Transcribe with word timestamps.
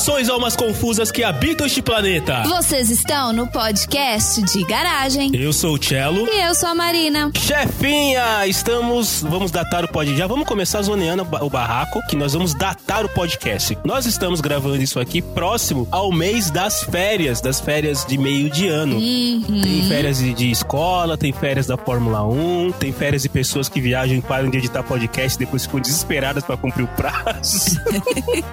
Saudações 0.00 0.30
almas 0.30 0.56
confusas 0.56 1.10
que 1.10 1.22
habitam 1.22 1.66
este 1.66 1.82
planeta. 1.82 2.42
Vocês 2.44 2.88
estão 2.88 3.34
no 3.34 3.46
podcast 3.46 4.40
de 4.42 4.64
garagem. 4.64 5.30
Eu 5.34 5.52
sou 5.52 5.74
o 5.74 5.82
Cello. 5.82 6.26
E 6.26 6.40
eu 6.40 6.54
sou 6.54 6.70
a 6.70 6.74
Marina. 6.74 7.30
Chefinha, 7.36 8.46
estamos. 8.46 9.22
Vamos 9.22 9.50
datar 9.50 9.84
o 9.84 9.88
podcast. 9.88 10.18
Já 10.18 10.26
vamos 10.26 10.48
começar 10.48 10.80
zoneando 10.80 11.26
o 11.42 11.50
barraco, 11.50 12.00
que 12.08 12.16
nós 12.16 12.32
vamos 12.32 12.54
datar 12.54 13.04
o 13.04 13.10
podcast. 13.10 13.76
Nós 13.84 14.06
estamos 14.06 14.40
gravando 14.40 14.82
isso 14.82 14.98
aqui 14.98 15.20
próximo 15.20 15.86
ao 15.90 16.10
mês 16.10 16.50
das 16.50 16.82
férias, 16.84 17.42
das 17.42 17.60
férias 17.60 18.06
de 18.06 18.16
meio 18.16 18.48
de 18.48 18.68
ano. 18.68 18.96
Uhum. 18.96 19.60
Tem 19.62 19.86
férias 19.86 20.16
de, 20.16 20.32
de 20.32 20.50
escola, 20.50 21.18
tem 21.18 21.30
férias 21.30 21.66
da 21.66 21.76
Fórmula 21.76 22.24
1, 22.24 22.72
tem 22.72 22.90
férias 22.90 23.22
de 23.22 23.28
pessoas 23.28 23.68
que 23.68 23.82
viajam 23.82 24.16
e 24.16 24.22
param 24.22 24.48
de 24.48 24.56
editar 24.56 24.82
podcast 24.82 25.36
e 25.36 25.44
depois 25.44 25.66
ficam 25.66 25.78
desesperadas 25.78 26.42
para 26.42 26.56
cumprir 26.56 26.84
o 26.84 26.88
prazo. 26.88 27.78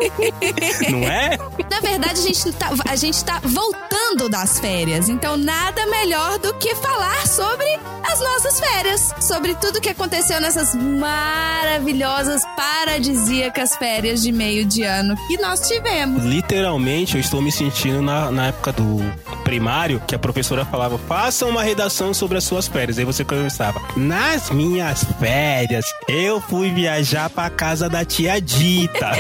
Não 0.92 1.04
é? 1.08 1.37
Na 1.70 1.80
verdade, 1.80 2.20
a 2.20 2.24
gente, 2.24 2.52
tá, 2.54 2.70
a 2.88 2.96
gente 2.96 3.24
tá 3.24 3.40
voltando 3.44 4.30
das 4.30 4.60
férias, 4.60 5.10
então 5.10 5.38
nada 5.38 5.86
melhor 5.88 6.40
do 6.40 6.54
que 6.56 6.74
falar 6.76 7.28
sobre 7.28 7.66
as 8.04 8.20
nossas 8.20 8.60
férias, 8.60 9.14
sobre 9.20 9.54
tudo 9.56 9.82
que 9.82 9.90
aconteceu 9.90 10.40
nessas 10.40 10.74
maravilhosas, 10.74 12.42
paradisíacas 12.56 13.76
férias 13.76 14.22
de 14.22 14.32
meio 14.32 14.66
de 14.66 14.84
ano 14.84 15.16
que 15.28 15.38
nós 15.38 15.68
tivemos. 15.68 16.24
Literalmente, 16.24 17.16
eu 17.16 17.22
estou 17.22 17.42
me 17.42 17.52
sentindo 17.52 18.02
na, 18.02 18.32
na 18.32 18.48
época 18.48 18.72
do 18.72 18.98
primário, 19.44 20.02
que 20.06 20.16
a 20.16 20.20
professora 20.20 20.66
falava, 20.66 20.98
faça 20.98 21.46
uma 21.46 21.64
redação 21.64 22.14
sobre 22.14 22.38
as 22.38 22.44
suas 22.44 22.68
férias. 22.68 22.98
Aí 22.98 23.06
você 23.06 23.24
começava, 23.24 23.82
nas 23.96 24.50
minhas 24.50 25.06
férias, 25.20 25.86
eu 26.08 26.42
fui 26.42 26.70
viajar 26.70 27.30
pra 27.30 27.50
casa 27.50 27.90
da 27.90 28.04
tia 28.04 28.42
Dita. 28.42 29.12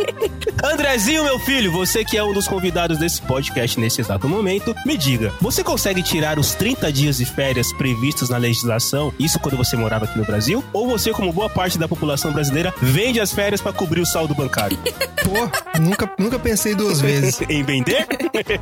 Andrezinho, 0.62 1.24
meu 1.24 1.38
filho, 1.38 1.59
você 1.68 2.04
que 2.04 2.16
é 2.16 2.24
um 2.24 2.32
dos 2.32 2.48
convidados 2.48 2.98
desse 2.98 3.20
podcast 3.22 3.78
nesse 3.78 4.00
exato 4.00 4.28
momento, 4.28 4.74
me 4.86 4.96
diga, 4.96 5.32
você 5.40 5.62
consegue 5.62 6.02
tirar 6.02 6.38
os 6.38 6.54
30 6.54 6.92
dias 6.92 7.18
de 7.18 7.24
férias 7.24 7.72
previstos 7.72 8.28
na 8.28 8.36
legislação, 8.36 9.12
isso 9.18 9.38
quando 9.38 9.56
você 9.56 9.76
morava 9.76 10.04
aqui 10.04 10.18
no 10.18 10.24
Brasil? 10.24 10.64
Ou 10.72 10.88
você, 10.88 11.12
como 11.12 11.32
boa 11.32 11.50
parte 11.50 11.78
da 11.78 11.86
população 11.86 12.32
brasileira, 12.32 12.72
vende 12.80 13.20
as 13.20 13.32
férias 13.32 13.60
para 13.60 13.72
cobrir 13.72 14.00
o 14.00 14.06
saldo 14.06 14.34
bancário? 14.34 14.78
Pô, 15.22 15.78
nunca, 15.78 16.10
nunca 16.18 16.38
pensei 16.38 16.74
duas 16.74 17.00
vezes. 17.00 17.40
em 17.48 17.62
vender? 17.62 18.06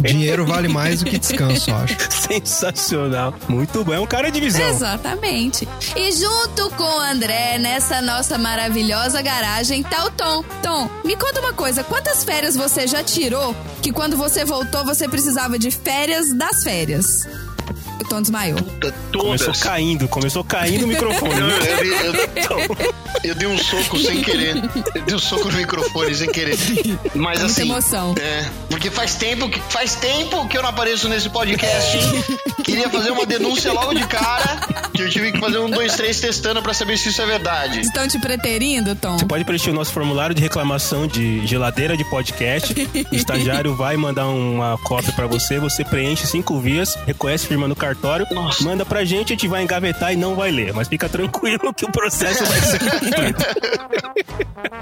Dinheiro 0.00 0.44
vale 0.44 0.66
mais 0.66 1.00
do 1.00 1.08
que 1.08 1.18
descanso, 1.18 1.70
eu 1.70 1.76
acho. 1.76 1.96
Sensacional. 2.10 3.32
Muito 3.48 3.84
bom. 3.84 3.94
É 3.94 4.00
um 4.00 4.06
cara 4.06 4.30
de 4.30 4.40
visão. 4.40 4.68
Exatamente. 4.68 5.68
E 5.96 6.10
junto 6.12 6.70
com 6.70 6.82
o 6.82 7.00
André, 7.00 7.58
nessa 7.58 8.02
nossa 8.02 8.36
maravilhosa 8.36 9.22
garagem, 9.22 9.82
tá 9.84 10.04
o 10.04 10.10
Tom. 10.10 10.44
Tom, 10.62 10.90
me 11.04 11.16
conta 11.16 11.40
uma 11.40 11.52
coisa. 11.52 11.84
Quantas 11.84 12.24
férias 12.24 12.56
você 12.56 12.87
já 12.88 13.04
tirou 13.04 13.54
que 13.82 13.92
quando 13.92 14.16
você 14.16 14.44
voltou 14.44 14.84
você 14.84 15.08
precisava 15.08 15.58
de 15.58 15.70
férias 15.70 16.32
das 16.34 16.62
férias? 16.64 17.26
O 18.00 18.04
Tom 18.08 18.20
desmaiou. 18.22 18.58
Puta, 18.58 18.94
Começou 19.16 19.46
todas. 19.46 19.62
caindo, 19.62 20.08
começou 20.08 20.44
caindo 20.44 20.84
o 20.84 20.88
microfone. 20.88 21.32
Eu, 21.40 21.48
eu, 21.48 22.14
eu- 22.14 22.94
eu 23.24 23.34
dei 23.34 23.48
um 23.48 23.58
soco 23.58 23.98
sem 23.98 24.22
querer. 24.22 24.56
Eu 24.94 25.02
dei 25.02 25.14
um 25.14 25.18
soco 25.18 25.50
no 25.50 25.56
microfone 25.58 26.14
sem 26.14 26.30
querer. 26.30 26.56
Mas 27.14 27.38
Muita 27.40 27.44
assim. 27.46 27.62
emoção. 27.62 28.14
É, 28.20 28.46
porque 28.70 28.90
faz 28.90 29.14
tempo, 29.16 29.48
que, 29.48 29.60
faz 29.68 29.94
tempo 29.96 30.46
que 30.48 30.56
eu 30.56 30.62
não 30.62 30.70
apareço 30.70 31.08
nesse 31.08 31.28
podcast. 31.28 31.98
Queria 32.62 32.88
fazer 32.88 33.10
uma 33.10 33.26
denúncia 33.26 33.72
logo 33.72 33.92
de 33.94 34.06
cara. 34.06 34.60
Que 34.92 35.02
eu 35.02 35.10
tive 35.10 35.32
que 35.32 35.38
fazer 35.38 35.58
um, 35.58 35.70
dois, 35.70 35.94
três 35.94 36.20
testando 36.20 36.60
pra 36.62 36.74
saber 36.74 36.96
se 36.98 37.08
isso 37.08 37.22
é 37.22 37.26
verdade. 37.26 37.80
Estão 37.80 38.06
te 38.08 38.18
preterindo, 38.18 38.94
Tom? 38.96 39.18
Você 39.18 39.26
pode 39.26 39.44
preencher 39.44 39.70
o 39.70 39.74
nosso 39.74 39.92
formulário 39.92 40.34
de 40.34 40.42
reclamação 40.42 41.06
de 41.06 41.46
geladeira 41.46 41.96
de 41.96 42.04
podcast. 42.04 42.74
O 43.10 43.14
estagiário 43.14 43.74
vai 43.76 43.96
mandar 43.96 44.26
uma 44.28 44.76
cópia 44.84 45.12
pra 45.12 45.26
você, 45.26 45.58
você 45.58 45.84
preenche 45.84 46.26
cinco 46.26 46.58
vias, 46.60 46.96
reconhece 47.06 47.46
firma 47.46 47.66
no 47.68 47.76
cartório, 47.88 48.26
Nossa. 48.30 48.62
manda 48.64 48.84
pra 48.84 49.04
gente, 49.04 49.32
a 49.32 49.36
gente 49.36 49.48
vai 49.48 49.62
engavetar 49.62 50.12
e 50.12 50.16
não 50.16 50.34
vai 50.34 50.50
ler. 50.50 50.72
Mas 50.74 50.88
fica 50.88 51.08
tranquilo 51.08 51.72
que 51.72 51.84
o 51.86 51.92
processo 51.92 52.44
vai 52.44 52.60
ser 52.60 52.78
cumprido. 52.78 53.38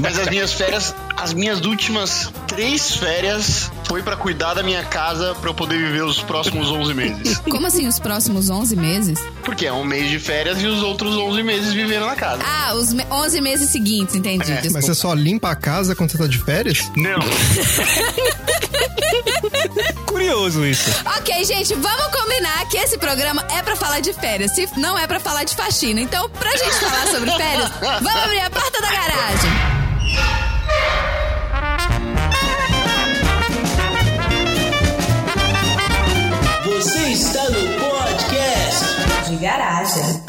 Mas 0.01 0.19
as 0.19 0.29
minhas 0.29 0.53
férias, 0.53 0.95
as 1.17 1.33
minhas 1.33 1.65
últimas 1.65 2.31
três 2.47 2.97
férias 2.97 3.71
foi 3.85 4.03
pra 4.03 4.17
cuidar 4.17 4.55
da 4.55 4.63
minha 4.63 4.85
casa 4.85 5.35
pra 5.37 5.51
eu 5.51 5.55
poder 5.55 5.79
viver 5.79 6.03
os 6.03 6.21
próximos 6.21 6.71
11 6.71 6.95
meses. 6.95 7.39
Como 7.49 7.67
assim 7.67 7.87
os 7.87 7.99
próximos 7.99 8.51
11 8.51 8.77
meses? 8.77 9.19
Porque 9.43 9.67
é 9.67 9.73
um 9.73 9.85
mês 9.85 10.11
de 10.11 10.19
férias 10.19 10.61
e 10.61 10.67
os 10.67 10.83
outros 10.83 11.17
11 11.17 11.43
meses 11.43 11.73
vivendo 11.73 12.07
na 12.07 12.17
casa. 12.17 12.43
Ah, 12.45 12.75
os 12.75 12.93
me- 12.93 13.07
11 13.11 13.41
meses 13.41 13.71
seguintes, 13.71 14.15
entendi. 14.17 14.51
É. 14.51 14.63
Mas 14.73 14.85
você 14.85 14.95
só 14.95 15.15
limpa 15.15 15.51
a 15.51 15.57
casa 15.57 15.95
quando 15.95 16.11
você 16.11 16.19
tá 16.19 16.27
de 16.27 16.39
férias? 16.39 16.91
Não. 16.97 17.21
Curioso 20.07 20.65
isso. 20.67 20.91
Ok, 21.19 21.45
gente, 21.45 21.75
vamos 21.75 22.07
combinar 22.07 22.67
que 22.69 22.77
esse 22.79 22.96
programa 22.99 23.47
é 23.51 23.63
pra 23.63 23.77
falar 23.77 24.01
de 24.01 24.13
férias, 24.13 24.55
se 24.55 24.69
não 24.77 24.99
é 24.99 25.07
pra 25.07 25.21
falar 25.21 25.45
de 25.45 25.55
faxina. 25.55 26.01
Então, 26.01 26.29
pra 26.31 26.51
gente 26.51 26.75
falar 26.75 27.07
sobre 27.07 27.31
férias, 27.31 27.71
vamos 27.81 28.23
abrir 28.23 28.41
a 28.41 28.51
porta 28.51 28.81
da 28.81 28.91
garagem. 28.91 29.51
Você 36.65 36.99
está 37.13 37.51
no 37.51 37.61
podcast. 37.81 39.31
de 39.31 39.37
garagem. 39.37 40.26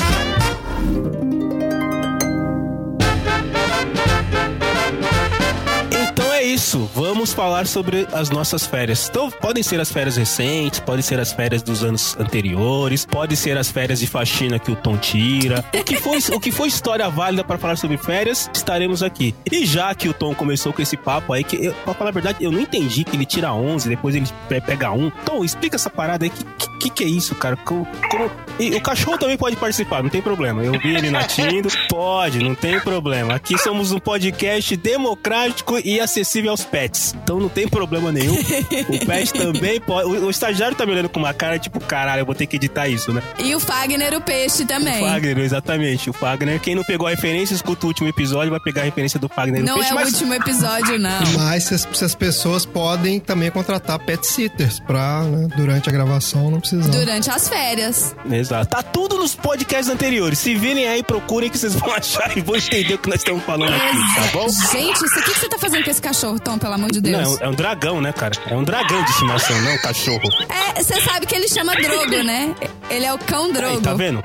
Isso, 6.53 6.89
vamos 6.93 7.33
falar 7.33 7.67
sobre 7.67 8.07
as 8.13 8.29
nossas 8.29 8.65
férias. 8.65 9.07
Então, 9.09 9.29
podem 9.29 9.61
ser 9.63 9.79
as 9.79 9.91
férias 9.91 10.15
recentes, 10.17 10.79
podem 10.79 11.01
ser 11.01 11.19
as 11.19 11.31
férias 11.31 11.61
dos 11.61 11.83
anos 11.83 12.15
anteriores, 12.19 13.05
pode 13.05 13.35
ser 13.35 13.57
as 13.57 13.69
férias 13.71 13.99
de 13.99 14.07
faxina 14.07 14.59
que 14.59 14.71
o 14.71 14.75
Tom 14.75 14.97
tira. 14.97 15.63
O 15.73 15.83
que 15.83 15.97
foi, 15.97 16.17
o 16.35 16.39
que 16.39 16.51
foi 16.51 16.67
história 16.67 17.09
válida 17.09 17.43
para 17.43 17.57
falar 17.57 17.75
sobre 17.77 17.97
férias, 17.97 18.49
estaremos 18.53 19.01
aqui. 19.03 19.35
E 19.51 19.65
já 19.65 19.93
que 19.95 20.07
o 20.09 20.13
Tom 20.13 20.33
começou 20.35 20.71
com 20.73 20.81
esse 20.81 20.95
papo 20.97 21.33
aí, 21.33 21.43
que 21.43 21.65
eu, 21.65 21.73
pra 21.83 21.93
falar 21.93 22.09
a 22.09 22.13
verdade, 22.13 22.43
eu 22.43 22.51
não 22.51 22.59
entendi 22.59 23.03
que 23.03 23.15
ele 23.15 23.25
tira 23.25 23.53
11, 23.53 23.89
depois 23.89 24.15
ele 24.15 24.27
pe- 24.47 24.61
pega 24.61 24.91
um. 24.91 25.09
Tom, 25.25 25.43
explica 25.43 25.75
essa 25.75 25.89
parada 25.89 26.25
aí, 26.25 26.29
que 26.29 26.45
que, 26.77 26.91
que 26.91 27.03
é 27.03 27.07
isso, 27.07 27.33
cara? 27.33 27.55
Como, 27.57 27.87
como- 28.11 28.29
E 28.59 28.75
o 28.75 28.81
cachorro 28.81 29.17
também 29.17 29.35
pode 29.35 29.55
participar, 29.55 30.03
não 30.03 30.11
tem 30.11 30.21
problema. 30.21 30.63
Eu 30.63 30.73
vi 30.73 30.95
ele 30.95 31.09
latindo, 31.09 31.69
pode, 31.89 32.37
não 32.37 32.53
tem 32.53 32.79
problema. 32.79 33.33
Aqui 33.33 33.57
somos 33.57 33.91
um 33.91 33.97
podcast 33.97 34.77
democrático 34.77 35.79
e 35.83 35.99
acessível 35.99 36.36
aos 36.45 36.63
pets. 36.63 37.15
Então 37.23 37.39
não 37.39 37.49
tem 37.49 37.67
problema 37.67 38.11
nenhum. 38.11 38.35
O 38.87 39.05
pet 39.05 39.33
também 39.33 39.79
pode. 39.79 40.07
O, 40.07 40.25
o 40.25 40.29
estagiário 40.29 40.75
tá 40.75 40.85
me 40.85 40.91
olhando 40.91 41.09
com 41.09 41.19
uma 41.19 41.33
cara 41.33 41.57
tipo, 41.59 41.79
caralho, 41.79 42.21
eu 42.21 42.25
vou 42.25 42.35
ter 42.35 42.45
que 42.47 42.55
editar 42.55 42.87
isso, 42.87 43.11
né? 43.13 43.21
E 43.39 43.53
o 43.55 43.59
Fagner, 43.59 44.13
o 44.15 44.21
peixe 44.21 44.65
também. 44.65 45.03
O 45.03 45.07
Fagner, 45.07 45.39
exatamente. 45.39 46.09
O 46.09 46.13
Fagner, 46.13 46.59
quem 46.59 46.75
não 46.75 46.83
pegou 46.83 47.07
a 47.07 47.09
referência, 47.11 47.53
escuta 47.53 47.85
o 47.85 47.89
último 47.89 48.07
episódio, 48.07 48.51
vai 48.51 48.59
pegar 48.59 48.81
a 48.81 48.85
referência 48.85 49.19
do 49.19 49.27
Fagner. 49.29 49.63
Não 49.63 49.75
peixe, 49.75 49.89
é 49.89 49.93
o 49.93 49.95
mas- 49.95 50.13
último 50.13 50.33
episódio, 50.33 50.97
não. 50.99 51.19
Mas 51.37 51.63
se 51.65 51.73
as, 51.75 51.87
se 51.93 52.05
as 52.05 52.15
pessoas 52.15 52.65
podem 52.65 53.19
também 53.19 53.49
contratar 53.51 53.99
pet 53.99 54.25
sitters 54.25 54.79
pra, 54.79 55.23
né, 55.23 55.47
durante 55.55 55.89
a 55.89 55.91
gravação, 55.91 56.49
não 56.51 56.59
precisar. 56.59 56.89
Durante 56.91 57.29
as 57.29 57.47
férias. 57.47 58.15
Exato. 58.29 58.67
Tá 58.67 58.83
tudo 58.83 59.17
nos 59.17 59.35
podcasts 59.35 59.89
anteriores. 59.89 60.39
Se 60.39 60.55
virem 60.55 60.87
aí, 60.87 61.03
procurem 61.03 61.49
que 61.49 61.57
vocês 61.57 61.73
vão 61.75 61.91
achar 61.93 62.35
e 62.37 62.41
vão 62.41 62.55
entender 62.55 62.95
o 62.95 62.97
que 62.97 63.09
nós 63.09 63.19
estamos 63.19 63.43
falando 63.43 63.73
aqui, 63.73 63.97
tá 64.15 64.27
bom? 64.33 64.47
Gente, 64.71 64.95
isso, 65.05 65.19
o 65.19 65.23
que 65.23 65.31
que 65.33 65.39
você 65.39 65.49
tá 65.49 65.57
fazendo 65.57 65.83
com 65.83 65.89
esse 65.91 66.01
cachorro, 66.01 66.26
Tom, 66.39 66.57
pelo 66.57 66.73
amor 66.73 66.91
de 66.91 67.01
Não, 67.01 67.19
é 67.19 67.23
Deus? 67.23 67.39
um, 67.39 67.43
é 67.43 67.47
um 67.49 67.53
dragão, 67.53 68.01
né, 68.01 68.11
cara? 68.13 68.33
É 68.47 68.55
um 68.55 68.63
dragão 68.63 69.03
de 69.03 69.09
estimação, 69.11 69.59
não 69.61 69.73
um 69.73 69.77
cachorro. 69.77 70.29
É, 70.49 70.81
você 70.83 70.99
sabe 71.01 71.25
que 71.25 71.35
ele 71.35 71.47
chama 71.47 71.75
Drogo, 71.75 72.23
né? 72.23 72.55
Ele 72.89 73.05
é 73.05 73.13
o 73.13 73.17
cão 73.19 73.51
Drogo. 73.51 73.75
Aí, 73.77 73.81
tá 73.81 73.93
vendo? 73.93 74.23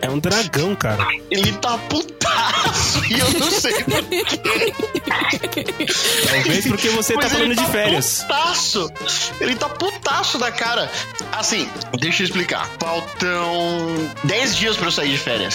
É 0.00 0.08
um 0.10 0.18
dragão, 0.18 0.74
cara. 0.74 1.06
Ele 1.30 1.52
tá 1.52 1.78
putaço 1.78 3.02
e 3.10 3.18
eu 3.18 3.30
não 3.38 3.50
sei 3.50 3.72
porquê. 3.84 4.74
Talvez 6.28 6.66
porque 6.66 6.88
você 6.90 7.14
tá 7.14 7.28
falando 7.28 7.52
ele 7.52 7.56
de 7.56 7.66
férias. 7.70 8.22
Putaço! 8.22 8.90
Ele 9.40 9.54
tá 9.56 9.68
putaço 9.68 10.38
da 10.38 10.50
cara. 10.52 10.90
Assim, 11.32 11.68
deixa 11.98 12.22
eu 12.22 12.26
explicar. 12.26 12.68
Faltam 12.78 14.10
10 14.24 14.56
dias 14.56 14.76
pra 14.76 14.86
eu 14.88 14.92
sair 14.92 15.10
de 15.12 15.18
férias. 15.18 15.54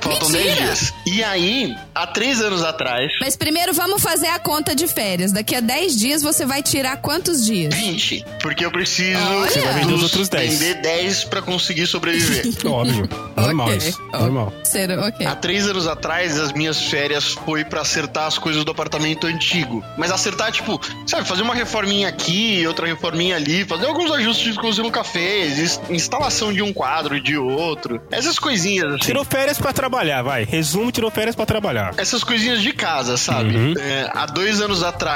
Faltam 0.00 0.28
Mentira! 0.28 0.54
10 0.54 0.78
dias. 0.78 0.94
E 1.06 1.24
aí, 1.24 1.74
há 1.94 2.06
3 2.06 2.40
anos 2.42 2.62
atrás, 2.62 3.10
Mas 3.20 3.36
primeiro 3.36 3.72
vamos 3.72 4.02
fazer 4.02 4.28
a 4.28 4.38
conta 4.38 4.74
de 4.74 4.86
férias. 4.86 5.25
Daqui 5.32 5.54
a 5.54 5.60
10 5.60 5.96
dias 5.98 6.22
você 6.22 6.44
vai 6.46 6.62
tirar 6.62 6.96
quantos 6.98 7.44
dias? 7.44 7.74
20. 7.74 8.24
Porque 8.40 8.64
eu 8.64 8.70
preciso 8.70 9.18
Olha! 9.20 9.50
Você 9.50 9.60
vai 9.60 9.74
vender 9.74 9.94
os 9.94 10.02
outros 10.02 10.28
10. 10.28 10.58
vender 10.58 10.74
10 10.82 11.24
pra 11.24 11.42
conseguir 11.42 11.86
sobreviver. 11.86 12.46
Óbvio. 12.70 13.08
Normal 13.36 13.68
Ok. 13.68 13.76
isso. 13.78 14.02
Ó, 14.12 14.18
Normal. 14.20 14.52
Ser, 14.64 14.90
ok. 14.98 15.26
Há 15.26 15.34
três 15.36 15.66
anos 15.66 15.86
atrás, 15.86 16.38
as 16.38 16.52
minhas 16.52 16.82
férias 16.82 17.32
foi 17.32 17.64
pra 17.64 17.80
acertar 17.82 18.26
as 18.26 18.38
coisas 18.38 18.64
do 18.64 18.70
apartamento 18.70 19.26
antigo. 19.26 19.82
Mas 19.96 20.10
acertar, 20.10 20.50
tipo, 20.52 20.80
sabe, 21.06 21.26
fazer 21.26 21.42
uma 21.42 21.54
reforminha 21.54 22.08
aqui, 22.08 22.64
outra 22.66 22.86
reforminha 22.86 23.36
ali, 23.36 23.64
fazer 23.64 23.86
alguns 23.86 24.10
ajustes 24.10 24.56
que 24.56 24.62
você 24.62 24.82
nunca 24.82 25.02
fez, 25.04 25.58
ins- 25.58 25.80
instalação 25.90 26.52
de 26.52 26.62
um 26.62 26.72
quadro, 26.72 27.20
de 27.20 27.36
outro. 27.36 28.00
Essas 28.10 28.38
coisinhas, 28.38 28.92
assim. 28.94 28.98
Tirou 29.04 29.24
férias 29.24 29.56
pra 29.58 29.72
trabalhar 29.72 29.86
trabalhar, 29.86 30.22
vai. 30.22 30.44
Resumo, 30.44 30.90
tirou 30.90 31.10
férias 31.12 31.36
pra 31.36 31.46
trabalhar. 31.46 31.94
Essas 31.96 32.24
coisinhas 32.24 32.60
de 32.60 32.72
casa, 32.72 33.16
sabe? 33.16 33.56
Uhum. 33.56 33.74
É, 33.78 34.10
há 34.12 34.26
dois 34.26 34.60
anos 34.60 34.82
atrás, 34.82 35.15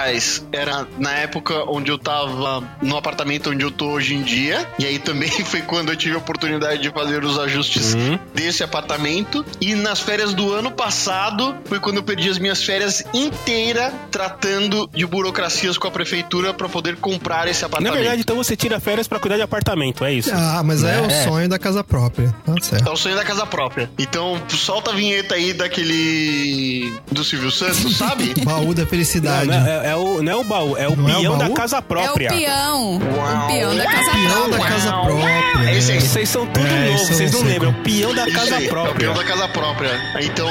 era 0.52 0.87
na 0.99 1.12
época 1.12 1.64
onde 1.69 1.91
eu 1.91 1.99
tava 1.99 2.62
no 2.82 2.97
apartamento 2.97 3.50
onde 3.50 3.64
eu 3.64 3.70
tô 3.70 3.87
hoje 3.91 4.14
em 4.14 4.23
dia. 4.23 4.67
E 4.79 4.87
aí 4.87 4.99
também 4.99 5.31
foi 5.44 5.61
quando 5.62 5.91
eu 5.91 5.97
tive 5.97 6.14
a 6.14 6.19
oportunidade 6.19 6.82
de 6.82 6.91
fazer 6.91 7.25
os 7.25 7.38
ajustes 7.38 7.94
Uhum. 7.94 8.19
desse 8.35 8.62
apartamento. 8.62 9.44
E 9.61 9.75
nas 9.75 10.00
férias 10.00 10.32
do 10.35 10.52
ano 10.52 10.70
passado, 10.70 11.55
foi 11.64 11.79
quando 11.81 11.97
eu 11.97 12.02
perdi 12.02 12.29
as 12.29 12.38
minhas 12.38 12.62
férias 12.62 13.02
inteiras 13.12 13.93
tratando 14.11 14.88
de 14.94 15.05
burocracias 15.06 15.76
com 15.79 15.88
a 15.88 15.91
prefeitura 15.91 16.52
pra 16.55 16.69
poder 16.69 16.97
comprar 16.97 17.49
esse 17.49 17.61
Na 17.62 17.67
apartamento. 17.67 17.94
verdade, 17.99 18.20
então 18.20 18.37
você 18.37 18.56
tira 18.56 18.79
férias 18.81 19.06
pra 19.08 19.19
cuidar 19.19 19.37
de 19.37 19.43
apartamento, 19.43 20.05
é 20.05 20.12
isso? 20.12 20.31
Ah, 20.32 20.62
mas 20.64 20.82
é, 20.85 21.00
o 21.00 21.06
É. 21.06 21.25
sonho 21.25 21.49
da 21.49 21.58
casa 21.58 21.82
própria. 21.82 22.35
Tá 22.44 22.55
certo. 22.61 22.88
É 22.88 22.93
o 22.93 22.97
sonho 22.97 23.17
da 23.17 23.25
casa 23.25 23.44
própria. 23.47 23.91
Então, 23.99 24.41
solta 24.49 24.91
a 24.91 24.94
vinheta 24.94 25.35
aí 25.35 25.52
daquele. 25.52 26.93
do 27.11 27.25
Silvio 27.25 27.50
Santos, 27.50 27.97
sabe? 27.97 28.35
Baú 28.44 28.75
da 28.75 28.82
Não, 28.82 28.88
felicidade. 28.88 29.47
não, 29.49 29.67
é, 29.67 29.89
é 29.90 29.96
o, 29.96 30.22
não 30.22 30.32
é 30.32 30.37
o 30.37 30.44
baú, 30.44 30.76
é 30.76 30.88
o 30.88 30.96
Não 30.96 31.08
é 31.08 31.16
o 31.16 31.20
peão 31.20 31.38
da 31.38 31.50
casa 31.50 31.76
É 31.76 31.78
o 31.78 31.82
própria. 31.82 32.28
peão. 32.31 32.98
Uau. 33.16 33.44
O 33.44 33.46
peão 33.52 33.76
da 33.76 33.84
casa 33.84 34.10
Peão 34.10 34.50
da 34.50 34.56
própria. 34.56 34.69
casa 34.76 34.90
própria. 34.92 35.76
Esse 35.76 35.92
aí. 35.92 36.00
Vocês 36.00 36.28
são 36.28 36.46
tudo 36.46 36.66
É, 36.66 36.90
novo, 36.92 37.06
vocês 37.06 37.32
não 37.32 37.40
não 37.40 37.48
lembram. 37.48 37.69
É 37.70 37.72
o 37.72 37.82
peão 37.82 38.14
da 38.14 38.31
casa 38.31 38.56
aí, 38.56 38.64
É 38.64 38.66
o 38.66 38.70
própria. 38.70 38.94
peão 38.94 39.14
da 39.14 39.25
casa 39.25 39.48
própria. 39.48 40.00
Então, 40.20 40.48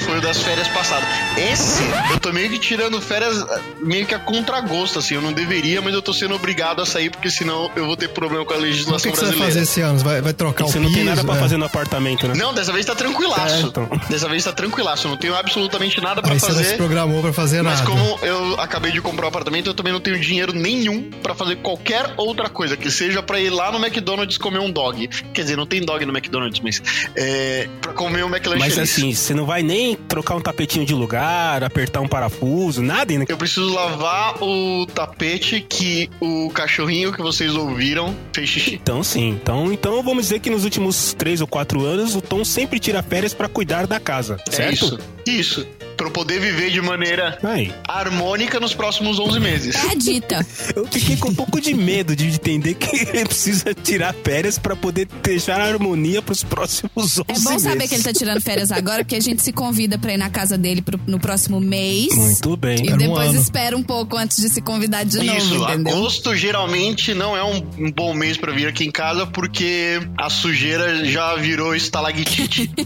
foi 0.00 0.18
o 0.18 0.20
das 0.20 0.38
férias 0.38 0.68
passadas. 0.68 1.04
Esse, 1.36 1.82
eu 2.12 2.18
tô 2.20 2.32
meio 2.32 2.48
que 2.50 2.58
tirando 2.58 3.00
férias 3.00 3.44
meio 3.80 4.06
que 4.06 4.14
a 4.14 4.18
contragosto, 4.18 4.98
assim. 4.98 5.14
Eu 5.14 5.22
não 5.22 5.32
deveria, 5.32 5.80
mas 5.80 5.94
eu 5.94 6.02
tô 6.02 6.12
sendo 6.12 6.34
obrigado 6.34 6.80
a 6.82 6.86
sair, 6.86 7.10
porque 7.10 7.30
senão 7.30 7.70
eu 7.76 7.86
vou 7.86 7.96
ter 7.96 8.08
problema 8.08 8.44
com 8.44 8.52
a 8.52 8.56
O 8.56 8.60
legislação 8.60 8.98
que, 8.98 9.10
que 9.10 9.16
você 9.16 9.26
vai 9.26 9.34
brasileira. 9.36 9.52
fazer 9.54 9.62
esse 9.62 9.80
ano? 9.80 9.98
Você 9.98 10.04
Vai, 10.04 10.20
vai 10.20 10.32
trocar 10.32 10.64
Você 10.64 10.78
o 10.78 10.80
não 10.82 10.88
piso? 10.88 10.98
tem 11.00 11.04
nada 11.08 11.24
pra 11.24 11.36
É. 11.36 11.38
fazer 11.38 11.56
no 11.56 11.64
apartamento, 11.64 12.26
né? 12.28 12.34
Não, 12.36 12.52
dessa 12.52 12.72
vez 12.72 12.84
tá 12.86 12.94
tranquilaço. 12.94 13.54
É, 13.54 13.60
então. 13.60 13.88
Dessa 14.08 14.28
vez 14.28 14.44
tá 14.44 14.52
tranquilaço. 14.52 15.06
Eu 15.06 15.10
não 15.12 15.16
tenho 15.18 15.34
absolutamente 15.34 16.00
nada 16.00 16.20
pra 16.22 16.32
Aí 16.32 16.40
você 16.40 16.46
não 16.48 16.56
se 16.58 16.64
fazer. 16.64 16.76
programou 16.76 17.22
pra 17.22 17.32
fazer 17.32 17.62
Mas 17.62 17.80
nada. 17.80 17.90
como 17.90 18.18
eu 18.22 18.51
acabei 18.60 18.92
de 18.92 19.00
comprar 19.00 19.26
um 19.26 19.28
apartamento, 19.28 19.68
eu 19.68 19.74
também 19.74 19.92
não 19.92 20.00
tenho 20.00 20.18
dinheiro 20.18 20.52
nenhum 20.52 21.10
pra 21.22 21.34
fazer 21.34 21.56
qualquer 21.56 22.14
outra 22.16 22.48
coisa, 22.48 22.76
que 22.76 22.90
seja 22.90 23.22
pra 23.22 23.40
ir 23.40 23.50
lá 23.50 23.70
no 23.72 23.78
McDonald's 23.84 24.38
comer 24.38 24.58
um 24.60 24.70
dog. 24.70 25.08
Quer 25.32 25.42
dizer, 25.42 25.56
não 25.56 25.66
tem 25.66 25.80
dog 25.84 26.04
no 26.04 26.12
McDonald's, 26.12 26.60
mas 26.60 26.82
é 27.16 27.68
pra 27.80 27.92
comer 27.92 28.24
um 28.24 28.28
McLanche. 28.28 28.60
Mas 28.60 28.78
assim, 28.78 29.14
você 29.14 29.34
não 29.34 29.44
vai 29.46 29.62
nem 29.62 29.94
trocar 29.96 30.34
um 30.36 30.40
tapetinho 30.40 30.84
de 30.84 30.94
lugar, 30.94 31.62
apertar 31.64 32.00
um 32.00 32.08
parafuso, 32.08 32.82
nada 32.82 33.12
ainda. 33.12 33.24
Eu 33.28 33.36
preciso 33.36 33.72
lavar 33.72 34.42
o 34.42 34.86
tapete 34.86 35.60
que 35.60 36.10
o 36.20 36.50
cachorrinho 36.50 37.12
que 37.12 37.22
vocês 37.22 37.54
ouviram 37.54 38.14
fez 38.32 38.48
xixi. 38.48 38.74
Então 38.82 39.02
sim, 39.02 39.28
então, 39.30 39.72
então 39.72 40.02
vamos 40.02 40.24
dizer 40.24 40.40
que 40.40 40.50
nos 40.50 40.64
últimos 40.64 41.14
três 41.14 41.40
ou 41.40 41.46
quatro 41.46 41.84
anos 41.84 42.14
o 42.14 42.20
Tom 42.20 42.44
sempre 42.44 42.78
tira 42.78 43.02
férias 43.02 43.32
pra 43.34 43.48
cuidar 43.48 43.86
da 43.86 43.98
casa, 44.00 44.36
É 44.48 44.52
certo? 44.52 44.72
isso. 44.72 44.98
Isso. 45.26 45.66
Pra 46.02 46.08
eu 46.08 46.12
poder 46.12 46.40
viver 46.40 46.72
de 46.72 46.80
maneira 46.82 47.38
Aí, 47.44 47.72
harmônica 47.86 48.58
nos 48.58 48.74
próximos 48.74 49.20
11 49.20 49.38
meses. 49.38 49.76
É 49.76 49.92
a 49.92 49.94
dita. 49.94 50.44
eu 50.74 50.84
fiquei 50.88 51.16
com 51.16 51.28
um 51.28 51.34
pouco 51.34 51.60
de 51.60 51.72
medo 51.74 52.16
de 52.16 52.26
entender 52.26 52.74
que 52.74 52.96
ele 53.16 53.24
precisa 53.24 53.72
tirar 53.72 54.12
férias 54.24 54.58
pra 54.58 54.74
poder 54.74 55.06
deixar 55.22 55.60
a 55.60 55.64
harmonia 55.64 56.20
pros 56.20 56.42
próximos 56.42 56.90
11 56.96 57.22
É 57.28 57.32
bom 57.34 57.56
saber 57.60 57.74
meses. 57.76 57.88
que 57.90 57.94
ele 57.94 58.02
tá 58.02 58.12
tirando 58.12 58.40
férias 58.40 58.72
agora, 58.72 59.04
porque 59.04 59.14
a 59.14 59.20
gente 59.20 59.42
se 59.42 59.52
convida 59.52 59.96
pra 59.96 60.12
ir 60.12 60.16
na 60.16 60.28
casa 60.28 60.58
dele 60.58 60.82
pro- 60.82 60.98
no 61.06 61.20
próximo 61.20 61.60
mês. 61.60 62.12
Muito 62.16 62.56
bem. 62.56 62.78
E 62.84 62.88
Era 62.88 62.94
um 62.96 62.98
depois 62.98 63.28
ano. 63.30 63.38
espera 63.40 63.76
um 63.76 63.82
pouco 63.84 64.16
antes 64.16 64.38
de 64.38 64.48
se 64.48 64.60
convidar 64.60 65.04
de 65.04 65.18
novo, 65.22 65.38
Isso, 65.38 65.54
entendeu? 65.54 65.94
agosto 65.96 66.34
geralmente 66.34 67.14
não 67.14 67.36
é 67.36 67.44
um, 67.44 67.58
um 67.78 67.92
bom 67.92 68.12
mês 68.12 68.36
pra 68.36 68.50
vir 68.52 68.66
aqui 68.66 68.84
em 68.84 68.90
casa 68.90 69.24
porque 69.24 70.00
a 70.18 70.28
sujeira 70.28 71.04
já 71.04 71.36
virou 71.36 71.76
estalactite. 71.76 72.68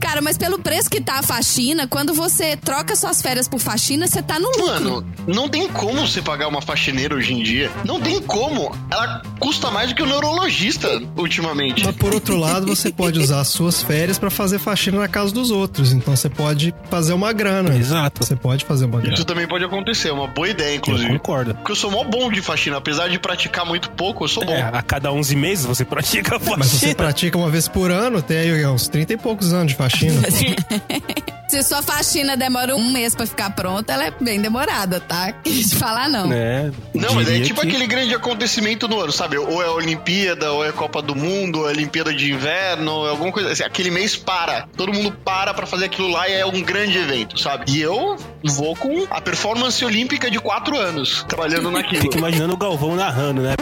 Cara, 0.00 0.20
mas 0.22 0.38
pelo 0.38 0.58
preço 0.58 0.88
que 0.88 1.00
tá 1.00 1.18
a 1.18 1.22
faxina, 1.22 1.86
quando 1.86 2.14
você 2.14 2.56
troca 2.56 2.94
suas 2.96 3.20
férias 3.20 3.48
por 3.48 3.58
faxina, 3.58 4.06
você 4.06 4.22
tá 4.22 4.38
no 4.38 4.46
lucro. 4.48 4.64
Mano, 4.64 5.06
não 5.26 5.48
tem 5.48 5.68
como 5.68 6.06
você 6.06 6.22
pagar 6.22 6.48
uma 6.48 6.62
faxineira 6.62 7.14
hoje 7.14 7.34
em 7.34 7.42
dia. 7.42 7.70
Não 7.84 8.00
tem 8.00 8.20
como. 8.22 8.74
Ela 8.90 9.22
custa 9.38 9.70
mais 9.70 9.88
do 9.90 9.94
que 9.94 10.02
o 10.02 10.06
neurologista 10.06 10.88
ultimamente. 11.16 11.84
Mas 11.84 11.96
por 11.96 12.14
outro 12.14 12.36
lado, 12.36 12.66
você 12.66 12.90
pode 12.92 13.18
usar 13.18 13.40
as 13.40 13.48
suas 13.48 13.82
férias 13.82 14.18
pra 14.18 14.30
fazer 14.30 14.58
faxina 14.58 14.98
na 14.98 15.08
casa 15.08 15.32
dos 15.32 15.50
outros. 15.50 15.92
Então 15.92 16.14
você 16.16 16.28
pode 16.28 16.74
fazer 16.90 17.12
uma 17.12 17.32
grana. 17.32 17.76
Exato. 17.76 18.24
Você 18.24 18.36
pode 18.36 18.64
fazer 18.64 18.84
uma 18.86 19.00
grana. 19.00 19.14
Isso 19.14 19.24
também 19.24 19.46
pode 19.48 19.64
acontecer, 19.64 20.08
é 20.08 20.12
uma 20.12 20.28
boa 20.28 20.48
ideia, 20.48 20.72
Eu 20.74 20.76
inclusive. 20.76 21.12
concordo. 21.18 21.54
Porque 21.54 21.72
eu 21.72 21.76
sou 21.76 21.90
mó 21.90 22.04
bom 22.04 22.30
de 22.30 22.40
faxina, 22.40 22.76
apesar 22.76 23.08
de 23.08 23.18
praticar 23.18 23.66
muito 23.66 23.90
pouco, 23.90 24.24
eu 24.24 24.28
sou 24.28 24.44
bom. 24.44 24.52
É, 24.52 24.62
a 24.62 24.82
cada 24.82 25.12
11 25.12 25.34
meses 25.36 25.66
você 25.66 25.84
pratica 25.84 26.36
a 26.36 26.38
Mas 26.38 26.68
você 26.68 26.72
faxina. 26.76 26.94
pratica 26.94 27.36
uma 27.38 27.50
vez 27.50 27.66
por 27.68 27.90
ano, 27.90 28.22
tem 28.22 28.38
aí 28.38 28.66
uns 28.66 28.88
30 28.88 29.12
e 29.12 29.16
poucos 29.16 29.52
anos 29.52 29.68
de 29.68 29.74
faxina. 29.74 29.87
Se 31.48 31.62
sua 31.62 31.80
faxina 31.82 32.36
demora 32.36 32.76
um 32.76 32.90
mês 32.92 33.14
pra 33.14 33.24
ficar 33.26 33.48
pronta, 33.54 33.94
ela 33.94 34.04
é 34.04 34.10
bem 34.20 34.38
demorada, 34.38 35.00
tá? 35.00 35.32
Te 35.42 35.74
falar, 35.76 36.06
não. 36.06 36.30
É, 36.30 36.70
Não, 36.94 37.14
mas 37.14 37.26
é 37.30 37.40
tipo 37.40 37.62
que- 37.62 37.68
aquele 37.68 37.86
grande 37.86 38.14
acontecimento 38.14 38.86
no 38.86 39.00
ano, 39.00 39.10
sabe? 39.10 39.38
Ou 39.38 39.62
é 39.62 39.66
a 39.66 39.72
Olimpíada, 39.72 40.52
ou 40.52 40.62
é 40.62 40.68
a 40.68 40.72
Copa 40.74 41.00
do 41.00 41.16
Mundo, 41.16 41.60
ou 41.60 41.64
é 41.66 41.70
a 41.70 41.72
Olimpíada 41.72 42.12
de 42.12 42.30
Inverno, 42.30 42.92
ou 42.92 43.06
é 43.06 43.10
alguma 43.10 43.32
coisa 43.32 43.50
assim. 43.50 43.62
Aquele 43.62 43.90
mês 43.90 44.14
para. 44.14 44.68
Todo 44.76 44.92
mundo 44.92 45.10
para 45.24 45.54
pra 45.54 45.66
fazer 45.66 45.86
aquilo 45.86 46.08
lá 46.08 46.28
e 46.28 46.34
é 46.34 46.44
um 46.44 46.60
grande 46.60 46.98
evento, 46.98 47.40
sabe? 47.40 47.64
E 47.72 47.80
eu 47.80 48.16
vou 48.44 48.76
com 48.76 49.06
a 49.10 49.18
performance 49.22 49.82
olímpica 49.82 50.30
de 50.30 50.38
quatro 50.38 50.76
anos, 50.76 51.24
trabalhando 51.26 51.70
naquilo. 51.70 52.02
Fica 52.02 52.18
imaginando 52.18 52.52
o 52.52 52.58
Galvão 52.58 52.94
narrando, 52.94 53.40
né? 53.40 53.54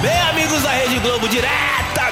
Bem, 0.00 0.20
amigos 0.30 0.62
da 0.62 0.70
Rede 0.70 0.98
Globo, 1.00 1.28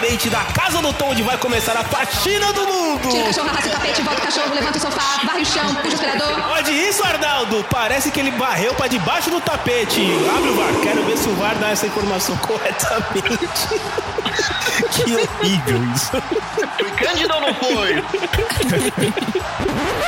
da 0.09 0.43
Casa 0.55 0.81
do 0.81 0.91
Tom, 0.95 1.11
onde 1.11 1.23
vai 1.23 1.37
começar 1.37 1.77
a 1.77 1.85
faxina 1.85 2.51
do 2.55 2.67
mundo. 2.67 3.09
Tira 3.11 3.25
o 3.25 3.27
cachorro, 3.27 3.49
arrasta 3.51 3.69
o 3.69 3.73
tapete, 3.73 4.03
volta 4.03 4.21
o 4.21 4.25
cachorro, 4.25 4.55
levanta 4.55 4.79
o 4.79 4.81
sofá, 4.81 5.21
varre 5.27 5.43
o 5.43 5.47
chão, 5.47 5.75
puxa 5.75 5.89
o 5.89 5.93
aspirador. 5.93 6.51
Olha 6.51 6.71
isso, 6.71 7.05
Arnaldo. 7.05 7.65
Parece 7.71 8.11
que 8.11 8.19
ele 8.19 8.31
barreu 8.31 8.73
pra 8.75 8.87
debaixo 8.87 9.31
do 9.31 9.39
tapete. 9.39 10.01
Abre 10.35 10.49
o 10.49 10.57
VAR. 10.57 10.73
Quero 10.83 11.05
ver 11.05 11.19
se 11.19 11.29
o 11.29 11.35
VAR 11.35 11.55
dá 11.57 11.71
essa 11.71 11.87
informação 11.87 12.35
corretamente. 12.41 13.81
que 14.93 15.03
horrível 15.03 15.95
isso. 15.95 16.11
Foi 16.79 16.91
Cândido 16.93 17.35
ou 17.35 17.41
não 17.41 17.55
foi? 17.55 18.05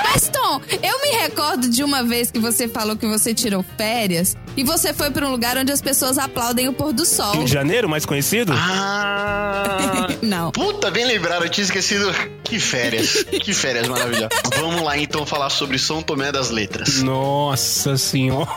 Mas, 0.05 0.29
Tom, 0.29 0.61
eu 0.83 1.01
me 1.03 1.19
recordo 1.23 1.69
de 1.69 1.83
uma 1.85 2.03
vez 2.03 2.31
que 2.31 2.39
você 2.39 2.69
falou 2.69 2.97
que 2.97 3.07
você 3.07 3.33
tirou 3.33 3.65
férias 3.77 4.37
e 4.57 4.65
você 4.65 4.93
foi 4.93 5.11
pra 5.11 5.27
um 5.27 5.31
lugar 5.31 5.57
onde 5.57 5.73
as 5.73 5.81
pessoas 5.81 6.19
aplaudem 6.19 6.69
o 6.69 6.73
pôr 6.73 6.93
do 6.93 7.07
sol. 7.07 7.33
Rio 7.33 7.45
de 7.45 7.53
Janeiro, 7.53 7.89
mais 7.89 8.05
conhecido? 8.05 8.53
Ah! 8.57 10.09
Não. 10.23 10.51
Puta, 10.51 10.91
bem 10.91 11.07
lembrado, 11.07 11.45
eu 11.45 11.49
tinha 11.49 11.65
esquecido. 11.65 12.13
Que 12.45 12.59
férias. 12.59 13.25
Que 13.25 13.55
férias 13.55 13.87
maravilhosas. 13.87 14.29
Vamos 14.59 14.83
lá 14.83 14.99
então 14.99 15.25
falar 15.25 15.51
sobre 15.51 15.79
São 15.79 16.03
Tomé 16.03 16.33
das 16.33 16.51
Letras. 16.51 17.03
Nossa 17.03 17.97
senhora. 17.97 18.49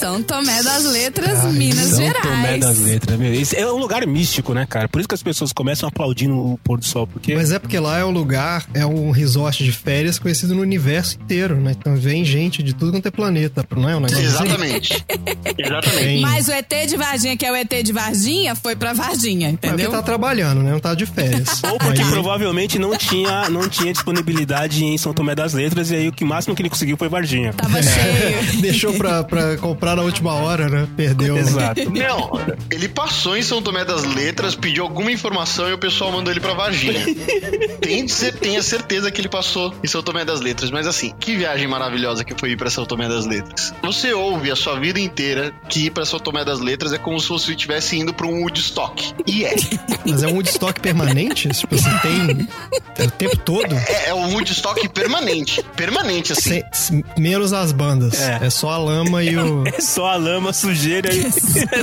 São 0.00 0.22
Tomé 0.22 0.62
das 0.62 0.84
Letras, 0.84 1.44
Minas 1.52 1.90
São 1.90 1.98
Gerais. 1.98 2.22
Tomé 2.22 2.58
das 2.58 2.78
Letras, 2.78 3.18
meu. 3.18 3.34
Esse 3.34 3.56
é 3.56 3.70
um 3.70 3.76
lugar 3.76 4.06
místico, 4.06 4.54
né, 4.54 4.66
cara? 4.66 4.87
Por 4.90 5.00
isso 5.00 5.08
que 5.08 5.14
as 5.14 5.22
pessoas 5.22 5.52
começam 5.52 5.88
aplaudindo 5.88 6.34
o 6.36 6.58
pôr 6.62 6.78
do 6.78 6.84
sol, 6.84 7.06
porque 7.06 7.34
Mas 7.34 7.52
é 7.52 7.58
porque 7.58 7.78
lá 7.78 7.98
é 7.98 8.04
um 8.04 8.10
lugar, 8.10 8.66
é 8.74 8.84
um 8.86 9.10
resort 9.10 9.62
de 9.64 9.72
férias 9.72 10.18
conhecido 10.18 10.54
no 10.54 10.62
universo 10.62 11.16
inteiro, 11.20 11.56
né? 11.56 11.74
Então 11.78 11.96
vem 11.96 12.24
gente 12.24 12.62
de 12.62 12.74
tudo 12.74 12.92
quanto 12.92 13.06
é 13.06 13.10
planeta, 13.10 13.66
não 13.76 13.88
é 13.88 13.96
um 13.96 14.00
negócio 14.00 14.18
assim? 14.26 14.44
Exatamente. 14.44 15.04
Exatamente. 15.58 16.20
Mas 16.20 16.48
o 16.48 16.52
ET 16.52 16.72
de 16.88 16.96
Varginha, 16.96 17.36
que 17.36 17.44
é 17.46 17.52
o 17.52 17.56
ET 17.56 17.82
de 17.82 17.92
Varginha, 17.92 18.54
foi 18.54 18.76
pra 18.76 18.92
Varginha, 18.92 19.48
Mas 19.48 19.60
porque 19.60 19.66
entendeu? 19.68 19.90
tá 19.90 20.02
trabalhando, 20.02 20.62
né? 20.62 20.70
Não 20.72 20.80
tá 20.80 20.94
de 20.94 21.06
férias. 21.06 21.62
Ou 21.70 21.78
porque 21.78 22.00
Aí- 22.02 22.10
provavelmente 22.10 22.78
não 22.78 22.96
tinha, 22.96 23.48
não 23.48 23.68
tinha 23.68 23.92
disponibilidade 23.92 24.84
em 24.84 24.96
São 24.98 25.12
Tomé 25.12 25.34
das 25.34 25.52
Letras, 25.52 25.90
e 25.90 25.96
aí 25.96 26.08
o 26.08 26.12
que 26.12 26.24
máximo 26.24 26.54
que 26.54 26.62
ele 26.62 26.70
conseguiu 26.70 26.96
foi 26.96 27.08
Varginha. 27.08 27.52
Tava 27.52 27.82
cheio. 27.82 28.60
Deixou 28.60 28.94
pra, 28.94 29.24
pra 29.24 29.56
comprar 29.58 29.96
na 29.96 30.02
última 30.02 30.32
hora, 30.34 30.68
né? 30.68 30.88
Perdeu. 30.96 31.36
Exato. 31.36 31.80
Não, 31.90 32.30
ele 32.70 32.88
passou 32.88 33.36
em 33.36 33.42
São 33.42 33.60
Tomé 33.62 33.84
das 33.84 34.04
Letras, 34.04 34.54
pediu 34.54 34.77
alguma 34.80 35.10
informação 35.12 35.68
e 35.68 35.72
o 35.72 35.78
pessoal 35.78 36.12
mandou 36.12 36.32
ele 36.32 36.40
pra 36.40 36.54
Varginha. 36.54 37.04
Tem, 37.80 38.06
cer- 38.08 38.34
tenha 38.38 38.62
certeza 38.62 39.10
que 39.10 39.20
ele 39.20 39.28
passou 39.28 39.74
em 39.82 39.86
São 39.86 40.02
Tomé 40.02 40.24
das 40.24 40.40
Letras, 40.40 40.70
mas 40.70 40.86
assim, 40.86 41.12
que 41.18 41.36
viagem 41.36 41.66
maravilhosa 41.66 42.24
que 42.24 42.34
foi 42.38 42.50
ir 42.50 42.56
pra 42.56 42.68
São 42.70 42.84
Tomé 42.84 43.08
das 43.08 43.24
Letras. 43.26 43.72
Você 43.82 44.12
ouve 44.12 44.50
a 44.50 44.56
sua 44.56 44.78
vida 44.78 44.98
inteira 45.00 45.52
que 45.68 45.86
ir 45.86 45.90
pra 45.90 46.04
São 46.04 46.18
Tomé 46.18 46.44
das 46.44 46.60
Letras 46.60 46.92
é 46.92 46.98
como 46.98 47.18
se 47.20 47.28
você 47.28 47.52
estivesse 47.52 47.96
indo 47.96 48.12
pra 48.12 48.26
um 48.26 48.42
Woodstock. 48.42 49.14
E 49.26 49.44
é. 49.44 49.54
Mas 50.06 50.22
é 50.22 50.26
um 50.26 50.32
Woodstock 50.34 50.80
permanente? 50.80 51.48
Tipo 51.50 51.74
assim, 51.74 51.98
tem. 52.02 53.06
o 53.06 53.10
tempo 53.12 53.36
todo. 53.38 53.74
É, 53.74 54.08
é 54.10 54.14
um 54.14 54.32
Woodstock 54.34 54.88
permanente. 54.88 55.62
Permanente, 55.76 56.32
assim. 56.32 56.62
Sem- 56.72 57.04
menos 57.16 57.52
as 57.52 57.72
bandas. 57.72 58.20
É. 58.20 58.38
É. 58.42 58.50
só 58.50 58.70
a 58.70 58.78
lama 58.78 59.22
e 59.22 59.36
o. 59.36 59.64
É 59.68 59.80
só 59.80 60.06
a 60.06 60.16
lama, 60.16 60.52
sujeira 60.52 61.10
e 61.14 61.26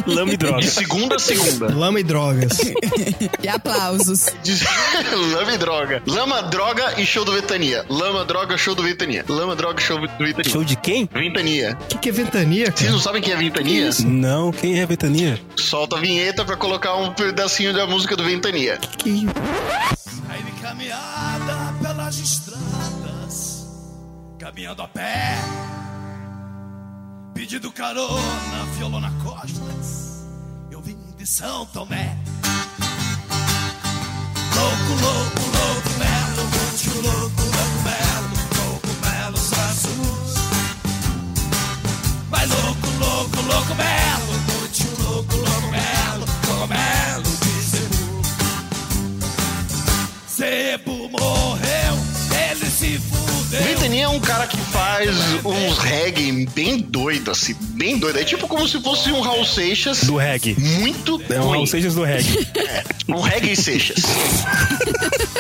lama 0.09 0.33
e 0.33 0.37
droga. 0.37 0.57
De 0.59 0.69
segunda 0.69 1.15
a 1.15 1.19
segunda. 1.19 1.73
lama 1.73 1.99
e 1.99 2.03
drogas. 2.03 2.57
E 3.43 3.47
aplausos. 3.47 4.27
Lama 5.33 5.53
e 5.53 5.57
droga. 5.57 6.01
Lama, 6.07 6.41
droga 6.43 6.99
e 6.99 7.05
show 7.05 7.23
do 7.25 7.31
Ventania. 7.31 7.85
Lama, 7.89 8.25
droga, 8.25 8.57
show 8.57 8.73
do 8.75 8.83
Ventania. 8.83 9.23
Lama, 9.27 9.55
droga, 9.55 9.79
show 9.79 9.99
do 9.99 10.07
Ventania. 10.17 10.51
Show 10.51 10.63
de 10.63 10.75
quem? 10.75 11.07
Ventania. 11.11 11.77
O 11.81 11.85
que, 11.87 11.97
que 11.97 12.09
é 12.09 12.11
ventania, 12.11 12.65
Vocês 12.65 12.79
cara? 12.79 12.91
não 12.91 12.99
sabem 12.99 13.21
quem 13.21 13.33
é 13.33 13.37
Ventania? 13.37 13.89
Não, 14.05 14.51
quem 14.51 14.79
é 14.79 14.85
Betania? 14.85 15.39
Solta 15.57 15.97
a 15.97 15.99
vinheta 15.99 16.43
pra 16.45 16.55
colocar 16.55 16.95
um 16.95 17.13
pedacinho 17.13 17.73
da 17.73 17.85
música 17.87 18.15
do 18.15 18.23
Ventania. 18.23 18.77
Que... 18.97 19.27
Aí 20.29 20.43
de 20.43 20.51
caminhada 20.61 21.73
pelas 21.81 22.17
estradas, 22.17 23.67
caminhando 24.39 24.81
a 24.81 24.87
pé, 24.87 25.35
pedindo 27.33 27.71
carona, 27.71 28.65
violona 28.77 29.11
costas, 29.23 30.25
eu 30.71 30.81
vim 30.81 30.97
de 31.17 31.25
São 31.27 31.65
Tomé. 31.67 32.17
Louco, 34.55 34.93
louco, 35.01 35.51
louco, 35.51 35.85
Ventania 53.63 54.03
é 54.03 54.07
um 54.07 54.19
cara 54.19 54.47
que 54.47 54.57
faz 54.57 55.09
uns 55.43 55.77
reggae 55.77 56.45
bem 56.53 56.77
doido, 56.79 57.31
assim, 57.31 57.55
bem 57.59 57.97
doido. 57.97 58.19
É 58.19 58.24
tipo 58.24 58.47
como 58.47 58.67
se 58.67 58.79
fosse 58.81 59.12
um 59.12 59.21
Raul 59.21 59.45
Seixas 59.45 60.01
Do 60.03 60.15
reggae. 60.17 60.55
muito 60.59 61.21
É 61.29 61.39
um 61.39 61.43
ruim. 61.43 61.53
Raul 61.53 61.67
Seixas 61.67 61.95
do 61.95 62.03
reggae. 62.03 62.47
Um 63.07 63.21
reggae 63.21 63.55
Seixas. 63.55 64.03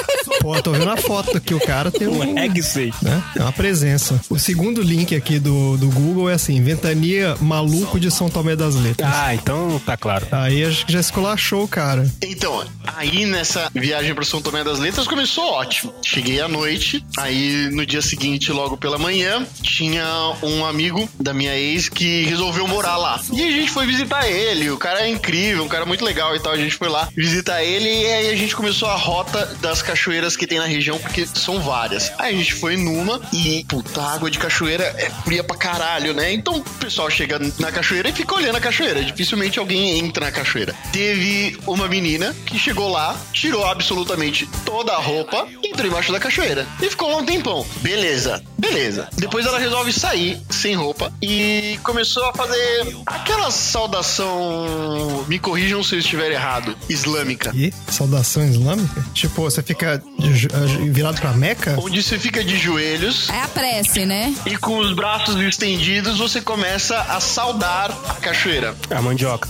Pô, 0.45 0.61
tô 0.61 0.73
vendo 0.73 0.91
a 0.91 0.95
foto 0.95 1.35
aqui. 1.35 1.55
O 1.55 1.59
cara 1.59 1.89
tem 1.89 2.07
um. 2.07 2.21
Um 2.21 2.61
Seixas. 2.61 3.01
né? 3.01 3.23
É 3.35 3.41
uma 3.41 3.51
presença. 3.51 4.21
O 4.29 4.37
segundo 4.37 4.79
link 4.79 5.15
aqui 5.15 5.39
do, 5.39 5.75
do 5.75 5.89
Google 5.89 6.29
é 6.29 6.35
assim: 6.35 6.61
Ventania 6.61 7.35
Maluco 7.41 7.99
de 7.99 8.11
São 8.11 8.29
Tomé 8.29 8.55
das 8.55 8.75
Letras. 8.75 9.09
Ah, 9.11 9.33
então 9.33 9.81
tá 9.83 9.97
claro. 9.97 10.27
Aí 10.31 10.63
acho 10.63 10.85
que 10.85 10.93
já 10.93 10.99
esculachou 10.99 11.63
o 11.63 11.67
cara. 11.67 12.07
Então, 12.21 12.63
aí 12.85 13.25
nessa 13.25 13.71
viagem 13.73 14.13
para 14.13 14.23
São 14.23 14.39
Tomé 14.39 14.63
das 14.63 14.77
Letras 14.77 15.07
começou 15.07 15.45
ótimo. 15.45 15.91
Cheguei 16.03 16.39
à 16.39 16.47
noite, 16.47 17.03
aí 17.17 17.67
no 17.71 17.83
dia 17.83 18.03
seguinte, 18.03 18.51
logo 18.51 18.77
pela 18.77 18.99
manhã, 18.99 19.43
tinha 19.63 20.05
um 20.43 20.63
amigo 20.63 21.09
da 21.19 21.33
minha 21.33 21.55
ex 21.57 21.89
que 21.89 22.23
resolveu 22.25 22.67
morar 22.67 22.97
lá. 22.97 23.19
E 23.33 23.41
a 23.41 23.51
gente 23.51 23.71
foi 23.71 23.87
visitar 23.87 24.29
ele. 24.29 24.69
O 24.69 24.77
cara 24.77 25.07
é 25.07 25.09
incrível, 25.09 25.63
um 25.63 25.67
cara 25.67 25.87
muito 25.87 26.05
legal 26.05 26.35
e 26.35 26.39
tal. 26.39 26.51
A 26.51 26.57
gente 26.57 26.75
foi 26.75 26.87
lá 26.87 27.09
visitar 27.15 27.63
ele 27.63 27.89
e 27.89 28.05
aí 28.05 28.29
a 28.29 28.35
gente 28.35 28.55
começou 28.55 28.87
a 28.87 28.95
rota 28.95 29.57
das 29.59 29.81
cachoeiras 29.81 30.34
que 30.35 30.47
tem 30.47 30.59
na 30.59 30.65
região, 30.65 30.97
porque 30.99 31.25
são 31.25 31.59
várias. 31.59 32.11
Aí 32.17 32.33
a 32.33 32.37
gente 32.37 32.53
foi 32.53 32.77
numa 32.77 33.21
e, 33.31 33.65
puta, 33.67 34.01
a 34.01 34.13
água 34.13 34.29
de 34.29 34.39
cachoeira 34.39 34.83
é 34.97 35.09
fria 35.23 35.43
pra 35.43 35.55
caralho, 35.55 36.13
né? 36.13 36.33
Então 36.33 36.57
o 36.57 36.61
pessoal 36.61 37.09
chega 37.09 37.39
na 37.59 37.71
cachoeira 37.71 38.09
e 38.09 38.13
fica 38.13 38.35
olhando 38.35 38.55
a 38.57 38.61
cachoeira. 38.61 39.03
Dificilmente 39.03 39.59
alguém 39.59 39.99
entra 39.99 40.25
na 40.25 40.31
cachoeira. 40.31 40.75
Teve 40.91 41.57
uma 41.65 41.87
menina 41.87 42.35
que 42.45 42.57
chegou 42.57 42.89
lá, 42.89 43.15
tirou 43.33 43.65
absolutamente 43.65 44.47
toda 44.65 44.93
a 44.93 44.97
roupa, 44.97 45.47
entrou 45.63 45.87
embaixo 45.87 46.11
da 46.11 46.19
cachoeira 46.19 46.67
e 46.81 46.89
ficou 46.89 47.09
lá 47.09 47.17
um 47.17 47.25
tempão. 47.25 47.65
Beleza, 47.81 48.43
beleza. 48.57 49.09
Depois 49.13 49.45
ela 49.45 49.59
resolve 49.59 49.91
sair 49.93 50.41
sem 50.49 50.75
roupa 50.75 51.11
e 51.21 51.79
começou 51.83 52.25
a 52.25 52.33
fazer 52.33 52.95
aquela 53.05 53.51
saudação. 53.51 55.25
Me 55.27 55.39
corrijam 55.39 55.83
se 55.83 55.95
eu 55.95 55.99
estiver 55.99 56.31
errado. 56.31 56.75
Islâmica. 56.89 57.51
E 57.55 57.73
saudação 57.89 58.45
islâmica? 58.45 59.05
Tipo, 59.13 59.41
você 59.43 59.61
fica 59.61 60.01
virado 60.31 61.19
pra 61.19 61.33
Meca? 61.33 61.75
Onde 61.79 62.01
você 62.01 62.17
fica 62.19 62.43
de 62.43 62.57
joelhos 62.57 63.29
É 63.29 63.41
a 63.41 63.47
prece, 63.47 64.05
né? 64.05 64.33
e 64.45 64.57
com 64.57 64.77
os 64.79 64.93
braços 64.93 65.35
estendidos 65.41 66.17
você 66.17 66.41
começa 66.41 66.97
a 67.01 67.19
saudar 67.19 67.91
a 68.07 68.13
cachoeira. 68.15 68.75
A 68.89 69.01
mandioca. 69.01 69.49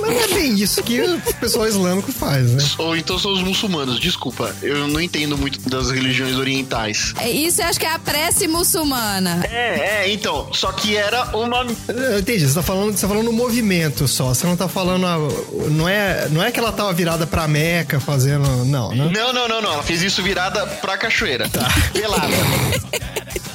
Mas 0.00 0.10
não 0.10 0.20
é 0.20 0.28
bem 0.28 0.54
isso 0.54 0.82
que 0.82 1.00
o 1.00 1.20
pessoal 1.40 1.66
islâmico 1.66 2.12
faz, 2.12 2.50
né? 2.52 2.64
Ou 2.78 2.96
então 2.96 3.18
são 3.18 3.32
os 3.32 3.42
muçulmanos, 3.42 4.00
desculpa. 4.00 4.54
Eu 4.62 4.88
não 4.88 5.00
entendo 5.00 5.36
muito 5.38 5.60
das 5.68 5.90
religiões 5.90 6.36
orientais. 6.36 7.14
É, 7.18 7.30
Isso 7.30 7.60
eu 7.62 7.66
acho 7.66 7.78
que 7.78 7.86
é 7.86 7.92
a 7.92 7.98
prece 7.98 8.46
muçulmana. 8.46 9.40
É, 9.50 10.02
é, 10.06 10.12
então. 10.12 10.48
Só 10.52 10.72
que 10.72 10.96
era 10.96 11.36
uma. 11.36 11.66
Eu 11.88 12.18
entendi, 12.18 12.46
você 12.46 12.54
tá 12.54 12.62
falando, 12.62 12.92
você 12.94 13.02
tá 13.02 13.08
falando 13.08 13.24
no 13.26 13.32
movimento 13.32 14.06
só. 14.08 14.28
Você 14.34 14.46
não 14.46 14.56
tá 14.56 14.68
falando. 14.68 15.06
a- 15.06 15.16
não, 15.70 15.88
é, 15.88 16.28
não 16.30 16.42
é 16.42 16.50
que 16.50 16.58
ela 16.58 16.72
tava 16.72 16.92
virada 16.92 17.26
pra 17.26 17.46
Meca 17.48 18.00
fazendo. 18.00 18.42
Não, 18.66 18.90
né? 18.94 19.10
Não, 19.12 19.32
não, 19.32 19.48
não, 19.48 19.62
não. 19.62 19.72
Ela 19.74 19.82
fez 19.82 20.02
isso 20.02 20.11
virada 20.20 20.66
pra 20.66 20.98
cachoeira. 20.98 21.48
Tá. 21.48 21.68
Pelada. 21.92 22.26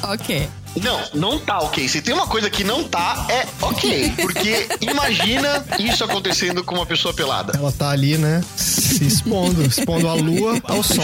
Ok. 0.03 0.47
Não, 0.81 1.01
não 1.13 1.39
tá 1.39 1.59
ok. 1.59 1.87
Se 1.87 2.01
tem 2.01 2.13
uma 2.13 2.27
coisa 2.27 2.49
que 2.49 2.63
não 2.63 2.83
tá, 2.83 3.25
é 3.29 3.45
ok. 3.61 4.13
Porque 4.21 4.67
imagina 4.81 5.65
isso 5.79 6.03
acontecendo 6.03 6.63
com 6.63 6.75
uma 6.75 6.85
pessoa 6.85 7.13
pelada. 7.13 7.53
Ela 7.57 7.71
tá 7.71 7.89
ali, 7.89 8.17
né? 8.17 8.43
Se 8.55 9.05
expondo, 9.05 9.63
expondo 9.63 10.07
a 10.07 10.13
lua 10.13 10.59
ao 10.63 10.81
sol. 10.83 11.03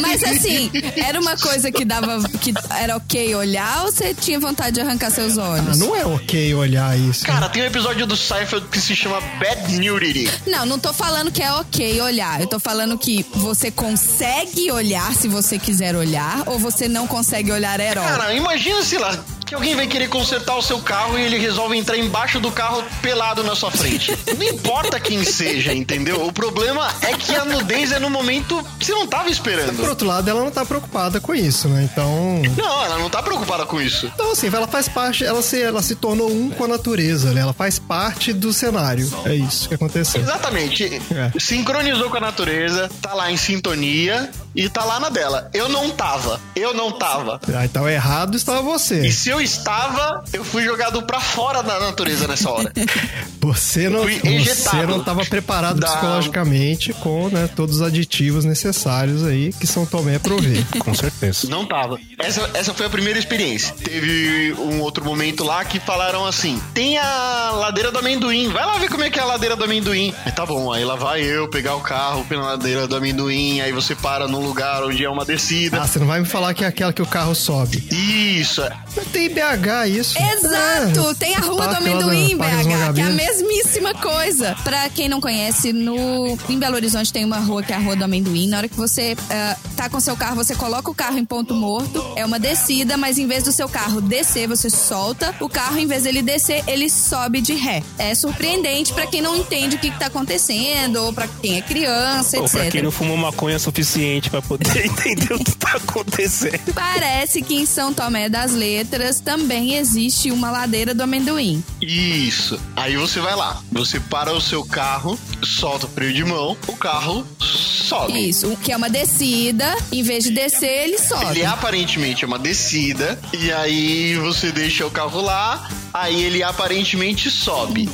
Mas 0.00 0.22
assim, 0.22 0.70
era 0.96 1.20
uma 1.20 1.36
coisa 1.36 1.70
que 1.70 1.84
dava. 1.84 2.20
que 2.40 2.52
era 2.78 2.96
ok 2.96 3.34
olhar 3.34 3.84
ou 3.84 3.92
você 3.92 4.14
tinha 4.14 4.38
vontade 4.38 4.72
de 4.74 4.80
arrancar 4.80 5.10
seus 5.10 5.38
Ah, 5.38 5.50
olhos? 5.50 5.78
não 5.78 5.94
é 5.94 6.04
ok 6.04 6.54
olhar 6.54 6.98
isso. 6.98 7.24
Cara, 7.24 7.48
tem 7.48 7.62
um 7.62 7.66
episódio 7.66 8.06
do 8.06 8.16
Seinfeld 8.16 8.66
que 8.68 8.80
se 8.80 8.94
chama 8.96 9.20
Bad 9.38 9.72
Nudity. 9.78 10.30
Não, 10.46 10.64
não 10.66 10.78
tô 10.78 10.92
falando 10.92 11.30
que 11.30 11.42
é 11.42 11.52
ok 11.52 12.00
olhar. 12.00 12.40
Eu 12.40 12.46
tô 12.46 12.58
falando 12.58 12.98
que 12.98 13.24
você 13.34 13.70
consegue 13.70 14.70
olhar 14.70 15.12
se 15.14 15.28
você 15.28 15.58
quiser 15.58 15.94
olhar, 15.96 16.42
ou 16.46 16.58
você 16.58 16.88
não 16.88 17.06
consegue 17.06 17.50
olhar 17.52 17.78
herói. 17.80 18.04
Cara, 18.04 18.34
imagina, 18.34 18.61
sei 18.84 18.98
lá, 18.98 19.12
que 19.52 19.56
alguém 19.56 19.74
vai 19.76 19.86
querer 19.86 20.08
consertar 20.08 20.56
o 20.56 20.62
seu 20.62 20.80
carro 20.80 21.18
e 21.18 21.22
ele 21.24 21.36
resolve 21.36 21.76
entrar 21.76 21.98
embaixo 21.98 22.40
do 22.40 22.50
carro 22.50 22.82
pelado 23.02 23.44
na 23.44 23.54
sua 23.54 23.70
frente. 23.70 24.16
Não 24.34 24.42
importa 24.42 24.98
quem 24.98 25.22
seja, 25.24 25.74
entendeu? 25.74 26.26
O 26.26 26.32
problema 26.32 26.88
é 27.02 27.12
que 27.12 27.34
a 27.36 27.44
nudez 27.44 27.92
é 27.92 27.98
no 27.98 28.08
momento 28.08 28.64
que 28.78 28.86
você 28.86 28.92
não 28.92 29.06
tava 29.06 29.24
Por 29.24 29.32
esperando. 29.32 29.86
outro 29.86 30.06
lado, 30.06 30.30
ela 30.30 30.42
não 30.42 30.50
tá 30.50 30.64
preocupada 30.64 31.20
com 31.20 31.34
isso, 31.34 31.68
né? 31.68 31.86
Então. 31.92 32.40
Não, 32.56 32.84
ela 32.84 32.98
não 32.98 33.10
tá 33.10 33.22
preocupada 33.22 33.66
com 33.66 33.78
isso. 33.78 34.06
Então, 34.06 34.32
assim, 34.32 34.46
ela 34.46 34.66
faz 34.66 34.88
parte, 34.88 35.22
ela 35.22 35.42
se, 35.42 35.60
ela 35.60 35.82
se 35.82 35.96
tornou 35.96 36.32
um 36.32 36.48
com 36.48 36.64
a 36.64 36.68
natureza, 36.68 37.32
né? 37.32 37.42
Ela 37.42 37.52
faz 37.52 37.78
parte 37.78 38.32
do 38.32 38.54
cenário. 38.54 39.12
É 39.26 39.34
isso 39.34 39.68
que 39.68 39.74
aconteceu. 39.74 40.22
Exatamente. 40.22 40.84
É. 41.14 41.38
Sincronizou 41.38 42.08
com 42.08 42.16
a 42.16 42.20
natureza, 42.20 42.88
tá 43.02 43.12
lá 43.12 43.30
em 43.30 43.36
sintonia 43.36 44.30
e 44.54 44.66
tá 44.70 44.82
lá 44.84 44.98
na 44.98 45.10
dela. 45.10 45.50
Eu 45.52 45.68
não 45.68 45.90
tava. 45.90 46.40
Eu 46.56 46.72
não 46.72 46.90
tava. 46.92 47.38
Ah, 47.54 47.64
então 47.66 47.86
errado 47.86 48.34
estava 48.34 48.62
você. 48.62 49.06
E 49.06 49.12
se 49.12 49.28
eu 49.28 49.41
estava, 49.42 50.22
eu 50.32 50.44
fui 50.44 50.64
jogado 50.64 51.02
pra 51.02 51.20
fora 51.20 51.62
da 51.62 51.78
natureza 51.80 52.26
nessa 52.28 52.50
hora. 52.50 52.72
Você 53.42 53.88
não, 53.88 54.04
você 54.04 54.86
não 54.86 55.00
estava 55.00 55.24
preparado 55.24 55.80
da- 55.80 55.88
psicologicamente 55.88 56.92
com 56.92 57.28
né, 57.28 57.48
todos 57.56 57.76
os 57.76 57.82
aditivos 57.82 58.44
necessários 58.44 59.24
aí 59.24 59.52
que 59.52 59.66
São 59.66 59.84
Tomé 59.84 60.20
provê. 60.20 60.64
Com 60.78 60.94
certeza. 60.94 61.48
Não 61.48 61.66
tava. 61.66 61.98
Essa, 62.20 62.48
essa 62.54 62.72
foi 62.72 62.86
a 62.86 62.90
primeira 62.90 63.18
experiência. 63.18 63.74
Teve 63.82 64.54
um 64.58 64.80
outro 64.80 65.04
momento 65.04 65.42
lá 65.42 65.64
que 65.64 65.80
falaram 65.80 66.24
assim: 66.24 66.62
tem 66.72 66.98
a 66.98 67.50
ladeira 67.56 67.90
do 67.90 67.98
amendoim, 67.98 68.48
vai 68.48 68.64
lá 68.64 68.78
ver 68.78 68.88
como 68.88 69.02
é 69.02 69.10
que 69.10 69.18
é 69.18 69.22
a 69.22 69.26
ladeira 69.26 69.56
do 69.56 69.64
amendoim. 69.64 70.14
Aí 70.24 70.30
tá 70.30 70.46
bom, 70.46 70.72
aí 70.72 70.84
lá 70.84 70.94
vai 70.94 71.22
eu 71.22 71.48
pegar 71.48 71.74
o 71.74 71.80
carro 71.80 72.24
pela 72.26 72.44
ladeira 72.44 72.86
do 72.86 72.94
amendoim, 72.94 73.60
aí 73.60 73.72
você 73.72 73.96
para 73.96 74.28
num 74.28 74.40
lugar 74.40 74.84
onde 74.84 75.04
é 75.04 75.10
uma 75.10 75.24
descida. 75.24 75.82
Ah, 75.82 75.86
você 75.88 75.98
não 75.98 76.06
vai 76.06 76.20
me 76.20 76.26
falar 76.26 76.54
que 76.54 76.62
é 76.64 76.68
aquela 76.68 76.92
que 76.92 77.02
o 77.02 77.06
carro 77.06 77.34
sobe. 77.34 77.84
Isso, 77.90 78.62
é. 78.62 78.70
Mas 78.96 79.06
tem 79.22 79.28
BH 79.28 79.88
isso. 79.88 80.18
Exato! 80.18 81.10
É, 81.10 81.14
Tem 81.14 81.34
a 81.34 81.40
Rua 81.40 81.68
do 81.68 81.76
Amendoim, 81.76 82.36
dos 82.36 82.46
BH, 82.46 82.94
que 82.94 83.00
é 83.00 83.04
a 83.04 83.10
mesmíssima 83.10 83.94
coisa. 83.94 84.56
Pra 84.64 84.88
quem 84.88 85.08
não 85.08 85.20
conhece, 85.20 85.72
no 85.72 86.36
em 86.48 86.58
Belo 86.58 86.74
Horizonte 86.74 87.12
tem 87.12 87.24
uma 87.24 87.38
rua 87.38 87.62
que 87.62 87.72
é 87.72 87.76
a 87.76 87.78
Rua 87.78 87.94
do 87.96 88.04
Amendoim. 88.04 88.48
Na 88.48 88.58
hora 88.58 88.68
que 88.68 88.76
você 88.76 89.16
ah, 89.30 89.56
tá 89.76 89.88
com 89.88 90.00
seu 90.00 90.16
carro, 90.16 90.36
você 90.36 90.54
coloca 90.54 90.90
o 90.90 90.94
carro 90.94 91.18
em 91.18 91.24
ponto 91.24 91.54
morto. 91.54 92.04
É 92.16 92.24
uma 92.24 92.38
descida, 92.38 92.96
mas 92.96 93.18
em 93.18 93.26
vez 93.26 93.44
do 93.44 93.52
seu 93.52 93.68
carro 93.68 94.00
descer, 94.00 94.48
você 94.48 94.68
solta. 94.70 95.34
O 95.40 95.48
carro, 95.48 95.78
em 95.78 95.86
vez 95.86 96.04
dele 96.04 96.22
descer, 96.22 96.62
ele 96.66 96.88
sobe 96.88 97.40
de 97.40 97.54
ré. 97.54 97.82
É 97.98 98.14
surpreendente 98.14 98.92
pra 98.92 99.06
quem 99.06 99.20
não 99.20 99.36
entende 99.36 99.76
o 99.76 99.78
que, 99.78 99.90
que 99.90 99.98
tá 99.98 100.06
acontecendo, 100.06 100.96
ou 100.96 101.12
pra 101.12 101.28
quem 101.40 101.58
é 101.58 101.62
criança, 101.62 102.38
Ou 102.38 102.48
pra 102.48 102.60
etc. 102.60 102.72
quem 102.72 102.82
não 102.82 102.90
fumou 102.90 103.16
maconha 103.16 103.58
suficiente 103.58 104.30
pra 104.30 104.42
poder 104.42 104.66
entender 104.86 105.32
o 105.32 105.38
que 105.38 105.54
tá 105.56 105.76
acontecendo. 105.76 106.72
Parece 106.74 107.42
que 107.42 107.54
em 107.54 107.66
São 107.66 107.92
Tomé 107.92 108.28
das 108.28 108.52
Letras 108.52 109.11
também 109.20 109.74
existe 109.76 110.30
uma 110.30 110.50
ladeira 110.50 110.94
do 110.94 111.02
amendoim. 111.02 111.62
Isso. 111.80 112.58
Aí 112.76 112.96
você 112.96 113.20
vai 113.20 113.34
lá, 113.34 113.62
você 113.70 114.00
para 114.00 114.32
o 114.32 114.40
seu 114.40 114.64
carro, 114.64 115.18
solta 115.42 115.86
o 115.86 115.88
freio 115.88 116.12
de 116.12 116.24
mão, 116.24 116.56
o 116.66 116.76
carro 116.76 117.26
sobe. 117.38 118.28
Isso, 118.28 118.52
o 118.52 118.56
que 118.56 118.72
é 118.72 118.76
uma 118.76 118.88
descida, 118.88 119.76
em 119.90 120.02
vez 120.02 120.24
de 120.24 120.30
descer, 120.30 120.84
ele 120.84 120.98
sobe. 120.98 121.26
Ele 121.26 121.44
aparentemente 121.44 122.24
é 122.24 122.26
uma 122.26 122.38
descida, 122.38 123.18
e 123.32 123.52
aí 123.52 124.16
você 124.16 124.50
deixa 124.50 124.86
o 124.86 124.90
carro 124.90 125.20
lá, 125.20 125.68
aí 125.92 126.22
ele 126.22 126.42
aparentemente 126.42 127.30
sobe. 127.30 127.86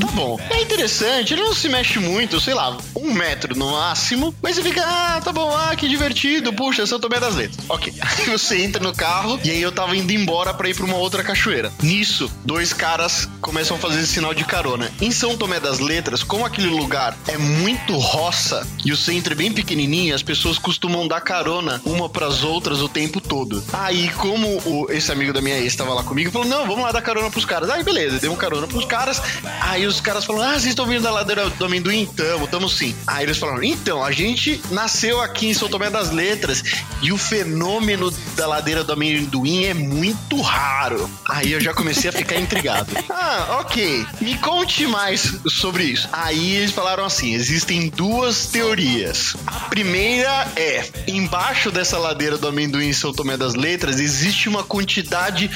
Tá 0.00 0.06
bom. 0.14 0.38
É 0.50 0.62
interessante, 0.62 1.34
ele 1.34 1.42
não 1.42 1.54
se 1.54 1.68
mexe 1.68 1.98
muito, 1.98 2.40
sei 2.40 2.54
lá, 2.54 2.76
um 2.96 3.12
metro 3.12 3.54
no 3.56 3.72
máximo, 3.72 4.34
mas 4.42 4.56
você 4.56 4.62
fica, 4.62 4.82
ah, 4.84 5.20
tá 5.22 5.32
bom, 5.32 5.54
ah, 5.54 5.74
que 5.76 5.88
divertido, 5.88 6.52
puxa, 6.52 6.86
São 6.86 6.98
Tomé 6.98 7.20
das 7.20 7.34
Letras. 7.34 7.64
Ok. 7.68 7.92
Aí 8.00 8.26
você 8.26 8.62
entra 8.62 8.82
no 8.82 8.94
carro, 8.94 9.38
e 9.44 9.50
aí 9.50 9.60
eu 9.60 9.72
tava 9.72 9.96
indo 9.96 10.12
embora 10.12 10.54
pra 10.62 10.68
ir 10.70 10.74
pra 10.76 10.84
uma 10.86 10.96
outra 10.96 11.24
cachoeira. 11.24 11.72
Nisso, 11.82 12.30
dois 12.44 12.72
caras 12.72 13.28
começam 13.40 13.76
a 13.76 13.80
fazer 13.80 14.06
sinal 14.06 14.32
de 14.32 14.44
carona. 14.44 14.92
Em 15.00 15.10
São 15.10 15.36
Tomé 15.36 15.58
das 15.58 15.80
Letras, 15.80 16.22
como 16.22 16.46
aquele 16.46 16.68
lugar 16.68 17.16
é 17.26 17.36
muito 17.36 17.96
roça 17.98 18.64
e 18.84 18.92
o 18.92 18.96
centro 18.96 19.32
é 19.32 19.36
bem 19.36 19.50
pequenininho, 19.52 20.14
as 20.14 20.22
pessoas 20.22 20.58
costumam 20.58 21.08
dar 21.08 21.20
carona 21.20 21.82
uma 21.84 22.08
pras 22.08 22.44
outras 22.44 22.80
o 22.80 22.88
tempo 22.88 23.20
todo. 23.20 23.60
Aí, 23.72 24.08
como 24.10 24.46
o- 24.64 24.86
esse 24.90 25.10
amigo 25.10 25.32
da 25.32 25.40
minha 25.40 25.58
ex 25.58 25.74
tava 25.74 25.92
lá 25.94 26.04
comigo, 26.04 26.30
falou: 26.30 26.46
Não, 26.46 26.64
vamos 26.64 26.84
lá 26.84 26.92
dar 26.92 27.02
carona 27.02 27.28
pros 27.28 27.44
caras. 27.44 27.68
Aí, 27.68 27.82
beleza, 27.82 28.20
deu 28.20 28.32
um 28.32 28.36
carona 28.36 28.68
pros 28.68 28.84
caras. 28.84 29.20
Aí 29.62 29.84
os 29.84 30.00
caras 30.00 30.24
falaram: 30.24 30.50
Ah, 30.50 30.52
vocês 30.52 30.66
estão 30.66 30.86
vindo 30.86 31.02
da 31.02 31.10
ladeira 31.10 31.50
do 31.50 31.64
amendoim? 31.64 32.06
Tamo, 32.06 32.46
tamo 32.46 32.68
sim. 32.68 32.94
Aí 33.04 33.24
eles 33.24 33.36
falaram: 33.36 33.64
Então, 33.64 34.00
a 34.04 34.12
gente 34.12 34.60
nasceu 34.70 35.20
aqui 35.20 35.48
em 35.48 35.54
São 35.54 35.68
Tomé 35.68 35.90
das 35.90 36.12
Letras 36.12 36.62
e 37.02 37.10
o 37.10 37.18
fenômeno 37.18 38.12
da 38.36 38.46
ladeira 38.46 38.84
do 38.84 38.92
amendoim 38.92 39.64
é 39.64 39.74
muito 39.74 40.40
raro. 40.52 41.10
Aí 41.28 41.52
eu 41.52 41.60
já 41.60 41.72
comecei 41.72 42.10
a 42.10 42.12
ficar 42.12 42.36
intrigado. 42.36 42.92
Ah, 43.14 43.58
ok. 43.60 44.04
Me 44.20 44.36
conte 44.38 44.86
mais 44.86 45.34
sobre 45.46 45.84
isso. 45.84 46.08
Aí 46.12 46.56
eles 46.56 46.72
falaram 46.72 47.04
assim: 47.04 47.34
existem 47.34 47.88
duas 47.88 48.46
teorias. 48.46 49.36
A 49.46 49.60
primeira 49.68 50.48
é: 50.56 50.84
embaixo 51.06 51.70
dessa 51.70 51.98
ladeira 51.98 52.36
do 52.36 52.48
amendoim 52.48 52.88
em 52.88 52.92
São 52.92 53.12
Tomé 53.12 53.36
das 53.36 53.54
Letras 53.54 54.00
existe 54.00 54.48
uma 54.48 54.64
quantidade 54.64 55.50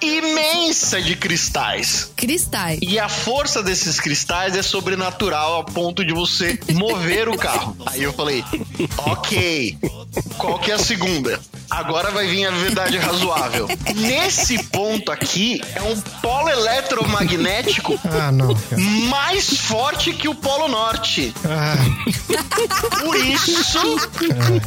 imensa 0.00 1.00
de 1.00 1.16
cristais. 1.16 2.10
Cristais. 2.16 2.80
E 2.82 2.98
a 2.98 3.08
força 3.08 3.62
desses 3.62 3.98
cristais 3.98 4.56
é 4.56 4.62
sobrenatural 4.62 5.60
a 5.60 5.64
ponto 5.64 6.04
de 6.04 6.12
você 6.12 6.58
mover 6.72 7.28
o 7.28 7.36
carro. 7.36 7.76
Aí 7.86 8.02
eu 8.02 8.12
falei, 8.12 8.44
ok, 8.98 9.78
qual 10.36 10.58
que 10.58 10.70
é 10.70 10.74
a 10.74 10.78
segunda? 10.78 11.40
Agora 11.70 12.10
vai 12.10 12.26
vir 12.28 12.46
a 12.46 12.50
verdade 12.50 12.96
razoável. 12.98 13.68
Nesse 13.96 14.35
ponto 14.70 15.10
aqui 15.12 15.60
é 15.74 15.82
um 15.82 16.00
polo 16.20 16.48
eletromagnético 16.48 17.98
Ah, 18.04 18.30
não, 18.32 18.54
cara. 18.54 18.80
mais 19.08 19.48
forte 19.58 20.12
que 20.12 20.28
o 20.28 20.34
Polo 20.34 20.68
Norte. 20.68 21.32
Ah, 21.44 21.76
Por 23.00 23.16
isso, 23.16 23.62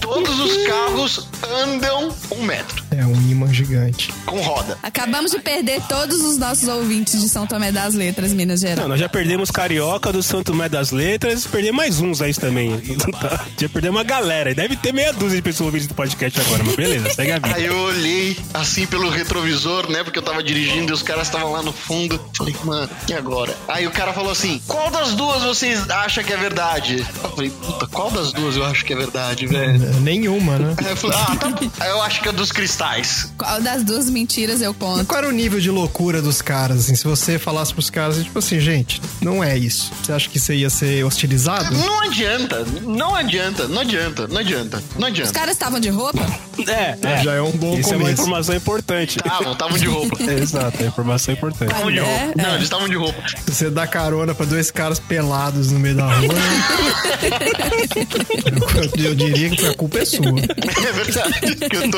todos 0.01 0.39
os 0.39 0.67
carros 0.67 1.27
andam 1.63 2.13
um 2.31 2.43
metro 2.43 2.83
é 3.00 3.06
um 3.06 3.15
imã 3.29 3.51
gigante. 3.53 4.13
com 4.25 4.39
roda. 4.41 4.77
Acabamos 4.84 5.32
de 5.32 5.39
perder 5.39 5.82
todos 5.88 6.20
os 6.22 6.38
nossos 6.38 6.68
ouvintes 6.68 7.22
de 7.22 7.29
São 7.29 7.48
Tomé 7.48 7.72
das 7.72 7.94
Letras, 7.94 8.34
Minas 8.34 8.60
Gerais. 8.60 8.79
Não, 8.79 8.88
nós 8.88 9.00
já 9.00 9.08
perdemos 9.10 9.50
Carioca 9.51 10.12
do 10.12 10.22
Santo 10.22 10.51
Tomé 10.51 10.68
das 10.70 10.91
Letras, 10.91 11.46
perdemos 11.46 11.77
mais 11.77 12.00
uns 12.01 12.22
aí 12.22 12.34
também. 12.34 12.70
Já 13.58 13.68
perdemos 13.70 13.98
uma 13.98 14.03
galera. 14.03 14.53
Deve 14.56 14.75
ter 14.75 14.94
meia 14.94 15.12
dúzia 15.13 15.38
de 15.38 15.41
pessoas 15.41 15.68
ouvindo 15.68 15.86
esse 15.86 15.94
podcast 15.94 16.39
agora, 16.41 16.63
mas 16.63 16.75
beleza, 16.75 17.10
segue 17.13 17.32
a 17.32 17.39
vida. 17.39 17.56
Aí 17.56 17.65
eu 17.65 17.77
olhei 17.77 18.38
assim 18.53 18.86
pelo 18.86 19.10
retrovisor, 19.10 19.89
né? 19.89 20.03
Porque 20.03 20.18
eu 20.20 20.24
tava 20.24 20.41
dirigindo 20.44 20.91
e 20.91 20.94
os 20.94 21.03
caras 21.03 21.27
estavam 21.27 21.51
lá 21.51 21.62
no 21.62 21.72
fundo. 21.74 22.20
Falei, 22.38 22.56
mano, 22.63 22.89
e 23.08 23.13
agora? 23.13 23.56
Aí 23.68 23.86
o 23.88 23.91
cara 23.91 24.13
falou 24.13 24.32
assim: 24.32 24.62
qual 24.68 24.89
das 24.91 25.13
duas 25.13 25.44
vocês 25.44 25.89
acham 25.89 26.24
que 26.24 26.34
é 26.34 26.38
verdade? 26.38 27.06
Eu 27.24 27.29
falei, 27.32 27.50
puta, 27.50 27.88
qual 27.88 28.10
das 28.12 28.32
duas 28.34 28.56
eu 28.56 28.65
acho 28.65 28.86
que 28.86 28.94
é 28.94 28.96
verdade, 28.96 29.48
velho? 29.48 29.84
É, 29.84 30.00
Nenhuma, 30.00 30.58
né? 30.58 30.75
Aí 30.77 30.91
eu 30.91 30.98
falei, 30.98 31.18
ah, 31.18 31.36
tá 31.36 31.50
bom. 31.50 31.70
Aí 31.79 31.89
eu 31.89 32.01
acho 32.01 32.22
que 32.22 32.29
é 32.29 32.32
dos 32.32 32.51
cristais. 32.51 32.88
Qual 33.38 33.62
das 33.62 33.84
duas 33.84 34.10
mentiras 34.10 34.62
eu 34.62 34.72
E 34.72 34.74
conto? 34.74 35.05
qual 35.05 35.19
era 35.19 35.29
o 35.29 35.31
nível 35.31 35.60
de 35.60 35.69
loucura 35.69 36.22
dos 36.22 36.41
caras, 36.41 36.79
assim? 36.79 36.96
Se 36.96 37.03
você 37.05 37.38
falasse 37.38 37.74
pros 37.74 37.89
caras, 37.89 38.17
tipo 38.24 38.39
assim, 38.39 38.60
gente, 38.60 39.01
não 39.22 39.43
é 39.43 39.58
isso. 39.58 39.91
Você 40.03 40.12
acha 40.12 40.29
que 40.29 40.39
você 40.39 40.55
ia 40.55 40.69
ser 40.69 41.03
hostilizado? 41.05 41.74
Não 41.75 42.01
adianta, 42.01 42.65
não 42.84 43.15
adianta, 43.15 43.67
não 43.67 43.81
adianta, 43.81 44.27
não 44.27 44.38
adianta, 44.39 44.84
não 44.96 45.08
Os 45.08 45.13
adianta. 45.13 45.34
caras 45.34 45.51
estavam 45.53 45.79
de 45.79 45.89
roupa? 45.89 46.19
É, 46.67 46.98
é. 47.01 47.24
Já 47.24 47.34
é 47.36 47.41
um 47.41 47.51
bom 47.51 47.77
Isso 47.79 47.89
é 47.89 47.93
uma 47.96 48.00
começo. 48.05 48.22
informação 48.22 48.55
importante. 48.55 49.17
Estavam, 49.17 49.53
estavam 49.53 49.77
de 49.77 49.86
roupa. 49.86 50.22
Exato, 50.31 50.84
é 50.84 50.88
informação 50.88 51.34
importante. 51.34 51.72
Estavam 51.72 51.91
de 51.91 52.00
É, 52.00 52.24
roupa. 52.25 52.41
Não, 52.41 52.50
é. 52.50 52.53
eles 52.53 52.63
estavam 52.63 52.89
de 52.89 52.96
roupa. 52.96 53.24
Você 53.48 53.69
dá 53.69 53.88
carona 53.88 54.34
pra 54.36 54.46
dois 54.46 54.69
caras 54.72 55.00
pelados 55.00 55.72
no 55.72 55.79
meio 55.79 55.96
da 55.96 56.05
rua, 56.13 56.19
eu, 58.98 59.05
eu 59.05 59.15
diria 59.15 59.50
que 59.50 59.65
a 59.65 59.74
culpa 59.75 60.00
é 60.00 60.05
sua. 60.05 60.25
É 60.27 60.91
verdade. 60.91 61.55
Que 61.69 61.75
eu 61.75 61.91
tô 61.91 61.98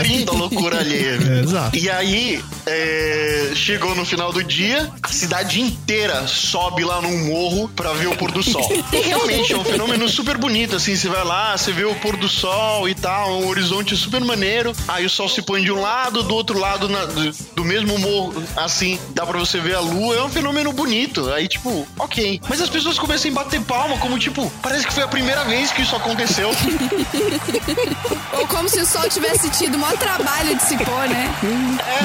a 0.00 0.32
loucura 0.32 0.78
alheia. 0.78 1.10
É, 1.30 1.40
exato. 1.40 1.76
E 1.76 1.90
aí, 1.90 2.42
é, 2.66 3.52
chegou 3.54 3.94
no 3.94 4.04
final 4.06 4.32
do 4.32 4.42
dia, 4.42 4.90
a 5.02 5.08
cidade 5.08 5.60
inteira 5.60 6.26
sobe 6.26 6.84
lá 6.84 7.00
num 7.02 7.26
morro 7.26 7.68
pra 7.68 7.92
ver 7.92 8.06
o 8.08 8.16
pôr 8.16 8.30
do 8.32 8.42
sol. 8.42 8.66
E 8.92 8.96
realmente 9.00 9.52
é 9.52 9.56
um 9.58 9.64
fenômeno 9.64 10.08
super 10.08 10.36
bonito, 10.38 10.76
assim, 10.76 10.96
você 10.96 11.08
vai 11.08 11.24
lá, 11.24 11.56
você 11.56 11.72
vê 11.72 11.84
o 11.84 11.94
pôr 11.96 12.16
do 12.16 12.28
sol 12.28 12.88
e 12.88 12.94
tal, 12.94 13.40
um 13.40 13.48
horizonte 13.48 13.96
super 13.96 14.20
maneiro. 14.20 14.72
Aí 14.88 15.04
o 15.04 15.10
sol 15.10 15.28
se 15.28 15.42
põe 15.42 15.62
de 15.62 15.70
um 15.72 15.80
lado, 15.80 16.22
do 16.22 16.34
outro 16.34 16.58
lado 16.58 16.88
na- 16.88 17.04
do, 17.06 17.32
do 17.56 17.64
mesmo 17.64 17.98
morro, 17.98 18.42
assim, 18.56 18.98
dá 19.10 19.26
pra 19.26 19.38
você 19.38 19.58
ver 19.60 19.74
a 19.74 19.80
lua. 19.80 20.16
É 20.16 20.22
um 20.22 20.28
fenômeno 20.30 20.72
bonito. 20.72 21.30
Aí, 21.32 21.48
tipo, 21.48 21.86
ok. 21.98 22.40
Mas 22.48 22.60
as 22.60 22.68
pessoas 22.70 22.98
começam 22.98 23.30
a 23.30 23.34
bater 23.34 23.60
palma, 23.62 23.98
como 23.98 24.18
tipo, 24.18 24.50
parece 24.62 24.86
que 24.86 24.92
foi 24.92 25.02
a 25.02 25.08
primeira 25.08 25.44
vez 25.44 25.70
que 25.72 25.82
isso 25.82 25.94
aconteceu. 25.96 26.50
Ou 28.32 28.46
como 28.46 28.68
se 28.68 28.80
o 28.80 28.86
sol 28.86 29.08
tivesse 29.08 29.50
tido 29.50 29.78
maior 29.80 29.96
trabalho 29.98 30.54
de 30.56 30.62
se 30.62 30.76
pôr, 30.76 31.08
né? 31.08 31.34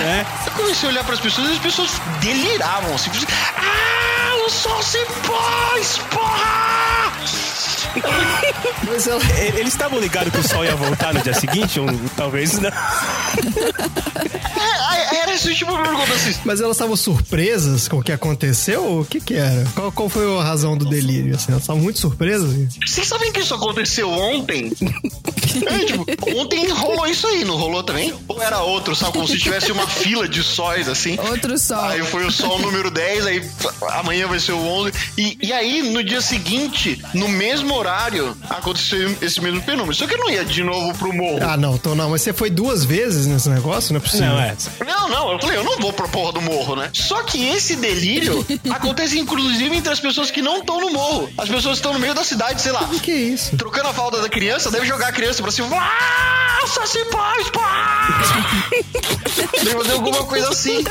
É. 0.02 0.26
Eu 0.48 0.52
comecei 0.54 0.88
a 0.88 0.92
olhar 0.92 1.04
pras 1.04 1.20
pessoas 1.20 1.50
e 1.50 1.54
as 1.54 1.60
pessoas 1.60 1.92
deliravam, 2.22 2.96
assim. 2.96 3.12
Ah, 3.58 4.46
o 4.46 4.50
sol 4.50 4.82
se 4.82 5.00
pôs, 5.28 6.00
porra! 6.10 6.85
Mas 8.88 9.08
ela, 9.08 9.22
E- 9.24 9.60
Eles 9.60 9.74
estavam 9.74 10.00
ligados 10.00 10.32
que 10.34 10.40
o 10.40 10.48
sol 10.48 10.64
ia 10.66 10.76
voltar 10.76 11.14
no 11.14 11.22
dia 11.22 11.34
seguinte? 11.34 11.80
Ou, 11.80 11.88
talvez 12.16 12.60
não. 12.60 12.70
É, 14.20 15.16
era 15.18 15.34
esse 15.34 15.54
tipo 15.56 15.72
de 15.76 15.82
pergunta, 15.84 16.14
assim. 16.14 16.36
mas 16.46 16.62
elas 16.62 16.76
estavam 16.78 16.96
surpresas 16.96 17.88
com 17.88 17.98
o 18.00 18.04
que 18.04 18.12
aconteceu? 18.12 18.84
Ou 18.84 19.02
o 19.02 19.06
que 19.06 19.20
que 19.20 19.34
era? 19.36 19.66
Qual, 19.76 19.92
qual 19.92 20.10
foi 20.10 20.40
a 20.40 20.44
razão 20.44 20.78
do 20.78 20.86
delírio? 20.86 21.36
Assim, 21.36 21.52
elas 21.52 21.64
estavam 21.64 21.82
muito 21.82 22.00
surpresas? 22.00 22.52
Vocês 22.86 23.08
sabem 23.08 23.32
que 23.32 23.40
isso 23.42 23.54
aconteceu 23.54 24.10
ontem? 24.10 24.72
É, 25.56 25.86
tipo, 25.86 26.06
ontem 26.38 26.68
rolou 26.70 27.08
isso 27.08 27.26
aí, 27.28 27.46
não 27.46 27.56
rolou 27.56 27.82
também? 27.82 28.14
Ou 28.28 28.42
era 28.44 28.60
outro, 28.60 28.94
sabe? 28.94 29.14
Como 29.14 29.26
se 29.26 29.38
tivesse 29.38 29.72
uma 29.72 29.88
fila 29.88 30.28
de 30.28 30.44
sóis, 30.44 30.90
assim. 30.90 31.18
Outro 31.18 31.58
sol. 31.58 31.80
Aí 31.86 32.04
foi 32.04 32.26
o 32.26 32.32
sol 32.32 32.60
número 32.60 32.92
10, 32.92 33.26
aí 33.26 33.50
amanhã 33.94 34.28
vai 34.28 34.38
ser 34.38 34.52
o 34.52 34.60
11. 34.60 34.92
E, 35.18 35.38
e 35.42 35.54
aí, 35.54 35.82
no 35.94 36.04
dia 36.04 36.20
seguinte, 36.20 37.02
no 37.14 37.30
mesmo 37.30 37.74
horário, 37.74 37.85
aconteceu 38.50 39.16
esse 39.22 39.42
mesmo 39.42 39.62
fenômeno. 39.62 39.94
Só 39.94 40.08
que 40.08 40.14
eu 40.14 40.18
não 40.20 40.30
ia 40.30 40.44
de 40.46 40.64
novo 40.64 40.98
pro 40.98 41.14
morro. 41.14 41.40
Ah, 41.42 41.58
não, 41.58 41.76
então 41.76 41.96
não. 41.96 42.10
Mas 42.10 42.22
você 42.22 42.34
foi 42.34 42.50
duas 42.50 42.84
vezes 42.84 43.26
nesse 43.26 43.50
negócio? 43.50 43.94
Não 43.94 44.00
é 44.00 44.02
possível. 44.02 44.28
Não, 44.28 44.40
é. 44.40 44.56
Não, 44.86 45.10
não, 45.10 45.32
eu 45.34 45.40
falei, 45.40 45.58
eu 45.58 45.64
não 45.64 45.78
vou 45.80 45.94
pra 45.94 46.08
porra 46.08 46.34
do 46.34 46.42
morro, 46.42 46.76
né? 46.76 46.90
Só 46.94 47.24
que 47.24 47.44
esse 47.50 47.76
delírio 47.76 48.46
acontece 48.70 49.20
inclusive 49.20 49.76
entre 49.76 49.92
as 49.92 50.00
pessoas 50.00 50.32
que 50.32 50.42
não 50.42 50.58
estão 50.60 50.80
no 50.80 50.92
morro. 50.92 51.30
As 51.38 51.50
pessoas 51.50 51.78
estão 51.78 51.94
no 51.94 52.00
meio 52.00 52.14
da 52.14 52.24
cidade, 52.24 52.62
sei 52.62 52.72
lá, 52.72 52.82
O 52.84 53.00
que 53.00 53.12
é 53.12 53.16
isso? 53.16 53.56
trocando 53.58 53.90
a 53.90 53.94
falda 53.94 54.22
da 54.22 54.30
criança, 54.30 54.72
deve 54.72 54.86
jogar 54.86 55.08
a 55.08 55.12
criança 55.12 55.42
pra 55.42 55.52
cima. 55.52 55.68
Ah, 55.72 56.66
Saci 56.68 57.06
paz, 57.06 57.50
pá! 57.52 58.70
Deve 59.64 59.72
fazer 59.78 59.92
alguma 59.94 60.24
coisa 60.26 60.50
assim. 60.50 60.84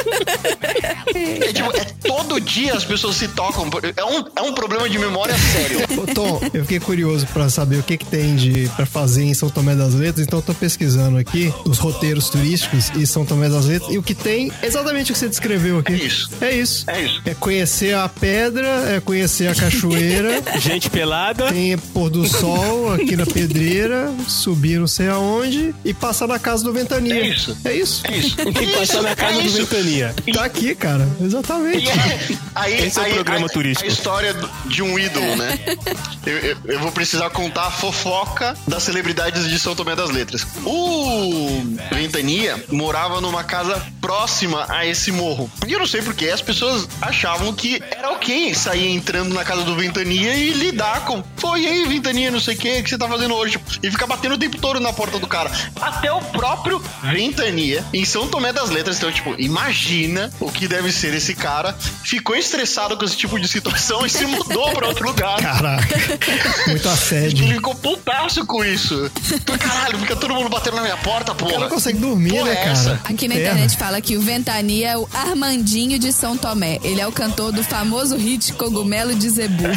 É, 1.14 1.52
tipo, 1.52 1.76
é 1.76 1.84
todo 2.06 2.40
dia 2.40 2.74
as 2.74 2.84
pessoas 2.84 3.16
se 3.16 3.28
tocam. 3.28 3.68
É 3.96 4.04
um, 4.04 4.24
é 4.36 4.42
um 4.42 4.52
problema 4.52 4.88
de 4.88 4.98
memória 4.98 5.34
sério. 5.52 5.80
Ô, 6.00 6.14
Tom, 6.14 6.40
eu 6.52 6.62
fiquei 6.62 6.80
curioso 6.84 7.26
pra 7.32 7.48
saber 7.48 7.78
o 7.78 7.82
que 7.82 7.96
que 7.96 8.06
tem 8.06 8.36
de 8.36 8.70
para 8.76 8.86
fazer 8.86 9.24
em 9.24 9.34
São 9.34 9.48
Tomé 9.50 9.74
das 9.74 9.94
Letras, 9.94 10.26
então 10.26 10.38
eu 10.38 10.42
tô 10.42 10.54
pesquisando 10.54 11.16
aqui 11.18 11.52
os 11.64 11.78
roteiros 11.78 12.28
turísticos 12.28 12.90
em 12.94 13.04
São 13.06 13.24
Tomé 13.24 13.48
das 13.48 13.66
Letras 13.66 13.92
e 13.92 13.98
o 13.98 14.02
que 14.02 14.14
tem 14.14 14.52
é 14.62 14.66
exatamente 14.66 15.10
o 15.10 15.14
que 15.14 15.18
você 15.18 15.28
descreveu 15.28 15.78
aqui. 15.78 15.92
É 15.92 15.96
isso. 15.96 16.30
É 16.40 16.52
isso. 16.52 16.84
É 16.90 17.02
isso. 17.02 17.22
É 17.24 17.34
conhecer 17.34 17.94
a 17.94 18.08
pedra, 18.08 18.68
é 18.96 19.00
conhecer 19.00 19.48
a 19.48 19.54
cachoeira, 19.54 20.42
Gente 20.60 20.88
pelada. 20.90 21.50
tem 21.50 21.76
pôr 21.78 22.10
do 22.10 22.26
sol 22.26 22.92
aqui 22.92 23.16
na 23.16 23.26
pedreira, 23.26 24.12
subir 24.28 24.78
não 24.78 24.86
sei 24.86 25.08
aonde 25.08 25.74
e 25.84 25.94
passar 25.94 26.26
na 26.28 26.38
casa 26.38 26.62
do 26.64 26.72
Ventania. 26.72 27.14
É 27.14 27.28
isso. 27.28 27.56
É 27.64 27.74
isso. 27.74 28.02
É 28.06 28.16
isso. 28.16 28.36
Tem 28.44 28.52
que 28.52 28.66
passar 28.76 29.02
na 29.02 29.14
casa 29.16 29.40
É 29.40 29.42
do. 29.44 29.50
Ventania. 29.50 30.14
Tá 30.32 30.44
aqui, 30.44 30.74
cara. 30.74 31.08
Exatamente. 31.20 31.84
E 31.86 31.88
é- 31.88 32.36
aí, 32.54 32.86
Esse 32.86 32.98
é 32.98 33.02
o 33.02 33.04
aí- 33.06 33.14
programa 33.14 33.46
a- 33.46 33.48
turístico. 33.48 33.88
A 33.88 33.92
história 33.92 34.34
de 34.66 34.82
um 34.82 34.98
ídolo, 34.98 35.36
né? 35.36 35.58
Eu, 36.26 36.38
eu- 36.38 36.56
eu 36.66 36.78
vou 36.78 36.92
precisar 36.92 37.30
contar 37.30 37.66
a 37.66 37.70
fofoca 37.70 38.56
das 38.66 38.82
celebridades 38.82 39.48
de 39.48 39.58
São 39.58 39.74
Tomé 39.74 39.94
das 39.94 40.10
Letras. 40.10 40.46
O 40.64 41.62
Ventania 41.92 42.62
morava 42.70 43.20
numa 43.20 43.44
casa 43.44 43.82
próxima 44.00 44.66
a 44.68 44.86
esse 44.86 45.12
morro. 45.12 45.50
E 45.66 45.72
eu 45.72 45.78
não 45.78 45.86
sei 45.86 46.02
porque 46.02 46.28
as 46.28 46.40
pessoas 46.40 46.88
achavam 47.00 47.52
que 47.52 47.82
era 47.90 48.10
ok 48.10 48.54
sair 48.54 48.88
entrando 48.90 49.34
na 49.34 49.44
casa 49.44 49.62
do 49.62 49.74
Ventania 49.74 50.34
e 50.34 50.50
lidar 50.52 51.04
com. 51.04 51.22
Pô, 51.40 51.56
e 51.56 51.66
aí, 51.66 51.86
Ventania, 51.86 52.30
não 52.30 52.40
sei 52.40 52.54
o 52.54 52.58
que, 52.58 52.80
o 52.80 52.84
que 52.84 52.90
você 52.90 52.98
tá 52.98 53.08
fazendo 53.08 53.34
hoje? 53.34 53.58
E 53.82 53.90
ficar 53.90 54.06
batendo 54.06 54.34
o 54.34 54.38
tempo 54.38 54.58
todo 54.58 54.80
na 54.80 54.92
porta 54.92 55.18
do 55.18 55.26
cara. 55.26 55.50
Até 55.80 56.12
o 56.12 56.20
próprio 56.20 56.82
Ventania, 57.02 57.84
em 57.92 58.04
São 58.04 58.28
Tomé 58.28 58.52
das 58.52 58.70
Letras. 58.70 58.98
Então, 58.98 59.12
tipo, 59.12 59.34
imagina 59.38 60.30
o 60.40 60.50
que 60.50 60.68
deve 60.68 60.92
ser 60.92 61.14
esse 61.14 61.34
cara. 61.34 61.72
Ficou 62.04 62.36
estressado 62.36 62.96
com 62.96 63.04
esse 63.04 63.16
tipo 63.16 63.38
de 63.38 63.48
situação 63.48 64.04
e 64.04 64.10
se 64.10 64.24
mudou 64.26 64.72
pra 64.72 64.88
outro 64.88 65.06
lugar. 65.06 65.40
Caraca. 65.40 65.84
Muito 66.66 66.88
assédio. 66.88 67.44
Ele 67.44 67.54
ficou 67.54 67.74
putaço 67.74 68.44
com 68.46 68.64
isso. 68.64 69.10
Caralho, 69.58 69.98
fica 69.98 70.16
todo 70.16 70.34
mundo 70.34 70.48
batendo 70.48 70.76
na 70.76 70.82
minha 70.82 70.96
porta, 70.96 71.32
O 71.32 71.34
cara 71.34 71.50
porra. 71.50 71.60
não 71.60 71.68
consegue 71.68 71.98
dormir, 71.98 72.30
Porra 72.30 72.44
né, 72.44 72.52
é 72.52 72.56
cara? 72.56 72.70
essa? 72.70 73.00
Aqui 73.04 73.28
na 73.28 73.34
internet 73.36 73.76
fala 73.76 74.00
que 74.00 74.16
o 74.16 74.20
Ventania 74.20 74.90
é 74.90 74.96
o 74.96 75.08
Armandinho 75.12 75.98
de 75.98 76.12
São 76.12 76.36
Tomé. 76.36 76.78
Ele 76.82 77.00
é 77.00 77.06
o 77.06 77.12
cantor 77.12 77.52
do 77.52 77.62
famoso 77.62 78.16
hit 78.16 78.52
Cogumelo 78.54 79.14
de 79.14 79.28
Zebu. 79.30 79.64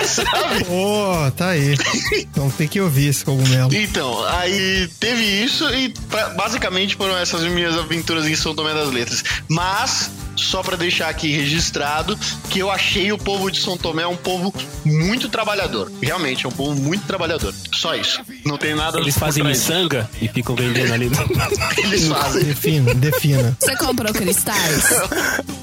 É, 0.00 0.04
sabe? 0.04 0.64
Pô, 0.64 1.30
tá 1.36 1.50
aí. 1.50 1.76
Então 2.18 2.50
tem 2.50 2.66
que 2.66 2.80
ouvir 2.80 3.08
esse 3.08 3.24
cogumelo. 3.24 3.74
Então, 3.74 4.24
aí 4.26 4.88
teve 4.98 5.22
isso 5.22 5.68
e 5.74 5.90
pra- 6.08 6.30
basicamente 6.30 6.96
foram 6.96 7.16
essas 7.16 7.42
minhas 7.44 7.76
aventuras 7.76 8.26
em 8.26 8.34
São 8.34 8.54
Tomé 8.54 8.72
das 8.74 8.90
Letras. 8.90 9.22
Mas, 9.48 10.10
só 10.36 10.62
pra 10.62 10.76
deixar 10.76 11.08
aqui 11.08 11.30
registrado, 11.30 12.18
que 12.50 12.58
eu 12.58 12.70
achei 12.70 13.12
o 13.12 13.18
povo 13.18 13.50
de 13.50 13.60
São 13.60 13.76
Tomé 13.76 14.06
um 14.06 14.16
povo 14.16 14.52
muito 14.84 15.28
trabalhador. 15.28 15.90
Realmente, 16.02 16.46
é 16.46 16.48
um 16.48 16.52
povo 16.52 16.74
muito 16.74 17.06
trabalhador. 17.06 17.54
Só 17.72 17.94
isso. 17.94 18.20
Não 18.44 18.56
tem 18.56 18.74
nada 18.74 18.98
Eles 18.98 19.16
fazem 19.16 19.44
miçanga 19.44 20.08
e 20.20 20.28
ficam 20.28 20.54
vendendo 20.54 20.92
ali. 20.92 21.10
Eles 21.78 22.06
fazem. 22.06 22.44
Defina, 22.44 22.94
defina. 22.94 23.56
Você 23.60 23.76
comprou 23.76 24.12
cristais? 24.12 24.84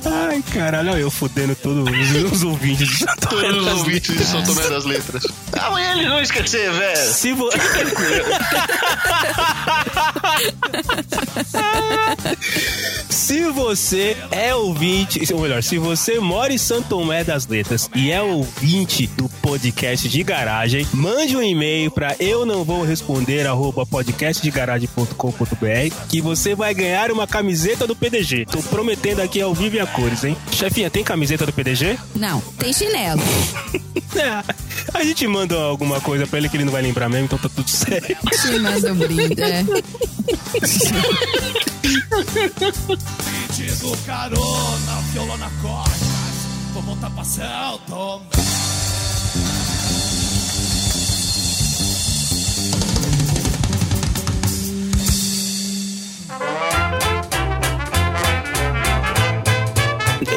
Ai, 0.05 0.43
caralho, 0.53 0.91
olha 0.91 0.99
eu 0.99 1.12
fudendo 1.12 1.55
todos 1.55 1.89
os, 1.89 2.31
os 2.31 2.43
ouvintes. 2.43 2.88
de 2.88 2.97
São 2.97 3.15
Tomé 3.15 3.41
Todos 3.41 3.57
os 3.57 3.65
das 3.65 3.77
ouvintes 3.77 4.17
de 4.17 4.23
São 4.23 4.43
Tomé 4.43 4.69
das 4.69 4.86
Letras. 4.86 5.23
Amanhã 5.60 5.91
eles 5.93 6.07
vão 6.07 6.21
esquecer, 6.21 6.71
velho. 6.71 7.13
Se, 7.13 7.34
vo... 7.34 7.49
se 13.10 13.45
você 13.51 14.17
é 14.31 14.53
ouvinte, 14.62 15.21
ou 15.34 15.41
melhor, 15.41 15.63
se 15.63 15.78
você 15.78 16.19
mora 16.19 16.54
em 16.54 16.58
Santo 16.58 16.89
Tomé 16.89 17.24
das 17.24 17.47
Letras 17.47 17.89
e 17.95 18.12
é 18.12 18.21
ouvinte 18.21 19.08
do 19.08 19.28
podcast 19.41 20.08
de 20.08 20.24
garagem, 20.24 20.86
mande 20.93 21.36
um 21.36 21.41
e-mail 21.41 21.89
para 21.89 22.15
eu 22.19 22.45
não 22.45 22.63
vou 22.63 22.84
responder 22.84 23.47
arroba 23.47 23.86
podcastdegaragem.com.br 23.86 25.95
que 26.10 26.21
você 26.21 26.54
vai 26.54 26.74
ganhar 26.74 27.12
uma 27.12 27.26
camiseta 27.26 27.88
do 27.88 27.95
PDG. 27.95 28.45
Tô 28.45 28.62
prometendo 28.63 29.21
aqui 29.21 29.41
ao 29.41 29.54
vivo 29.54 29.78
e 29.78 29.80
a 29.80 29.88
cores, 29.88 30.24
hein? 30.24 30.38
Chefinha, 30.52 30.89
tem 30.89 31.04
camiseta 31.04 31.45
do 31.45 31.54
PDG? 31.54 31.97
Não, 32.15 32.39
tem 32.58 32.71
chinelo. 32.71 33.21
É, 34.13 34.43
a 34.93 35.06
gente 35.06 35.26
manda 35.26 35.56
alguma 35.56 36.02
coisa 36.02 36.28
pra 36.28 36.38
ele 36.38 36.50
que 36.50 36.58
ele 36.58 36.65
não 36.65 36.71
vai 36.74 36.82
lembrar 36.82 37.08
mesmo, 37.08 37.28
então 37.28 37.39
tá 37.39 37.47
tudo 37.47 37.69
certo. 37.69 38.08
Te 38.08 38.60
manda 38.60 38.91
um 38.91 38.95
brinde, 38.97 39.41
é. 39.41 39.63
Pedindo 41.81 43.97
carona, 44.05 45.01
violona 45.11 45.51
costas. 45.61 46.01
Como 46.73 46.95
tá 46.97 47.09
passando? 47.09 48.21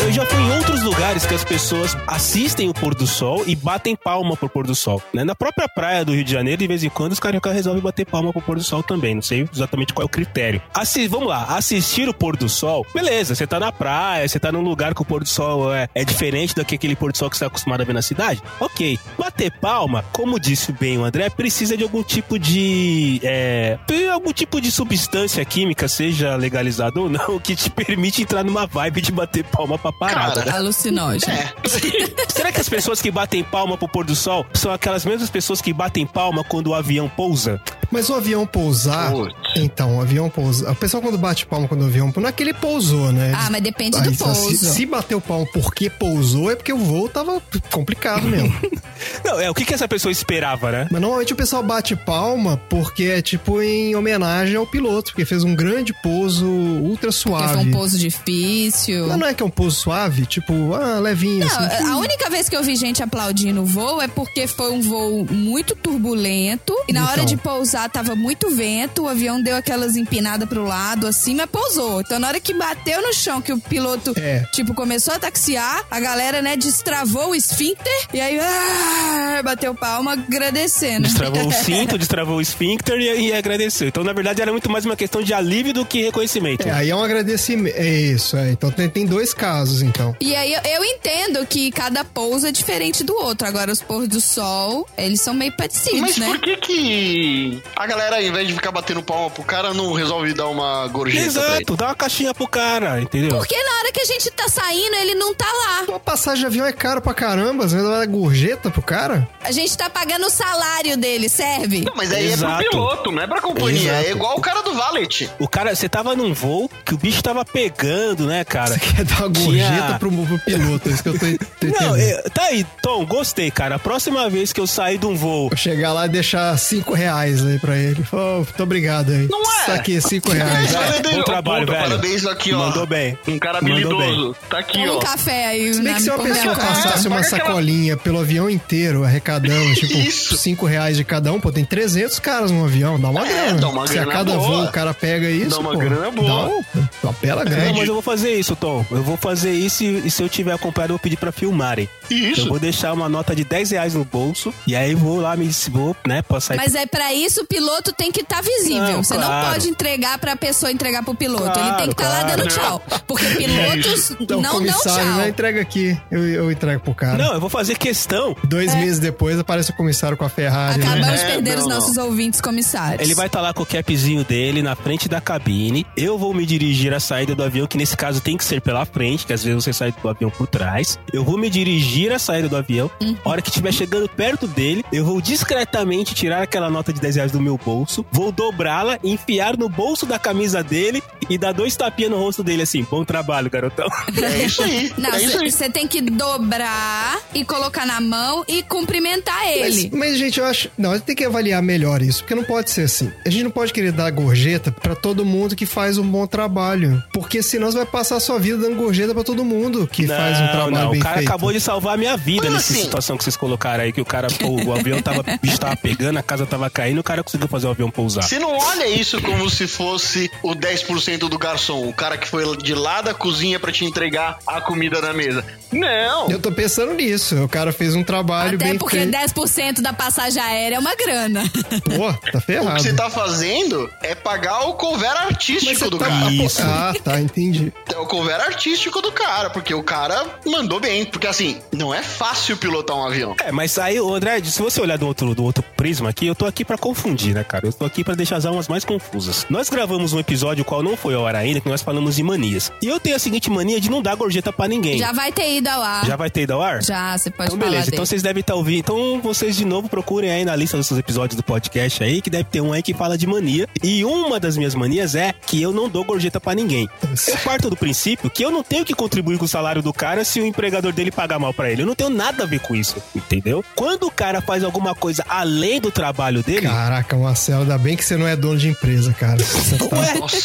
Eu 0.01 0.11
já 0.11 0.27
fui 0.27 0.41
em 0.41 0.51
outros 0.57 0.83
lugares 0.83 1.25
que 1.25 1.35
as 1.35 1.45
pessoas 1.45 1.97
assistem 2.07 2.69
o 2.69 2.75
pôr 2.75 2.95
do 2.95 3.07
sol 3.07 3.45
e 3.47 3.55
batem 3.55 3.95
palma 3.95 4.37
pro 4.37 4.49
pôr 4.49 4.67
do 4.67 4.75
sol. 4.75 5.03
Né? 5.13 5.25
Na 5.25 5.35
própria 5.35 5.69
praia 5.69 6.05
do 6.05 6.13
Rio 6.13 6.25
de 6.25 6.33
Janeiro, 6.33 6.59
de 6.59 6.67
vez 6.67 6.83
em 6.83 6.89
quando, 6.89 7.13
os 7.13 7.21
carioca 7.21 7.53
resolvem 7.53 7.83
bater 7.83 8.05
palma 8.05 8.33
pro 8.33 8.43
pôr 8.43 8.57
do 8.57 8.65
sol 8.65 8.83
também. 8.83 9.15
Não 9.15 9.23
sei 9.23 9.49
exatamente 9.53 9.95
qual 9.95 10.03
é 10.03 10.07
o 10.07 10.09
critério. 10.09 10.61
Assi 10.75 11.07
vamos 11.07 11.29
lá, 11.29 11.45
assistir 11.57 12.09
o 12.09 12.15
pôr 12.15 12.37
do 12.37 12.49
sol, 12.49 12.85
beleza, 12.93 13.35
você 13.35 13.47
tá 13.47 13.61
na 13.61 13.71
praia, 13.71 14.27
você 14.27 14.41
tá 14.41 14.51
num 14.51 14.63
lugar 14.63 14.95
que 14.95 15.03
o 15.03 15.05
pôr 15.05 15.23
do 15.23 15.29
sol 15.29 15.73
é, 15.73 15.89
é 15.95 16.05
diferente 16.05 16.55
do 16.55 16.65
que 16.65 16.75
aquele 16.75 16.97
pôr 16.97 17.13
do 17.13 17.19
sol 17.19 17.31
que 17.31 17.37
você 17.37 17.45
tá 17.45 17.49
acostumado 17.49 17.83
a 17.83 17.85
ver 17.85 17.93
na 17.93 18.03
cidade. 18.03 18.43
Ok. 18.59 18.99
Bater 19.17 19.53
palma, 19.61 20.05
como 20.13 20.41
disse 20.41 20.73
bem 20.73 20.99
o 20.99 21.05
André, 21.05 21.31
precisa 21.31 21.77
de 21.77 21.85
algum 21.85 22.03
tipo 22.03 22.39
de. 22.39 23.21
É, 23.23 23.79
algum 24.15 24.33
tipo 24.33 24.61
de 24.61 24.71
substância 24.71 25.45
química, 25.45 25.87
seja 25.87 26.35
legalizado 26.37 27.03
ou 27.03 27.09
não, 27.09 27.39
que 27.43 27.55
te 27.55 27.69
permite 27.69 28.23
entrar 28.23 28.43
numa 28.43 28.67
vibe 28.67 29.01
de 29.01 29.13
bater 29.13 29.45
palma 29.45 29.77
pra 29.85 29.93
parada. 29.93 30.41
Cara, 30.41 30.45
né? 30.53 30.57
Alucinógeno. 30.59 31.33
É. 31.33 31.53
Será 32.29 32.53
que 32.53 32.61
as 32.61 32.69
pessoas 32.69 33.03
que 33.03 33.11
batem 33.11 33.43
palma 33.45 33.77
pro 33.77 33.89
pôr 33.89 34.05
do 34.05 34.15
sol 34.15 34.47
são 34.55 34.73
aquelas 34.73 35.05
mesmas 35.05 35.29
pessoas 35.29 35.61
que 35.61 35.73
batem 35.73 36.07
palma 36.07 36.43
quando 36.45 36.69
o 36.69 36.75
avião 36.75 37.09
pousa? 37.09 37.61
Mas 37.95 38.11
o 38.11 38.15
avião 38.15 38.45
pousar. 38.47 39.13
Putz. 39.13 39.35
Então, 39.57 39.99
o 39.99 40.01
avião 40.01 40.29
pousa. 40.29 40.71
O 40.71 40.75
pessoal 40.75 41.01
quando 41.03 41.17
bate 41.17 41.47
palma 41.47 41.69
quando 41.69 41.83
o 41.83 41.87
avião. 41.87 42.13
Não 42.17 42.29
é 42.29 42.33
que 42.33 42.43
ele 42.43 42.53
pousou, 42.53 43.13
né? 43.13 43.33
Ah, 43.37 43.49
mas 43.51 43.63
depende 43.63 43.97
Aí, 43.97 44.03
do 44.03 44.11
se- 44.13 44.19
pouso. 44.25 44.57
Se, 44.73 44.85
bateu 44.85 45.21
palma 45.21 45.47
porque 45.53 45.89
pousou, 45.89 46.51
é 46.51 46.57
porque 46.57 46.73
o 46.73 46.79
voo 46.79 47.09
tava 47.09 47.41
complicado 47.71 48.27
mesmo. 48.27 48.53
Não, 49.25 49.39
é 49.41 49.49
o 49.51 49.55
que, 49.55 49.65
que 49.65 49.73
essa 49.75 49.87
pessoa 49.87 50.11
esperava, 50.11 50.71
né? 50.73 50.89
Mas 50.91 51.01
normalmente 51.01 51.33
o 51.33 51.37
pessoal 51.37 51.63
bate 51.63 51.95
palma 51.95 52.57
porque 52.69 53.05
é 53.05 53.23
tipo 53.23 53.61
em 53.63 53.95
homenagem 53.95 54.57
ao 54.57 54.67
piloto, 54.67 55.13
porque 55.13 55.25
fez 55.25 55.45
um 55.45 55.55
grande 55.55 55.93
pouso 56.03 56.47
ultra 56.47 57.11
Porque 57.11 57.23
foi 57.29 57.39
suave. 57.39 57.69
um 57.69 57.71
pouso 57.71 57.99
difícil. 57.99 59.07
Mas 59.07 59.19
não 59.19 59.27
é 59.27 59.35
que 59.35 59.43
é 59.43 59.47
um 59.47 59.51
pouso 59.51 59.77
suave? 59.77 60.27
Tipo, 60.27 60.75
ah, 60.75 60.99
levinho, 61.01 61.47
Não, 61.47 61.59
assim. 61.59 61.89
a 61.91 61.97
única 61.97 62.29
vez 62.31 62.49
que 62.49 62.57
eu 62.57 62.63
vi 62.63 62.75
gente 62.77 63.03
aplaudindo 63.03 63.63
o 63.63 63.67
voo 63.67 64.01
é 64.03 64.09
porque 64.09 64.47
foi 64.47 64.73
um 64.73 64.81
voo 64.81 65.25
muito 65.31 65.75
turbulento 65.77 66.75
e 66.89 66.93
na 66.93 67.01
Então. 67.01 67.13
hora 67.13 67.25
de 67.25 67.37
pousar 67.37 67.84
tava 67.89 68.15
muito 68.15 68.51
vento, 68.51 69.03
o 69.05 69.09
avião 69.09 69.41
deu 69.43 69.57
aquelas 69.57 69.97
empinadas 69.97 70.49
pro 70.49 70.65
lado 70.65 71.07
assim, 71.07 71.35
mas 71.35 71.47
pousou. 71.51 72.01
Então 72.01 72.19
na 72.19 72.29
hora 72.29 72.41
que 72.41 72.55
bateu 72.55 73.01
no 73.03 73.13
chão, 73.13 73.41
que 73.41 73.53
o 73.53 73.59
piloto, 73.59 74.13
É. 74.19 74.45
tipo, 74.53 74.75
começou 74.75 75.15
a 75.15 75.19
taxiar, 75.19 75.85
a 75.91 76.01
galera, 76.01 76.41
né, 76.43 76.57
destravou 76.57 77.31
o 77.31 77.35
esfíncter 77.35 77.93
e 78.13 78.21
aí 78.21 78.39
ah, 78.41 79.41
bateu 79.45 79.75
palma 79.75 80.13
agradecendo. 80.13 81.03
Destravou 81.09 81.47
o 81.49 81.53
cinto, 81.53 81.99
destravou 81.99 82.37
o 82.37 82.41
esfíncter 82.41 82.99
e, 83.01 83.29
e 83.29 83.33
agradeceu. 83.33 83.89
Então, 83.89 84.05
na 84.05 84.13
verdade, 84.13 84.41
era 84.43 84.51
muito 84.53 84.71
mais 84.71 84.85
uma 84.85 84.97
questão 84.97 85.23
de 85.23 85.33
alívio 85.33 85.73
do 85.73 85.85
que 85.85 86.03
reconhecimento. 86.03 86.67
É, 86.69 86.71
aí 86.73 86.91
é 86.91 86.97
um 86.97 87.03
agradecimento. 87.03 87.77
É 87.77 87.89
isso, 87.89 88.37
é. 88.37 88.51
Então 88.51 88.71
tem, 88.71 88.89
tem 88.89 89.07
dois 89.07 89.33
casos, 89.35 89.83
então. 89.83 90.17
E 90.21 90.35
aí 90.35 90.53
eu, 90.53 90.61
eu 90.63 90.85
entendo 90.85 91.45
que 91.47 91.71
cada 91.71 92.05
pouso 92.05 92.47
é 92.47 92.53
diferente 92.53 93.03
do 93.05 93.15
outro. 93.15 93.47
Agora 93.47 93.71
os 93.73 93.81
pôr 93.81 94.07
do 94.07 94.21
sol, 94.21 94.87
eles 94.97 95.21
são 95.21 95.35
meio 95.35 95.53
parecidos, 95.57 96.01
Mas 96.01 96.17
né? 96.17 96.27
por 96.29 96.41
que 96.41 96.57
que 96.57 97.63
a 97.77 97.87
galera, 97.87 98.17
ao 98.17 98.23
invés 98.23 98.47
de 98.49 98.55
ficar 98.55 98.71
batendo 98.71 99.03
palma 99.03 99.31
pro 99.31 99.43
cara, 99.43 99.73
não 99.75 99.93
resolve 99.93 100.33
dar 100.35 100.49
uma 100.49 100.87
gorjeta 100.89 101.33
pra 101.33 101.43
ele? 101.43 101.53
Exato, 101.57 101.77
dá 101.77 101.87
uma 101.87 101.95
caixinha 101.95 102.35
pro 102.35 102.47
cara, 102.47 103.01
entendeu? 103.01 103.31
Porque 103.37 103.55
na 103.63 103.79
hora 103.79 103.93
que 103.93 104.01
a 104.01 104.05
gente 104.05 104.31
tá 104.31 104.49
saindo, 104.49 104.95
ele 104.97 105.15
não 105.15 105.35
tá 105.35 105.47
lá. 105.47 105.85
Uma 105.89 106.01
passagem 106.01 106.41
de 106.41 106.47
avião 106.47 106.67
é 106.67 106.73
caro 106.73 107.01
pra 107.01 107.15
caramba, 107.15 107.69
você 107.69 107.77
vai 107.77 107.85
dar 107.99 108.07
gorjeta 108.07 108.71
pro 108.71 108.83
cara? 108.83 109.29
A 109.43 109.51
gente 109.53 109.77
tá 109.77 109.89
pagando 109.91 110.27
o 110.27 110.31
salário 110.31 110.97
dele, 110.97 111.29
serve? 111.29 111.83
Não, 111.83 111.95
mas 111.97 112.13
aí 112.13 112.29
é 112.29 112.33
Exato. 112.33 112.63
pro 112.63 112.71
piloto, 112.71 113.13
não 113.13 113.23
é 113.23 113.27
pra 113.27 113.41
companhia. 113.41 113.91
Exato. 113.93 114.07
É 114.07 114.11
igual 114.11 114.37
o 114.37 114.41
cara 114.41 114.63
do 114.63 114.75
Valet. 114.75 115.31
O 115.39 115.49
cara, 115.49 115.75
você 115.75 115.89
tava 115.89 116.15
num 116.17 116.33
voo 116.33 116.71
que 116.85 116.95
o 116.95 116.99
bicho 116.99 117.23
tava 117.23 117.45
pegando, 117.45 118.27
né, 118.27 118.45
cara? 118.45 118.75
Você 118.75 118.81
quer 118.81 119.05
dar 119.05 119.27
uma 119.27 119.31
Tinha- 119.31 119.45
gorjeta 119.69 119.99
pro, 119.99 120.11
pro 120.11 120.39
piloto, 120.41 120.89
é 120.89 120.93
isso 120.93 121.03
que 121.03 121.09
eu 121.09 121.13
tô, 121.15 121.19
tô 121.19 121.67
Não, 121.67 121.71
entendendo. 121.97 121.97
é, 121.99 122.23
tá 122.31 122.43
aí, 122.45 122.65
Tom, 122.83 123.05
gostei, 123.07 123.51
cara. 123.51 123.77
A 123.77 123.79
próxima 123.79 124.29
vez 124.31 124.53
que 124.53 124.61
eu 124.61 124.67
sair 124.67 124.99
de 124.99 125.07
um 125.07 125.17
voo 125.17 125.49
Vou 125.49 125.57
chegar 125.59 125.93
lá 125.93 126.07
e 126.07 126.09
deixar 126.09 126.57
cinco 126.59 126.95
reais 126.95 127.41
aí 127.55 127.59
pra 127.61 127.77
ele. 127.77 128.05
Oh, 128.13 128.37
muito 128.39 128.63
obrigado 128.63 129.11
aí. 129.13 129.27
Não 129.31 129.41
é? 129.43 129.63
Isso 129.63 129.71
aqui, 129.73 130.01
cinco 130.01 130.31
reais. 130.31 130.71
É, 130.71 130.75
Parabéns, 130.75 131.17
bom 131.17 131.23
trabalho, 131.23 131.67
puta, 131.67 131.79
velho. 131.79 131.91
Parabéns 131.91 132.27
aqui, 132.27 132.53
ó. 132.53 132.59
Mandou 132.59 132.87
bem. 132.87 133.19
Um 133.27 133.39
cara 133.39 133.59
habilidoso. 133.59 134.37
Tá 134.49 134.59
aqui, 134.59 134.79
Toma 134.79 134.93
ó. 134.93 134.97
um 134.97 135.01
café 135.01 135.47
aí 135.47 135.73
Se 135.75 135.81
bem 135.83 135.91
na 135.93 135.97
que 135.97 136.03
se 136.03 136.11
uma 136.11 136.19
pessoa 136.23 136.55
passasse 136.55 137.07
uma 137.09 137.17
Paga 137.17 137.29
aquela- 137.29 137.45
sacolinha 137.47 137.97
pelo 137.97 138.21
avião 138.21 138.51
inteiro 138.51 139.05
arrecadando, 139.05 139.75
tipo, 139.75 139.97
Isso. 139.99 140.37
5 140.37 140.67
reais 140.67 140.97
de 140.97 141.05
cada 141.05 141.33
um. 141.33 141.41
Pô, 141.41 141.51
tem 141.51 141.65
300 141.65 142.19
caras 142.19 142.51
no 142.51 142.65
avião, 142.65 142.99
dá 143.01 143.09
uma 143.09 143.27
É, 143.27 143.33
grana. 143.33 143.61
dá 143.61 143.69
uma 143.69 143.87
Se 143.87 143.99
a 143.99 144.07
cada 144.07 144.35
boa. 144.35 144.47
voo 144.49 144.65
o 144.65 144.73
cara 144.73 144.93
pega 144.93 145.31
isso, 145.31 145.51
Dá 145.51 145.59
uma 145.59 145.73
pô, 145.73 145.79
grana 145.79 146.11
boa. 146.11 146.29
Dá 146.29 146.35
um- 146.49 146.89
uma 147.03 147.13
bela 147.23 147.45
Não, 147.45 147.51
grana. 147.51 147.73
mas 147.73 147.89
eu 147.89 147.95
vou 147.95 148.03
fazer 148.03 148.35
isso, 148.35 148.55
Tom. 148.57 148.85
Eu 148.91 149.03
vou 149.03 149.17
fazer 149.17 149.53
isso 149.53 149.83
e, 149.85 150.07
e 150.07 150.11
se 150.11 150.23
eu 150.23 150.29
tiver 150.29 150.53
acompanhado, 150.53 150.93
eu 150.93 150.97
vou 150.97 151.03
pedir 151.03 151.17
pra 151.17 151.33
filmarem. 151.33 151.89
Eu 152.11 152.17
Isso. 152.17 152.49
vou 152.49 152.59
deixar 152.59 152.93
uma 152.93 153.09
nota 153.09 153.35
de 153.35 153.45
10 153.45 153.71
reais 153.71 153.95
no 153.95 154.05
bolso 154.05 154.53
e 154.67 154.77
aí 154.77 154.95
vou 154.95 155.21
lá, 155.21 155.35
me 155.37 155.49
vou, 155.71 155.97
né, 156.07 156.21
passar 156.23 156.57
Mas 156.57 156.75
é 156.75 156.85
pra 156.87 157.13
isso 157.15 157.44
o 157.45 157.47
piloto 157.47 157.93
tem 157.93 158.11
que 158.11 158.21
estar 158.23 158.43
visível. 158.43 158.83
Não, 158.83 159.05
Você 159.05 159.15
não 159.15 159.23
claro. 159.27 159.51
pode 159.53 159.69
entregar 159.69 160.19
pra 160.19 160.35
pessoa 160.37 160.73
entregar 160.73 161.03
pro 161.03 161.15
piloto. 161.15 161.45
Ele 161.45 161.53
Claro, 161.53 161.77
tem 161.77 161.87
que 161.87 161.93
estar 161.93 162.09
lá 162.09 162.21
claro. 162.25 162.37
dando 162.37 162.49
tchau. 162.49 162.83
Porque 163.07 163.25
pilotos 163.27 164.11
Então, 164.21 164.41
não 164.41 164.63
dão 164.63 164.81
tchau. 164.81 165.05
né? 165.17 165.29
Entrega 165.29 165.61
aqui. 165.61 165.99
Eu, 166.11 166.27
eu 166.29 166.51
entrego 166.53 166.83
pro 166.83 166.95
cara. 166.95 167.17
Não, 167.19 167.35
eu 167.35 167.41
vou 167.41 167.51
fazer 167.51 167.77
questão. 167.79 168.35
Dois 168.45 168.75
meses 168.75 168.99
depois 168.99 169.39
aparece 169.39 169.71
o 169.71 169.77
comissário 169.77 170.17
com 170.17 170.25
a 170.25 170.29
Ferrari. 170.29 170.79
né? 170.79 170.87
Acabamos 170.87 171.21
de 171.21 171.25
É, 171.27 171.29
perder 171.35 171.51
não, 171.57 171.59
os 171.63 171.69
não. 171.69 171.75
nossos 171.77 171.97
ouvintes 171.97 172.41
comissários. 172.41 173.03
Ele 173.03 173.15
vai 173.15 173.27
estar 173.27 173.41
lá 173.41 173.53
com 173.53 173.63
o 173.63 173.67
capzinho 173.67 174.25
dele 174.25 174.63
na 174.63 174.75
frente 174.75 175.09
da 175.09 175.21
cabine. 175.21 175.87
Eu 175.97 176.19
vou 176.19 176.33
me 176.35 176.47
dirigir 176.47 176.93
à 176.95 177.01
saída 177.01 177.35
do 177.35 177.43
avião, 177.43 177.67
que 177.67 177.77
nesse 177.77 177.97
caso 177.97 178.21
tem 178.21 178.37
que 178.37 178.45
ser 178.45 178.61
pela 178.61 178.85
frente, 178.87 179.27
que 179.27 179.33
às 179.33 179.43
vezes 179.45 179.63
você 179.65 179.73
sai 179.73 179.93
do 179.93 180.09
avião 180.09 180.31
por 180.31 180.47
trás. 180.47 180.99
Eu 181.13 181.25
vou 181.25 181.37
me 181.37 181.51
dirigir 181.51 182.13
à 182.13 182.19
saída 182.19 182.49
do 182.49 182.57
avião. 182.57 182.91
A 183.25 183.29
hora 183.29 183.43
que 183.43 183.49
estiver 183.51 183.73
chegando 183.73 184.09
perto 184.09 184.47
dele, 184.47 184.85
eu 184.93 185.05
vou 185.05 185.21
discretamente 185.21 186.15
tirar 186.15 186.43
aquela 186.43 186.71
nota 186.71 186.93
de 186.93 187.01
10 187.01 187.17
reais 187.17 187.33
do 187.35 187.41
meu 187.41 187.59
bolso, 187.59 188.05
vou 188.11 188.33
dobrá-la, 188.33 188.99
enfiar 189.03 189.57
no 189.57 189.69
bolso 189.69 190.07
da 190.07 190.19
camisa 190.19 190.63
dele 190.63 191.03
e 191.29 191.37
dar 191.37 191.53
dois 191.53 191.77
tapinhas 191.77 192.11
no 192.11 192.19
rosto 192.19 192.43
dele 192.43 192.63
assim. 192.63 192.87
Bom 192.91 193.05
trabalho, 193.05 193.51
garotão. 193.51 193.87
É 194.23 194.45
isso 194.45 194.63
aí. 194.63 194.93
Não, 194.99 195.11
é 195.11 195.51
você 195.51 195.69
tem 195.69 195.87
que 195.87 196.01
dobrar 196.01 197.19
e 197.35 197.45
colocar 197.45 197.85
na 197.87 198.01
mão 198.01 198.45
e 198.47 198.63
cumprimentar 198.63 199.35
Mas, 199.45 199.77
ele. 199.79 199.91
mas, 199.95 200.17
gente, 200.19 200.39
eu 200.39 200.47
acho. 200.47 200.71
Não, 200.79 200.99
tem 200.99 201.15
que 201.17 201.25
avaliar 201.25 201.63
melhor 201.63 202.01
isso, 202.03 202.21
porque 202.21 202.35
não 202.35 202.45
pode 202.45 202.71
ser 202.71 202.83
assim. 202.83 203.11
A 203.27 203.31
gente 203.31 203.45
não 203.45 203.51
pode 203.51 203.73
querer 203.73 203.93
dar 203.93 204.11
gorjeta 204.11 204.71
pra 204.71 204.95
todo 204.95 205.25
mundo 205.25 205.57
que 205.57 205.67
faz 205.67 205.99
um 205.99 206.07
bom 206.07 206.27
trabalho. 206.27 207.03
Porque 207.13 207.43
senão 207.43 207.71
você 207.71 207.79
vai 207.79 207.87
passar 207.87 208.17
a 208.17 208.21
sua 208.21 208.39
vida 208.39 208.59
dando 208.59 208.77
gorjeta 208.77 209.13
pra 209.15 209.25
todo 209.25 209.45
mundo 209.45 209.87
que 209.87 210.07
faz 210.07 210.41
um 210.41 210.49
trabalho 210.49 210.71
não, 210.71 210.91
bem 210.91 211.01
o 211.01 211.03
cara 211.03 211.17
feito. 211.17 211.29
acabou 211.29 211.53
de 211.53 211.61
salvar 211.61 211.95
a 211.95 211.97
minha 211.97 212.17
vida 212.17 212.43
Como 212.43 212.55
nessa 212.55 212.73
assim? 212.73 212.83
situação 212.83 213.17
que 213.17 213.25
vocês 213.25 213.37
colocaram 213.37 213.85
aí, 213.85 213.93
que 213.93 214.01
o 214.01 214.05
cara, 214.05 214.29
pô, 214.29 214.51
o 214.65 214.73
avião 214.73 215.01
tava, 215.03 215.21
o 215.21 215.39
bicho 215.41 215.59
tava 215.59 215.77
pegando, 215.77 216.19
a 216.19 216.23
casa 216.23 216.47
tava 216.47 216.69
caindo, 216.71 216.99
o 217.01 217.05
cara 217.05 217.24
conseguiu 217.25 217.49
fazer 217.49 217.67
o 217.67 217.71
avião 217.71 217.91
pousar. 217.91 218.23
Você 218.23 218.39
não 218.39 218.57
olha 218.57 218.87
isso 218.89 219.21
como 219.23 219.49
se 219.51 219.67
fosse 219.67 220.31
o 220.43 220.55
10% 220.55 221.29
do 221.29 221.39
garçom, 221.39 221.89
o 221.89 221.93
cara 221.93 222.17
que 222.19 222.29
foi 222.29 222.57
de 222.59 222.75
lá 222.75 223.01
da 223.01 223.15
cozinha 223.15 223.59
pra 223.59 223.73
te 223.73 223.85
entregar 223.85 224.39
a 224.47 224.61
comida 224.61 225.01
na 225.01 225.13
mesa. 225.13 225.45
Não. 225.73 226.31
Eu 226.31 226.39
tô 226.41 226.53
pensando 226.53 226.95
nisso. 226.95 227.43
O 227.43 227.49
cara 227.49 227.73
fez 227.73 227.95
um 227.95 228.05
trabalho 228.05 228.57
Até 228.57 228.67
bem 228.69 228.79
porque 228.79 228.97
feito. 228.99 229.13
10% 229.13 229.81
da 229.81 229.93
passagem 229.93 230.41
aérea 230.41 230.77
é 230.77 230.79
uma 230.79 230.95
grana. 230.95 231.43
Pô, 231.97 232.13
tá 232.31 232.39
O 232.39 232.41
ferrado. 232.41 232.77
que 232.77 232.83
você 232.83 232.93
tá 232.93 233.11
fazendo 233.11 233.91
é 234.03 234.15
pagar 234.15 234.69
o 234.69 234.75
cover 234.75 235.11
artístico 235.11 235.91
do 235.91 235.99
Tá- 235.99 236.07
cara. 236.07 236.31
Isso. 236.33 236.63
Ah, 236.63 236.93
tá, 237.03 237.21
entendi. 237.21 237.73
É 237.93 237.99
o 237.99 238.07
cover 238.07 238.41
artístico 238.41 239.01
do 239.03 239.11
cara, 239.11 239.51
porque 239.51 239.75
o 239.75 239.83
cara 239.83 240.39
mandou 240.47 240.79
bem. 240.79 241.05
Porque 241.05 241.27
assim, 241.27 241.59
não 241.73 241.93
é 241.93 242.03
fácil 242.03 242.57
pilotar 242.57 242.97
um 242.97 243.05
avião. 243.07 243.35
É, 243.45 243.51
mas 243.51 243.79
aí, 243.79 243.99
André, 243.99 244.43
se 244.45 244.61
você 244.63 244.81
olhar 244.81 244.97
do 244.99 245.07
outro, 245.07 245.35
do 245.35 245.43
outro 245.43 245.65
prisma 245.77 246.11
aqui, 246.11 246.27
eu 246.27 246.35
tô 246.35 246.47
aqui 246.47 246.65
pra 246.65 246.79
confundir, 246.79 247.14
né, 247.33 247.45
cara? 247.45 247.67
Eu 247.67 247.73
tô 247.73 247.85
aqui 247.85 248.03
pra 248.05 248.15
deixar 248.15 248.37
as 248.37 248.47
almas 248.47 248.69
mais 248.69 248.85
confusas. 248.85 249.47
Nós 249.49 249.69
gravamos 249.69 250.13
um 250.13 250.19
episódio 250.19 250.65
qual 250.65 250.83
não 250.83 250.97
foi 250.97 251.15
ao 251.15 251.27
ar 251.27 251.37
ainda, 251.37 251.61
que 251.61 251.69
nós 251.69 251.83
falamos 251.83 252.17
de 252.17 252.23
manias. 252.23 252.73
E 252.83 252.87
eu 252.87 252.99
tenho 252.99 253.17
a 253.17 253.19
seguinte 253.19 253.51
mania 253.51 253.81
de 253.81 253.91
não 253.91 254.03
dar 254.03 254.15
gorjeta 254.15 254.53
pra 254.53 254.67
ninguém. 254.69 254.99
Já 254.99 255.13
vai 255.13 255.31
ter 255.33 255.57
ido 255.57 255.69
ao 255.69 255.83
ar. 255.83 256.05
Já 256.07 256.17
vai 256.17 256.31
ter 256.31 256.43
ido 256.43 256.53
ao 256.55 256.63
ar? 256.63 256.83
Já, 256.83 257.17
você 257.17 257.31
pode 257.31 257.49
Então, 257.49 257.59
falar 257.59 257.71
beleza. 257.71 257.85
dele. 257.87 257.97
Então 257.97 258.07
vocês 258.07 258.23
devem 258.23 258.41
estar 258.41 258.55
ouvindo. 258.55 258.79
Então 258.81 259.21
vocês 259.23 259.57
de 259.57 259.65
novo 259.65 259.89
procurem 259.89 260.31
aí 260.31 260.45
na 260.45 260.57
lista 260.57 260.77
dos 260.77 260.87
seus 260.87 260.99
episódios 260.99 261.37
do 261.37 261.43
podcast 261.43 262.03
aí, 262.03 262.21
que 262.21 262.31
deve 262.31 262.45
ter 262.45 262.61
um 262.61 262.73
aí 262.73 262.83
que 262.83 262.93
fala 262.95 263.17
de 263.17 263.27
mania. 263.27 263.69
E 263.83 264.05
uma 264.05 264.41
das 264.41 264.57
minhas 264.57 264.75
manias 264.75 265.15
é 265.15 265.33
que 265.47 265.61
eu 265.63 265.73
não 265.73 265.89
dou 265.89 266.05
gorjeta 266.05 266.41
pra 266.41 266.55
ninguém. 266.55 266.89
Eu 267.29 267.37
parto 267.39 267.71
do 267.71 267.77
princípio 267.77 268.29
que 268.31 268.45
eu 268.45 268.51
não 268.51 268.63
tenho 268.63 268.85
que 268.85 268.95
contribuir 268.95 269.39
com 269.39 269.45
o 269.45 269.49
salário 269.49 269.83
do 269.83 269.93
cara 269.93 270.25
se 270.25 270.41
o 270.41 270.47
empregador 270.47 270.93
dele 270.93 271.11
pagar 271.11 271.39
mal 271.39 271.53
pra 271.55 271.71
ele. 271.71 271.83
Eu 271.83 271.87
não 271.87 271.95
tenho 271.95 272.11
nada 272.11 272.45
a 272.45 272.47
ver 272.47 272.61
com 272.61 272.75
isso, 272.75 272.97
entendeu? 273.15 273.65
Quando 273.75 274.05
o 274.07 274.11
cara 274.11 274.41
faz 274.41 274.65
alguma 274.65 274.95
coisa 274.95 275.25
além 275.29 275.81
do 275.81 275.91
trabalho 275.91 276.43
dele. 276.43 276.67
Caraca, 276.67 277.04
Marcelo, 277.17 277.63
ainda 277.63 277.79
bem 277.79 277.97
que 277.97 278.05
você 278.05 278.17
não 278.17 278.27
é 278.27 278.35
dono 278.37 278.59
de 278.59 278.69
empresa, 278.69 279.13
cara. 279.13 279.37
Você 279.43 279.77
tá- 279.79 279.97
Ué, 279.99 280.15
Nossa, 280.15 280.37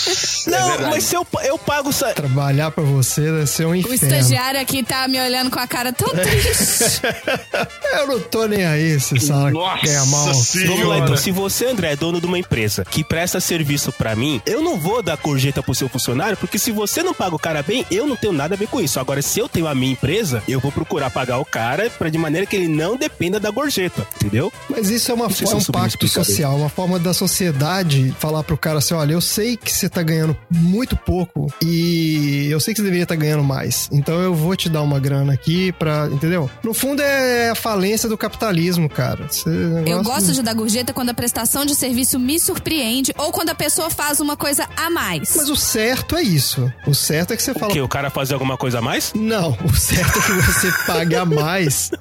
é 0.48 0.52
não, 0.52 0.68
verdade. 0.70 0.90
mas 0.92 1.04
se 1.04 1.16
eu, 1.16 1.26
eu 1.44 1.58
pago. 1.58 1.92
sa- 1.94 2.14
Trabalhar 2.14 2.72
pra 2.72 2.84
você 2.84 3.22
deve 3.22 3.48
ser 3.48 3.66
um 3.66 3.72
O 3.72 3.76
inferno. 3.76 3.96
estagiário 3.96 4.60
aqui 4.60 4.84
tá 4.84 5.08
me 5.08 5.20
olhando 5.20 5.50
com 5.50 5.60
a 5.60 5.68
cara 5.68 5.92
tão 5.94 6.10
triste. 6.10 7.02
Eu 8.00 8.08
não 8.08 8.20
tô 8.20 8.46
nem 8.48 8.66
aí, 8.66 9.00
se 9.00 9.20
sabe 9.20 9.52
Nossa 9.52 9.86
ganha 9.86 10.06
mal. 10.06 10.34
senhora. 10.34 10.72
Vamos 10.72 10.88
lá 10.88 10.98
então, 11.00 11.18
se 11.18 11.32
você, 11.32 11.66
André, 11.66 11.92
é 11.94 11.96
dono 11.96 12.20
de 12.22 12.28
uma 12.28 12.38
empresa 12.38 12.86
que 12.86 13.04
presta 13.04 13.40
serviço 13.40 13.92
pra 13.92 14.16
mim, 14.16 14.42
eu 14.46 14.62
não 14.62 14.78
vou 14.78 15.02
dar 15.02 15.18
gorjeta 15.18 15.62
pro 15.64 15.74
seu 15.74 15.90
funcionário, 15.90 16.38
porque 16.38 16.58
se 16.60 16.72
você 16.72 17.02
não 17.02 17.14
paga 17.14 17.36
o 17.36 17.40
cara 17.40 17.64
bem, 17.64 17.86
eu 17.90 18.06
não 18.06 18.16
tenho 18.16 18.34
nada 18.34 18.54
a 18.56 18.58
ver 18.58 18.68
com 18.68 18.80
isso. 18.80 19.00
Agora, 19.00 19.22
se 19.22 19.40
eu 19.40 19.50
tenho 19.50 19.68
a 19.68 19.74
minha 19.76 19.92
empresa, 19.94 20.44
eu 20.48 20.60
vou 20.60 20.72
procurar 20.72 21.10
pagar 21.10 21.38
o 21.40 21.46
cara 21.46 21.90
pra 21.90 22.10
de 22.10 22.18
maneira 22.18 22.46
que 22.46 22.56
ele 22.56 22.68
não 22.68 22.96
dependa 22.96 23.40
da 23.40 23.50
gorjeta, 23.50 24.06
entendeu? 24.16 24.52
Mas 24.70 24.90
isso 24.90 25.12
é, 25.12 25.14
uma, 25.16 25.30
sei 25.32 25.48
é 25.48 25.56
um 25.56 25.64
pacto 25.64 26.06
bem. 26.06 26.10
Social, 26.50 26.58
uma 26.58 26.70
forma 26.70 27.00
da 27.00 27.14
sociedade 27.14 28.14
falar 28.20 28.44
pro 28.44 28.58
cara 28.58 28.80
assim: 28.80 28.94
olha, 28.94 29.14
eu 29.14 29.22
sei 29.22 29.56
que 29.58 29.72
você 29.72 29.88
tá 29.90 30.02
ganhando 30.04 30.36
muito 30.50 30.96
pouco 30.96 31.52
e 31.64 32.48
eu 32.50 32.60
sei 32.60 32.74
que 32.74 32.80
você 32.80 32.84
deveria 32.84 33.04
estar 33.04 33.16
ganhando 33.16 33.44
mais. 33.44 33.88
Então 33.92 34.20
eu 34.20 34.34
vou 34.34 34.56
te 34.56 34.70
dar 34.70 34.82
uma 34.82 35.00
grana 35.00 35.34
aqui 35.34 35.72
pra. 35.74 36.08
Entendeu? 36.12 36.50
No 36.64 36.74
fundo 36.74 37.02
é 37.02 37.50
a 37.52 37.56
falência 37.56 38.08
do 38.10 38.18
capitalismo, 38.18 38.90
cara. 38.90 39.26
Esse 39.30 39.48
negócio- 39.50 39.90
Eu 39.94 40.04
gosto 40.04 40.32
de 40.34 40.42
dar 40.42 40.54
gorjeta 40.54 40.94
quando 40.94 41.10
a 41.10 41.14
prestação 41.14 41.66
de 41.66 41.76
serviço 41.76 42.20
me 42.20 42.40
surpreende 42.40 43.14
ou 43.18 43.32
quando 43.32 43.50
a 43.50 43.56
pessoa 43.56 43.90
faz 43.90 44.20
uma 44.20 44.36
coisa 44.36 44.68
a 44.76 44.90
mais. 44.90 45.34
Mas 45.36 45.50
o 45.50 45.56
certo 45.56 46.16
é 46.16 46.22
isso. 46.22 46.72
O 46.88 46.94
certo 46.94 47.34
é 47.34 47.38
que 47.38 47.44
você 47.44 47.54
fala. 47.54 47.68
Porque 47.68 47.82
o 47.82 47.88
cara 47.88 48.10
fazer 48.10 48.34
alguma 48.34 48.58
coisa 48.58 48.80
a 48.80 48.82
mais? 48.82 49.12
Não, 49.16 49.58
o 49.64 49.76
certo 49.76 50.20
é 50.20 50.22
que 50.22 50.32
você 50.42 50.72
paga 50.86 51.26
mais. 51.26 51.92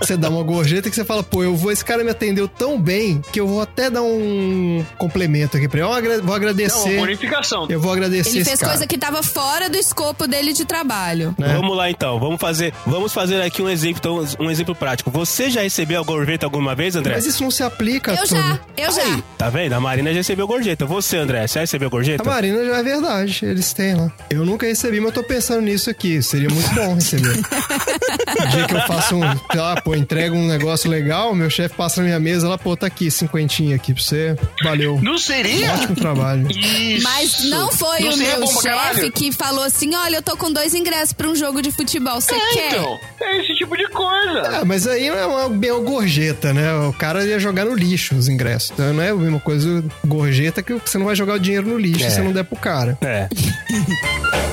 Você 0.00 0.16
dá 0.16 0.28
uma 0.28 0.42
gorjeta 0.42 0.88
que 0.88 0.96
você 0.96 1.04
fala, 1.04 1.22
pô, 1.22 1.42
eu 1.42 1.54
vou, 1.56 1.70
esse 1.72 1.84
cara 1.84 2.02
me 2.04 2.10
atendeu 2.10 2.48
tão 2.48 2.80
bem 2.80 3.20
que 3.32 3.40
eu 3.40 3.46
vou 3.46 3.60
até 3.60 3.87
dar 3.90 4.02
um 4.02 4.84
complemento 4.96 5.56
aqui 5.56 5.68
pra 5.68 5.80
ele. 5.80 5.88
Eu 5.88 6.18
vou 6.22 6.26
Não, 6.26 6.34
agradecer. 6.34 6.88
uma 6.90 7.00
bonificação. 7.00 7.66
eu 7.68 7.80
vou 7.80 7.92
agradecer 7.92 8.30
Ele 8.30 8.38
esse 8.40 8.48
fez 8.50 8.60
cara. 8.60 8.72
coisa 8.72 8.86
que 8.86 8.98
tava 8.98 9.22
fora 9.22 9.68
do 9.68 9.76
escopo 9.76 10.26
dele 10.26 10.52
de 10.52 10.64
trabalho. 10.64 11.34
né? 11.38 11.54
Vamos 11.54 11.76
lá 11.76 11.90
então, 11.90 12.18
vamos 12.18 12.40
fazer, 12.40 12.72
vamos 12.86 13.12
fazer 13.12 13.40
aqui 13.42 13.62
um 13.62 13.68
exemplo, 13.68 13.98
então, 13.98 14.44
um 14.46 14.50
exemplo 14.50 14.74
prático. 14.74 15.10
Você 15.10 15.50
já 15.50 15.62
recebeu 15.62 16.00
a 16.00 16.04
gorjeta 16.04 16.46
alguma 16.46 16.74
vez, 16.74 16.96
André? 16.96 17.14
Mas 17.14 17.26
isso 17.26 17.42
não 17.42 17.50
se 17.50 17.62
aplica 17.62 18.12
a 18.12 18.14
Eu 18.16 18.22
tudo. 18.26 18.36
já, 18.36 18.60
eu 18.76 18.92
já. 18.92 19.02
Aí, 19.02 19.24
tá 19.36 19.48
vendo? 19.50 19.72
A 19.72 19.80
Marina 19.80 20.10
já 20.10 20.16
recebeu 20.18 20.46
gorjeta. 20.46 20.84
Você, 20.86 21.16
André, 21.16 21.46
você 21.46 21.54
já 21.54 21.60
recebeu 21.60 21.88
A 21.88 21.90
gorjeta? 21.90 22.24
Marina 22.24 22.64
já 22.64 22.76
é 22.78 22.82
verdade, 22.82 23.40
eles 23.42 23.72
têm 23.72 23.94
lá. 23.94 24.10
Eu 24.30 24.44
nunca 24.44 24.66
recebi, 24.66 24.98
mas 25.00 25.08
eu 25.08 25.22
tô 25.22 25.22
pensando 25.22 25.62
nisso 25.62 25.88
aqui. 25.90 26.22
Seria 26.22 26.48
muito 26.48 26.68
bom 26.74 26.94
receber. 26.94 27.38
o 27.38 28.48
dia 28.48 28.66
que 28.66 28.74
eu 28.74 28.80
faço 28.86 29.16
um, 29.16 29.20
sei 29.52 29.60
lá, 29.60 29.80
pô, 29.80 29.94
entrego 29.94 30.34
um 30.36 30.46
negócio 30.46 30.90
legal, 30.90 31.34
meu 31.34 31.50
chefe 31.50 31.74
passa 31.74 32.00
na 32.00 32.06
minha 32.06 32.20
mesa 32.20 32.48
lá, 32.48 32.58
pô, 32.58 32.76
tá 32.76 32.86
aqui, 32.86 33.10
cinquentinha 33.10 33.77
aqui 33.78 33.94
pra 33.94 34.02
você. 34.02 34.36
Valeu. 34.62 35.00
Não 35.02 35.16
seria? 35.18 35.72
Ótimo 35.74 35.96
trabalho. 35.96 36.46
Isso. 36.50 37.02
Mas 37.02 37.44
não 37.44 37.70
foi 37.72 38.00
Não 38.00 38.12
o 38.12 38.16
meu 38.16 38.46
chefe 38.46 39.10
que 39.10 39.32
falou 39.32 39.64
assim: 39.64 39.94
olha, 39.94 40.16
eu 40.16 40.22
tô 40.22 40.36
com 40.36 40.52
dois 40.52 40.74
ingressos 40.74 41.12
pra 41.12 41.28
um 41.28 41.34
jogo 41.34 41.62
de 41.62 41.70
futebol. 41.72 42.20
Você 42.20 42.34
É, 42.34 42.52
quer? 42.54 42.68
então. 42.72 42.98
É 43.20 43.40
esse 43.40 43.54
tipo 43.56 43.76
de 43.76 43.88
coisa. 43.88 44.58
Ah, 44.60 44.64
mas 44.64 44.86
aí 44.86 45.08
não 45.08 45.18
é 45.18 45.26
uma, 45.26 45.48
bem 45.48 45.70
uma 45.70 45.80
gorjeta, 45.84 46.52
né? 46.52 46.72
O 46.88 46.92
cara 46.92 47.24
ia 47.24 47.38
jogar 47.38 47.64
no 47.64 47.74
lixo 47.74 48.14
os 48.14 48.28
ingressos. 48.28 48.70
Então 48.72 48.92
não 48.92 49.02
é 49.02 49.10
a 49.10 49.14
mesma 49.14 49.40
coisa 49.40 49.84
gorjeta 50.06 50.62
que 50.62 50.74
você 50.74 50.98
não 50.98 51.06
vai 51.06 51.14
jogar 51.16 51.34
o 51.34 51.38
dinheiro 51.40 51.66
no 51.68 51.78
lixo 51.78 52.04
É. 52.04 52.08
se 52.10 52.16
você 52.16 52.22
não 52.22 52.32
der 52.32 52.44
pro 52.44 52.56
cara. 52.56 52.98
É. 53.02 53.28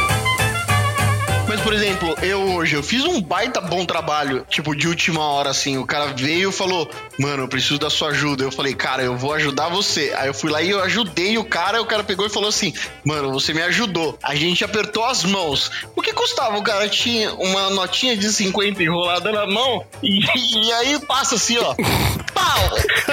Exemplo, 1.76 2.16
eu 2.22 2.42
hoje, 2.54 2.74
eu 2.74 2.82
fiz 2.82 3.04
um 3.04 3.22
baita 3.22 3.60
bom 3.60 3.86
trabalho, 3.86 4.46
tipo, 4.50 4.74
de 4.74 4.88
última 4.88 5.20
hora, 5.20 5.50
assim. 5.50 5.78
O 5.78 5.86
cara 5.86 6.14
veio 6.14 6.50
e 6.50 6.54
falou, 6.54 6.90
mano, 7.20 7.44
eu 7.44 7.48
preciso 7.50 7.78
da 7.78 7.90
sua 7.90 8.12
ajuda. 8.12 8.46
Eu 8.46 8.52
falei, 8.52 8.74
cara, 8.74 9.04
eu 9.04 9.18
vou 9.18 9.34
ajudar 9.34 9.68
você. 9.68 10.14
Aí 10.18 10.30
eu 10.30 10.34
fui 10.34 10.50
lá 10.50 10.62
e 10.62 10.70
eu 10.70 10.82
ajudei 10.84 11.38
o 11.38 11.44
cara, 11.44 11.82
o 11.82 11.86
cara 11.86 12.02
pegou 12.02 12.26
e 12.26 12.30
falou 12.30 12.48
assim, 12.48 12.74
mano, 13.04 13.30
você 13.34 13.54
me 13.54 13.62
ajudou. 13.62 14.18
A 14.24 14.36
gente 14.36 14.64
apertou 14.64 15.04
as 15.04 15.26
mãos. 15.26 15.70
O 15.94 16.02
que 16.02 16.14
custava? 16.14 16.58
O 16.58 16.64
cara 16.64 16.88
tinha 16.88 17.34
uma 17.34 17.70
notinha 17.70 18.16
de 18.16 18.32
50 18.32 18.82
enrolada 18.82 19.30
na 19.34 19.46
mão 19.46 19.84
e, 20.02 20.22
e 20.56 20.72
aí 20.72 20.98
passa 21.02 21.36
assim, 21.36 21.58
ó. 21.58 21.76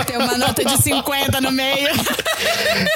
Tem 0.07 0.17
uma 0.17 0.39
nota 0.39 0.65
de 0.65 0.83
50 0.83 1.41
no 1.41 1.51
meio. 1.51 1.89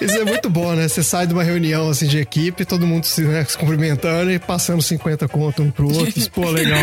Isso 0.00 0.18
é 0.18 0.24
muito 0.24 0.48
bom, 0.50 0.74
né? 0.74 0.88
Você 0.88 1.02
sai 1.02 1.26
de 1.26 1.32
uma 1.32 1.42
reunião 1.42 1.88
assim 1.88 2.06
de 2.06 2.18
equipe, 2.18 2.64
todo 2.64 2.86
mundo 2.86 3.04
se, 3.04 3.22
né, 3.22 3.44
se 3.44 3.56
cumprimentando 3.56 4.30
e 4.30 4.38
passando 4.38 4.82
50 4.82 5.28
conto 5.28 5.62
um 5.62 5.70
pro 5.70 5.86
outro. 5.92 6.30
Pô, 6.30 6.50
legal. 6.50 6.78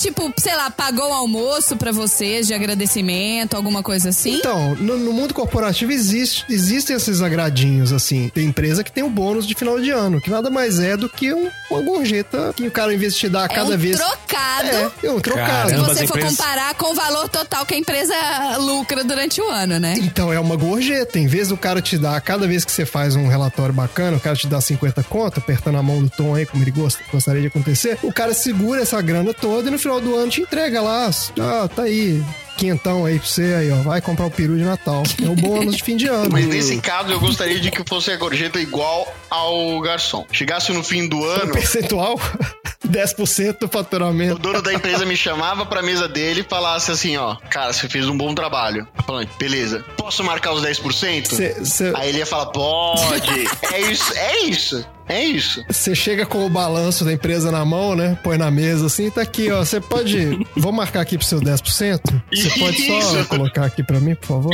Tipo, 0.00 0.32
sei 0.38 0.54
lá, 0.56 0.70
pagou 0.70 1.08
o 1.08 1.12
almoço 1.12 1.76
pra 1.76 1.92
vocês 1.92 2.46
de 2.46 2.54
agradecimento, 2.54 3.54
alguma 3.56 3.82
coisa 3.82 4.08
assim? 4.10 4.36
Então, 4.36 4.74
no, 4.76 4.96
no 4.98 5.12
mundo 5.12 5.34
corporativo 5.34 5.92
existe, 5.92 6.44
existem 6.48 6.96
esses 6.96 7.20
agradinhos, 7.22 7.92
assim. 7.92 8.28
Tem 8.34 8.46
empresa 8.46 8.82
que 8.84 8.90
tem 8.92 9.02
o 9.04 9.10
bônus 9.10 9.46
de 9.46 9.54
final 9.54 9.80
de 9.80 9.90
ano, 9.90 10.20
que 10.20 10.30
nada 10.30 10.50
mais 10.50 10.78
é 10.78 10.96
do 10.96 11.08
que 11.08 11.32
um- 11.32 11.50
uma 11.70 11.82
gorjeta 11.82 12.52
que 12.56 12.66
o 12.66 12.70
cara, 12.70 12.92
em 12.94 12.96
vez 12.98 13.14
de 13.14 13.20
te 13.20 13.28
dar 13.28 13.42
a 13.42 13.44
É 13.44 13.48
cada 13.48 13.74
um 13.74 13.78
vez. 13.78 13.96
trocado. 13.96 14.68
É, 14.68 14.90
é 15.06 15.10
um 15.10 15.20
trocado. 15.20 15.70
Se 15.70 15.76
você 15.76 16.06
for 16.06 16.16
empresas- 16.18 16.36
comparar 16.38 16.74
com 16.74 16.92
o 16.92 16.94
valor 16.94 17.28
total 17.28 17.64
que 17.66 17.74
a 17.74 17.78
empresa 17.78 18.14
lucra 18.58 19.04
durante 19.04 19.40
o 19.40 19.48
ano, 19.48 19.78
né? 19.78 19.94
Então 19.98 20.32
é 20.32 20.38
uma 20.40 20.56
gorjeta. 20.56 21.18
Em 21.18 21.26
vez 21.26 21.48
do 21.48 21.56
cara 21.56 21.80
te 21.80 21.96
dar, 21.98 22.20
cada 22.20 22.46
vez 22.46 22.64
que 22.64 22.72
você 22.72 22.84
faz 22.86 23.16
um 23.16 23.26
relatório 23.28 23.74
bacana, 23.74 24.16
o 24.16 24.20
cara 24.20 24.36
te 24.36 24.46
dá 24.46 24.60
50 24.60 25.02
conto, 25.02 25.38
apertando 25.38 25.78
a 25.78 25.82
mão 25.82 26.02
do 26.02 26.10
Tom 26.10 26.34
aí, 26.34 26.44
como 26.46 26.62
ele 26.62 26.70
gosta, 26.70 27.00
gostaria 27.12 27.40
de 27.40 27.46
acontecer, 27.48 27.98
o 28.02 28.12
cara 28.12 28.34
segura 28.34 28.82
essa 28.82 29.00
grana 29.00 29.32
toda 29.34 29.68
e 29.68 29.70
no 29.70 29.78
final 29.78 29.89
do 29.98 30.14
ano 30.14 30.30
te 30.30 30.42
entrega 30.42 30.82
lá. 30.82 31.10
Ah, 31.40 31.68
tá 31.74 31.82
aí. 31.84 32.22
Quentão 32.58 33.06
aí 33.06 33.18
pra 33.18 33.26
você 33.26 33.54
aí, 33.58 33.70
ó. 33.72 33.76
Vai 33.76 34.02
comprar 34.02 34.26
o 34.26 34.30
peru 34.30 34.54
de 34.58 34.62
Natal. 34.64 35.02
É 35.24 35.26
o 35.26 35.34
bônus 35.34 35.76
de 35.76 35.82
fim 35.82 35.96
de 35.96 36.06
ano. 36.06 36.28
Mas 36.30 36.44
nesse 36.46 36.76
caso, 36.76 37.10
eu 37.10 37.18
gostaria 37.18 37.58
de 37.58 37.70
que 37.70 37.82
fosse 37.88 38.10
a 38.10 38.16
gorjeta 38.16 38.60
igual 38.60 39.10
ao 39.30 39.80
garçom. 39.80 40.26
Chegasse 40.30 40.70
no 40.70 40.84
fim 40.84 41.08
do 41.08 41.24
ano, 41.24 41.52
Percentual? 41.52 42.20
10% 42.86 43.58
do 43.60 43.66
o 43.66 43.68
faturamento. 43.68 44.38
dono 44.38 44.60
da 44.60 44.72
empresa 44.74 45.06
me 45.06 45.16
chamava 45.16 45.64
pra 45.64 45.80
mesa 45.80 46.08
dele 46.08 46.40
e 46.40 46.44
falasse 46.48 46.90
assim, 46.90 47.16
ó, 47.16 47.36
cara, 47.48 47.72
você 47.72 47.88
fez 47.88 48.06
um 48.08 48.16
bom 48.16 48.34
trabalho. 48.34 48.86
Falando, 49.06 49.28
beleza, 49.38 49.84
posso 49.96 50.24
marcar 50.24 50.52
os 50.52 50.62
10%? 50.62 51.26
Cê- 51.34 51.64
cê- 51.64 51.92
Aí 51.94 52.08
ele 52.08 52.18
ia 52.18 52.26
falar, 52.26 52.46
pode. 52.46 53.46
é 53.72 53.80
isso, 53.80 54.12
é 54.16 54.38
isso, 54.44 54.84
é 55.10 55.24
isso. 55.24 55.64
Você 55.68 55.94
chega 55.94 56.24
com 56.26 56.44
o 56.46 56.48
balanço 56.50 57.04
da 57.04 57.12
empresa 57.12 57.50
na 57.50 57.64
mão, 57.64 57.94
né? 57.94 58.16
Põe 58.22 58.38
na 58.38 58.50
mesa 58.50 58.86
assim, 58.86 59.10
tá 59.10 59.22
aqui, 59.22 59.50
ó. 59.50 59.58
Você 59.64 59.80
pode. 59.80 60.38
Vou 60.56 60.72
marcar 60.72 61.00
aqui 61.00 61.16
pro 61.18 61.26
seu 61.26 61.40
10%? 61.40 62.00
Você 62.32 62.50
pode 62.58 62.86
só 62.86 62.98
Isso. 62.98 63.24
colocar 63.28 63.64
aqui 63.64 63.82
pra 63.82 64.00
mim, 64.00 64.14
por 64.14 64.26
favor? 64.26 64.50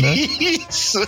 Né? 0.00 0.14
Isso. 0.14 0.98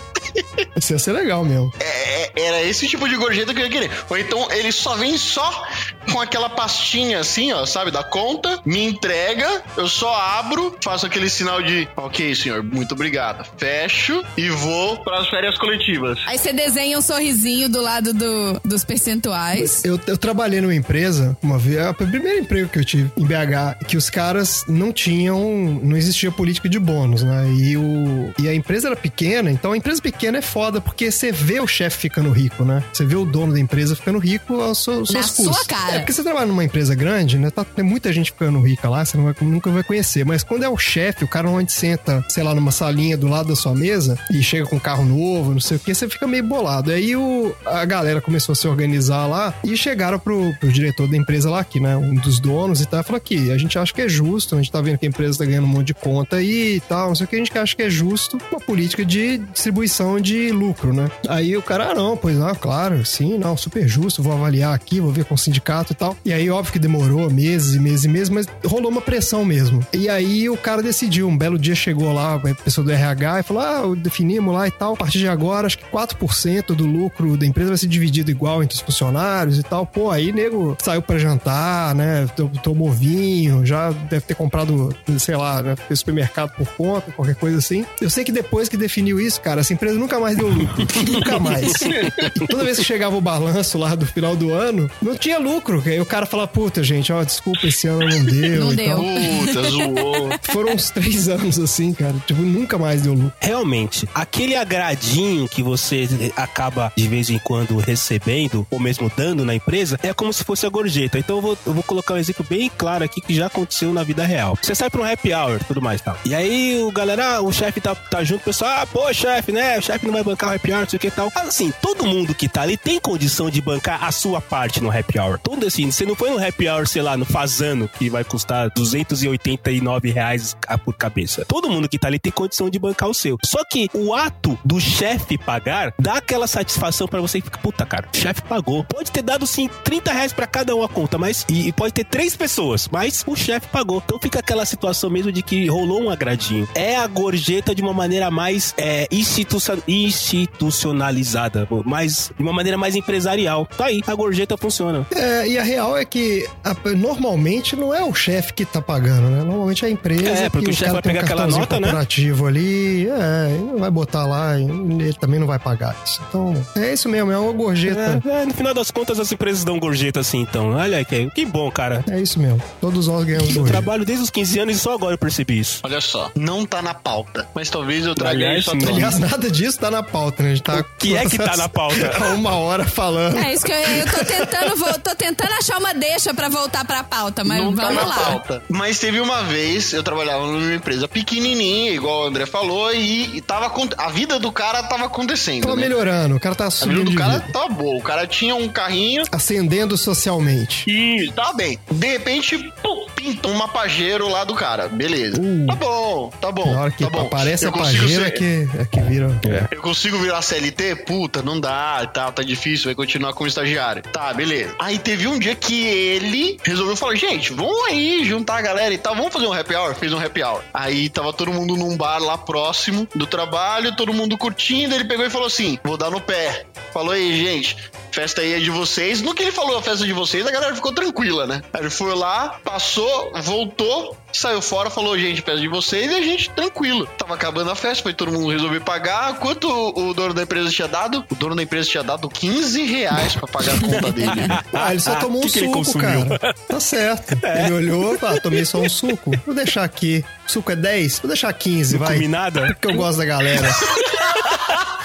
Isso 0.76 0.92
ia 0.92 0.98
ser 0.98 1.12
legal 1.12 1.44
mesmo. 1.44 1.72
É, 1.80 2.30
era 2.40 2.62
esse 2.62 2.86
tipo 2.88 3.08
de 3.08 3.16
gorjeta 3.16 3.52
que 3.54 3.60
eu 3.60 3.64
ia 3.64 3.70
querer. 3.70 3.90
Ou 4.10 4.18
então 4.18 4.50
ele 4.52 4.70
só 4.72 4.94
vem 4.96 5.16
só 5.16 5.66
com 6.12 6.20
aquela 6.20 6.48
pastinha 6.48 7.20
assim, 7.20 7.52
ó, 7.52 7.64
sabe, 7.66 7.90
da 7.90 8.02
conta, 8.04 8.60
me 8.64 8.84
entrega, 8.84 9.62
eu 9.76 9.88
só 9.88 10.14
abro, 10.14 10.76
faço 10.82 11.04
aquele 11.06 11.28
sinal 11.28 11.62
de, 11.62 11.88
ok, 11.96 12.34
senhor, 12.34 12.62
muito 12.62 12.92
obrigado. 12.92 13.46
Fecho 13.58 14.22
e 14.36 14.48
vou 14.48 14.98
para 14.98 15.20
as 15.20 15.28
férias 15.28 15.58
coletivas. 15.58 16.18
Aí 16.26 16.38
você 16.38 16.52
desenha 16.52 16.98
um 16.98 17.02
sorrisinho 17.02 17.68
do 17.68 17.80
lado 17.80 18.12
do- 18.12 18.60
dos 18.64 18.84
percentuais. 18.86 19.84
Eu, 19.84 19.98
eu 20.06 20.16
trabalhei 20.16 20.60
numa 20.60 20.74
empresa, 20.74 21.36
uma 21.42 21.58
vez, 21.58 21.76
é 21.78 21.90
o 21.90 21.94
primeiro 21.94 22.40
emprego 22.40 22.68
que 22.68 22.78
eu 22.78 22.84
tive 22.84 23.10
em 23.16 23.24
BH, 23.24 23.84
que 23.86 23.96
os 23.96 24.08
caras 24.10 24.64
não 24.68 24.92
tinham, 24.92 25.80
não 25.82 25.96
existia 25.96 26.30
política 26.30 26.68
de 26.68 26.78
bônus, 26.78 27.22
né? 27.22 27.46
E, 27.52 27.76
o, 27.76 28.32
e 28.38 28.48
a 28.48 28.54
empresa 28.54 28.88
era 28.88 28.96
pequena, 28.96 29.50
então 29.50 29.72
a 29.72 29.76
empresa 29.76 30.00
pequena 30.00 30.38
é 30.38 30.42
foda, 30.42 30.80
porque 30.80 31.10
você 31.10 31.30
vê 31.32 31.60
o 31.60 31.66
chefe 31.66 31.98
ficando 31.98 32.30
rico, 32.30 32.64
né? 32.64 32.82
Você 32.92 33.04
vê 33.04 33.16
o 33.16 33.24
dono 33.24 33.52
da 33.52 33.60
empresa 33.60 33.94
ficando 33.96 34.18
rico 34.18 34.60
aos 34.60 34.82
seus, 34.82 35.10
Na 35.10 35.22
seus 35.22 35.36
sua 35.36 35.46
custos. 35.48 35.66
cara. 35.66 35.94
É, 35.94 35.98
porque 35.98 36.12
você 36.12 36.22
trabalha 36.22 36.46
numa 36.46 36.64
empresa 36.64 36.94
grande, 36.94 37.38
né? 37.38 37.50
Tá, 37.50 37.64
tem 37.64 37.84
muita 37.84 38.12
gente 38.12 38.32
ficando 38.32 38.60
rica 38.60 38.88
lá, 38.88 39.04
você 39.04 39.16
não 39.16 39.24
vai- 39.24 39.34
nunca 39.40 39.70
vai 39.70 39.82
conhecer. 39.82 40.24
Mas 40.24 40.42
quando 40.42 40.62
é 40.64 40.68
o 40.68 40.76
chefe, 40.76 41.24
o 41.24 41.28
cara 41.28 41.48
onde 41.48 41.72
senta, 41.72 42.24
sei 42.28 42.42
lá, 42.42 42.54
numa 42.54 42.70
salinha 42.72 43.16
do 43.16 43.26
lado 43.28 43.48
da 43.48 43.56
sua 43.56 43.74
mesa 43.74 44.18
e 44.30 44.42
chega 44.42 44.66
com 44.66 44.76
um 44.76 44.80
carro 44.80 45.04
novo, 45.04 45.52
não 45.52 45.60
sei 45.60 45.76
o 45.76 45.80
que, 45.80 45.94
você 45.94 46.08
fica 46.08 46.26
meio 46.26 46.42
bolado. 46.44 46.90
Aí 46.90 47.14
o, 47.16 47.54
a 47.64 47.84
galera 47.84 48.20
começou 48.20 48.52
a 48.52 48.56
se 48.56 48.65
organizar 48.68 49.26
lá 49.26 49.54
e 49.64 49.76
chegaram 49.76 50.18
pro, 50.18 50.54
pro 50.58 50.72
diretor 50.72 51.08
da 51.08 51.16
empresa 51.16 51.50
lá, 51.50 51.64
que, 51.64 51.80
né, 51.80 51.96
um 51.96 52.14
dos 52.14 52.38
donos 52.40 52.80
e 52.80 52.86
tal, 52.86 53.02
falou 53.02 53.18
aqui, 53.18 53.50
a 53.50 53.58
gente 53.58 53.78
acha 53.78 53.92
que 53.92 54.02
é 54.02 54.08
justo, 54.08 54.54
a 54.54 54.58
gente 54.58 54.70
tá 54.70 54.80
vendo 54.80 54.98
que 54.98 55.06
a 55.06 55.08
empresa 55.08 55.38
tá 55.38 55.44
ganhando 55.44 55.64
um 55.64 55.68
monte 55.68 55.88
de 55.88 55.94
conta 55.94 56.36
aí 56.36 56.76
e 56.76 56.80
tal, 56.80 57.08
não 57.08 57.14
sei 57.14 57.24
o 57.24 57.28
que, 57.28 57.36
a 57.36 57.38
gente 57.38 57.56
acha 57.56 57.76
que 57.76 57.82
é 57.82 57.90
justo 57.90 58.38
uma 58.50 58.60
política 58.60 59.04
de 59.04 59.38
distribuição 59.38 60.20
de 60.20 60.50
lucro, 60.50 60.92
né? 60.92 61.10
Aí 61.28 61.56
o 61.56 61.62
cara, 61.62 61.90
ah, 61.90 61.94
não, 61.94 62.16
pois 62.16 62.36
não, 62.36 62.54
claro, 62.54 63.04
sim, 63.04 63.38
não, 63.38 63.56
super 63.56 63.86
justo, 63.88 64.22
vou 64.22 64.32
avaliar 64.32 64.74
aqui, 64.74 65.00
vou 65.00 65.12
ver 65.12 65.24
com 65.24 65.34
o 65.34 65.38
sindicato 65.38 65.92
e 65.92 65.96
tal. 65.96 66.16
E 66.24 66.32
aí, 66.32 66.48
óbvio 66.50 66.72
que 66.72 66.78
demorou 66.78 67.30
meses 67.30 67.74
e 67.74 67.80
meses 67.80 68.04
e 68.04 68.08
meses, 68.08 68.28
mas 68.28 68.46
rolou 68.64 68.90
uma 68.90 69.00
pressão 69.00 69.44
mesmo. 69.44 69.86
E 69.92 70.08
aí 70.08 70.48
o 70.48 70.56
cara 70.56 70.82
decidiu, 70.82 71.28
um 71.28 71.36
belo 71.36 71.58
dia 71.58 71.74
chegou 71.74 72.12
lá, 72.12 72.34
a 72.34 72.54
pessoa 72.54 72.84
do 72.84 72.90
RH 72.90 73.40
e 73.40 73.42
falou, 73.42 73.62
ah, 73.62 73.96
definimos 73.96 74.54
lá 74.54 74.66
e 74.66 74.70
tal, 74.70 74.94
a 74.94 74.96
partir 74.96 75.18
de 75.18 75.28
agora, 75.28 75.66
acho 75.66 75.78
que 75.78 75.84
4% 75.86 76.74
do 76.74 76.86
lucro 76.86 77.36
da 77.36 77.46
empresa 77.46 77.70
vai 77.70 77.78
ser 77.78 77.86
dividido 77.86 78.30
igual 78.30 78.55
entre 78.62 78.74
os 78.76 78.80
funcionários 78.82 79.58
e 79.58 79.62
tal. 79.62 79.86
Pô, 79.86 80.10
aí 80.10 80.32
nego 80.32 80.76
saiu 80.82 81.02
pra 81.02 81.18
jantar, 81.18 81.94
né, 81.94 82.26
to- 82.36 82.50
tomou 82.62 82.90
vinho, 82.90 83.64
já 83.64 83.90
deve 83.90 84.22
ter 84.22 84.34
comprado, 84.34 84.94
sei 85.18 85.36
lá, 85.36 85.62
né, 85.62 85.76
fez 85.88 86.00
supermercado 86.00 86.50
por 86.56 86.66
conta, 86.76 87.10
qualquer 87.12 87.34
coisa 87.34 87.58
assim. 87.58 87.84
Eu 88.00 88.10
sei 88.10 88.24
que 88.24 88.32
depois 88.32 88.68
que 88.68 88.76
definiu 88.76 89.20
isso, 89.20 89.40
cara, 89.40 89.60
essa 89.60 89.72
empresa 89.72 89.98
nunca 89.98 90.18
mais 90.20 90.36
deu 90.36 90.48
lucro. 90.48 90.86
nunca 91.10 91.38
mais. 91.38 91.72
E 91.82 92.46
toda 92.46 92.64
vez 92.64 92.78
que 92.78 92.84
chegava 92.84 93.16
o 93.16 93.20
balanço 93.20 93.78
lá 93.78 93.94
do 93.94 94.06
final 94.06 94.36
do 94.36 94.52
ano, 94.52 94.90
não 95.00 95.16
tinha 95.16 95.38
lucro. 95.38 95.82
Aí 95.86 96.00
o 96.00 96.06
cara 96.06 96.26
fala, 96.26 96.46
puta, 96.46 96.82
gente, 96.82 97.12
ó, 97.12 97.22
desculpa, 97.22 97.66
esse 97.66 97.86
ano 97.86 98.00
não 98.08 98.24
deu. 98.24 98.64
Não 98.64 98.72
e 98.72 98.76
deu. 98.76 98.96
tal. 98.96 99.04
Puta, 99.46 99.70
zoou. 99.70 100.30
Foram 100.52 100.74
uns 100.74 100.90
três 100.90 101.28
anos 101.28 101.58
assim, 101.58 101.92
cara. 101.92 102.14
Tipo, 102.26 102.42
nunca 102.42 102.78
mais 102.78 103.02
deu 103.02 103.14
lucro. 103.14 103.32
Realmente, 103.40 104.08
aquele 104.14 104.54
agradinho 104.56 105.48
que 105.48 105.62
você 105.62 106.08
acaba 106.36 106.92
de 106.96 107.06
vez 107.08 107.30
em 107.30 107.38
quando 107.38 107.76
recebendo 107.78 108.45
ou 108.70 108.78
mesmo 108.78 109.10
dando 109.16 109.44
na 109.44 109.54
empresa 109.54 109.98
é 110.02 110.12
como 110.12 110.32
se 110.32 110.44
fosse 110.44 110.66
a 110.66 110.68
gorjeta. 110.68 111.18
Então 111.18 111.36
eu 111.36 111.42
vou, 111.42 111.58
eu 111.66 111.72
vou 111.72 111.82
colocar 111.82 112.14
um 112.14 112.18
exemplo 112.18 112.44
bem 112.48 112.70
claro 112.76 113.04
aqui 113.04 113.20
que 113.20 113.34
já 113.34 113.46
aconteceu 113.46 113.92
na 113.92 114.02
vida 114.02 114.24
real. 114.24 114.56
Você 114.60 114.74
sai 114.74 114.90
pra 114.90 115.00
um 115.00 115.04
happy 115.04 115.32
hour 115.32 115.60
tudo 115.66 115.82
mais 115.82 116.00
tal. 116.00 116.16
E 116.24 116.34
aí 116.34 116.82
o 116.82 116.90
galera, 116.90 117.36
ah, 117.36 117.40
o 117.40 117.52
chefe 117.52 117.80
tá, 117.80 117.94
tá 117.94 118.22
junto, 118.24 118.40
o 118.40 118.44
pessoal, 118.44 118.82
ah, 118.82 118.86
pô, 118.86 119.12
chefe, 119.12 119.52
né? 119.52 119.78
O 119.78 119.82
chefe 119.82 120.06
não 120.06 120.12
vai 120.12 120.22
bancar 120.22 120.50
o 120.50 120.54
happy 120.54 120.72
hour, 120.72 120.80
não 120.80 120.88
sei 120.88 120.96
o 120.96 121.00
que 121.00 121.10
tal. 121.10 121.30
Assim, 121.34 121.72
todo 121.82 122.06
mundo 122.06 122.34
que 122.34 122.48
tá 122.48 122.62
ali 122.62 122.76
tem 122.76 122.98
condição 122.98 123.50
de 123.50 123.60
bancar 123.60 124.04
a 124.04 124.12
sua 124.12 124.40
parte 124.40 124.80
no 124.80 124.90
happy 124.90 125.18
hour. 125.18 125.38
Todo 125.38 125.66
assim, 125.66 125.90
você 125.90 126.04
não 126.04 126.14
foi 126.14 126.30
no 126.30 126.44
happy 126.44 126.68
hour, 126.68 126.86
sei 126.86 127.02
lá, 127.02 127.16
no 127.16 127.24
Fazano, 127.24 127.88
que 127.88 128.08
vai 128.08 128.24
custar 128.24 128.70
289 128.70 130.10
reais 130.10 130.56
por 130.84 130.94
cabeça. 130.94 131.44
Todo 131.46 131.68
mundo 131.68 131.88
que 131.88 131.98
tá 131.98 132.08
ali 132.08 132.18
tem 132.18 132.32
condição 132.32 132.70
de 132.70 132.78
bancar 132.78 133.08
o 133.08 133.14
seu. 133.14 133.38
Só 133.44 133.64
que 133.64 133.88
o 133.92 134.14
ato 134.14 134.58
do 134.64 134.80
chefe 134.80 135.38
pagar 135.38 135.92
dá 135.98 136.14
aquela 136.14 136.46
satisfação 136.46 137.06
pra 137.06 137.20
você 137.20 137.38
e 137.38 137.42
fica, 137.42 137.58
puta, 137.58 137.84
cara, 137.84 138.08
o 138.12 138.16
chefe 138.16 138.35
pagou. 138.42 138.84
Pode 138.84 139.10
ter 139.10 139.22
dado 139.22 139.46
sim 139.46 139.68
30 139.84 140.12
reais 140.12 140.32
pra 140.32 140.46
cada 140.46 140.74
um 140.74 140.82
a 140.82 140.88
conta, 140.88 141.18
mas. 141.18 141.44
E, 141.48 141.68
e 141.68 141.72
pode 141.72 141.92
ter 141.92 142.04
três 142.04 142.36
pessoas, 142.36 142.88
mas 142.90 143.24
o 143.26 143.34
chefe 143.36 143.66
pagou. 143.68 144.02
Então 144.04 144.18
fica 144.18 144.38
aquela 144.40 144.64
situação 144.66 145.10
mesmo 145.10 145.30
de 145.32 145.42
que 145.42 145.66
rolou 145.66 146.02
um 146.02 146.10
agradinho. 146.10 146.68
É 146.74 146.96
a 146.96 147.06
gorjeta 147.06 147.74
de 147.74 147.82
uma 147.82 147.92
maneira 147.92 148.30
mais 148.30 148.74
é, 148.78 149.06
institucion- 149.10 149.78
institucionalizada, 149.86 151.66
mais, 151.84 152.30
de 152.36 152.42
uma 152.42 152.52
maneira 152.52 152.76
mais 152.78 152.94
empresarial. 152.94 153.66
Tá 153.76 153.86
aí, 153.86 154.02
a 154.06 154.14
gorjeta 154.14 154.56
funciona. 154.56 155.06
É, 155.14 155.46
e 155.48 155.58
a 155.58 155.62
real 155.62 155.96
é 155.96 156.04
que 156.04 156.46
a- 156.64 156.74
normalmente 156.96 157.76
não 157.76 157.94
é 157.94 158.02
o 158.04 158.14
chefe 158.14 158.52
que 158.52 158.64
tá 158.64 158.80
pagando, 158.80 159.28
né? 159.28 159.42
Normalmente 159.42 159.84
é 159.84 159.88
a 159.88 159.90
empresa. 159.90 160.28
É, 160.28 160.48
porque 160.50 160.66
que 160.66 160.70
o 160.72 160.74
chefe 160.74 160.92
vai 160.92 161.02
tem 161.02 161.12
um 161.12 161.14
pegar 161.14 161.24
aquela 161.26 161.46
nota, 161.46 161.76
né? 161.80 161.82
corporativo 161.88 162.46
ali, 162.46 163.08
é, 163.08 163.78
vai 163.78 163.90
botar 163.90 164.26
lá, 164.26 164.58
e 164.58 164.64
ele 164.64 165.14
também 165.14 165.38
não 165.40 165.46
vai 165.46 165.58
pagar 165.58 165.96
isso. 166.04 166.20
Então, 166.28 166.54
é 166.76 166.92
isso 166.92 167.08
mesmo, 167.08 167.30
é 167.30 167.38
uma 167.38 167.52
gorjeta. 167.52 168.22
É, 168.28 168.44
no 168.46 168.54
final 168.54 168.74
das 168.74 168.90
contas, 168.90 169.18
as 169.20 169.30
empresas 169.32 169.64
dão 169.64 169.78
gorjeta 169.78 170.20
assim, 170.20 170.40
então. 170.40 170.72
Olha 170.74 171.04
que, 171.04 171.30
que 171.30 171.44
bom, 171.44 171.70
cara. 171.70 172.04
É, 172.10 172.20
isso 172.20 172.38
mesmo. 172.38 172.60
Todos 172.80 173.06
nós 173.08 173.24
ganhamos 173.24 173.48
Eu 173.50 173.54
gorjeta. 173.62 173.72
trabalho 173.72 174.04
desde 174.04 174.24
os 174.24 174.30
15 174.30 174.58
anos 174.60 174.76
e 174.76 174.78
só 174.78 174.94
agora 174.94 175.14
eu 175.14 175.18
percebi 175.18 175.58
isso. 175.58 175.80
Olha 175.84 176.00
só, 176.00 176.30
não 176.34 176.64
tá 176.66 176.80
na 176.82 176.94
pauta, 176.94 177.48
mas 177.54 177.68
talvez 177.70 178.04
eu 178.06 178.14
traga 178.14 178.36
Aliás, 178.36 178.60
isso 178.60 178.70
sim. 178.70 178.86
Aliás, 178.88 179.18
nada 179.18 179.50
disso 179.50 179.78
tá 179.78 179.90
na 179.90 180.02
pauta, 180.02 180.42
né? 180.42 180.50
A 180.50 180.54
gente 180.54 180.62
tá. 180.64 180.76
O 180.80 180.84
que 180.98 181.16
é 181.16 181.24
que 181.26 181.38
tá 181.38 181.56
na 181.56 181.68
pauta? 181.68 181.96
Uma 182.34 182.54
hora 182.54 182.84
falando. 182.84 183.38
É 183.38 183.52
isso 183.52 183.64
que 183.64 183.72
eu, 183.72 183.76
eu 183.76 184.06
tô 184.06 184.24
tentando, 184.24 184.76
vou- 184.76 184.94
tô 184.98 185.14
tentando 185.14 185.52
achar 185.54 185.78
uma 185.78 185.94
deixa 185.94 186.32
pra 186.34 186.48
voltar 186.48 186.84
pra 186.84 187.04
pauta, 187.04 187.44
mas 187.44 187.62
não 187.62 187.74
tá 187.74 187.82
vamos 187.82 187.96
na 188.02 188.06
lá. 188.08 188.14
pauta. 188.14 188.62
Mas 188.68 188.98
teve 188.98 189.20
uma 189.20 189.42
vez, 189.44 189.92
eu 189.92 190.02
trabalhava 190.02 190.46
numa 190.46 190.74
empresa 190.74 191.06
pequenininha, 191.08 191.92
igual 191.92 192.24
o 192.24 192.26
André 192.26 192.46
falou, 192.46 192.92
e, 192.92 193.36
e 193.36 193.40
tava, 193.40 193.70
a 193.98 194.08
vida 194.10 194.38
do 194.38 194.50
cara 194.52 194.82
tava 194.84 195.04
acontecendo, 195.06 195.62
Tava 195.62 195.76
né? 195.76 195.82
melhorando, 195.82 196.36
o 196.36 196.40
cara 196.40 196.54
tá 196.54 196.64
A 196.64 196.68
vida 196.68 196.76
subindo 196.78 197.10
do 197.10 197.16
cara 197.16 197.38
vida. 197.38 197.52
tá 197.52 197.68
boa. 197.68 197.96
O 197.96 198.02
cara 198.02 198.15
tinha 198.24 198.54
um 198.54 198.68
carrinho 198.68 199.24
Ascendendo 199.32 199.96
socialmente. 199.96 200.88
e 200.88 201.28
tá 201.32 201.52
bem. 201.52 201.76
De 201.90 202.06
repente, 202.06 202.56
pum, 202.80 203.06
pinta 203.16 203.48
um 203.48 203.54
mapageiro 203.54 204.28
lá 204.28 204.44
do 204.44 204.54
cara. 204.54 204.86
Beleza. 204.88 205.40
Uh. 205.40 205.66
Tá 205.66 205.74
bom, 205.74 206.32
tá 206.40 206.52
bom. 206.52 206.72
Na 206.72 206.82
hora 206.82 206.90
que 206.92 207.02
tá 207.02 207.10
bom. 207.10 207.26
aparece 207.26 207.64
Eu 207.64 207.70
a 207.70 207.72
consigo 207.72 208.02
pajeira 208.02 208.22
é 208.28 208.30
ser- 208.30 208.38
que, 208.38 208.78
é 208.78 208.84
que 208.84 209.00
vira. 209.00 209.40
Eu 209.72 209.80
consigo 209.82 210.18
virar 210.18 210.40
CLT? 210.42 210.94
Puta, 211.04 211.42
não 211.42 211.58
dá 211.58 212.00
e 212.04 212.06
tal, 212.08 212.30
tá 212.30 212.44
difícil, 212.44 212.84
vai 212.86 212.94
continuar 212.94 213.32
como 213.32 213.48
estagiário. 213.48 214.02
Tá, 214.04 214.32
beleza. 214.32 214.74
Aí 214.78 214.98
teve 214.98 215.26
um 215.26 215.38
dia 215.38 215.54
que 215.56 215.84
ele 215.84 216.58
resolveu 216.62 216.94
falar, 216.96 217.16
gente, 217.16 217.52
vamos 217.52 217.88
aí 217.88 218.24
juntar 218.24 218.58
a 218.58 218.62
galera 218.62 218.94
e 218.94 218.98
tal, 218.98 219.16
vamos 219.16 219.32
fazer 219.32 219.46
um 219.46 219.52
happy 219.52 219.74
hour? 219.74 219.94
Fez 219.96 220.12
um 220.12 220.18
happy 220.20 220.42
hour. 220.44 220.60
Aí 220.72 221.08
tava 221.08 221.32
todo 221.32 221.52
mundo 221.52 221.74
num 221.76 221.96
bar 221.96 222.18
lá 222.22 222.38
próximo 222.38 223.08
do 223.14 223.26
trabalho, 223.26 223.96
todo 223.96 224.12
mundo 224.12 224.36
curtindo, 224.38 224.94
ele 224.94 225.04
pegou 225.04 225.24
e 225.26 225.30
falou 225.30 225.46
assim, 225.48 225.78
vou 225.82 225.96
dar 225.96 226.10
no 226.10 226.20
pé. 226.20 226.64
Falou 226.92 227.12
aí, 227.12 227.36
gente, 227.44 227.76
festa 228.16 228.40
aí 228.40 228.54
é 228.54 228.58
de 228.58 228.70
vocês. 228.70 229.20
No 229.20 229.34
que 229.34 229.42
ele 229.42 229.52
falou 229.52 229.76
a 229.76 229.82
festa 229.82 230.06
de 230.06 230.12
vocês, 230.14 230.46
a 230.46 230.50
galera 230.50 230.74
ficou 230.74 230.90
tranquila, 230.90 231.46
né? 231.46 231.60
Ele 231.78 231.90
foi 231.90 232.14
lá, 232.14 232.58
passou, 232.64 233.30
voltou, 233.42 234.16
saiu 234.32 234.62
fora, 234.62 234.88
falou, 234.88 235.18
gente, 235.18 235.42
festa 235.42 235.60
de 235.60 235.68
vocês, 235.68 236.10
e 236.10 236.14
a 236.14 236.22
gente 236.22 236.48
tranquilo. 236.48 237.06
Tava 237.18 237.34
acabando 237.34 237.70
a 237.70 237.74
festa, 237.76 238.02
foi 238.02 238.14
todo 238.14 238.32
mundo 238.32 238.50
resolver 238.50 238.80
pagar. 238.80 239.38
Quanto 239.38 239.68
o 239.68 240.14
dono 240.14 240.32
da 240.32 240.42
empresa 240.44 240.70
tinha 240.70 240.88
dado? 240.88 241.22
O 241.30 241.34
dono 241.34 241.54
da 241.54 241.62
empresa 241.62 241.90
tinha 241.90 242.02
dado 242.02 242.26
15 242.26 242.86
reais 242.86 243.34
pra 243.36 243.46
pagar 243.46 243.74
a 243.76 243.80
conta 243.80 244.10
dele. 244.12 244.30
Ah, 244.72 244.92
ele 244.92 245.00
só 245.00 245.16
tomou 245.16 245.40
Que 245.42 245.48
um 245.48 245.50
que 245.50 245.58
suco, 245.60 245.72
consumiu? 245.72 246.26
cara. 246.26 246.54
Tá 246.68 246.80
certo. 246.80 247.36
Ele 247.44 247.72
olhou 247.72 248.18
ah, 248.22 248.40
tomei 248.40 248.64
só 248.64 248.78
um 248.78 248.88
suco. 248.88 249.32
Vou 249.44 249.54
deixar 249.54 249.84
aqui. 249.84 250.24
O 250.46 250.50
suco 250.52 250.70
é 250.72 250.76
10? 250.76 251.20
Vou 251.20 251.28
deixar 251.28 251.52
15, 251.52 251.96
vai. 251.98 252.14
comi 252.14 252.28
nada? 252.28 252.66
Porque 252.74 252.88
eu 252.88 252.94
gosto 252.94 253.18
da 253.18 253.24
galera. 253.24 253.68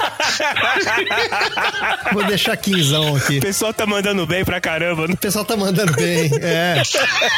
Vou 2.14 2.24
deixar 2.26 2.56
quinzão 2.58 3.16
aqui. 3.16 3.38
O 3.38 3.42
pessoal 3.42 3.74
tá 3.74 3.86
mandando 3.86 4.26
bem 4.26 4.44
pra 4.44 4.60
caramba. 4.60 5.08
né? 5.08 5.14
O 5.14 5.18
pessoal 5.18 5.46
tá 5.46 5.56
mandando 5.56 5.94
bem. 5.94 6.30
É. 6.42 6.82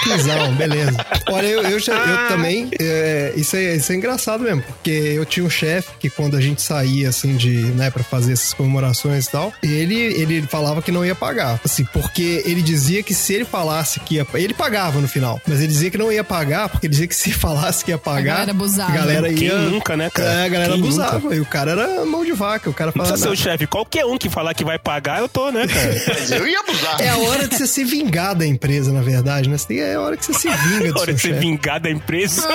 Quinzão, 0.03 0.53
beleza. 0.55 0.93
Olha, 1.29 1.47
eu, 1.47 1.61
eu, 1.63 1.79
já- 1.79 1.93
eu 1.95 2.27
também. 2.27 2.69
é, 2.79 3.33
isso, 3.35 3.55
é, 3.55 3.75
isso 3.75 3.91
é 3.91 3.95
engraçado 3.95 4.43
mesmo. 4.43 4.61
Porque 4.63 4.89
eu 4.89 5.25
tinha 5.25 5.45
um 5.45 5.49
chefe 5.49 5.89
que 5.99 6.09
quando 6.09 6.35
a 6.37 6.41
gente 6.41 6.61
saía, 6.61 7.09
assim, 7.09 7.35
de, 7.35 7.57
né, 7.73 7.89
pra 7.91 8.03
fazer 8.03 8.33
essas 8.33 8.53
comemorações 8.53 9.25
e 9.25 9.31
tal, 9.31 9.53
ele, 9.61 9.95
ele 9.95 10.41
falava 10.43 10.81
que 10.81 10.91
não 10.91 11.05
ia 11.05 11.15
pagar. 11.15 11.59
Assim, 11.63 11.85
porque 11.85 12.41
ele 12.45 12.61
dizia 12.61 13.03
que 13.03 13.13
se 13.13 13.33
ele 13.33 13.45
falasse 13.45 13.99
que 13.99 14.15
ia. 14.15 14.27
Ele 14.33 14.53
pagava 14.53 14.99
no 14.99 15.07
final. 15.07 15.41
Mas 15.47 15.59
ele 15.59 15.67
dizia 15.67 15.91
que 15.91 15.97
não 15.97 16.11
ia 16.11 16.23
pagar, 16.23 16.69
porque 16.69 16.87
ele 16.87 16.91
dizia 16.91 17.07
que 17.07 17.15
se 17.15 17.31
falasse 17.31 17.83
que 17.85 17.91
ia 17.91 17.97
pagar. 17.97 18.23
galera 18.33 18.51
abusava. 18.51 18.91
A 18.91 18.95
galera 18.95 19.33
Quem 19.33 19.47
ia. 19.47 19.57
nunca, 19.57 19.95
né, 19.97 20.09
cara? 20.09 20.29
É, 20.29 20.45
a 20.45 20.49
galera 20.49 20.73
Quem 20.73 20.81
abusava. 20.81 21.19
nunca? 21.19 21.35
E 21.35 21.39
o 21.39 21.45
cara 21.45 21.71
era 21.71 22.05
mão 22.05 22.23
de 22.25 22.31
vaca. 22.31 22.52
O 22.69 22.73
cara 22.73 22.91
Não 22.95 23.05
ser 23.05 23.25
o 23.25 23.29
"Não, 23.29 23.35
chefe. 23.35 23.67
Qualquer 23.67 24.05
um 24.05 24.17
que 24.17 24.29
falar 24.29 24.53
que 24.53 24.63
vai 24.63 24.77
pagar, 24.79 25.19
eu 25.19 25.27
tô, 25.29 25.51
né, 25.51 25.67
cara? 25.67 25.93
Eu 26.37 26.47
ia 26.47 26.59
abusar. 26.59 27.01
É 27.01 27.09
a 27.09 27.17
hora 27.17 27.47
de 27.47 27.55
você 27.57 27.67
se 27.67 27.83
vingar 27.83 28.35
da 28.35 28.45
empresa, 28.45 28.91
na 28.91 29.01
verdade, 29.01 29.49
né? 29.49 29.57
Você 29.57 29.79
É 29.79 29.95
a 29.95 30.01
hora 30.01 30.17
que 30.17 30.25
você 30.25 30.33
se 30.33 30.49
vinga 30.49 30.91
do 30.93 30.99
Hora 30.99 31.05
seu 31.05 31.13
de 31.15 31.21
ser 31.21 31.27
chefe. 31.29 31.39
vingado 31.39 31.83
da 31.83 31.89
empresa. 31.91 32.47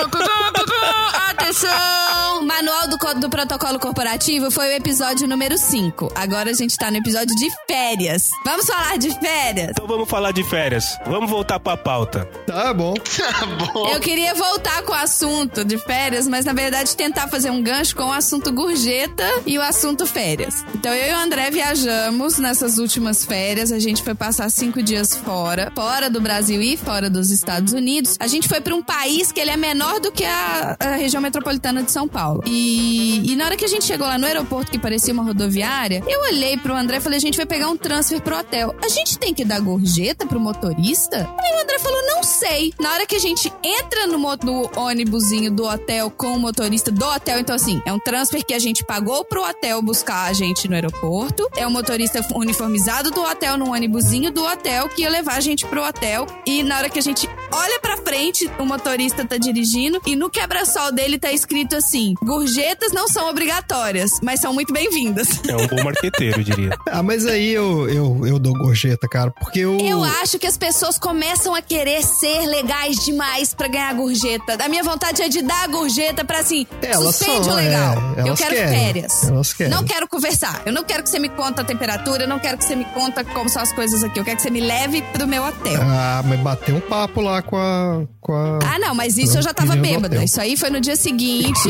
Atenção! 1.29 2.45
Manual 2.45 2.87
do, 2.87 2.97
co- 2.97 3.13
do 3.15 3.29
Protocolo 3.29 3.79
Corporativo 3.79 4.49
foi 4.51 4.69
o 4.69 4.71
episódio 4.73 5.27
número 5.27 5.57
5. 5.57 6.11
Agora 6.15 6.49
a 6.51 6.53
gente 6.53 6.77
tá 6.77 6.89
no 6.91 6.97
episódio 6.97 7.35
de 7.35 7.49
férias. 7.67 8.23
Vamos 8.45 8.65
falar 8.65 8.97
de 8.97 9.09
férias? 9.19 9.69
Então 9.71 9.87
vamos 9.87 10.09
falar 10.09 10.31
de 10.31 10.43
férias. 10.43 10.97
Vamos 11.05 11.29
voltar 11.29 11.59
pra 11.59 11.75
pauta. 11.77 12.25
Tá 12.45 12.73
bom. 12.73 12.93
Tá 12.93 13.45
bom. 13.73 13.87
Eu 13.89 13.99
queria 13.99 14.33
voltar 14.33 14.81
com 14.83 14.91
o 14.91 14.95
assunto 14.95 15.63
de 15.63 15.77
férias, 15.77 16.27
mas 16.27 16.45
na 16.45 16.53
verdade 16.53 16.95
tentar 16.95 17.27
fazer 17.27 17.49
um 17.51 17.61
gancho 17.61 17.95
com 17.95 18.05
o 18.05 18.11
assunto 18.13 18.51
gorjeta 18.51 19.23
e 19.45 19.57
o 19.57 19.61
assunto 19.61 19.88
férias. 20.05 20.63
Então 20.73 20.93
eu 20.93 21.11
e 21.11 21.13
o 21.13 21.17
André 21.17 21.49
viajamos 21.51 22.37
nessas 22.37 22.77
últimas 22.77 23.25
férias. 23.25 23.71
A 23.71 23.79
gente 23.79 24.03
foi 24.03 24.15
passar 24.15 24.49
cinco 24.49 24.81
dias 24.81 25.15
fora, 25.15 25.71
fora 25.75 26.09
do 26.09 26.21
Brasil 26.21 26.61
e 26.61 26.77
fora 26.77 27.09
dos 27.09 27.31
Estados 27.31 27.73
Unidos. 27.73 28.17
A 28.19 28.27
gente 28.27 28.47
foi 28.47 28.61
para 28.61 28.75
um 28.75 28.81
país 28.81 29.31
que 29.31 29.39
ele 29.39 29.51
é 29.51 29.57
menor 29.57 29.99
do 29.99 30.11
que 30.11 30.25
a, 30.25 30.77
a 30.79 30.95
região 30.95 31.21
metropolitana 31.21 31.83
de 31.83 31.91
São 31.91 32.07
Paulo. 32.07 32.43
E, 32.45 33.31
e 33.31 33.35
na 33.35 33.45
hora 33.45 33.57
que 33.57 33.65
a 33.65 33.67
gente 33.67 33.85
chegou 33.85 34.07
lá 34.07 34.17
no 34.17 34.25
aeroporto, 34.25 34.71
que 34.71 34.79
parecia 34.79 35.13
uma 35.13 35.23
rodoviária, 35.23 36.03
eu 36.07 36.21
olhei 36.21 36.57
pro 36.57 36.75
André 36.75 36.97
e 36.97 37.01
falei: 37.01 37.17
a 37.17 37.21
gente 37.21 37.37
vai 37.37 37.45
pegar 37.45 37.67
um 37.69 37.77
transfer 37.77 38.21
pro 38.21 38.37
hotel. 38.37 38.75
A 38.83 38.89
gente 38.89 39.17
tem 39.17 39.33
que 39.33 39.45
dar 39.45 39.59
gorjeta 39.59 40.25
pro 40.25 40.39
motorista? 40.39 41.17
Aí 41.17 41.57
o 41.57 41.61
André 41.63 41.79
falou: 41.79 42.01
não 42.07 42.23
sei. 42.23 42.73
Na 42.79 42.93
hora 42.93 43.05
que 43.05 43.15
a 43.15 43.19
gente 43.19 43.51
entra 43.63 44.07
no, 44.07 44.17
no 44.17 44.69
ônibusinho 44.75 45.51
do 45.51 45.65
hotel 45.65 46.09
com 46.11 46.33
o 46.33 46.39
motorista 46.39 46.91
do 46.91 47.05
hotel, 47.05 47.39
então 47.39 47.55
assim, 47.55 47.81
é 47.85 47.93
um 47.93 47.99
transfer 47.99 48.43
que 48.43 48.53
a 48.53 48.59
gente 48.59 48.83
pagou 48.85 49.23
pro 49.25 49.43
hotel 49.43 49.78
buscar 49.81 50.25
a 50.25 50.33
gente 50.33 50.67
no 50.67 50.75
aeroporto. 50.75 51.47
É 51.55 51.65
o 51.65 51.71
motorista 51.71 52.25
uniformizado 52.35 53.11
do 53.11 53.21
hotel 53.21 53.57
no 53.57 53.71
ônibusinho 53.71 54.31
do 54.31 54.43
hotel 54.43 54.89
que 54.89 55.01
ia 55.03 55.09
levar 55.09 55.35
a 55.35 55.39
gente 55.39 55.65
pro 55.65 55.83
hotel. 55.83 56.25
E 56.45 56.63
na 56.63 56.77
hora 56.77 56.89
que 56.89 56.99
a 56.99 57.01
gente 57.01 57.29
olha 57.51 57.79
pra 57.79 57.97
frente, 57.97 58.49
o 58.59 58.65
motorista 58.65 59.25
tá 59.25 59.37
dirigindo 59.37 60.01
e 60.05 60.15
no 60.15 60.29
quebra-sol 60.29 60.91
dele 60.91 61.17
tá 61.19 61.31
escrito 61.31 61.75
assim: 61.75 62.13
gorjetas 62.23 62.91
não 62.91 63.07
são 63.07 63.29
obrigatórias, 63.29 64.11
mas 64.21 64.39
são 64.41 64.53
muito 64.53 64.73
bem-vindas. 64.73 65.27
É 65.47 65.55
um 65.55 65.67
bom 65.67 65.83
marqueteiro, 65.83 66.39
eu 66.39 66.43
diria. 66.43 66.69
Ah, 66.91 67.03
mas 67.03 67.25
aí 67.25 67.51
eu, 67.53 67.87
eu, 67.87 68.25
eu 68.25 68.39
dou 68.39 68.53
gorjeta, 68.53 69.07
cara, 69.07 69.29
porque 69.31 69.59
eu... 69.59 69.77
Eu 69.79 70.03
acho 70.03 70.39
que 70.39 70.47
as 70.47 70.57
pessoas 70.57 70.97
começam 70.97 71.53
a 71.53 71.61
querer 71.61 72.03
ser 72.03 72.45
legais 72.47 72.97
demais 73.05 73.53
pra 73.53 73.67
ganhar 73.67 73.93
gorjeta. 73.93 74.57
A 74.63 74.67
minha 74.67 74.83
vontade 74.83 75.21
é 75.21 75.29
de 75.29 75.41
dar 75.43 75.63
a 75.63 75.67
gorjeta 75.67 76.25
pra 76.25 76.39
assim, 76.39 76.65
Elas 76.81 77.15
suspende 77.15 77.45
são, 77.45 77.53
o 77.53 77.55
legal. 77.57 77.95
é, 78.17 78.21
eu 78.29 78.35
quero 78.35 78.55
querem, 78.55 78.79
férias. 78.79 79.23
elas 79.23 79.53
querem. 79.53 79.68
Não 79.69 79.83
quero 79.83 80.07
conversar. 80.07 80.61
Eu 80.65 80.73
não 80.73 80.83
quero 80.83 81.03
que 81.03 81.09
você 81.09 81.19
me 81.19 81.29
conta 81.29 81.61
a 81.61 81.65
temperatura, 81.65 82.23
eu 82.23 82.27
não 82.27 82.39
quero 82.39 82.57
que 82.57 82.63
você 82.65 82.75
me 82.75 82.85
conta 82.85 83.23
como 83.23 83.49
são 83.49 83.61
as 83.61 83.71
coisas 83.71 84.03
aqui. 84.03 84.19
Eu 84.19 84.23
quero 84.25 84.37
que 84.37 84.43
você 84.43 84.49
me 84.49 84.61
leve 84.61 85.01
pro 85.13 85.27
meu 85.27 85.43
hotel. 85.43 85.79
Ah, 85.81 86.21
mas 86.25 86.39
bateu 86.39 86.75
um 86.75 86.81
papo 86.81 87.21
lá 87.21 87.41
com 87.41 87.57
a... 87.57 88.01
Com 88.21 88.33
a... 88.33 88.59
Ah, 88.65 88.79
não, 88.79 88.93
mas 88.93 89.17
isso 89.17 89.37
eu 89.37 89.41
já 89.41 89.53
tava 89.53 89.75
bêbada. 89.75 90.23
Isso 90.23 90.39
aí 90.41 90.55
foi 90.57 90.69
no 90.69 90.79
dia 90.81 90.95
seguinte. 90.95 91.59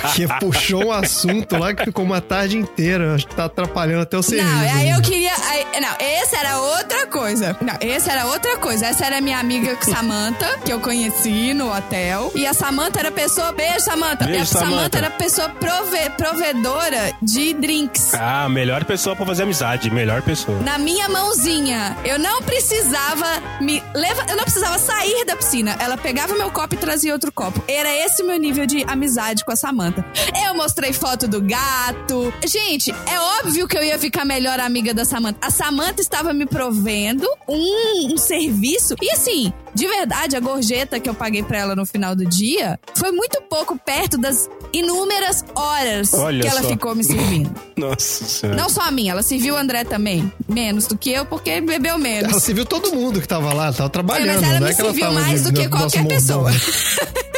Porque 0.00 0.26
puxou 0.40 0.86
um 0.86 0.92
assunto 0.92 1.56
lá 1.56 1.74
que 1.74 1.84
ficou 1.84 2.04
uma 2.04 2.20
tarde 2.20 2.56
inteira. 2.56 3.14
Acho 3.14 3.26
que 3.26 3.34
tá 3.34 3.44
atrapalhando 3.46 4.02
até 4.02 4.16
o 4.16 4.22
serviço. 4.22 4.48
Não, 4.48 4.60
aí 4.60 4.88
eu 4.90 4.96
ainda. 4.96 5.02
queria. 5.02 5.32
aí- 5.48 5.66
não, 5.80 5.88
essa 5.98 6.36
era 6.36 6.58
outra 6.58 7.06
coisa. 7.06 7.56
Não, 7.60 7.74
essa 7.80 8.12
era 8.12 8.26
outra 8.26 8.56
coisa. 8.58 8.86
Essa 8.86 9.06
era 9.06 9.20
minha 9.20 9.38
amiga 9.38 9.76
Samantha, 9.82 10.58
que 10.64 10.72
eu 10.72 10.80
conheci 10.80 11.52
no 11.54 11.74
hotel. 11.74 12.30
E 12.34 12.46
a 12.46 12.54
Samantha 12.54 13.00
era 13.00 13.10
pessoa. 13.10 13.52
Beijo, 13.52 13.80
Samantha. 13.80 14.24
Beijo, 14.24 14.38
e 14.38 14.42
a 14.42 14.46
Samantha 14.46 14.70
Samantha. 14.76 14.98
era 14.98 15.10
pessoa 15.10 15.48
prove- 15.84 16.10
provedora 16.10 17.12
de 17.22 17.52
drinks. 17.54 18.14
Ah, 18.14 18.48
melhor 18.48 18.84
pessoa 18.84 19.14
pra 19.16 19.24
fazer 19.26 19.42
amizade. 19.44 19.90
Melhor 19.90 20.22
pessoa. 20.22 20.60
Na 20.60 20.78
minha 20.78 21.08
mãozinha. 21.08 21.96
Eu 22.04 22.18
não 22.18 22.42
precisava 22.42 23.26
me 23.60 23.82
leva, 23.94 24.24
eu 24.28 24.36
não 24.36 24.44
precisava 24.44 24.78
sair 24.78 25.24
da 25.24 25.36
piscina. 25.36 25.76
Ela 25.80 25.96
pegava 25.96 26.34
meu 26.34 26.50
copo 26.50 26.74
e 26.74 26.78
trazia 26.78 27.12
outro 27.12 27.30
copo. 27.32 27.62
Era 27.68 27.92
esse 28.04 28.22
meu 28.22 28.38
nível 28.38 28.66
de 28.66 28.84
amizade 28.84 29.44
com 29.44 29.52
a 29.52 29.56
Samantha. 29.56 30.04
Eu 30.46 30.54
mostrei 30.54 30.92
foto 30.92 31.26
do 31.28 31.40
gato. 31.40 32.32
Gente, 32.46 32.90
é 33.06 33.20
óbvio 33.40 33.66
que 33.68 33.76
eu 33.76 33.82
ia 33.82 33.98
ficar 33.98 34.24
melhor 34.24 34.58
amiga 34.60 34.92
da 34.94 35.04
Samantha. 35.04 35.38
A 35.42 35.50
Samantha 35.50 36.00
estava 36.00 36.32
me 36.32 36.46
provendo 36.46 37.26
um, 37.48 38.12
um 38.12 38.16
serviço. 38.16 38.94
E 39.02 39.10
assim, 39.12 39.52
de 39.76 39.86
verdade, 39.86 40.34
a 40.36 40.40
gorjeta 40.40 40.98
que 40.98 41.08
eu 41.08 41.14
paguei 41.14 41.42
pra 41.42 41.58
ela 41.58 41.76
no 41.76 41.84
final 41.84 42.16
do 42.16 42.24
dia 42.24 42.80
foi 42.94 43.12
muito 43.12 43.40
pouco 43.42 43.78
perto 43.78 44.16
das 44.18 44.48
inúmeras 44.72 45.44
horas 45.54 46.12
Olha 46.14 46.40
que 46.42 46.48
ela 46.48 46.62
só. 46.62 46.68
ficou 46.68 46.94
me 46.94 47.04
servindo. 47.04 47.54
Nossa 47.76 48.24
senhora. 48.24 48.58
Não 48.60 48.68
só 48.70 48.80
a 48.82 48.90
minha, 48.90 49.12
ela 49.12 49.22
serviu 49.22 49.54
o 49.54 49.56
André 49.58 49.84
também. 49.84 50.32
Menos 50.48 50.86
do 50.86 50.96
que 50.96 51.10
eu, 51.10 51.26
porque 51.26 51.60
bebeu 51.60 51.98
menos. 51.98 52.30
Ela 52.32 52.40
se 52.40 52.54
viu 52.54 52.64
todo 52.64 52.90
mundo 52.94 53.20
que 53.20 53.28
tava 53.28 53.52
lá, 53.52 53.70
tava 53.72 53.86
É, 53.86 53.90
trabalhando. 53.90 54.40
mas 54.40 54.42
ela 54.50 54.60
não 54.60 54.66
me 54.66 54.72
é 54.72 54.74
serviu 54.74 55.12
mais 55.12 55.42
de- 55.44 55.50
do 55.52 55.60
que 55.60 55.68
qualquer 55.68 56.06
pessoa. 56.08 56.50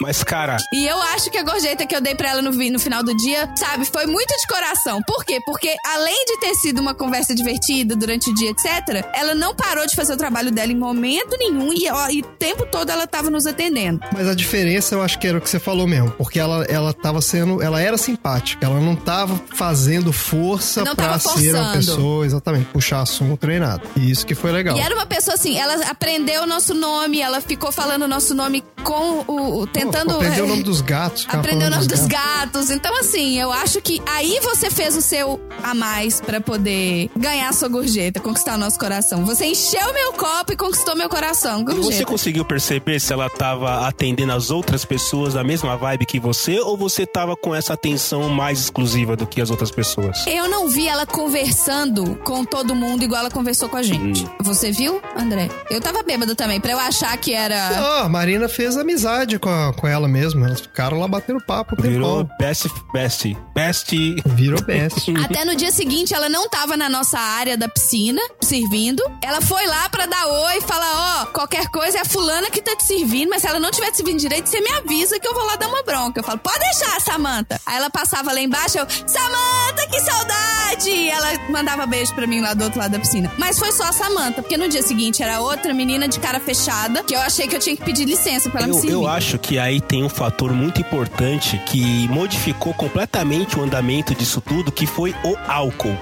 Mas, 0.00 0.24
cara, 0.24 0.56
E 0.72 0.86
eu 0.86 1.00
acho 1.14 1.30
que 1.30 1.36
a 1.36 1.42
gorjeta 1.42 1.86
que 1.86 1.94
eu 1.94 2.00
dei 2.00 2.14
pra 2.14 2.30
ela 2.30 2.42
no, 2.42 2.50
no 2.50 2.78
final 2.78 3.02
do 3.02 3.14
dia, 3.14 3.48
sabe, 3.56 3.84
foi 3.84 4.06
muito 4.06 4.34
de 4.36 4.46
coração. 4.46 5.00
Por 5.06 5.24
quê? 5.24 5.38
Porque 5.44 5.74
além 5.86 6.24
de 6.24 6.38
ter 6.40 6.54
sido 6.54 6.80
uma 6.80 6.94
conversa 6.94 7.34
divertida 7.34 7.94
durante 7.94 8.30
o 8.30 8.34
dia, 8.34 8.50
etc., 8.50 9.04
ela 9.14 9.34
não 9.34 9.54
parou 9.54 9.86
de 9.86 9.94
fazer 9.94 10.14
o 10.14 10.16
trabalho 10.16 10.50
dela 10.50 10.72
em 10.72 10.76
momento 10.76 11.36
nenhum 11.38 11.72
e, 11.72 11.88
ó, 11.90 12.08
e 12.08 12.20
o 12.20 12.24
tempo 12.24 12.66
todo 12.66 12.90
ela 12.90 13.06
tava 13.06 13.30
nos 13.30 13.46
atendendo. 13.46 14.00
Mas 14.12 14.26
a 14.26 14.34
diferença 14.34 14.94
eu 14.94 15.02
acho 15.02 15.18
que 15.18 15.26
era 15.26 15.38
o 15.38 15.40
que 15.40 15.48
você 15.50 15.58
falou 15.58 15.86
mesmo, 15.86 16.10
porque 16.12 16.38
ela, 16.38 16.64
ela 16.64 16.92
tava 16.92 17.20
sendo, 17.20 17.62
ela 17.62 17.80
era 17.80 17.98
simpática, 17.98 18.64
ela 18.64 18.80
não 18.80 18.96
tava 18.96 19.40
fazendo 19.54 20.12
força 20.12 20.84
Não 20.84 20.94
pra 20.94 21.18
tava 21.18 21.18
ser 21.18 21.54
uma 21.54 21.72
pessoa, 21.72 22.24
exatamente, 22.24 22.66
puxar 22.66 23.02
assunto 23.02 23.46
nem 23.46 23.60
nada. 23.60 23.82
E 23.96 24.10
isso 24.10 24.24
que 24.26 24.34
foi 24.34 24.50
legal. 24.50 24.76
E 24.76 24.80
era 24.80 24.94
uma 24.94 25.06
pessoa 25.06 25.34
assim, 25.34 25.58
ela 25.58 25.86
aprendeu 25.86 26.42
o 26.42 26.46
nosso 26.46 26.74
nome, 26.74 27.20
ela 27.20 27.40
ficou 27.40 27.70
falando 27.70 28.02
o 28.02 28.08
nosso 28.08 28.34
nome 28.34 28.64
com 28.80 29.24
o. 29.26 29.66
tentando. 29.66 30.14
Aprendeu 30.16 30.44
o 30.44 30.46
eh, 30.46 30.50
nome 30.50 30.62
dos 30.62 30.80
gatos. 30.80 31.26
Aprendeu 31.28 31.68
o 31.68 31.70
nome 31.70 31.86
dos 31.86 32.06
gatos. 32.06 32.70
Então, 32.70 32.98
assim, 32.98 33.38
eu 33.38 33.52
acho 33.52 33.80
que 33.80 34.00
aí 34.06 34.40
você 34.42 34.70
fez 34.70 34.96
o 34.96 35.02
seu 35.02 35.40
a 35.62 35.74
mais 35.74 36.20
pra 36.20 36.40
poder 36.40 37.10
ganhar 37.16 37.48
a 37.48 37.52
sua 37.52 37.68
gorjeta, 37.68 38.20
conquistar 38.20 38.54
o 38.54 38.58
nosso 38.58 38.78
coração. 38.78 39.24
Você 39.24 39.46
encheu 39.46 39.92
meu 39.92 40.12
copo 40.12 40.52
e 40.52 40.56
conquistou 40.56 40.96
meu 40.96 41.08
coração. 41.08 41.60
e 41.62 41.64
você 41.64 41.74
Gorjeta. 41.80 42.04
conseguiu 42.06 42.44
perceber 42.44 42.98
se 43.00 43.12
ela 43.12 43.28
tava 43.28 43.86
atendendo 43.86 44.32
as 44.32 44.50
outras 44.50 44.84
pessoas 44.84 45.34
da 45.34 45.44
mesma 45.44 45.76
vibe 45.76 46.06
que 46.06 46.18
você 46.18 46.58
ou 46.60 46.76
você 46.76 47.06
tava 47.06 47.36
com 47.36 47.54
essa 47.54 47.74
atenção 47.74 48.28
mais 48.28 48.58
exclusiva 48.60 49.16
do 49.16 49.26
que 49.26 49.40
as 49.40 49.50
outras 49.50 49.70
pessoas? 49.70 50.26
Eu 50.26 50.48
não 50.48 50.68
vi 50.68 50.88
ela 50.88 51.06
conversando 51.06 52.16
com 52.24 52.44
todo 52.44 52.74
mundo 52.74 53.02
igual 53.02 53.20
ela 53.20 53.30
conversou 53.30 53.68
com 53.68 53.76
a 53.76 53.82
gente. 53.82 54.26
Você 54.42 54.70
viu, 54.70 55.00
André? 55.16 55.48
Eu 55.70 55.80
tava 55.80 56.02
bêbado 56.02 56.34
também, 56.34 56.60
pra 56.60 56.72
eu 56.72 56.78
achar 56.78 57.16
que 57.16 57.34
era. 57.34 57.70
Não, 57.70 58.04
a 58.04 58.08
Marina 58.08 58.48
fez 58.48 58.69
amizade 58.76 59.38
com, 59.38 59.48
a- 59.48 59.72
com 59.72 59.86
ela 59.86 60.06
mesmo. 60.08 60.44
Elas 60.44 60.60
ficaram 60.60 60.98
lá 60.98 61.06
batendo 61.08 61.40
papo 61.44 61.74
o 61.78 61.82
Virou 61.82 62.24
tempão. 62.24 62.36
best, 62.38 62.68
best, 62.92 63.36
best. 63.54 63.96
Virou 64.26 64.62
best. 64.62 65.10
Até 65.24 65.44
no 65.44 65.54
dia 65.56 65.70
seguinte 65.72 66.14
ela 66.14 66.28
não 66.28 66.48
tava 66.48 66.76
na 66.76 66.88
nossa 66.88 67.18
área 67.18 67.56
da 67.56 67.68
piscina, 67.68 68.20
servindo. 68.42 69.02
Ela 69.22 69.40
foi 69.40 69.66
lá 69.66 69.88
pra 69.88 70.06
dar 70.06 70.26
oi 70.26 70.58
e 70.58 70.60
falar: 70.62 71.22
ó, 71.22 71.26
qualquer 71.26 71.68
coisa 71.68 71.98
é 71.98 72.00
a 72.00 72.04
fulana 72.04 72.50
que 72.50 72.60
tá 72.62 72.76
te 72.76 72.84
servindo, 72.84 73.28
mas 73.30 73.42
se 73.42 73.48
ela 73.48 73.58
não 73.60 73.70
tiver 73.70 73.90
te 73.90 73.98
servindo 73.98 74.18
direito, 74.18 74.48
você 74.48 74.60
me 74.60 74.70
avisa 74.72 75.18
que 75.18 75.26
eu 75.26 75.34
vou 75.34 75.44
lá 75.44 75.56
dar 75.56 75.68
uma 75.68 75.82
bronca. 75.82 76.20
Eu 76.20 76.24
falo: 76.24 76.38
pode 76.38 76.58
deixar, 76.58 77.00
Samanta. 77.00 77.60
Aí 77.66 77.76
ela 77.76 77.90
passava 77.90 78.32
lá 78.32 78.40
embaixo, 78.40 78.78
eu: 78.78 78.86
Samanta, 79.06 79.86
que 79.90 80.00
saudade! 80.00 80.90
E 80.90 81.10
ela 81.10 81.28
mandava 81.50 81.86
beijo 81.86 82.14
pra 82.14 82.26
mim 82.26 82.40
lá 82.40 82.54
do 82.54 82.64
outro 82.64 82.78
lado 82.78 82.92
da 82.92 82.98
piscina. 82.98 83.30
Mas 83.38 83.58
foi 83.58 83.72
só 83.72 83.84
a 83.84 83.92
Samanta, 83.92 84.42
porque 84.42 84.56
no 84.56 84.68
dia 84.68 84.82
seguinte 84.82 85.22
era 85.22 85.40
outra 85.40 85.74
menina 85.74 86.08
de 86.08 86.18
cara 86.18 86.40
fechada, 86.40 87.02
que 87.02 87.14
eu 87.14 87.20
achei 87.20 87.46
que 87.48 87.56
eu 87.56 87.60
tinha 87.60 87.76
que 87.76 87.84
pedir 87.84 88.04
licença 88.04 88.48
pra 88.50 88.59
Eu, 88.68 88.84
eu 88.84 89.08
acho 89.08 89.38
que 89.38 89.58
aí 89.58 89.80
tem 89.80 90.04
um 90.04 90.08
fator 90.08 90.52
muito 90.52 90.80
importante 90.80 91.58
que 91.66 92.08
modificou 92.08 92.74
completamente 92.74 93.58
o 93.58 93.62
andamento 93.62 94.14
disso 94.14 94.40
tudo, 94.40 94.70
que 94.70 94.86
foi 94.86 95.14
o 95.24 95.36
álcool. 95.48 95.96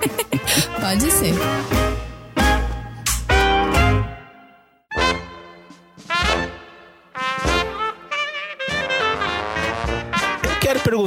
Pode 0.80 1.10
ser. 1.10 1.34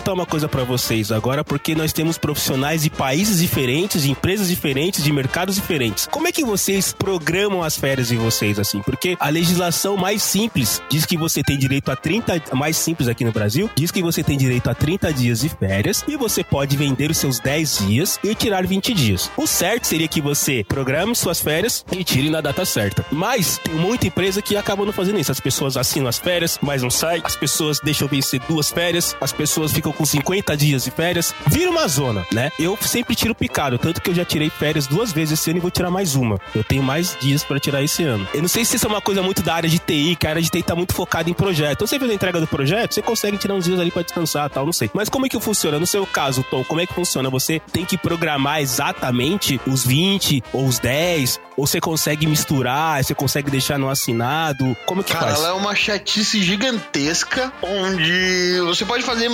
Perguntar 0.05 0.13
uma 0.13 0.25
coisa 0.25 0.47
pra 0.47 0.63
vocês 0.63 1.11
agora, 1.11 1.43
porque 1.43 1.73
nós 1.73 1.91
temos 1.91 2.17
profissionais 2.17 2.83
de 2.83 2.91
países 2.91 3.39
diferentes, 3.39 4.03
de 4.03 4.11
empresas 4.11 4.47
diferentes, 4.47 5.03
de 5.03 5.11
mercados 5.11 5.55
diferentes. 5.55 6.07
Como 6.11 6.27
é 6.27 6.31
que 6.31 6.45
vocês 6.45 6.93
programam 6.93 7.63
as 7.63 7.75
férias 7.75 8.09
de 8.09 8.15
vocês 8.15 8.59
assim? 8.59 8.81
Porque 8.81 9.17
a 9.19 9.29
legislação 9.29 9.97
mais 9.97 10.21
simples 10.21 10.81
diz 10.89 11.05
que 11.05 11.17
você 11.17 11.41
tem 11.41 11.57
direito 11.57 11.89
a 11.89 11.95
30, 11.95 12.43
a 12.51 12.55
mais 12.55 12.77
simples 12.77 13.07
aqui 13.07 13.25
no 13.25 13.31
Brasil, 13.31 13.69
diz 13.75 13.89
que 13.89 14.03
você 14.03 14.23
tem 14.23 14.37
direito 14.37 14.69
a 14.69 14.75
30 14.75 15.11
dias 15.11 15.39
de 15.39 15.49
férias 15.49 16.03
e 16.07 16.15
você 16.15 16.43
pode 16.43 16.77
vender 16.77 17.09
os 17.09 17.17
seus 17.17 17.39
10 17.39 17.87
dias 17.87 18.19
e 18.23 18.35
tirar 18.35 18.65
20 18.67 18.93
dias. 18.93 19.31
O 19.35 19.47
certo 19.47 19.87
seria 19.87 20.07
que 20.07 20.21
você 20.21 20.63
programe 20.67 21.15
suas 21.15 21.39
férias 21.39 21.83
e 21.91 22.03
tire 22.03 22.29
na 22.29 22.41
data 22.41 22.63
certa. 22.63 23.03
Mas 23.11 23.57
tem 23.57 23.73
muita 23.73 24.05
empresa 24.05 24.41
que 24.41 24.55
acaba 24.55 24.85
não 24.85 24.93
fazendo 24.93 25.19
isso. 25.19 25.31
As 25.31 25.39
pessoas 25.39 25.77
assinam 25.77 26.07
as 26.07 26.19
férias, 26.19 26.59
mas 26.61 26.83
não 26.83 26.91
sai. 26.91 27.21
As 27.23 27.35
pessoas 27.35 27.79
deixam 27.79 28.07
vencer 28.07 28.39
duas 28.47 28.69
férias. 28.69 29.15
As 29.19 29.31
pessoas 29.31 29.71
ficam 29.71 29.94
com 29.95 30.05
50 30.05 30.55
dias 30.57 30.83
de 30.83 30.91
férias. 30.91 31.33
Vira 31.47 31.69
uma 31.71 31.87
zona, 31.87 32.25
né? 32.31 32.51
Eu 32.59 32.77
sempre 32.81 33.15
tiro 33.15 33.33
picado, 33.33 33.77
tanto 33.77 34.01
que 34.01 34.09
eu 34.09 34.15
já 34.15 34.23
tirei 34.25 34.49
férias 34.49 34.87
duas 34.87 35.11
vezes 35.11 35.39
esse 35.39 35.49
ano 35.49 35.59
e 35.59 35.61
vou 35.61 35.71
tirar 35.71 35.89
mais 35.89 36.15
uma. 36.15 36.39
Eu 36.53 36.63
tenho 36.63 36.83
mais 36.83 37.17
dias 37.19 37.43
pra 37.43 37.59
tirar 37.59 37.81
esse 37.83 38.03
ano. 38.03 38.27
Eu 38.33 38.41
não 38.41 38.47
sei 38.49 38.63
se 38.65 38.75
isso 38.75 38.85
é 38.85 38.89
uma 38.89 39.01
coisa 39.01 39.21
muito 39.21 39.41
da 39.41 39.55
área 39.55 39.69
de 39.69 39.79
TI, 39.79 40.15
que 40.19 40.27
a 40.27 40.31
área 40.31 40.41
de 40.41 40.49
TI 40.49 40.63
tá 40.63 40.75
muito 40.75 40.93
focada 40.93 41.29
em 41.29 41.33
projeto. 41.33 41.73
Então, 41.75 41.87
você 41.87 41.97
fez 41.99 42.11
a 42.11 42.13
entrega 42.13 42.39
do 42.39 42.47
projeto, 42.47 42.93
você 42.93 43.01
consegue 43.01 43.37
tirar 43.37 43.53
uns 43.55 43.65
dias 43.65 43.79
ali 43.79 43.91
pra 43.91 44.01
descansar 44.01 44.49
tal, 44.49 44.65
não 44.65 44.73
sei. 44.73 44.89
Mas 44.93 45.09
como 45.09 45.25
é 45.25 45.29
que 45.29 45.39
funciona? 45.39 45.79
No 45.79 45.87
seu 45.87 46.05
caso, 46.05 46.43
Tom, 46.49 46.63
como 46.63 46.81
é 46.81 46.85
que 46.87 46.93
funciona? 46.93 47.29
Você 47.29 47.61
tem 47.71 47.85
que 47.85 47.97
programar 47.97 48.61
exatamente 48.61 49.59
os 49.67 49.85
20 49.85 50.43
ou 50.53 50.65
os 50.65 50.79
10? 50.79 51.39
Ou 51.57 51.65
você 51.65 51.79
consegue 51.79 52.27
misturar? 52.27 53.03
Você 53.03 53.15
consegue 53.15 53.49
deixar 53.49 53.79
no 53.79 53.89
assinado? 53.89 54.75
Como 54.85 55.03
que 55.03 55.13
Cara, 55.13 55.27
faz? 55.27 55.39
ela 55.39 55.49
é 55.49 55.53
uma 55.53 55.73
chatice 55.73 56.41
gigantesca, 56.43 57.51
onde 57.61 58.59
você 58.65 58.83
pode 58.85 59.03
fazer. 59.03 59.29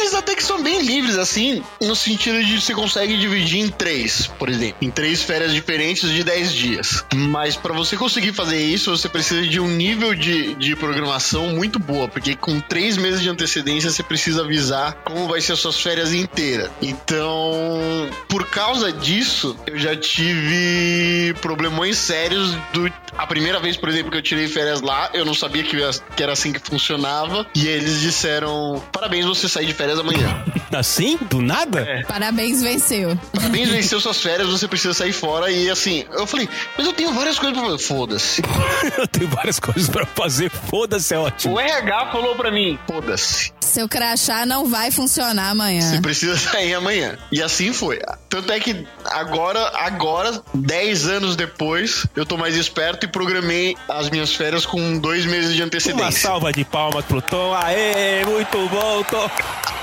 Eles 0.00 0.14
até 0.14 0.34
que 0.34 0.42
são 0.42 0.62
bem 0.62 0.80
livres, 0.80 1.18
assim, 1.18 1.62
no 1.80 1.94
sentido 1.94 2.42
de 2.42 2.60
você 2.60 2.72
consegue 2.72 3.18
dividir 3.18 3.60
em 3.60 3.68
três, 3.68 4.26
por 4.38 4.48
exemplo. 4.48 4.76
Em 4.80 4.90
três 4.90 5.22
férias 5.22 5.52
diferentes 5.52 6.10
de 6.10 6.24
10 6.24 6.52
dias. 6.52 7.04
Mas 7.14 7.54
pra 7.54 7.74
você 7.74 7.96
conseguir 7.96 8.32
fazer 8.32 8.58
isso, 8.62 8.96
você 8.96 9.08
precisa 9.08 9.46
de 9.46 9.60
um 9.60 9.68
nível 9.68 10.14
de, 10.14 10.54
de 10.54 10.74
programação 10.74 11.48
muito 11.48 11.78
boa, 11.78 12.08
porque 12.08 12.34
com 12.34 12.60
três 12.60 12.96
meses 12.96 13.20
de 13.20 13.28
antecedência 13.28 13.90
você 13.90 14.02
precisa 14.02 14.42
avisar 14.42 14.94
como 15.04 15.28
vai 15.28 15.40
ser 15.40 15.52
as 15.52 15.58
suas 15.58 15.78
férias 15.78 16.14
inteiras. 16.14 16.70
Então, 16.80 18.08
por 18.28 18.46
causa 18.46 18.90
disso, 18.90 19.56
eu 19.66 19.78
já 19.78 19.94
tive 19.94 21.34
problemões 21.40 21.98
sérios 21.98 22.52
do. 22.72 22.90
A 23.16 23.26
primeira 23.26 23.60
vez, 23.60 23.76
por 23.76 23.88
exemplo, 23.88 24.10
que 24.10 24.16
eu 24.16 24.22
tirei 24.22 24.48
férias 24.48 24.80
lá, 24.80 25.10
eu 25.12 25.24
não 25.24 25.34
sabia 25.34 25.62
que, 25.62 25.76
que 26.16 26.22
era 26.22 26.32
assim 26.32 26.52
que 26.52 26.60
funcionava. 26.60 27.46
E 27.54 27.66
eles 27.66 28.00
disseram: 28.00 28.82
parabéns, 28.92 29.26
você 29.26 29.48
sai 29.48 29.66
de 29.66 29.74
férias 29.74 29.89
amanhã. 29.98 30.44
Assim? 30.72 31.18
Do 31.28 31.40
nada? 31.42 31.80
É. 31.80 32.02
Parabéns, 32.04 32.62
venceu. 32.62 33.18
Parabéns, 33.32 33.68
venceu 33.70 34.00
suas 34.00 34.20
férias, 34.22 34.48
você 34.48 34.68
precisa 34.68 34.94
sair 34.94 35.12
fora. 35.12 35.50
E 35.50 35.68
assim, 35.68 36.04
eu 36.12 36.26
falei, 36.26 36.48
mas 36.76 36.86
eu 36.86 36.92
tenho 36.92 37.12
várias 37.12 37.38
coisas 37.38 37.58
pra 37.58 37.66
fazer. 37.68 37.78
Foda-se. 37.82 38.42
Eu 38.98 39.06
tenho 39.08 39.28
várias 39.28 39.58
coisas 39.58 39.88
pra 39.88 40.04
fazer. 40.06 40.50
Foda-se, 40.50 41.14
é 41.14 41.18
ótimo. 41.18 41.54
O 41.54 41.60
RH 41.60 42.12
falou 42.12 42.34
pra 42.36 42.50
mim: 42.50 42.78
foda-se. 42.86 43.52
Seu 43.60 43.88
crachá 43.88 44.44
não 44.44 44.68
vai 44.68 44.90
funcionar 44.90 45.50
amanhã. 45.50 45.80
Você 45.80 46.00
precisa 46.00 46.36
sair 46.38 46.74
amanhã. 46.74 47.16
E 47.32 47.42
assim 47.42 47.72
foi. 47.72 47.98
Tanto 48.30 48.52
é 48.52 48.60
que 48.60 48.86
agora, 49.06 49.60
agora, 49.74 50.40
10 50.54 51.08
anos 51.08 51.34
depois, 51.36 52.06
eu 52.14 52.24
tô 52.24 52.36
mais 52.36 52.56
esperto 52.56 53.04
e 53.04 53.08
programei 53.08 53.76
as 53.88 54.08
minhas 54.08 54.32
férias 54.34 54.64
com 54.64 54.98
dois 54.98 55.26
meses 55.26 55.52
de 55.54 55.60
Uma 55.60 55.66
antecedência. 55.66 56.12
salva 56.28 56.52
de 56.52 56.64
palmas 56.64 57.04
pro 57.04 57.20
Tom. 57.20 57.52
Aê, 57.54 58.24
muito 58.24 58.56
bom, 58.68 59.02
Tom. 59.02 59.28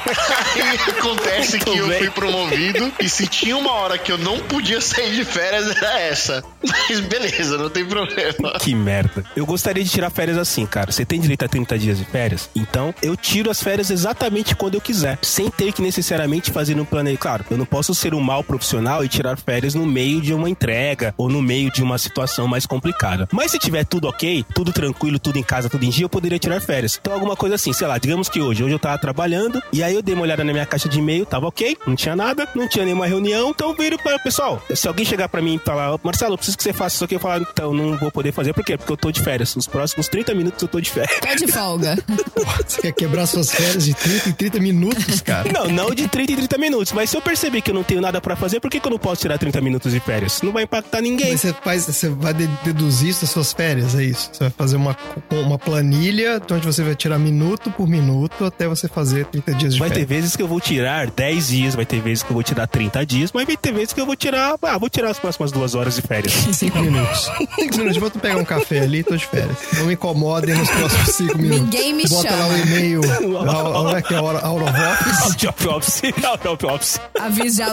Aí 0.07 0.77
acontece 0.97 1.57
Muito 1.57 1.65
que 1.71 1.77
eu 1.77 1.87
bem. 1.87 1.97
fui 1.99 2.09
promovido 2.11 2.93
e 2.97 3.09
se 3.09 3.27
tinha 3.27 3.57
uma 3.57 3.73
hora 3.73 3.97
que 3.97 4.09
eu 4.09 4.17
não 4.17 4.39
podia 4.39 4.79
sair 4.79 5.13
de 5.13 5.25
férias 5.25 5.75
era 5.75 5.99
essa. 5.99 6.43
Mas 6.65 7.01
beleza, 7.01 7.57
não 7.57 7.69
tem 7.69 7.85
problema. 7.85 8.53
Que 8.59 8.73
merda. 8.73 9.25
Eu 9.35 9.45
gostaria 9.45 9.83
de 9.83 9.89
tirar 9.89 10.09
férias 10.09 10.37
assim, 10.37 10.65
cara. 10.65 10.93
Você 10.93 11.03
tem 11.05 11.19
direito 11.19 11.43
a 11.43 11.47
30 11.49 11.77
dias 11.77 11.97
de 11.97 12.05
férias? 12.05 12.49
Então, 12.55 12.95
eu 13.01 13.17
tiro 13.17 13.49
as 13.51 13.61
férias 13.61 13.89
exatamente 13.89 14.55
quando 14.55 14.75
eu 14.75 14.81
quiser. 14.81 15.17
Sem 15.21 15.49
ter 15.49 15.73
que 15.73 15.81
necessariamente 15.81 16.51
fazer 16.51 16.79
um 16.79 16.85
plano 16.85 17.09
aí. 17.09 17.17
Claro, 17.17 17.43
eu 17.51 17.57
não 17.57 17.65
posso 17.65 17.93
ser 17.93 18.13
um 18.13 18.21
mau 18.21 18.36
profissional 18.43 19.03
e 19.03 19.07
tirar 19.07 19.37
férias 19.37 19.73
no 19.73 19.85
meio 19.85 20.21
de 20.21 20.33
uma 20.33 20.49
entrega 20.49 21.13
ou 21.17 21.29
no 21.29 21.41
meio 21.41 21.71
de 21.71 21.83
uma 21.83 21.97
situação 21.97 22.47
mais 22.47 22.65
complicada. 22.65 23.27
Mas 23.31 23.51
se 23.51 23.59
tiver 23.59 23.85
tudo 23.85 24.07
ok, 24.07 24.45
tudo 24.53 24.71
tranquilo, 24.71 25.19
tudo 25.19 25.37
em 25.37 25.43
casa, 25.43 25.69
tudo 25.69 25.83
em 25.83 25.89
dia, 25.89 26.05
eu 26.05 26.09
poderia 26.09 26.39
tirar 26.39 26.59
férias. 26.61 26.97
Então, 26.99 27.13
alguma 27.13 27.35
coisa 27.35 27.55
assim, 27.55 27.73
sei 27.73 27.87
lá, 27.87 27.97
digamos 27.97 28.29
que 28.29 28.41
hoje, 28.41 28.63
hoje 28.63 28.73
eu 28.73 28.79
tava 28.79 28.97
trabalhando 28.97 29.61
e 29.71 29.83
aí 29.83 29.93
eu 29.93 30.01
dei 30.01 30.13
uma 30.13 30.23
olhada 30.23 30.43
na 30.43 30.51
minha 30.51 30.65
caixa 30.65 30.89
de 30.89 30.99
e-mail, 30.99 31.25
tava 31.25 31.47
ok, 31.47 31.77
não 31.85 31.95
tinha 31.95 32.15
nada, 32.15 32.47
não 32.55 32.67
tinha 32.67 32.85
nenhuma 32.85 33.05
reunião, 33.07 33.49
então 33.49 33.69
eu 33.69 33.75
viro 33.75 33.97
para 33.97 34.17
pessoal. 34.19 34.61
Se 34.73 34.87
alguém 34.87 35.05
chegar 35.05 35.29
pra 35.29 35.41
mim 35.41 35.55
e 35.55 35.59
falar, 35.59 35.93
"Ô, 35.95 35.99
Marcelo, 36.03 36.33
eu 36.33 36.37
preciso 36.37 36.57
que 36.57 36.63
você 36.63 36.73
faça 36.73 36.95
isso 36.95 37.03
aqui, 37.05 37.15
eu 37.15 37.19
falar, 37.19 37.41
então 37.41 37.73
não 37.73 37.97
vou 37.97 38.11
poder 38.11 38.31
fazer, 38.31 38.53
por 38.53 38.63
quê? 38.63 38.77
Porque 38.77 38.91
eu 38.91 38.97
tô 38.97 39.11
de 39.11 39.21
férias. 39.21 39.55
Os 39.55 39.67
próximos 39.67 40.07
30 40.07 40.33
minutos 40.33 40.61
eu 40.61 40.67
tô 40.67 40.79
de 40.79 40.89
férias. 40.89 41.19
Tô 41.19 41.35
de 41.35 41.51
folga. 41.51 41.97
Você 42.67 42.81
quer 42.81 42.91
quebrar 42.91 43.25
suas 43.25 43.51
férias 43.51 43.85
de 43.85 43.93
30 43.93 44.29
em 44.29 44.31
30 44.33 44.59
minutos, 44.59 45.21
cara? 45.21 45.51
Não, 45.51 45.67
não 45.67 45.93
de 45.93 46.07
30 46.07 46.31
em 46.31 46.35
30 46.35 46.57
minutos, 46.57 46.91
mas 46.93 47.09
se 47.09 47.17
eu 47.17 47.21
perceber 47.21 47.61
que 47.61 47.71
eu 47.71 47.75
não 47.75 47.83
tenho 47.83 48.01
nada 48.01 48.19
pra 48.27 48.35
fazer, 48.35 48.59
por 48.59 48.69
que, 48.69 48.79
que 48.79 48.85
eu 48.87 48.91
não 48.91 48.97
posso 48.99 49.21
tirar 49.21 49.37
30 49.37 49.61
minutos 49.61 49.91
de 49.93 49.99
férias? 50.01 50.41
Não 50.41 50.51
vai 50.51 50.63
impactar 50.63 51.01
ninguém. 51.01 51.31
Mas 51.31 51.41
você, 51.41 51.53
faz, 51.63 51.85
você 51.85 52.09
vai 52.09 52.33
de- 52.33 52.47
deduzir 52.63 53.09
isso 53.09 53.21
das 53.21 53.29
suas 53.29 53.53
férias, 53.53 53.95
é 53.95 54.03
isso? 54.03 54.29
Você 54.33 54.39
vai 54.43 54.49
fazer 54.49 54.75
uma, 54.75 54.97
uma 55.31 55.57
planilha 55.57 56.41
onde 56.51 56.65
você 56.65 56.83
vai 56.83 56.93
tirar 56.95 57.17
minuto 57.17 57.71
por 57.71 57.87
minuto 57.87 58.43
até 58.45 58.67
você 58.67 58.87
fazer 58.89 59.25
30 59.27 59.53
dias 59.53 59.73
de 59.75 59.79
Vai 59.79 59.89
ter 59.89 60.01
férias. 60.01 60.09
vezes 60.09 60.35
que 60.35 60.41
eu 60.43 60.47
vou 60.47 60.59
tirar 60.59 61.09
10 61.09 61.47
dias, 61.47 61.73
vai 61.75 61.85
ter 61.85 62.01
vezes 62.01 62.21
que 62.23 62.29
eu 62.29 62.33
vou 62.33 62.43
tirar 62.43 62.67
30 62.67 63.05
dias, 63.05 63.31
mas 63.33 63.45
vai 63.45 63.55
ter 63.55 63.71
vezes 63.71 63.93
que 63.93 64.01
eu 64.01 64.05
vou 64.05 64.15
tirar. 64.15 64.55
Ah, 64.61 64.77
vou 64.77 64.89
tirar 64.89 65.09
as 65.11 65.19
próximas 65.19 65.51
duas 65.51 65.73
horas 65.75 65.95
de 65.95 66.01
férias. 66.01 66.33
5 66.33 66.79
minutos. 66.79 67.31
5 67.55 67.77
minutos, 67.77 67.97
vou 67.97 68.11
pegar 68.11 68.37
um 68.37 68.45
café 68.45 68.79
ali, 68.81 69.03
tô 69.03 69.15
de 69.15 69.25
férias. 69.25 69.57
Não 69.77 69.85
me 69.85 69.93
incomodem 69.93 70.53
nos 70.55 70.69
próximos 70.69 71.09
5 71.15 71.37
minutos. 71.37 71.61
Ninguém 71.61 71.93
me 71.93 72.07
Bota 72.07 72.29
chama. 72.29 72.45
lá 72.45 72.47
o 72.53 72.57
e-mail. 72.57 73.01
Como 73.01 73.95
é 73.95 74.01
que 74.01 74.13
é? 74.13 74.17
Out 74.17 74.37
of 74.63 74.79
office. 74.79 75.23
Out 75.33 75.47
of 75.47 75.67
office, 75.67 76.01
out 76.25 76.47
of 76.47 76.65
office. 76.65 76.99
Aviso 77.19 77.55
de 77.57 77.61
Ó, 77.63 77.69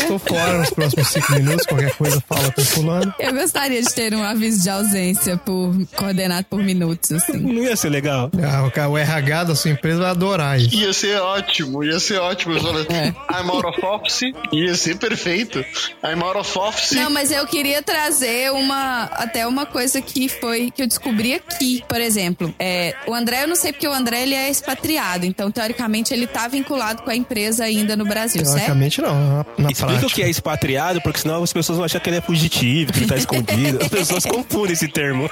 ausência. 0.00 0.14
estou 0.14 0.18
fora 0.18 0.58
nos 0.58 0.70
próximos 0.70 1.08
5 1.08 1.32
minutos. 1.32 1.66
Qualquer 1.66 1.94
coisa, 1.94 2.24
fala 2.28 2.50
com 2.52 2.60
o 2.60 2.64
fulano. 2.64 3.14
Eu 3.18 3.32
gostaria 3.32 3.82
de 3.82 3.92
ter 3.92 4.14
um 4.14 4.22
aviso 4.22 4.62
de 4.62 4.70
ausência 4.70 5.36
por 5.36 5.74
coordenado 5.96 6.46
por 6.48 6.62
minutos, 6.62 7.12
assim. 7.12 7.38
Não 7.38 7.62
ia 7.62 7.76
ser 7.76 7.90
legal. 7.90 8.30
Ah, 8.42 8.88
o 8.88 8.98
RH 8.98 9.44
da 9.44 9.54
sua 9.54 9.70
empresa 9.70 10.00
vai 10.00 10.10
adorar 10.10 10.60
isso. 10.60 10.74
Ia 10.74 10.92
ser 10.92 11.20
ótimo, 11.20 11.84
ia 11.84 11.98
ser 11.98 12.18
ótimo. 12.18 12.54
É. 12.90 13.08
I'm 13.08 13.50
out 13.50 13.66
of 13.66 13.84
office. 13.84 14.32
Ia 14.52 14.74
ser 14.74 14.96
perfeito. 14.96 15.58
I'm 16.02 16.22
out 16.22 16.38
of 16.38 16.58
office. 16.58 16.92
Não, 16.92 17.10
mas 17.10 17.30
eu 17.30 17.46
queria 17.46 17.82
trazer 17.82 18.52
uma 18.52 19.04
até 19.04 19.46
uma 19.46 19.66
coisa 19.66 20.00
que 20.00 20.28
foi 20.28 20.70
que 20.70 20.82
eu 20.82 20.86
descobri 20.86 21.34
aqui, 21.34 21.82
por 21.88 22.00
exemplo, 22.00 22.54
é, 22.58 22.94
o 23.06 23.14
André, 23.14 23.44
eu 23.44 23.48
não 23.48 23.56
sei 23.56 23.72
porque 23.72 23.86
o 23.86 23.92
André 23.92 24.22
ele 24.22 24.34
é 24.34 24.50
expatriado, 24.50 25.26
então 25.26 25.50
teoricamente 25.50 26.12
ele 26.12 26.26
tá 26.26 26.48
vinculado 26.48 27.02
com 27.02 27.10
a 27.10 27.16
empresa 27.16 27.64
ainda 27.64 27.96
no 27.96 28.04
Brasil, 28.04 28.44
certo? 28.44 28.56
Teoricamente, 28.56 29.00
não. 29.00 29.14
Na, 29.14 29.46
na 29.58 29.72
Explica 29.86 30.06
o 30.06 30.10
que 30.10 30.22
é 30.22 30.28
expatriado, 30.30 31.00
porque 31.02 31.20
senão 31.20 31.42
as 31.42 31.52
pessoas 31.52 31.76
vão 31.78 31.84
achar 31.84 32.00
que 32.00 32.08
ele 32.10 32.16
é 32.16 32.20
fugitivo, 32.20 32.92
que 32.92 33.00
ele 33.00 33.06
tá 33.06 33.16
escondido. 33.16 33.78
As 33.82 33.88
pessoas 33.88 34.24
confundem 34.24 34.72
esse 34.72 34.88
termo. 34.88 35.28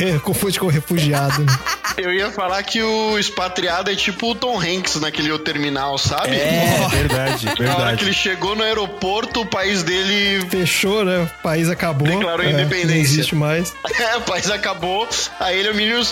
É, 0.00 0.18
confunde 0.20 0.58
com 0.58 0.66
refugiado. 0.66 1.44
né? 1.44 1.58
Eu 1.98 2.12
ia 2.12 2.30
falar 2.30 2.62
que 2.62 2.82
o 2.82 3.18
expatriado 3.18 3.90
é 3.90 3.94
tipo 3.96 4.30
o 4.30 4.34
Tom 4.34 4.58
Hanks 4.58 4.96
naquele 5.00 5.36
terminal, 5.40 5.98
sabe? 5.98 6.36
É, 6.36 6.88
verdade, 6.90 7.44
Na 7.46 7.50
hora 7.52 7.56
que 7.56 7.62
verdade. 7.64 8.04
ele 8.04 8.12
chegou 8.12 8.56
no 8.56 8.62
aeroporto, 8.62 9.42
o 9.42 9.46
país 9.46 9.82
dele. 9.82 10.46
Fechou, 10.48 11.04
né? 11.04 11.28
O 11.38 11.42
país 11.42 11.68
acabou. 11.68 12.08
Declarou 12.08 12.44
É, 12.46 12.50
independência. 12.50 12.86
Não 12.86 12.96
existe 13.02 13.34
mais. 13.34 13.72
É, 14.02 14.16
o 14.16 14.22
país 14.22 14.50
acabou. 14.50 15.06
Aí 15.38 15.58
ele 15.58 15.68
é 15.68 15.70
o 15.70 15.74
menino 15.74 16.02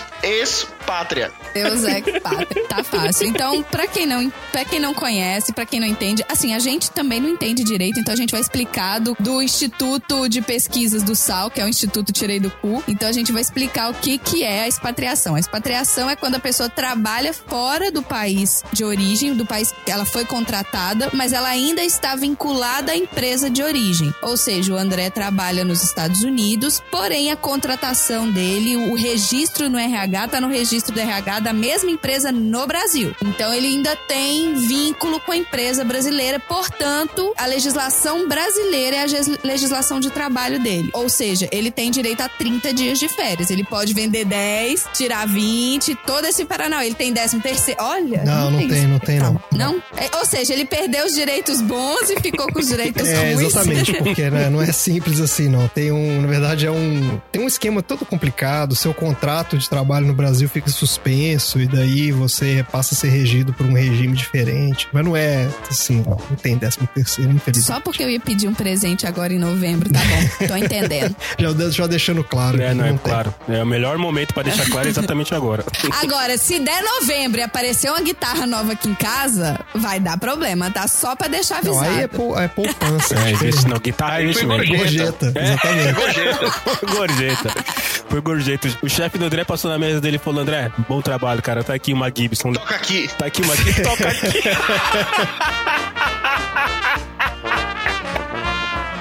pátria. 0.86 1.30
Deus 1.54 1.84
é 1.84 2.00
pátria. 2.20 2.64
Tá 2.68 2.84
fácil. 2.84 3.26
Então, 3.26 3.62
pra 3.62 3.86
quem 3.86 4.06
não, 4.06 4.30
pra 4.52 4.64
quem 4.64 4.78
não 4.78 4.92
conhece, 4.94 5.52
pra 5.52 5.64
quem 5.64 5.80
não 5.80 5.86
entende, 5.86 6.09
assim, 6.28 6.54
a 6.54 6.58
gente 6.58 6.90
também 6.90 7.20
não 7.20 7.28
entende 7.28 7.64
direito, 7.64 7.98
então 7.98 8.12
a 8.12 8.16
gente 8.16 8.30
vai 8.30 8.40
explicar 8.40 8.98
do, 8.98 9.16
do 9.18 9.42
Instituto 9.42 10.28
de 10.28 10.40
Pesquisas 10.42 11.02
do 11.02 11.14
Sal, 11.14 11.50
que 11.50 11.60
é 11.60 11.64
o 11.64 11.68
Instituto 11.68 12.12
Tirei 12.12 12.40
do 12.40 12.50
Cu. 12.50 12.82
Então 12.88 13.08
a 13.08 13.12
gente 13.12 13.32
vai 13.32 13.42
explicar 13.42 13.90
o 13.90 13.94
que, 13.94 14.18
que 14.18 14.42
é 14.42 14.62
a 14.62 14.68
expatriação. 14.68 15.34
A 15.34 15.40
expatriação 15.40 16.08
é 16.08 16.16
quando 16.16 16.36
a 16.36 16.40
pessoa 16.40 16.68
trabalha 16.68 17.32
fora 17.32 17.90
do 17.90 18.02
país 18.02 18.62
de 18.72 18.84
origem, 18.84 19.34
do 19.34 19.46
país 19.46 19.72
que 19.84 19.90
ela 19.90 20.04
foi 20.04 20.24
contratada, 20.24 21.10
mas 21.12 21.32
ela 21.32 21.48
ainda 21.48 21.82
está 21.82 22.14
vinculada 22.16 22.92
à 22.92 22.96
empresa 22.96 23.50
de 23.50 23.62
origem. 23.62 24.12
Ou 24.22 24.36
seja, 24.36 24.72
o 24.72 24.76
André 24.76 25.10
trabalha 25.10 25.64
nos 25.64 25.82
Estados 25.82 26.22
Unidos, 26.22 26.82
porém 26.90 27.30
a 27.30 27.36
contratação 27.36 28.30
dele, 28.30 28.76
o 28.76 28.94
registro 28.94 29.68
no 29.68 29.78
RH, 29.78 30.28
tá 30.28 30.40
no 30.40 30.48
registro 30.48 30.94
do 30.94 31.00
RH 31.00 31.40
da 31.40 31.52
mesma 31.52 31.90
empresa 31.90 32.32
no 32.32 32.66
Brasil. 32.66 33.14
Então 33.22 33.52
ele 33.52 33.66
ainda 33.66 33.96
tem 33.96 34.54
vínculo 34.54 35.20
com 35.20 35.32
a 35.32 35.36
empresa 35.36 35.84
brasileira, 35.90 36.38
portanto, 36.38 37.34
a 37.36 37.46
legislação 37.46 38.28
brasileira 38.28 38.96
é 38.96 39.02
a 39.02 39.06
legislação 39.44 39.98
de 39.98 40.08
trabalho 40.08 40.62
dele. 40.62 40.88
Ou 40.92 41.08
seja, 41.08 41.48
ele 41.50 41.68
tem 41.68 41.90
direito 41.90 42.20
a 42.20 42.28
30 42.28 42.72
dias 42.72 42.98
de 43.00 43.08
férias. 43.08 43.50
Ele 43.50 43.64
pode 43.64 43.92
vender 43.92 44.24
10, 44.24 44.86
tirar 44.94 45.26
20, 45.26 45.96
todo 46.06 46.26
esse 46.26 46.44
Paraná. 46.44 46.86
Ele 46.86 46.94
tem 46.94 47.12
13 47.12 47.40
terceiro. 47.40 47.82
Olha. 47.82 48.22
Não, 48.24 48.52
não 48.52 48.58
tem, 48.58 48.68
isso. 48.68 48.88
não 48.88 48.98
tem, 49.00 49.18
não. 49.18 49.42
Não? 49.52 49.82
É, 49.96 50.16
ou 50.16 50.24
seja, 50.24 50.52
ele 50.52 50.64
perdeu 50.64 51.06
os 51.06 51.12
direitos 51.12 51.60
bons 51.60 52.08
e 52.08 52.20
ficou 52.20 52.46
com 52.52 52.60
os 52.60 52.68
direitos 52.68 53.06
É, 53.10 53.32
ruins. 53.34 53.40
exatamente, 53.48 53.92
porque 53.94 54.30
né, 54.30 54.48
não 54.48 54.62
é 54.62 54.70
simples 54.70 55.20
assim, 55.20 55.48
não. 55.48 55.66
Tem 55.66 55.90
um, 55.90 56.20
na 56.20 56.28
verdade, 56.28 56.66
é 56.66 56.70
um. 56.70 57.20
Tem 57.32 57.42
um 57.42 57.48
esquema 57.48 57.82
todo 57.82 58.04
complicado. 58.06 58.76
Seu 58.76 58.94
contrato 58.94 59.58
de 59.58 59.68
trabalho 59.68 60.06
no 60.06 60.14
Brasil 60.14 60.48
fica 60.48 60.70
suspenso, 60.70 61.60
e 61.60 61.66
daí 61.66 62.12
você 62.12 62.64
passa 62.70 62.94
a 62.94 62.96
ser 62.96 63.08
regido 63.08 63.52
por 63.52 63.66
um 63.66 63.72
regime 63.72 64.14
diferente. 64.14 64.86
Mas 64.92 65.04
não 65.04 65.16
é 65.16 65.48
assim, 65.80 66.02
não, 66.06 66.20
não 66.28 66.36
tem 66.36 66.56
décimo 66.56 66.86
terceiro, 66.94 67.30
infelizmente. 67.32 67.66
Só 67.66 67.80
porque 67.80 68.02
eu 68.02 68.10
ia 68.10 68.20
pedir 68.20 68.48
um 68.48 68.54
presente 68.54 69.06
agora 69.06 69.32
em 69.32 69.38
novembro, 69.38 69.90
tá 69.92 70.00
bom. 70.00 70.46
Tô 70.46 70.56
entendendo. 70.56 71.14
Já, 71.38 71.70
já 71.70 71.86
deixando 71.86 72.22
claro. 72.22 72.60
É, 72.60 72.68
que 72.68 72.74
não, 72.74 72.84
é 72.84 72.88
tem. 72.88 72.98
claro. 72.98 73.34
É 73.48 73.62
o 73.62 73.66
melhor 73.66 73.96
momento 73.98 74.34
pra 74.34 74.42
deixar 74.42 74.66
claro 74.66 74.88
exatamente 74.88 75.34
agora. 75.34 75.64
Agora, 76.02 76.36
se 76.38 76.58
der 76.60 76.82
novembro 76.82 77.40
e 77.40 77.42
aparecer 77.42 77.90
uma 77.90 78.00
guitarra 78.00 78.46
nova 78.46 78.72
aqui 78.72 78.88
em 78.88 78.94
casa, 78.94 79.58
vai 79.74 79.98
dar 80.00 80.18
problema, 80.18 80.70
tá? 80.70 80.86
Só 80.88 81.14
pra 81.16 81.28
deixar 81.28 81.62
Não, 81.64 81.72
avisado. 81.78 81.96
aí 81.98 82.04
é, 82.04 82.06
pou- 82.08 82.38
é 82.38 82.48
poupança. 82.48 83.14
É, 83.20 83.32
investi- 83.32 83.68
não, 83.68 83.78
guitarra 83.78 84.20
é 84.20 84.24
investimento. 84.24 84.66
Gorjeta, 84.66 85.32
É. 85.34 85.44
exatamente. 85.44 86.94
gorjeta. 86.94 87.64
Foi 88.08 88.20
gorjeta. 88.20 88.68
O 88.82 88.88
chefe 88.88 89.18
do 89.18 89.24
André 89.26 89.44
passou 89.44 89.70
na 89.70 89.78
mesa 89.78 90.00
dele 90.00 90.16
e 90.16 90.18
falou: 90.18 90.40
André, 90.42 90.70
bom 90.88 91.00
trabalho, 91.00 91.40
cara. 91.42 91.62
Tá 91.62 91.74
aqui 91.74 91.92
uma 91.92 92.10
Gibson. 92.14 92.52
Toca 92.52 92.74
aqui. 92.74 93.08
Tá 93.18 93.26
aqui 93.26 93.42
uma 93.42 93.54
Gibson. 93.56 93.82
Toca 93.82 94.08
aqui. 94.08 94.42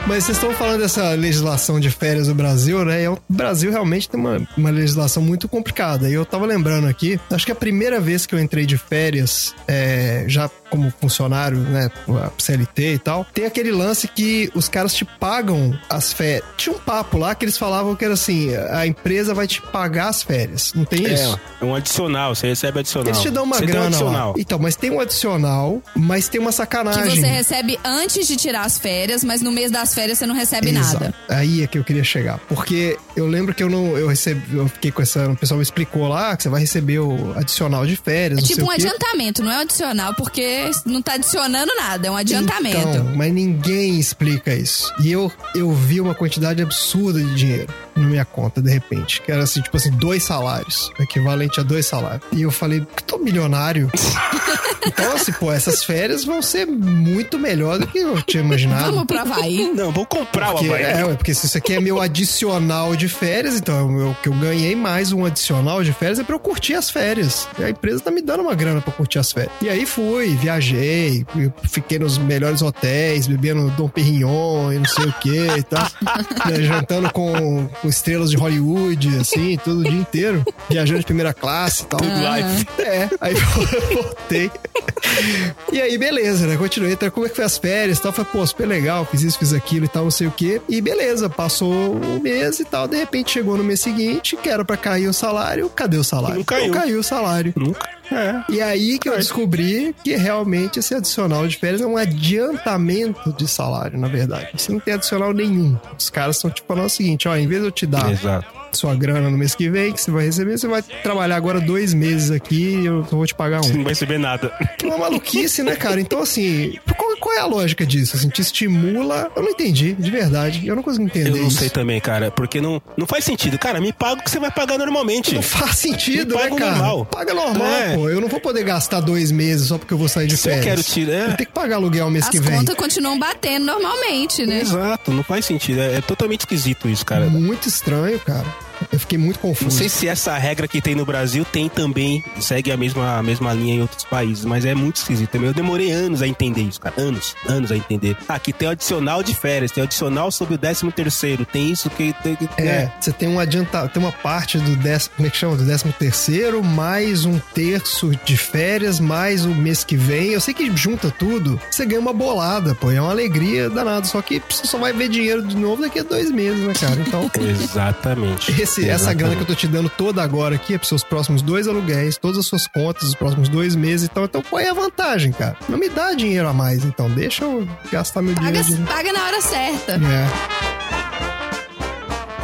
Mas 0.09 0.23
vocês 0.23 0.37
estão 0.37 0.51
falando 0.53 0.79
dessa 0.79 1.11
legislação 1.11 1.79
de 1.79 1.91
férias 1.91 2.25
do 2.25 2.33
Brasil, 2.33 2.83
né? 2.83 3.03
E 3.03 3.07
o 3.07 3.19
Brasil 3.29 3.69
realmente 3.69 4.09
tem 4.09 4.19
uma, 4.19 4.41
uma 4.57 4.71
legislação 4.71 5.21
muito 5.21 5.47
complicada. 5.47 6.09
E 6.09 6.13
eu 6.15 6.25
tava 6.25 6.47
lembrando 6.47 6.87
aqui, 6.87 7.19
acho 7.29 7.45
que 7.45 7.51
a 7.51 7.55
primeira 7.55 7.99
vez 8.01 8.25
que 8.25 8.33
eu 8.33 8.39
entrei 8.39 8.65
de 8.65 8.75
férias, 8.75 9.53
é, 9.67 10.25
já 10.27 10.49
como 10.71 10.91
funcionário, 10.99 11.59
né? 11.59 11.91
a 12.23 12.31
CLT 12.39 12.93
e 12.93 12.97
tal, 12.99 13.23
tem 13.31 13.45
aquele 13.45 13.71
lance 13.71 14.07
que 14.07 14.51
os 14.55 14.67
caras 14.67 14.95
te 14.95 15.05
pagam 15.05 15.77
as 15.87 16.11
férias. 16.11 16.43
Tinha 16.57 16.75
um 16.75 16.79
papo 16.79 17.19
lá 17.19 17.35
que 17.35 17.45
eles 17.45 17.57
falavam 17.57 17.95
que 17.95 18.03
era 18.03 18.15
assim: 18.15 18.49
a 18.55 18.87
empresa 18.87 19.35
vai 19.35 19.45
te 19.45 19.61
pagar 19.61 20.09
as 20.09 20.23
férias. 20.23 20.73
Não 20.73 20.85
tem 20.85 21.03
isso? 21.03 21.39
É, 21.61 21.65
um 21.65 21.75
adicional. 21.75 22.33
Você 22.33 22.47
recebe 22.47 22.79
adicional. 22.79 23.09
Eles 23.09 23.21
te 23.21 23.29
dão 23.29 23.43
uma 23.43 23.57
Você 23.57 23.65
tem 23.65 23.69
um 23.69 23.71
grana 23.73 23.83
lá. 23.83 23.95
adicional. 23.95 24.33
Então, 24.39 24.57
mas 24.57 24.75
tem 24.75 24.89
um 24.89 24.99
adicional, 24.99 25.83
mas 25.95 26.27
tem 26.27 26.41
uma 26.41 26.49
Que 26.49 26.55
sacanagem. 26.57 27.09
você 27.21 27.27
recebe 27.27 27.79
antes 27.85 28.27
de 28.27 28.35
tirar 28.35 28.63
as 28.63 28.79
férias, 28.79 29.23
mas 29.23 29.41
no 29.43 29.51
mês 29.51 29.69
das 29.69 29.93
férias 29.93 29.98
você 30.07 30.25
não 30.25 30.35
recebe 30.35 30.69
Exato. 30.69 31.03
nada. 31.03 31.15
Aí 31.27 31.63
é 31.63 31.67
que 31.67 31.77
eu 31.77 31.83
queria 31.83 32.03
chegar. 32.03 32.39
Porque 32.47 32.97
eu 33.15 33.27
lembro 33.27 33.53
que 33.53 33.63
eu 33.63 33.69
não. 33.69 33.97
Eu 33.97 34.07
recebi. 34.07 34.55
Eu 34.55 34.67
fiquei 34.67 34.91
com 34.91 35.01
essa. 35.01 35.29
O 35.29 35.35
pessoal 35.35 35.57
me 35.57 35.63
explicou 35.63 36.07
lá 36.07 36.35
que 36.35 36.43
você 36.43 36.49
vai 36.49 36.61
receber 36.61 36.99
o 36.99 37.33
adicional 37.35 37.85
de 37.85 37.95
férias. 37.95 38.39
É 38.39 38.41
tipo 38.41 38.65
um 38.65 38.71
adiantamento, 38.71 39.43
não 39.43 39.51
é 39.51 39.57
um 39.57 39.61
adicional, 39.61 40.13
porque 40.13 40.69
não 40.85 41.01
tá 41.01 41.13
adicionando 41.13 41.71
nada, 41.75 42.07
é 42.07 42.11
um 42.11 42.15
adiantamento. 42.15 42.77
Então, 42.77 43.15
mas 43.15 43.31
ninguém 43.33 43.99
explica 43.99 44.53
isso. 44.53 44.93
E 44.99 45.11
eu, 45.11 45.31
eu 45.55 45.71
vi 45.71 46.01
uma 46.01 46.15
quantidade 46.15 46.61
absurda 46.61 47.19
de 47.19 47.35
dinheiro 47.35 47.73
na 47.95 48.07
minha 48.07 48.25
conta, 48.25 48.61
de 48.61 48.71
repente. 48.71 49.21
Que 49.21 49.31
era 49.31 49.43
assim, 49.43 49.61
tipo 49.61 49.75
assim, 49.77 49.91
dois 49.91 50.23
salários. 50.23 50.91
Equivalente 50.99 51.59
a 51.59 51.63
dois 51.63 51.85
salários. 51.85 52.23
E 52.31 52.41
eu 52.41 52.51
falei, 52.51 52.85
que 52.95 53.03
tô 53.03 53.17
milionário. 53.17 53.91
então, 54.89 55.13
assim, 55.13 55.31
pô, 55.33 55.51
essas 55.51 55.83
férias 55.83 56.23
vão 56.23 56.41
ser 56.41 56.65
muito 56.65 57.37
melhor 57.39 57.79
do 57.79 57.87
que 57.87 57.99
eu 57.99 58.21
tinha 58.21 58.43
imaginado. 58.43 58.91
Vamos 58.91 59.05
pro 59.05 59.19
Havaí. 59.19 59.71
Não, 59.73 59.91
vou 59.91 60.05
comprar 60.05 60.49
o 60.49 60.53
Porque, 60.53 60.67
Havaí. 60.67 60.83
é, 60.83 61.05
ué, 61.05 61.13
porque 61.15 61.33
se 61.33 61.45
isso 61.45 61.57
aqui 61.57 61.73
é 61.73 61.79
meu 61.79 61.99
adicional 62.01 62.95
de 62.95 63.07
férias, 63.07 63.55
então 63.55 63.99
eu, 63.99 64.15
que 64.21 64.29
eu 64.29 64.33
ganhei 64.33 64.75
mais 64.75 65.11
um 65.11 65.25
adicional 65.25 65.83
de 65.83 65.93
férias 65.93 66.19
é 66.19 66.23
pra 66.23 66.35
eu 66.35 66.39
curtir 66.39 66.73
as 66.75 66.89
férias. 66.89 67.47
E 67.57 67.63
a 67.63 67.69
empresa 67.69 67.99
tá 68.01 68.11
me 68.11 68.21
dando 68.21 68.41
uma 68.41 68.55
grana 68.55 68.81
pra 68.81 68.91
curtir 68.91 69.19
as 69.19 69.31
férias. 69.31 69.51
E 69.61 69.69
aí 69.69 69.85
fui, 69.85 70.35
viajei, 70.35 71.25
fiquei 71.63 71.99
nos 71.99 72.17
melhores 72.17 72.61
hotéis, 72.61 73.27
bebendo 73.27 73.69
Dom 73.71 73.87
Perignon 73.87 74.71
e 74.73 74.77
não 74.77 74.85
sei 74.85 75.05
o 75.05 75.13
que 75.13 75.47
e 75.57 75.63
tal. 75.63 75.87
né, 76.49 76.61
jantando 76.61 77.11
com, 77.11 77.67
com 77.81 77.87
estrelas 77.87 78.29
de 78.29 78.37
Hollywood, 78.37 79.17
assim, 79.19 79.57
todo 79.63 79.79
o 79.79 79.83
dia 79.83 79.99
inteiro. 79.99 80.43
Viajando 80.69 80.99
de 80.99 81.05
primeira 81.05 81.33
classe 81.33 81.83
e 81.83 81.85
tal. 81.85 81.99
Life. 81.99 82.67
É, 82.79 83.09
aí 83.21 83.33
eu 83.33 84.03
voltei. 84.03 84.51
E 85.71 85.79
aí, 85.79 85.97
beleza, 85.97 86.47
né? 86.47 86.57
Continuei. 86.57 86.93
Então, 86.93 87.09
como 87.11 87.25
é 87.25 87.29
que 87.29 87.35
foi 87.35 87.45
as 87.45 87.57
férias 87.57 87.99
e 87.99 88.01
tal? 88.01 88.11
Falei, 88.11 88.31
pô, 88.31 88.45
super 88.45 88.67
legal, 88.67 89.05
fiz 89.05 89.21
isso, 89.21 89.37
fiz 89.37 89.53
aquilo 89.53 89.85
e 89.85 89.87
tal, 89.87 90.03
não 90.03 90.11
sei 90.11 90.27
o 90.27 90.31
quê. 90.31 90.61
E 90.67 90.81
beleza, 90.81 91.29
passou 91.29 91.95
um 91.95 92.19
mês 92.19 92.59
e 92.59 92.65
tal. 92.65 92.87
De 92.87 92.97
repente 92.97 93.31
chegou 93.31 93.55
no 93.55 93.63
mês 93.63 93.79
seguinte, 93.79 94.35
que 94.35 94.49
era 94.49 94.65
pra 94.65 94.75
cair 94.75 95.07
o 95.07 95.13
salário. 95.13 95.69
Cadê 95.69 95.97
o 95.97 96.03
salário? 96.03 96.37
Não 96.37 96.43
caiu. 96.43 96.67
Não 96.67 96.73
caiu 96.73 96.99
o 96.99 97.03
salário. 97.03 97.53
Nunca. 97.55 97.87
É. 98.11 98.43
E 98.49 98.61
aí 98.61 98.97
que 98.97 99.07
eu 99.07 99.15
descobri 99.15 99.95
que 100.03 100.15
realmente 100.15 100.79
esse 100.79 100.95
adicional 100.95 101.47
de 101.47 101.57
férias 101.57 101.81
é 101.81 101.85
um 101.85 101.95
adiantamento 101.95 103.31
de 103.33 103.47
salário, 103.47 103.99
na 103.99 104.07
verdade. 104.07 104.49
Você 104.57 104.71
não 104.71 104.79
tem 104.79 104.95
adicional 104.95 105.31
nenhum. 105.31 105.77
Os 105.97 106.09
caras 106.09 106.37
estão 106.37 106.49
te 106.49 106.63
falando 106.67 106.87
o 106.87 106.89
seguinte, 106.89 107.27
ó, 107.27 107.35
em 107.35 107.47
vez 107.47 107.61
de 107.61 107.67
eu 107.67 107.71
te 107.71 107.85
dar 107.85 108.11
Exato. 108.11 108.58
Sua 108.77 108.95
grana 108.95 109.29
no 109.29 109.37
mês 109.37 109.55
que 109.55 109.69
vem, 109.69 109.91
que 109.93 110.01
você 110.01 110.11
vai 110.11 110.25
receber, 110.25 110.57
você 110.57 110.67
vai 110.67 110.81
trabalhar 110.81 111.35
agora 111.35 111.59
dois 111.59 111.93
meses 111.93 112.31
aqui 112.31 112.79
e 112.81 112.85
eu 112.85 113.03
vou 113.03 113.25
te 113.25 113.33
pagar 113.35 113.61
um. 113.65 113.69
Não 113.69 113.83
vai 113.83 113.91
receber 113.93 114.17
nada. 114.17 114.49
Que 114.77 114.85
uma 114.85 114.97
maluquice, 114.97 115.63
né, 115.63 115.75
cara? 115.75 115.99
Então, 115.99 116.19
assim, 116.21 116.77
qual, 116.97 117.17
qual 117.17 117.35
é 117.35 117.39
a 117.39 117.45
lógica 117.45 117.85
disso? 117.85 118.15
Assim, 118.15 118.29
te 118.29 118.41
estimula. 118.41 119.31
Eu 119.35 119.41
não 119.43 119.49
entendi, 119.49 119.93
de 119.93 120.11
verdade. 120.11 120.65
Eu 120.67 120.75
não 120.75 120.83
consigo 120.83 121.03
entender 121.05 121.29
Eu 121.29 121.37
não 121.37 121.47
isso. 121.47 121.59
sei 121.59 121.69
também, 121.69 121.99
cara. 121.99 122.31
Porque 122.31 122.61
não, 122.61 122.81
não 122.97 123.05
faz 123.07 123.23
sentido. 123.25 123.57
Cara, 123.57 123.79
me 123.81 123.91
paga 123.93 124.21
o 124.21 124.23
que 124.23 124.29
você 124.31 124.39
vai 124.39 124.51
pagar 124.51 124.77
normalmente. 124.77 125.33
Não 125.35 125.41
faz 125.41 125.77
sentido, 125.77 126.35
Me 126.35 126.41
né, 126.43 126.49
paga 126.49 126.55
cara? 126.61 126.71
normal. 126.77 127.05
Paga 127.05 127.33
normal, 127.33 127.67
É. 127.67 127.95
pô. 127.95 128.09
Eu 128.09 128.21
não 128.21 128.27
vou 128.27 128.39
poder 128.39 128.63
gastar 128.63 128.99
dois 129.01 129.31
meses 129.31 129.67
só 129.67 129.77
porque 129.77 129.93
eu 129.93 129.97
vou 129.97 130.07
sair 130.07 130.27
de 130.27 130.37
Se 130.37 130.47
eu 130.49 130.53
férias. 130.53 130.65
quero 130.65 130.83
tirar- 130.83 131.13
é. 131.13 131.21
Eu 131.23 131.25
tenho 131.37 131.37
que 131.37 131.53
pagar 131.53 131.75
aluguel 131.75 132.09
mês 132.09 132.25
As 132.25 132.29
que 132.31 132.39
vem. 132.39 132.57
contas 132.57 132.75
continuam 132.75 133.17
batendo 133.19 133.65
normalmente, 133.65 134.45
né? 134.45 134.61
Exato, 134.61 135.11
não 135.11 135.23
faz 135.23 135.45
sentido. 135.45 135.79
É, 135.81 135.97
é 135.97 136.01
totalmente 136.01 136.41
esquisito 136.41 136.87
isso, 136.89 137.05
cara. 137.05 137.25
Muito 137.27 137.67
estranho, 137.67 138.19
cara. 138.19 138.45
Eu 138.91 138.99
fiquei 138.99 139.17
muito 139.17 139.37
Não 139.43 139.49
confuso. 139.49 139.71
sei 139.77 139.89
se 139.89 140.07
essa 140.07 140.37
regra 140.37 140.67
que 140.67 140.81
tem 140.81 140.95
no 140.95 141.05
Brasil 141.05 141.45
tem 141.45 141.67
também, 141.69 142.23
segue 142.39 142.71
a 142.71 142.77
mesma, 142.77 143.17
a 143.17 143.23
mesma 143.23 143.53
linha 143.53 143.75
em 143.75 143.81
outros 143.81 144.03
países, 144.03 144.45
mas 144.45 144.65
é 144.65 144.73
muito 144.75 144.97
esquisito 144.97 145.29
também. 145.31 145.47
Eu 145.47 145.53
demorei 145.53 145.91
anos 145.91 146.21
a 146.21 146.27
entender 146.27 146.61
isso, 146.61 146.79
cara. 146.79 146.95
Anos, 146.99 147.35
anos 147.47 147.71
a 147.71 147.75
entender. 147.77 148.15
Ah, 148.27 148.35
aqui 148.35 148.51
tem 148.53 148.67
o 148.67 148.71
adicional 148.71 149.21
de 149.23 149.33
férias, 149.35 149.71
tem 149.71 149.81
o 149.83 149.85
adicional 149.85 150.31
sobre 150.31 150.55
o 150.55 150.57
décimo 150.57 150.91
terceiro, 150.91 151.45
tem 151.45 151.71
isso 151.71 151.89
que. 151.89 152.13
Tem, 152.23 152.35
que- 152.35 152.49
É, 152.57 152.91
você 152.99 153.11
tem 153.11 153.27
um 153.29 153.39
adiantado, 153.39 153.89
tem 153.89 154.01
uma 154.01 154.11
parte 154.11 154.57
do 154.57 154.75
décimo, 154.75 155.15
como 155.17 155.27
é 155.27 155.31
que 155.31 155.37
chama? 155.37 155.55
Do 155.55 155.63
décimo 155.65 155.93
terceiro, 155.93 156.63
mais 156.63 157.25
um 157.25 157.39
terço 157.53 158.11
de 158.25 158.37
férias, 158.37 158.99
mais 158.99 159.45
o 159.45 159.49
mês 159.49 159.83
que 159.83 159.95
vem. 159.95 160.29
Eu 160.31 160.41
sei 160.41 160.53
que 160.53 160.75
junta 160.75 161.11
tudo, 161.11 161.59
você 161.69 161.85
ganha 161.85 161.99
uma 162.01 162.13
bolada, 162.13 162.73
pô. 162.75 162.91
É 162.91 162.99
uma 163.01 163.11
alegria 163.11 163.69
danada. 163.69 164.05
Só 164.05 164.21
que 164.21 164.41
você 164.49 164.65
só 164.65 164.77
vai 164.77 164.93
ver 164.93 165.09
dinheiro 165.09 165.41
de 165.45 165.55
novo 165.55 165.81
daqui 165.81 165.99
a 165.99 166.03
dois 166.03 166.31
meses, 166.31 166.59
né, 166.65 166.73
cara? 166.73 166.95
Então. 166.99 167.29
Exatamente. 167.39 168.51
Esse, 168.69 168.87
essa 168.87 169.13
grana 169.13 169.35
que 169.35 169.41
eu 169.41 169.47
tô 169.47 169.55
te 169.55 169.67
dando 169.67 169.89
toda 169.89 170.21
agora 170.21 170.55
aqui 170.55 170.75
é 170.75 170.77
pros 170.77 170.89
seus 170.89 171.03
próximos 171.03 171.41
dois 171.41 171.67
aluguéis, 171.67 172.17
todas 172.17 172.37
as 172.37 172.45
suas 172.45 172.67
contas, 172.67 173.03
os 173.09 173.15
próximos 173.15 173.49
dois 173.49 173.75
meses. 173.75 174.07
Então, 174.09 174.23
então 174.25 174.43
qual 174.47 174.59
é 174.61 174.69
a 174.69 174.73
vantagem, 174.73 175.31
cara? 175.31 175.57
Não 175.67 175.77
me 175.77 175.89
dá 175.89 176.13
dinheiro 176.13 176.47
a 176.47 176.53
mais, 176.53 176.85
então. 176.85 177.09
Deixa 177.09 177.43
eu 177.45 177.67
gastar 177.91 178.21
meu 178.21 178.35
Paga, 178.35 178.61
dinheiro. 178.61 178.85
paga 178.85 179.11
na 179.11 179.23
hora 179.25 179.41
certa. 179.41 179.93
É. 179.93 180.78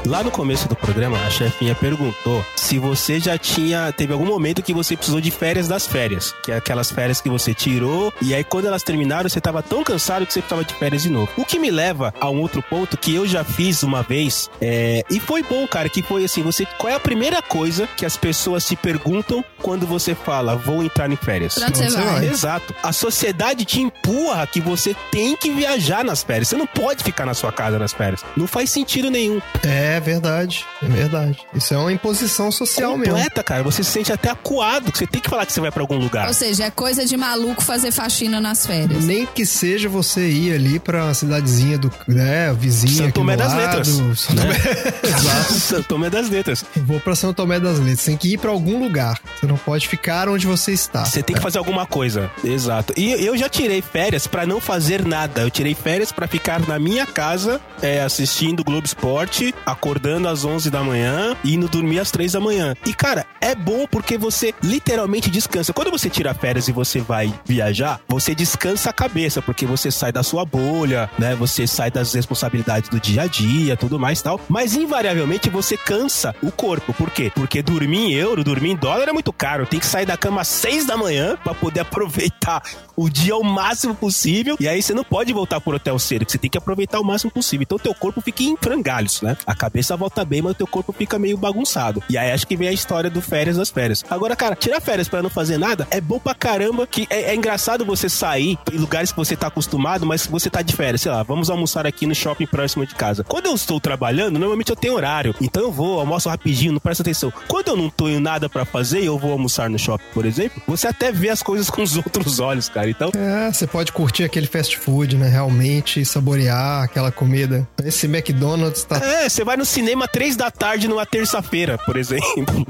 Lá 0.06 0.24
no 0.24 0.30
começo 0.30 0.68
do 0.70 0.76
programa, 0.76 1.18
a 1.26 1.30
chefinha 1.32 1.74
perguntou 1.74 2.46
se 2.56 2.78
você 2.78 3.20
já 3.20 3.38
tinha. 3.40 3.92
Teve 3.92 4.14
algum 4.14 4.26
momento 4.26 4.62
que 4.62 4.74
você 4.74 4.96
precisou 4.96 5.20
de 5.20 5.32
férias 5.32 5.68
das 5.68 5.88
férias. 5.88 6.34
Que 6.44 6.52
é 6.52 6.58
aquelas 6.58 6.92
férias 6.92 7.20
que 7.20 7.30
você 7.30 7.54
tirou. 7.56 8.14
E 8.22 8.34
aí, 8.34 8.44
quando 8.44 8.66
elas 8.68 8.84
terminaram, 8.84 9.28
você 9.28 9.42
tava 9.42 9.64
tão 9.64 9.84
cansado 9.84 10.26
que 10.26 10.32
você 10.34 10.42
precisava 10.42 10.64
de 10.64 10.76
férias 10.76 11.02
de 11.04 11.10
novo. 11.10 11.30
O 11.36 11.44
que 11.44 11.58
me 11.58 11.72
leva 11.72 12.14
a 12.22 12.30
um 12.30 12.40
outro 12.40 12.62
ponto 12.62 12.98
que 12.98 13.16
eu 13.16 13.26
já 13.28 13.44
fiz 13.44 13.82
uma 13.82 14.04
vez. 14.04 14.50
é, 14.62 15.04
e 15.10 15.20
foi 15.20 15.42
bom, 15.42 15.68
cara. 15.68 15.90
Que 15.90 16.04
foi 16.04 16.24
assim: 16.24 16.44
você. 16.44 16.68
Qual 16.78 16.92
é 16.92 16.96
a 16.96 17.00
primeira 17.00 17.42
coisa 17.42 17.88
que 17.98 18.06
as 18.06 18.16
pessoas 18.16 18.66
te 18.66 18.76
perguntam 18.76 19.44
quando 19.62 19.88
você 19.88 20.14
fala, 20.14 20.56
vou 20.56 20.84
entrar 20.84 21.10
em 21.12 21.16
férias? 21.16 21.56
Pra 21.56 21.68
onde 21.68 21.78
você 21.78 21.84
Onde 21.86 21.94
você 21.94 22.02
vai? 22.02 22.14
vai? 22.14 22.28
Exato. 22.28 22.76
A 22.84 22.92
sociedade 22.94 23.66
te 23.66 23.82
empurra 23.82 24.46
que 24.46 24.62
você 24.62 24.96
tem 25.12 25.36
que 25.36 25.50
viajar 25.50 26.04
nas 26.06 26.22
férias. 26.22 26.50
Você 26.50 26.56
não 26.56 26.68
pode 26.68 27.04
ficar 27.04 27.26
na 27.26 27.34
sua 27.34 27.52
casa 27.52 27.80
nas 27.80 27.92
férias. 27.92 28.24
Não 28.38 28.46
faz 28.46 28.70
sentido 28.70 29.10
nenhum. 29.10 29.42
É 29.64 29.95
verdade, 30.00 30.66
é 30.82 30.86
verdade. 30.88 31.38
Isso 31.54 31.74
é 31.74 31.78
uma 31.78 31.92
imposição 31.92 32.52
social 32.52 32.98
mesmo. 32.98 33.14
Completa, 33.14 33.44
cara. 33.44 33.64
Você 33.64 33.84
se 33.84 33.92
sente 33.92 34.12
até 34.12 34.30
acuado. 34.30 34.92
que 34.92 34.98
Você 34.98 35.08
tem 35.08 35.22
que 35.22 35.30
falar 35.30 35.46
que 35.46 35.54
você 35.54 35.62
vai 35.62 35.72
pra 35.72 35.82
algum 35.84 35.98
lugar. 35.98 36.28
Ou 36.28 36.34
seja, 36.34 36.66
é 36.66 36.72
coisa 36.72 37.06
de 37.06 37.16
maluco 37.18 37.62
fazer 37.64 37.92
faxina 37.92 38.40
nas 38.42 38.66
férias. 38.66 39.04
Nem 39.04 39.26
que 39.26 39.46
seja 39.46 39.88
você 39.90 40.28
ir 40.30 40.54
ali 40.54 40.80
pra 40.80 41.14
cidadezinha 41.14 41.78
do, 41.78 41.92
né, 42.08 42.54
vizinha 42.54 43.04
São 43.04 43.12
Tomé 43.12 43.36
das 43.38 43.54
lado. 43.54 43.62
Letras. 43.78 43.88
São 44.20 44.36
né? 44.36 44.42
Tomé- 44.44 44.94
Exato. 45.04 45.54
São 45.54 45.84
Tomé 45.84 46.10
das 46.10 46.30
Letras. 46.30 46.66
Vou 46.76 47.00
pra 47.00 47.16
São 47.16 47.34
Tomé 47.34 47.60
das 47.60 47.80
Letras. 47.80 48.04
Tem 48.06 48.18
que 48.18 48.34
ir 48.34 48.38
pra 48.38 48.52
algum 48.52 48.80
lugar. 48.84 49.20
Você 49.40 49.48
não 49.48 49.58
pode 49.58 49.88
ficar 49.88 50.28
onde 50.30 50.46
você 50.48 50.72
está. 50.72 51.06
Você 51.06 51.22
tem 51.24 51.36
que 51.36 51.42
fazer 51.42 51.58
alguma 51.58 51.86
coisa. 51.86 52.30
Exato. 52.44 52.94
E 52.98 53.12
eu 53.26 53.38
já 53.38 53.48
tirei 53.50 53.82
férias 53.82 54.28
pra 54.28 54.46
não 54.46 54.60
fazer 54.60 55.06
nada. 55.06 55.42
Eu 55.42 55.50
tirei 55.52 55.74
férias 55.76 56.12
pra 56.12 56.28
ficar 56.28 56.60
na 56.68 56.78
minha 56.80 57.06
casa, 57.06 57.60
é, 57.82 58.02
assistindo 58.02 58.64
Globo 58.64 58.86
Esporte, 58.86 59.54
acordando 59.86 60.28
às 60.28 60.44
11 60.44 60.72
da 60.72 60.84
manhã 60.84 61.38
e 61.44 61.54
indo 61.54 61.68
dormir 61.68 62.00
às 62.00 62.10
3 62.10 62.32
da 62.32 62.40
manhã. 62.40 62.76
E, 62.84 62.92
cara, 62.92 63.24
é 63.40 63.54
bom 63.54 63.86
porque 63.86 64.18
você 64.18 64.52
literalmente 64.64 65.30
descansa. 65.30 65.72
Quando 65.74 65.92
você 65.92 66.10
tira 66.10 66.34
férias 66.34 66.68
e 66.68 66.72
você 66.72 67.00
vai 67.00 67.32
viajar, 67.46 68.02
você 68.08 68.34
descansa 68.34 68.90
a 68.90 68.94
cabeça, 68.94 69.44
porque 69.44 69.64
você 69.64 69.92
sai 69.92 70.12
da 70.12 70.24
sua 70.24 70.44
bolha, 70.44 71.08
né? 71.20 71.36
Você 71.36 71.68
sai 71.68 71.92
das 71.92 72.12
responsabilidades 72.16 72.90
do 72.90 73.00
dia 73.00 73.22
a 73.22 73.28
dia, 73.28 73.78
tudo 73.78 74.00
mais 74.00 74.24
tal. 74.24 74.42
Mas, 74.50 74.76
invariavelmente, 74.76 75.52
você 75.52 75.78
cansa 75.78 76.36
o 76.42 76.52
corpo. 76.52 76.92
Por 76.92 77.12
quê? 77.12 77.32
Porque 77.36 77.62
dormir 77.62 78.08
em 78.08 78.14
euro, 78.14 78.44
dormir 78.44 78.72
em 78.72 78.76
dólar 78.76 79.08
é 79.08 79.14
muito 79.14 79.32
caro. 79.32 79.68
Tem 79.68 79.80
que 79.80 79.86
sair 79.86 80.08
da 80.08 80.18
cama 80.18 80.42
às 80.42 80.48
6 80.48 80.88
da 80.88 80.98
manhã 80.98 81.38
pra 81.44 81.54
poder 81.54 81.82
aproveitar 81.86 82.64
o 82.96 83.08
dia 83.08 83.34
ao 83.34 83.44
máximo 83.44 83.94
possível. 83.94 84.58
E 84.60 84.68
aí 84.68 84.82
você 84.82 84.96
não 84.96 85.04
pode 85.04 85.32
voltar 85.32 85.62
pro 85.62 85.76
hotel 85.76 86.00
cedo, 86.00 86.26
você 86.28 86.40
tem 86.40 86.50
que 86.50 86.58
aproveitar 86.58 87.00
o 87.00 87.04
máximo 87.04 87.30
possível. 87.30 87.64
Então 87.64 87.78
teu 87.78 87.94
corpo 87.94 88.20
fica 88.20 88.42
em 88.42 88.58
frangalhos, 88.58 89.22
né? 89.22 89.38
A 89.46 89.54
cabeça 89.54 89.75
volta 89.96 90.24
bem, 90.24 90.42
mas 90.42 90.52
o 90.52 90.56
teu 90.56 90.68
corpo 90.68 90.94
fica 90.94 91.18
meio 91.20 91.38
bagunçado. 91.38 92.04
E 92.10 92.18
aí 92.18 92.32
acho 92.32 92.46
que 92.48 92.56
vem 92.56 92.68
a 92.68 92.72
história 92.74 93.10
do 93.10 93.22
férias 93.22 93.58
das 93.58 93.70
férias. 93.70 94.04
Agora, 94.10 94.36
cara, 94.36 94.56
tirar 94.56 94.80
férias 94.82 95.08
pra 95.08 95.22
não 95.22 95.30
fazer 95.30 95.58
nada 95.58 95.88
é 95.92 96.00
bom 96.00 96.20
pra 96.20 96.34
caramba, 96.36 96.86
que 96.88 97.08
é, 97.10 97.32
é 97.32 97.36
engraçado 97.36 97.86
você 97.86 98.10
sair 98.10 98.58
em 98.72 98.78
lugares 98.78 99.12
que 99.12 99.18
você 99.18 99.36
tá 99.36 99.48
acostumado, 99.48 100.06
mas 100.06 100.26
você 100.28 100.50
tá 100.50 100.62
de 100.62 100.74
férias. 100.76 101.02
Sei 101.02 101.12
lá, 101.12 101.24
vamos 101.24 101.50
almoçar 101.50 101.86
aqui 101.86 102.06
no 102.06 102.16
shopping 102.16 102.46
próximo 102.46 102.86
de 102.86 102.96
casa. 102.96 103.24
Quando 103.24 103.48
eu 103.48 103.56
estou 103.56 103.80
trabalhando, 103.80 104.40
normalmente 104.40 104.70
eu 104.70 104.76
tenho 104.76 104.94
horário. 104.96 105.36
Então 105.42 105.64
eu 105.64 105.72
vou, 105.72 106.00
almoço 106.00 106.30
rapidinho, 106.30 106.74
não 106.74 106.80
presta 106.80 107.04
atenção. 107.04 107.32
Quando 107.48 107.70
eu 107.70 107.76
não 107.78 107.90
tenho 107.90 108.20
nada 108.20 108.48
pra 108.50 108.66
fazer 108.66 109.02
e 109.02 109.06
eu 109.06 109.18
vou 109.18 109.32
almoçar 109.32 109.70
no 109.70 109.78
shopping, 109.80 110.06
por 110.14 110.26
exemplo, 110.26 110.62
você 110.68 110.88
até 110.88 111.12
vê 111.12 111.30
as 111.30 111.42
coisas 111.44 111.70
com 111.70 111.82
os 111.82 111.96
outros 111.98 112.40
olhos, 112.40 112.70
cara. 112.70 112.90
Então, 112.90 113.12
É, 113.16 113.52
você 113.52 113.66
pode 113.68 113.92
curtir 113.92 114.24
aquele 114.24 114.48
fast 114.48 114.78
food, 114.78 115.18
né? 115.18 115.28
Realmente 115.28 116.04
saborear 116.06 116.84
aquela 116.84 117.12
comida. 117.12 117.68
Esse 117.84 118.06
McDonald's 118.08 118.84
tá. 118.84 118.98
É, 118.98 119.28
você 119.30 119.44
vai 119.44 119.58
no 119.58 119.65
cinema 119.66 120.08
três 120.08 120.36
da 120.36 120.50
tarde 120.52 120.88
numa 120.88 121.06
terça-feira, 121.06 121.78
por 121.78 121.98
exemplo. 121.98 122.66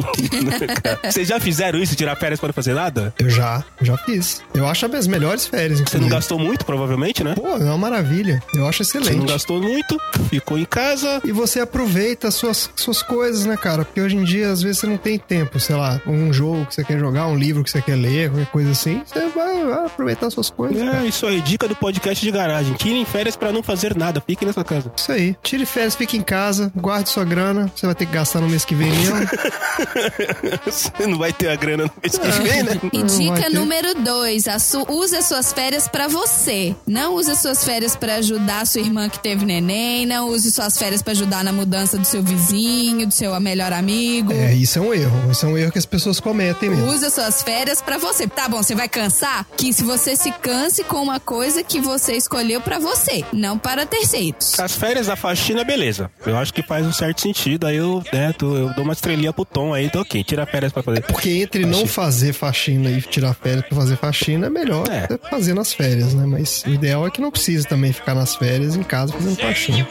Vocês 1.03 1.27
já 1.27 1.39
fizeram 1.39 1.79
isso, 1.79 1.95
tirar 1.95 2.15
férias 2.15 2.39
para 2.39 2.47
não 2.47 2.53
fazer 2.53 2.73
nada? 2.73 3.13
Eu 3.19 3.29
já, 3.29 3.63
já 3.81 3.97
fiz. 3.97 4.41
Eu 4.53 4.65
acho 4.67 4.85
as 4.85 5.07
melhores 5.07 5.45
férias, 5.45 5.79
Você 5.79 5.83
inclusive. 5.83 6.01
não 6.03 6.09
gastou 6.09 6.39
muito, 6.39 6.65
provavelmente, 6.65 7.23
né? 7.23 7.33
Pô, 7.35 7.47
é 7.57 7.63
uma 7.63 7.77
maravilha. 7.77 8.41
Eu 8.53 8.67
acho 8.67 8.83
Você 8.83 8.97
não 8.99 9.05
excelente. 9.07 9.29
gastou 9.31 9.61
muito, 9.61 9.99
ficou 10.29 10.57
em 10.57 10.65
casa. 10.65 11.21
E 11.23 11.31
você 11.31 11.59
aproveita 11.59 12.27
as 12.27 12.35
suas, 12.35 12.69
suas 12.75 13.01
coisas, 13.01 13.45
né, 13.45 13.57
cara? 13.57 13.83
Porque 13.83 13.99
hoje 13.99 14.15
em 14.15 14.23
dia, 14.23 14.51
às 14.51 14.61
vezes, 14.61 14.79
você 14.79 14.87
não 14.87 14.97
tem 14.97 15.17
tempo, 15.17 15.59
sei 15.59 15.75
lá, 15.75 15.99
um 16.07 16.31
jogo 16.31 16.65
que 16.65 16.75
você 16.75 16.83
quer 16.83 16.97
jogar, 16.99 17.27
um 17.27 17.35
livro 17.37 17.63
que 17.63 17.69
você 17.71 17.81
quer 17.81 17.95
ler, 17.95 18.29
qualquer 18.29 18.51
coisa 18.51 18.71
assim. 18.71 19.01
Você 19.05 19.27
vai, 19.29 19.63
vai 19.65 19.85
aproveitar 19.85 20.27
as 20.27 20.33
suas 20.33 20.49
coisas. 20.49 20.77
cara. 20.81 21.03
É, 21.03 21.07
isso 21.07 21.25
aí, 21.25 21.41
dica 21.41 21.67
do 21.67 21.75
podcast 21.75 22.23
de 22.23 22.31
garagem. 22.31 22.73
Tirem 22.75 23.03
férias 23.05 23.35
pra 23.35 23.51
não 23.51 23.61
fazer 23.63 23.95
nada, 23.97 24.21
fiquem 24.25 24.47
nessa 24.47 24.63
casa. 24.63 24.91
Isso 24.95 25.11
aí. 25.11 25.35
Tire 25.43 25.65
férias, 25.65 25.95
fique 25.95 26.15
em 26.17 26.21
casa, 26.21 26.71
guarde 26.85 27.09
sua 27.09 27.25
grana. 27.25 27.71
Você 27.75 27.87
vai 27.87 27.95
ter 27.95 28.05
que 28.05 28.11
gastar 28.11 28.41
no 28.41 28.47
mês 28.47 28.63
que 28.63 28.75
vem 28.75 28.91
mesmo. 28.91 29.15
Você 30.65 31.07
não 31.07 31.17
vai 31.17 31.33
ter 31.33 31.49
a 31.49 31.55
grana 31.55 31.85
no 31.85 31.91
mês 32.01 32.15
que 32.17 32.27
vem, 32.43 32.63
né? 32.63 32.79
E 32.93 33.03
dica 33.03 33.49
número 33.49 33.95
dois, 33.95 34.47
a 34.47 34.59
su- 34.59 34.85
use 34.87 35.15
as 35.15 35.25
suas 35.25 35.51
férias 35.51 35.87
pra 35.87 36.07
você. 36.07 36.75
Não 36.85 37.15
use 37.15 37.31
as 37.31 37.39
suas 37.39 37.63
férias 37.63 37.95
pra 37.95 38.15
ajudar 38.15 38.61
a 38.61 38.65
sua 38.65 38.81
irmã 38.81 39.09
que 39.09 39.17
teve 39.19 39.45
neném, 39.45 40.05
não 40.05 40.29
use 40.29 40.51
suas 40.51 40.77
férias 40.77 41.01
pra 41.01 41.11
ajudar 41.11 41.43
na 41.43 41.51
mudança 41.51 41.97
do 41.97 42.05
seu 42.05 42.21
vizinho, 42.21 43.07
do 43.07 43.13
seu 43.13 43.37
melhor 43.39 43.73
amigo. 43.73 44.31
é, 44.31 44.53
isso 44.53 44.77
é 44.77 44.81
um 44.81 44.93
erro. 44.93 45.31
Isso 45.31 45.45
é 45.45 45.49
um 45.49 45.57
erro 45.57 45.71
que 45.71 45.79
as 45.79 45.85
pessoas 45.87 46.19
cometem 46.19 46.69
mesmo. 46.69 46.85
Use 46.87 47.03
as 47.05 47.13
suas 47.13 47.41
férias 47.41 47.81
pra 47.81 47.97
você. 47.97 48.27
Tá 48.27 48.47
bom, 48.47 48.61
você 48.61 48.75
vai 48.75 48.87
cansar? 48.87 49.45
Que 49.57 49.73
se 49.73 49.83
você 49.83 50.15
se 50.15 50.31
canse 50.31 50.83
com 50.83 51.01
uma 51.01 51.19
coisa 51.19 51.63
que 51.63 51.79
você 51.81 52.13
escolheu 52.13 52.61
pra 52.61 52.77
você, 52.77 53.23
não 53.33 53.57
para 53.57 53.85
terceiros. 53.87 54.59
As 54.59 54.73
férias 54.75 55.07
da 55.07 55.15
faxina, 55.15 55.63
beleza. 55.63 56.11
Eu 56.25 56.37
acho 56.37 56.53
que 56.53 56.61
faz 56.67 56.85
um 56.85 56.91
certo 56.91 57.21
sentido. 57.21 57.65
Aí 57.67 57.75
eu, 57.77 58.03
né, 58.11 58.33
tô- 58.33 58.55
eu 58.55 58.73
dou 58.73 58.83
uma 58.83 58.93
estrelinha 58.93 59.31
pro 59.33 59.45
Tom 59.45 59.73
aí, 59.73 59.85
então 59.85 60.01
ok, 60.01 60.23
tira 60.23 60.45
férias 60.45 60.71
pra 60.71 60.83
fazer. 60.83 61.01
Porque 61.01 61.29
entre 61.41 61.65
não 61.65 61.85
fazer 61.87 62.33
faxina 62.33 62.89
e 62.89 63.01
tirar 63.01 63.33
férias 63.33 63.65
pra 63.65 63.75
fazer 63.77 63.95
faxina, 63.97 64.47
é 64.47 64.49
melhor 64.49 64.85
É. 64.89 65.07
fazer 65.29 65.53
nas 65.53 65.73
férias, 65.73 66.13
né? 66.13 66.25
Mas 66.25 66.63
o 66.65 66.69
ideal 66.69 67.05
é 67.07 67.11
que 67.11 67.21
não 67.21 67.31
precise 67.31 67.67
também 67.67 67.91
ficar 67.93 68.15
nas 68.15 68.35
férias 68.35 68.75
em 68.75 68.83
casa 68.83 69.13
fazendo 69.13 69.35
faxina. 69.37 69.87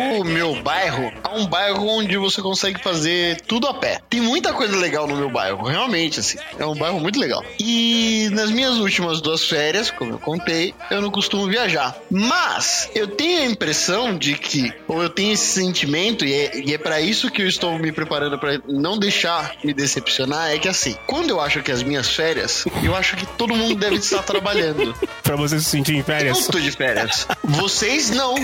O 0.00 0.24
meu 0.24 0.62
bairro 0.62 1.12
é 1.22 1.28
um 1.36 1.46
bairro 1.46 1.86
onde 1.86 2.16
você 2.16 2.40
consegue 2.40 2.82
fazer 2.82 3.40
tudo 3.42 3.66
a 3.66 3.74
pé. 3.74 4.00
Tem 4.08 4.20
muita 4.20 4.52
coisa 4.52 4.76
legal 4.76 5.06
no 5.06 5.16
meu 5.16 5.28
bairro, 5.30 5.62
realmente, 5.66 6.20
assim. 6.20 6.38
É 6.58 6.64
um 6.64 6.74
bairro 6.74 6.98
muito 7.00 7.18
legal. 7.20 7.44
E 7.58 8.28
nas 8.32 8.50
minhas 8.50 8.76
últimas 8.76 9.20
duas 9.20 9.44
férias, 9.44 9.90
como 9.90 10.12
eu 10.12 10.18
contei, 10.18 10.74
eu 10.90 11.00
não 11.02 11.10
costumo 11.10 11.46
viajar. 11.46 11.96
Mas 12.10 12.90
eu 12.94 13.06
tenho 13.08 13.42
a 13.42 13.46
impressão 13.46 14.16
de 14.16 14.34
que, 14.34 14.72
ou 14.88 15.02
eu 15.02 15.10
tenho 15.10 15.32
esse 15.32 15.46
sentimento, 15.46 16.24
e 16.24 16.32
é, 16.32 16.58
e 16.58 16.74
é 16.74 16.78
para 16.78 17.00
isso 17.00 17.30
que 17.30 17.42
eu 17.42 17.48
estou 17.48 17.78
me 17.78 17.92
preparando 17.92 18.38
para 18.38 18.60
não 18.66 18.98
deixar 18.98 19.52
me 19.62 19.72
decepcionar, 19.74 20.50
é 20.50 20.58
que 20.58 20.68
assim, 20.68 20.96
quando 21.06 21.30
eu 21.30 21.40
acho 21.40 21.62
que 21.62 21.70
as 21.70 21.82
minhas 21.82 22.08
férias, 22.08 22.64
eu 22.82 22.94
acho 22.96 23.16
que 23.16 23.26
todo 23.26 23.54
mundo 23.54 23.74
deve 23.74 23.96
estar 23.96 24.22
trabalhando. 24.22 24.94
Pra 25.22 25.36
você 25.36 25.58
se 25.60 25.66
sentir 25.66 25.94
em 25.94 25.98
Eu 25.98 26.04
férias. 26.04 26.40
não 26.40 26.46
tô 26.48 26.58
de 26.58 26.70
férias. 26.72 27.26
Vocês 27.44 28.10
não. 28.10 28.34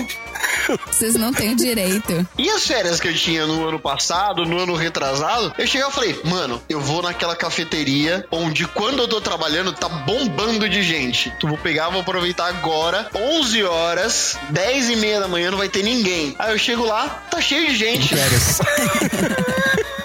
Vocês 0.85 1.15
não 1.15 1.33
têm 1.33 1.46
o 1.51 1.55
direito. 1.55 2.27
E 2.37 2.49
as 2.49 2.65
férias 2.65 2.99
que 2.99 3.07
eu 3.07 3.13
tinha 3.13 3.45
no 3.45 3.67
ano 3.67 3.79
passado, 3.79 4.45
no 4.45 4.59
ano 4.59 4.75
retrasado, 4.75 5.53
eu 5.57 5.67
cheguei 5.67 5.87
e 5.87 5.91
falei, 5.91 6.19
mano, 6.23 6.61
eu 6.69 6.79
vou 6.79 7.01
naquela 7.01 7.35
cafeteria 7.35 8.25
onde 8.31 8.67
quando 8.67 8.99
eu 8.99 9.07
tô 9.07 9.21
trabalhando 9.21 9.73
tá 9.73 9.87
bombando 9.87 10.69
de 10.69 10.81
gente. 10.81 11.31
Tu 11.39 11.47
vou 11.47 11.57
pegar, 11.57 11.89
vou 11.89 12.01
aproveitar 12.01 12.47
agora, 12.47 13.09
11 13.13 13.63
horas, 13.63 14.37
10 14.49 14.89
e 14.89 14.95
meia 14.97 15.19
da 15.19 15.27
manhã, 15.27 15.51
não 15.51 15.57
vai 15.57 15.69
ter 15.69 15.83
ninguém. 15.83 16.35
Aí 16.39 16.51
eu 16.51 16.57
chego 16.57 16.85
lá, 16.85 17.07
tá 17.29 17.41
cheio 17.41 17.67
de 17.67 17.75
gente. 17.75 18.15
Férias. 18.15 18.59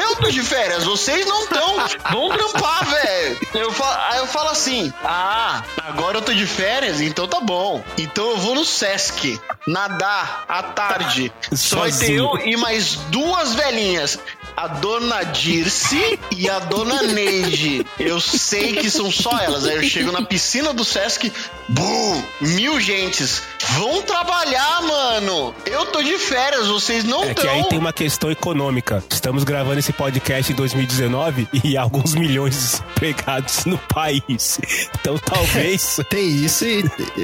Eu 0.00 0.16
tô 0.16 0.30
de 0.30 0.42
férias, 0.42 0.84
vocês 0.84 1.26
não 1.26 1.42
estão. 1.44 1.76
Vão 2.12 2.28
trampar, 2.30 2.84
velho. 2.86 3.38
Eu 3.54 3.72
falo- 3.72 3.98
Aí 4.10 4.18
eu 4.18 4.26
falo 4.26 4.50
assim: 4.50 4.92
Ah, 5.04 5.62
agora 5.84 6.18
eu 6.18 6.22
tô 6.22 6.32
de 6.32 6.46
férias, 6.46 7.00
então 7.00 7.26
tá 7.26 7.40
bom. 7.40 7.82
Então 7.98 8.30
eu 8.30 8.36
vou 8.38 8.54
no 8.54 8.64
Sesc 8.64 9.40
nadar 9.66 10.44
à 10.48 10.62
tarde. 10.62 11.32
Só 11.52 11.80
vai 11.80 11.88
ter 11.90 11.96
Sozinho. 11.98 12.18
eu 12.36 12.46
e 12.46 12.56
mais 12.56 12.94
duas 13.10 13.54
velhinhas. 13.54 14.18
A 14.60 14.66
dona 14.66 15.22
Dirce 15.22 16.18
e 16.36 16.50
a 16.50 16.58
dona 16.58 17.00
Neide. 17.04 17.86
Eu 17.96 18.20
sei 18.20 18.72
que 18.72 18.90
são 18.90 19.08
só 19.08 19.38
elas. 19.38 19.64
Aí 19.64 19.76
eu 19.76 19.82
chego 19.84 20.10
na 20.10 20.22
piscina 20.22 20.74
do 20.74 20.84
Sesc, 20.84 21.32
bum, 21.68 22.22
mil 22.40 22.80
gentes. 22.80 23.40
Vão 23.76 24.02
trabalhar, 24.02 24.82
mano. 24.82 25.54
Eu 25.64 25.86
tô 25.86 26.02
de 26.02 26.18
férias, 26.18 26.66
vocês 26.66 27.04
não 27.04 27.22
É 27.22 27.28
estão. 27.28 27.44
que 27.44 27.48
aí 27.48 27.64
tem 27.68 27.78
uma 27.78 27.92
questão 27.92 28.32
econômica. 28.32 29.00
Estamos 29.08 29.44
gravando 29.44 29.78
esse 29.78 29.92
podcast 29.92 30.50
em 30.52 30.56
2019 30.56 31.46
e 31.62 31.76
alguns 31.76 32.16
milhões 32.16 32.54
de 32.56 32.60
desempregados 32.60 33.64
no 33.64 33.78
país. 33.78 34.58
Então 35.00 35.16
talvez. 35.24 36.00
Tem 36.10 36.26
isso 36.44 36.64
e 36.64 36.82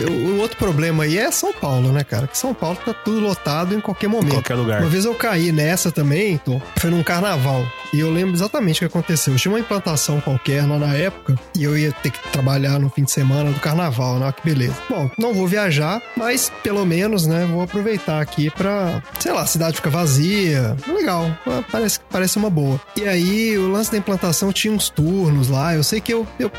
o 0.09 0.39
outro 0.41 0.57
problema 0.57 1.03
aí 1.03 1.19
é 1.19 1.33
São 1.33 1.53
Paulo, 1.53 1.91
né, 1.91 2.05
cara? 2.05 2.29
Que 2.29 2.39
São 2.39 2.55
Paulo 2.55 2.79
tá 2.85 2.95
tudo 2.95 3.19
lotado 3.19 3.75
em 3.75 3.81
qualquer 3.81 4.07
momento. 4.07 4.35
qualquer 4.35 4.55
lugar. 4.55 4.81
Uma 4.83 4.89
vez 4.91 5.05
eu 5.05 5.15
caí 5.17 5.51
nessa 5.51 5.91
também, 5.91 6.39
Tom, 6.39 6.63
foi 6.79 6.91
num 6.91 7.03
carnaval. 7.25 7.67
E 7.93 8.01
eu 8.01 8.11
lembro 8.11 8.35
exatamente 8.35 8.77
o 8.77 8.79
que 8.81 8.85
aconteceu. 8.85 9.35
Tinha 9.37 9.53
uma 9.53 9.61
implantação 9.61 10.21
qualquer 10.21 10.67
lá 10.67 10.79
na 10.79 10.95
época 10.95 11.39
e 11.57 11.65
eu 11.65 11.79
ia 11.79 11.93
ter 11.93 12.11
que 12.11 12.19
trabalhar 12.31 12.79
no 12.79 12.91
fim 12.91 13.05
de 13.05 13.11
semana 13.11 13.51
do 13.51 13.61
carnaval, 13.61 14.19
né? 14.19 14.31
Que 14.33 14.45
beleza. 14.45 14.75
Bom, 14.91 15.11
não 15.19 15.33
vou 15.33 15.47
viajar, 15.47 16.03
mas 16.17 16.53
pelo 16.63 16.85
menos, 16.85 17.27
né, 17.27 17.47
vou 17.51 17.63
aproveitar 17.63 18.21
aqui 18.21 18.51
pra, 18.51 19.03
sei 19.21 19.33
lá, 19.33 19.43
a 19.43 19.47
cidade 19.47 19.77
fica 19.77 19.89
vazia. 19.89 20.77
Legal, 20.87 21.31
ah, 21.47 21.63
parece, 21.71 22.01
parece 22.11 22.37
uma 22.37 22.51
boa. 22.51 22.81
E 22.97 23.09
aí, 23.09 23.57
o 23.57 23.71
lance 23.71 23.91
da 23.93 23.99
implantação 23.99 24.53
tinha 24.53 24.73
uns 24.73 24.91
turnos 24.91 25.49
lá. 25.49 25.75
Eu 25.75 25.85
sei 25.85 26.01
que 26.01 26.13
eu, 26.13 26.27
eu 26.39 26.51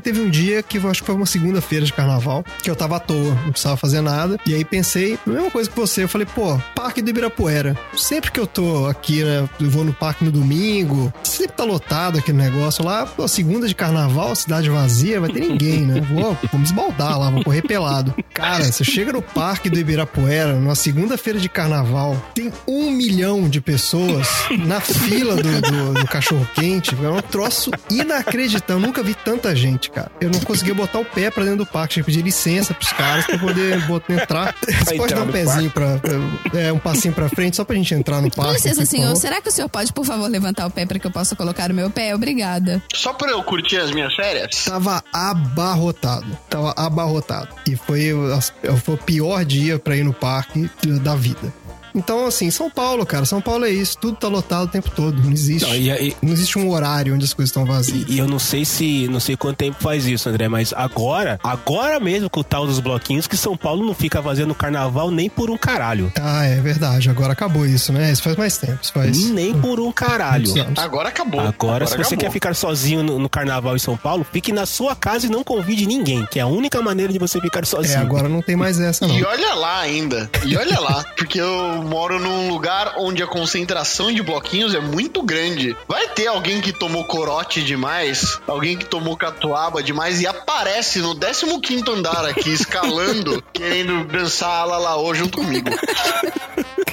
teve 0.00 0.20
um 0.20 0.30
dia 0.30 0.62
que 0.62 0.78
eu 0.78 0.88
acho 0.88 1.00
que 1.00 1.06
foi 1.06 1.14
uma 1.14 1.26
segunda-feira 1.26 1.84
de 1.84 1.92
carnaval, 1.92 2.44
que 2.62 2.70
eu 2.70 2.76
tava 2.76 2.96
à 2.96 3.00
toa, 3.00 3.34
não 3.44 3.50
precisava 3.50 3.76
fazer 3.76 4.00
nada. 4.00 4.38
E 4.46 4.54
aí 4.54 4.64
pensei, 4.64 5.18
a 5.26 5.30
mesma 5.30 5.50
coisa 5.50 5.68
que 5.68 5.76
você, 5.76 6.04
eu 6.04 6.08
falei, 6.08 6.26
pô, 6.26 6.58
Parque 6.74 7.02
do 7.02 7.10
Ibirapuera. 7.10 7.76
Sempre 7.96 8.30
que 8.30 8.38
eu 8.38 8.46
tô 8.46 8.86
aqui, 8.86 9.24
né, 9.24 9.48
eu 9.60 9.70
vou 9.70 9.82
no 9.82 9.92
parque 9.92 10.13
no 10.20 10.30
domingo, 10.30 11.12
sempre 11.22 11.56
tá 11.56 11.64
lotado 11.64 12.18
aquele 12.18 12.38
negócio 12.38 12.84
lá. 12.84 13.06
Pô, 13.06 13.26
segunda 13.28 13.66
de 13.66 13.74
carnaval, 13.74 14.34
cidade 14.34 14.68
vazia, 14.68 15.20
vai 15.20 15.30
ter 15.30 15.40
ninguém, 15.40 15.80
né? 15.82 16.00
Vou, 16.14 16.36
vou 16.50 16.58
me 16.60 16.64
esbaldar 16.64 17.18
lá, 17.18 17.30
vou 17.30 17.42
correr 17.42 17.62
pelado. 17.62 18.14
Cara, 18.32 18.64
você 18.64 18.84
chega 18.84 19.12
no 19.12 19.22
parque 19.22 19.68
do 19.70 19.78
Ibirapuera, 19.78 20.52
numa 20.54 20.74
segunda-feira 20.74 21.38
de 21.38 21.48
carnaval, 21.48 22.16
tem 22.34 22.52
um 22.68 22.90
milhão 22.90 23.48
de 23.48 23.60
pessoas 23.60 24.28
na 24.66 24.80
fila 24.80 25.34
do, 25.36 25.60
do, 25.60 25.94
do 25.94 26.06
cachorro-quente. 26.06 26.96
É 27.02 27.08
um 27.08 27.20
troço 27.20 27.70
inacreditável. 27.90 28.76
Eu 28.76 28.80
nunca 28.80 29.02
vi 29.02 29.14
tanta 29.14 29.54
gente, 29.54 29.90
cara. 29.90 30.10
Eu 30.20 30.30
não 30.30 30.40
conseguia 30.40 30.74
botar 30.74 30.98
o 30.98 31.04
pé 31.04 31.30
pra 31.30 31.44
dentro 31.44 31.58
do 31.58 31.66
parque. 31.66 31.94
Tinha 31.94 32.04
que 32.04 32.10
pedir 32.10 32.22
licença 32.22 32.74
pros 32.74 32.92
caras 32.92 33.26
pra 33.26 33.38
poder 33.38 33.80
botar, 33.86 34.12
entrar. 34.12 34.54
Você 34.62 34.96
pode 34.96 35.12
entrar 35.12 35.20
dar 35.20 35.22
um 35.28 35.32
pezinho 35.32 35.70
pra, 35.70 35.98
pra- 35.98 36.60
É, 36.60 36.72
um 36.72 36.78
passinho 36.78 37.14
pra 37.14 37.28
frente 37.28 37.56
só 37.56 37.64
pra 37.64 37.76
gente 37.76 37.94
entrar 37.94 38.20
no 38.20 38.30
Com 38.30 38.36
parque. 38.42 38.54
licença, 38.54 38.80
por 38.82 38.86
senhor, 38.86 39.16
será 39.16 39.40
que 39.40 39.48
o 39.48 39.52
senhor 39.52 39.68
pode, 39.68 39.92
por 39.92 40.03
favor, 40.04 40.28
levantar 40.28 40.66
o 40.66 40.70
pé 40.70 40.84
para 40.86 40.98
que 40.98 41.06
eu 41.06 41.10
possa 41.10 41.34
colocar 41.36 41.70
o 41.70 41.74
meu 41.74 41.90
pé? 41.90 42.14
Obrigada. 42.14 42.82
Só 42.94 43.12
pra 43.12 43.30
eu 43.30 43.42
curtir 43.42 43.76
as 43.78 43.90
minhas 43.90 44.14
férias? 44.14 44.64
Tava 44.64 45.02
abarrotado. 45.12 46.26
Tava 46.48 46.72
abarrotado. 46.76 47.48
E 47.68 47.76
foi, 47.76 48.12
o- 48.12 48.40
foi 48.82 48.94
o 48.94 48.98
pior 48.98 49.44
dia 49.44 49.78
pra 49.78 49.96
ir 49.96 50.04
no 50.04 50.12
parque 50.12 50.68
da 51.02 51.14
vida. 51.14 51.52
Então, 51.94 52.26
assim, 52.26 52.50
São 52.50 52.68
Paulo, 52.70 53.04
cara. 53.06 53.24
São 53.24 53.40
Paulo 53.40 53.64
é 53.64 53.70
isso. 53.70 53.96
Tudo 53.98 54.16
tá 54.16 54.28
lotado 54.28 54.64
o 54.64 54.68
tempo 54.68 54.90
todo. 54.90 55.22
Não 55.22 55.30
existe. 55.32 55.66
Não, 55.68 55.74
e, 55.74 55.90
e- 55.90 56.16
Não 56.22 56.32
existe 56.32 56.58
um 56.58 56.70
horário 56.70 57.14
onde 57.14 57.24
as 57.24 57.32
coisas 57.32 57.50
estão 57.50 57.64
vazias. 57.64 58.06
e 58.08 58.18
eu 58.18 58.26
não 58.26 58.38
sei 58.38 58.64
se. 58.64 59.06
Não 59.08 59.20
sei 59.20 59.36
quanto 59.36 59.56
tempo 59.56 59.76
faz 59.80 60.04
isso, 60.06 60.28
André, 60.28 60.48
mas 60.48 60.72
agora, 60.76 61.38
agora 61.42 62.00
mesmo 62.00 62.28
com 62.28 62.40
o 62.40 62.44
tal 62.44 62.66
dos 62.66 62.80
bloquinhos, 62.80 63.26
que 63.26 63.36
São 63.36 63.56
Paulo 63.56 63.84
não 63.86 63.94
fica 63.94 64.22
fazendo 64.22 64.54
carnaval 64.54 65.10
nem 65.10 65.28
por 65.30 65.50
um 65.50 65.56
caralho. 65.56 66.12
Ah, 66.20 66.44
é 66.44 66.60
verdade. 66.60 67.08
Agora 67.10 67.32
acabou 67.32 67.64
isso, 67.66 67.92
né? 67.92 68.10
Isso 68.10 68.22
faz 68.22 68.36
mais 68.36 68.56
tempo. 68.58 68.78
Isso 68.82 68.92
faz. 68.92 69.30
Nem 69.30 69.54
por 69.60 69.78
um 69.80 69.92
caralho. 69.92 70.52
Agora 70.76 71.08
acabou. 71.10 71.40
Agora, 71.40 71.86
se 71.86 71.92
você 71.92 72.00
acabou. 72.00 72.18
quer 72.18 72.30
ficar 72.30 72.54
sozinho 72.54 73.02
no, 73.02 73.18
no 73.18 73.28
carnaval 73.28 73.76
em 73.76 73.78
São 73.78 73.96
Paulo, 73.96 74.26
fique 74.32 74.52
na 74.52 74.66
sua 74.66 74.96
casa 74.96 75.26
e 75.26 75.30
não 75.30 75.44
convide 75.44 75.86
ninguém, 75.86 76.26
que 76.30 76.38
é 76.38 76.42
a 76.42 76.46
única 76.46 76.80
maneira 76.82 77.12
de 77.12 77.18
você 77.18 77.40
ficar 77.40 77.60
É, 77.60 77.64
sozinho. 77.64 78.00
agora 78.00 78.28
não 78.28 78.42
tem 78.42 78.56
mais 78.56 78.80
essa, 78.80 79.06
não. 79.06 79.16
E 79.16 79.24
olha 79.24 79.54
lá 79.54 79.80
ainda. 79.80 80.28
E 80.44 80.56
olha 80.56 80.80
lá. 80.80 81.04
Porque 81.16 81.40
eu 81.40 81.83
moro 81.84 82.18
num 82.18 82.48
lugar 82.48 82.94
onde 82.98 83.22
a 83.22 83.26
concentração 83.26 84.12
de 84.12 84.22
bloquinhos 84.22 84.74
é 84.74 84.80
muito 84.80 85.22
grande. 85.22 85.76
Vai 85.88 86.08
ter 86.08 86.26
alguém 86.26 86.60
que 86.60 86.72
tomou 86.72 87.04
corote 87.04 87.62
demais, 87.62 88.38
alguém 88.46 88.76
que 88.76 88.84
tomou 88.84 89.16
catuaba 89.16 89.82
demais 89.82 90.20
e 90.20 90.26
aparece 90.26 91.00
no 91.00 91.14
15 91.60 91.84
andar 91.90 92.24
aqui, 92.26 92.50
escalando, 92.54 93.42
querendo 93.52 94.04
dançar 94.06 94.66
lalaô 94.66 95.14
junto 95.14 95.38
comigo. 95.38 95.70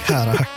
Caraca. 0.07 0.47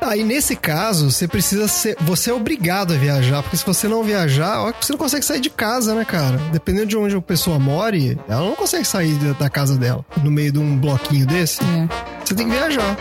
Aí 0.00 0.24
nesse 0.24 0.56
caso, 0.56 1.10
você 1.10 1.28
precisa 1.28 1.68
ser. 1.68 1.96
Você 2.00 2.30
é 2.30 2.34
obrigado 2.34 2.92
a 2.92 2.96
viajar, 2.96 3.40
porque 3.42 3.56
se 3.56 3.64
você 3.64 3.86
não 3.86 4.02
viajar, 4.02 4.60
ó, 4.60 4.72
você 4.80 4.92
não 4.92 4.98
consegue 4.98 5.24
sair 5.24 5.40
de 5.40 5.48
casa, 5.50 5.94
né, 5.94 6.04
cara? 6.04 6.38
Dependendo 6.50 6.86
de 6.86 6.96
onde 6.96 7.14
a 7.14 7.20
pessoa 7.20 7.58
more, 7.58 8.18
ela 8.28 8.40
não 8.40 8.56
consegue 8.56 8.84
sair 8.84 9.14
da- 9.14 9.32
da 9.34 9.48
casa 9.50 9.76
dela 9.76 10.04
no 10.22 10.30
meio 10.30 10.50
de 10.52 10.58
um 10.58 10.76
bloquinho 10.76 11.24
desse. 11.26 11.60
É. 11.62 11.88
Você 12.24 12.34
tem 12.34 12.48
que 12.48 12.52
viajar. 12.52 12.96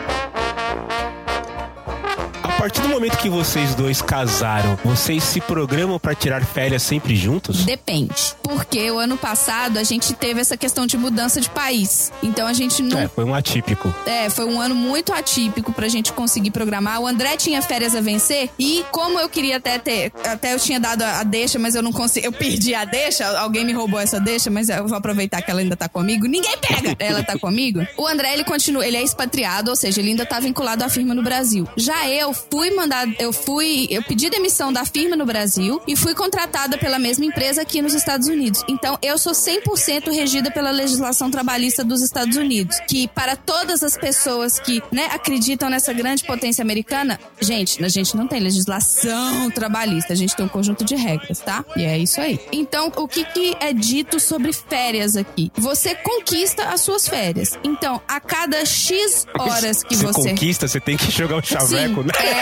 A 2.62 2.66
partir 2.66 2.82
do 2.84 2.90
momento 2.90 3.18
que 3.18 3.28
vocês 3.28 3.74
dois 3.74 4.04
casaram, 4.04 4.78
vocês 4.86 5.24
se 5.24 5.42
programam 5.42 5.98
pra 5.98 6.14
tirar 6.14 6.46
férias 6.46 6.84
sempre 6.84 7.16
juntos? 7.16 7.66
Depende. 7.66 8.36
Porque 8.44 8.92
o 8.92 9.00
ano 9.00 9.18
passado 9.18 9.80
a 9.80 9.84
gente 9.84 10.14
teve 10.14 10.40
essa 10.40 10.56
questão 10.56 10.86
de 10.86 10.96
mudança 10.96 11.42
de 11.42 11.50
país. 11.50 12.12
Então 12.22 12.46
a 12.46 12.54
gente 12.54 12.84
não 12.84 13.00
É, 13.00 13.08
foi 13.08 13.24
um 13.24 13.34
atípico. 13.34 13.92
É, 14.06 14.30
foi 14.30 14.46
um 14.46 14.62
ano 14.62 14.76
muito 14.76 15.12
atípico 15.12 15.74
pra 15.74 15.88
gente 15.88 16.14
conseguir 16.14 16.52
programar. 16.52 17.02
O 17.02 17.08
André 17.08 17.36
tinha 17.36 17.64
férias 17.64 17.96
a 17.96 18.00
vencer 18.00 18.52
e 18.60 18.86
como 18.92 19.20
eu 19.20 19.28
queria 19.28 19.58
até 19.58 19.80
ter, 19.80 20.12
até 20.24 20.54
eu 20.54 20.60
tinha 20.60 20.80
dado 20.80 21.02
a, 21.02 21.22
a 21.22 21.24
deixa, 21.24 21.58
mas 21.58 21.74
eu 21.74 21.82
não 21.82 21.92
consegui, 21.92 22.28
eu 22.28 22.32
perdi 22.32 22.76
a 22.76 22.86
deixa, 22.86 23.26
alguém 23.40 23.66
me 23.66 23.74
roubou 23.74 24.00
essa 24.00 24.20
deixa, 24.20 24.52
mas 24.52 24.70
eu 24.70 24.88
vou 24.88 25.00
aproveitar 25.00 25.42
que 25.42 25.50
ela 25.50 25.62
ainda 25.62 25.76
tá 25.76 25.90
comigo. 25.90 26.28
Ninguém 26.28 26.56
pega! 26.60 26.96
Ela 27.04 27.24
tá 27.24 27.40
comigo. 27.40 27.84
O 27.98 28.06
André, 28.06 28.34
ele 28.34 28.44
continua, 28.44 28.86
ele 28.86 28.98
é 28.98 29.02
expatriado, 29.02 29.72
ou 29.72 29.76
seja, 29.76 30.00
ele 30.00 30.12
ainda 30.12 30.28
tá 30.28 30.40
vinculado 30.40 30.84
à 30.84 30.90
firma 30.90 31.16
no 31.16 31.24
Brasil. 31.24 31.68
Já 31.76 32.08
eu 32.08 32.32
fui 32.52 32.70
mandado, 32.72 33.16
eu 33.18 33.32
fui, 33.32 33.88
eu 33.90 34.04
pedi 34.04 34.30
demissão 34.30 34.74
da 34.74 34.84
firma 34.84 35.16
no 35.16 35.26
Brasil 35.26 35.82
e 35.88 35.96
fui 35.96 36.14
contratada 36.14 36.78
pela 36.78 37.00
mesma 37.00 37.24
empresa 37.24 37.62
aqui 37.62 37.82
nos 37.82 37.94
Estados 37.94 38.28
Unidos. 38.28 38.62
Então, 38.68 38.98
eu 39.02 39.18
sou 39.18 39.32
100% 39.32 40.12
regida 40.12 40.52
pela 40.52 40.70
legislação 40.70 41.32
trabalhista 41.32 41.82
dos 41.82 42.02
Estados 42.02 42.36
Unidos, 42.36 42.78
que 42.90 43.08
para 43.08 43.38
todas 43.38 43.82
as 43.84 43.98
pessoas 43.98 44.60
que, 44.60 44.84
né, 44.92 45.06
acreditam 45.14 45.70
nessa 45.70 45.94
grande 45.94 46.26
potência 46.26 46.62
americana, 46.62 47.18
gente, 47.40 47.84
a 47.84 47.88
gente 47.88 48.18
não 48.18 48.28
tem 48.28 48.42
legislação 48.42 49.50
trabalhista, 49.52 50.12
a 50.12 50.16
gente 50.16 50.36
tem 50.36 50.46
um 50.46 50.50
conjunto 50.50 50.84
de 50.84 50.96
regras, 50.96 51.40
tá? 51.40 51.64
E 51.78 51.86
é 51.86 51.98
isso 51.98 52.20
aí. 52.20 52.38
Então, 52.52 52.92
o 52.98 53.08
que, 53.08 53.24
que 53.24 53.56
é 53.62 53.72
dito 53.72 54.20
sobre 54.20 54.52
férias 54.52 55.16
aqui? 55.16 55.52
Você 55.56 55.96
conquista 55.96 56.66
as 56.66 56.82
suas 56.82 57.08
férias. 57.08 57.58
Então, 57.64 58.02
a 58.08 58.20
cada 58.20 58.66
X 58.66 59.26
horas 59.40 59.84
que 59.84 59.96
você 59.96 60.12
você 60.12 60.30
conquista, 60.30 60.68
você 60.68 60.80
tem 60.82 60.98
que 60.98 61.10
jogar 61.12 61.38
o 61.38 61.42
chaveco, 61.42 62.02
Sim, 62.02 62.08
né? 62.08 62.14
É. 62.20 62.41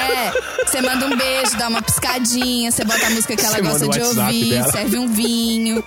Você 0.65 0.81
manda 0.81 1.05
um 1.05 1.15
beijo, 1.17 1.57
dá 1.57 1.67
uma 1.67 1.81
piscadinha, 1.81 2.71
você 2.71 2.83
bota 2.83 3.05
a 3.05 3.09
música 3.09 3.35
que 3.35 3.45
ela 3.45 3.55
Você 3.55 3.61
gosta 3.61 3.87
de 3.87 4.01
ouvir, 4.01 4.49
dela. 4.51 4.71
serve 4.71 4.97
um 4.99 5.07
vinho. 5.07 5.83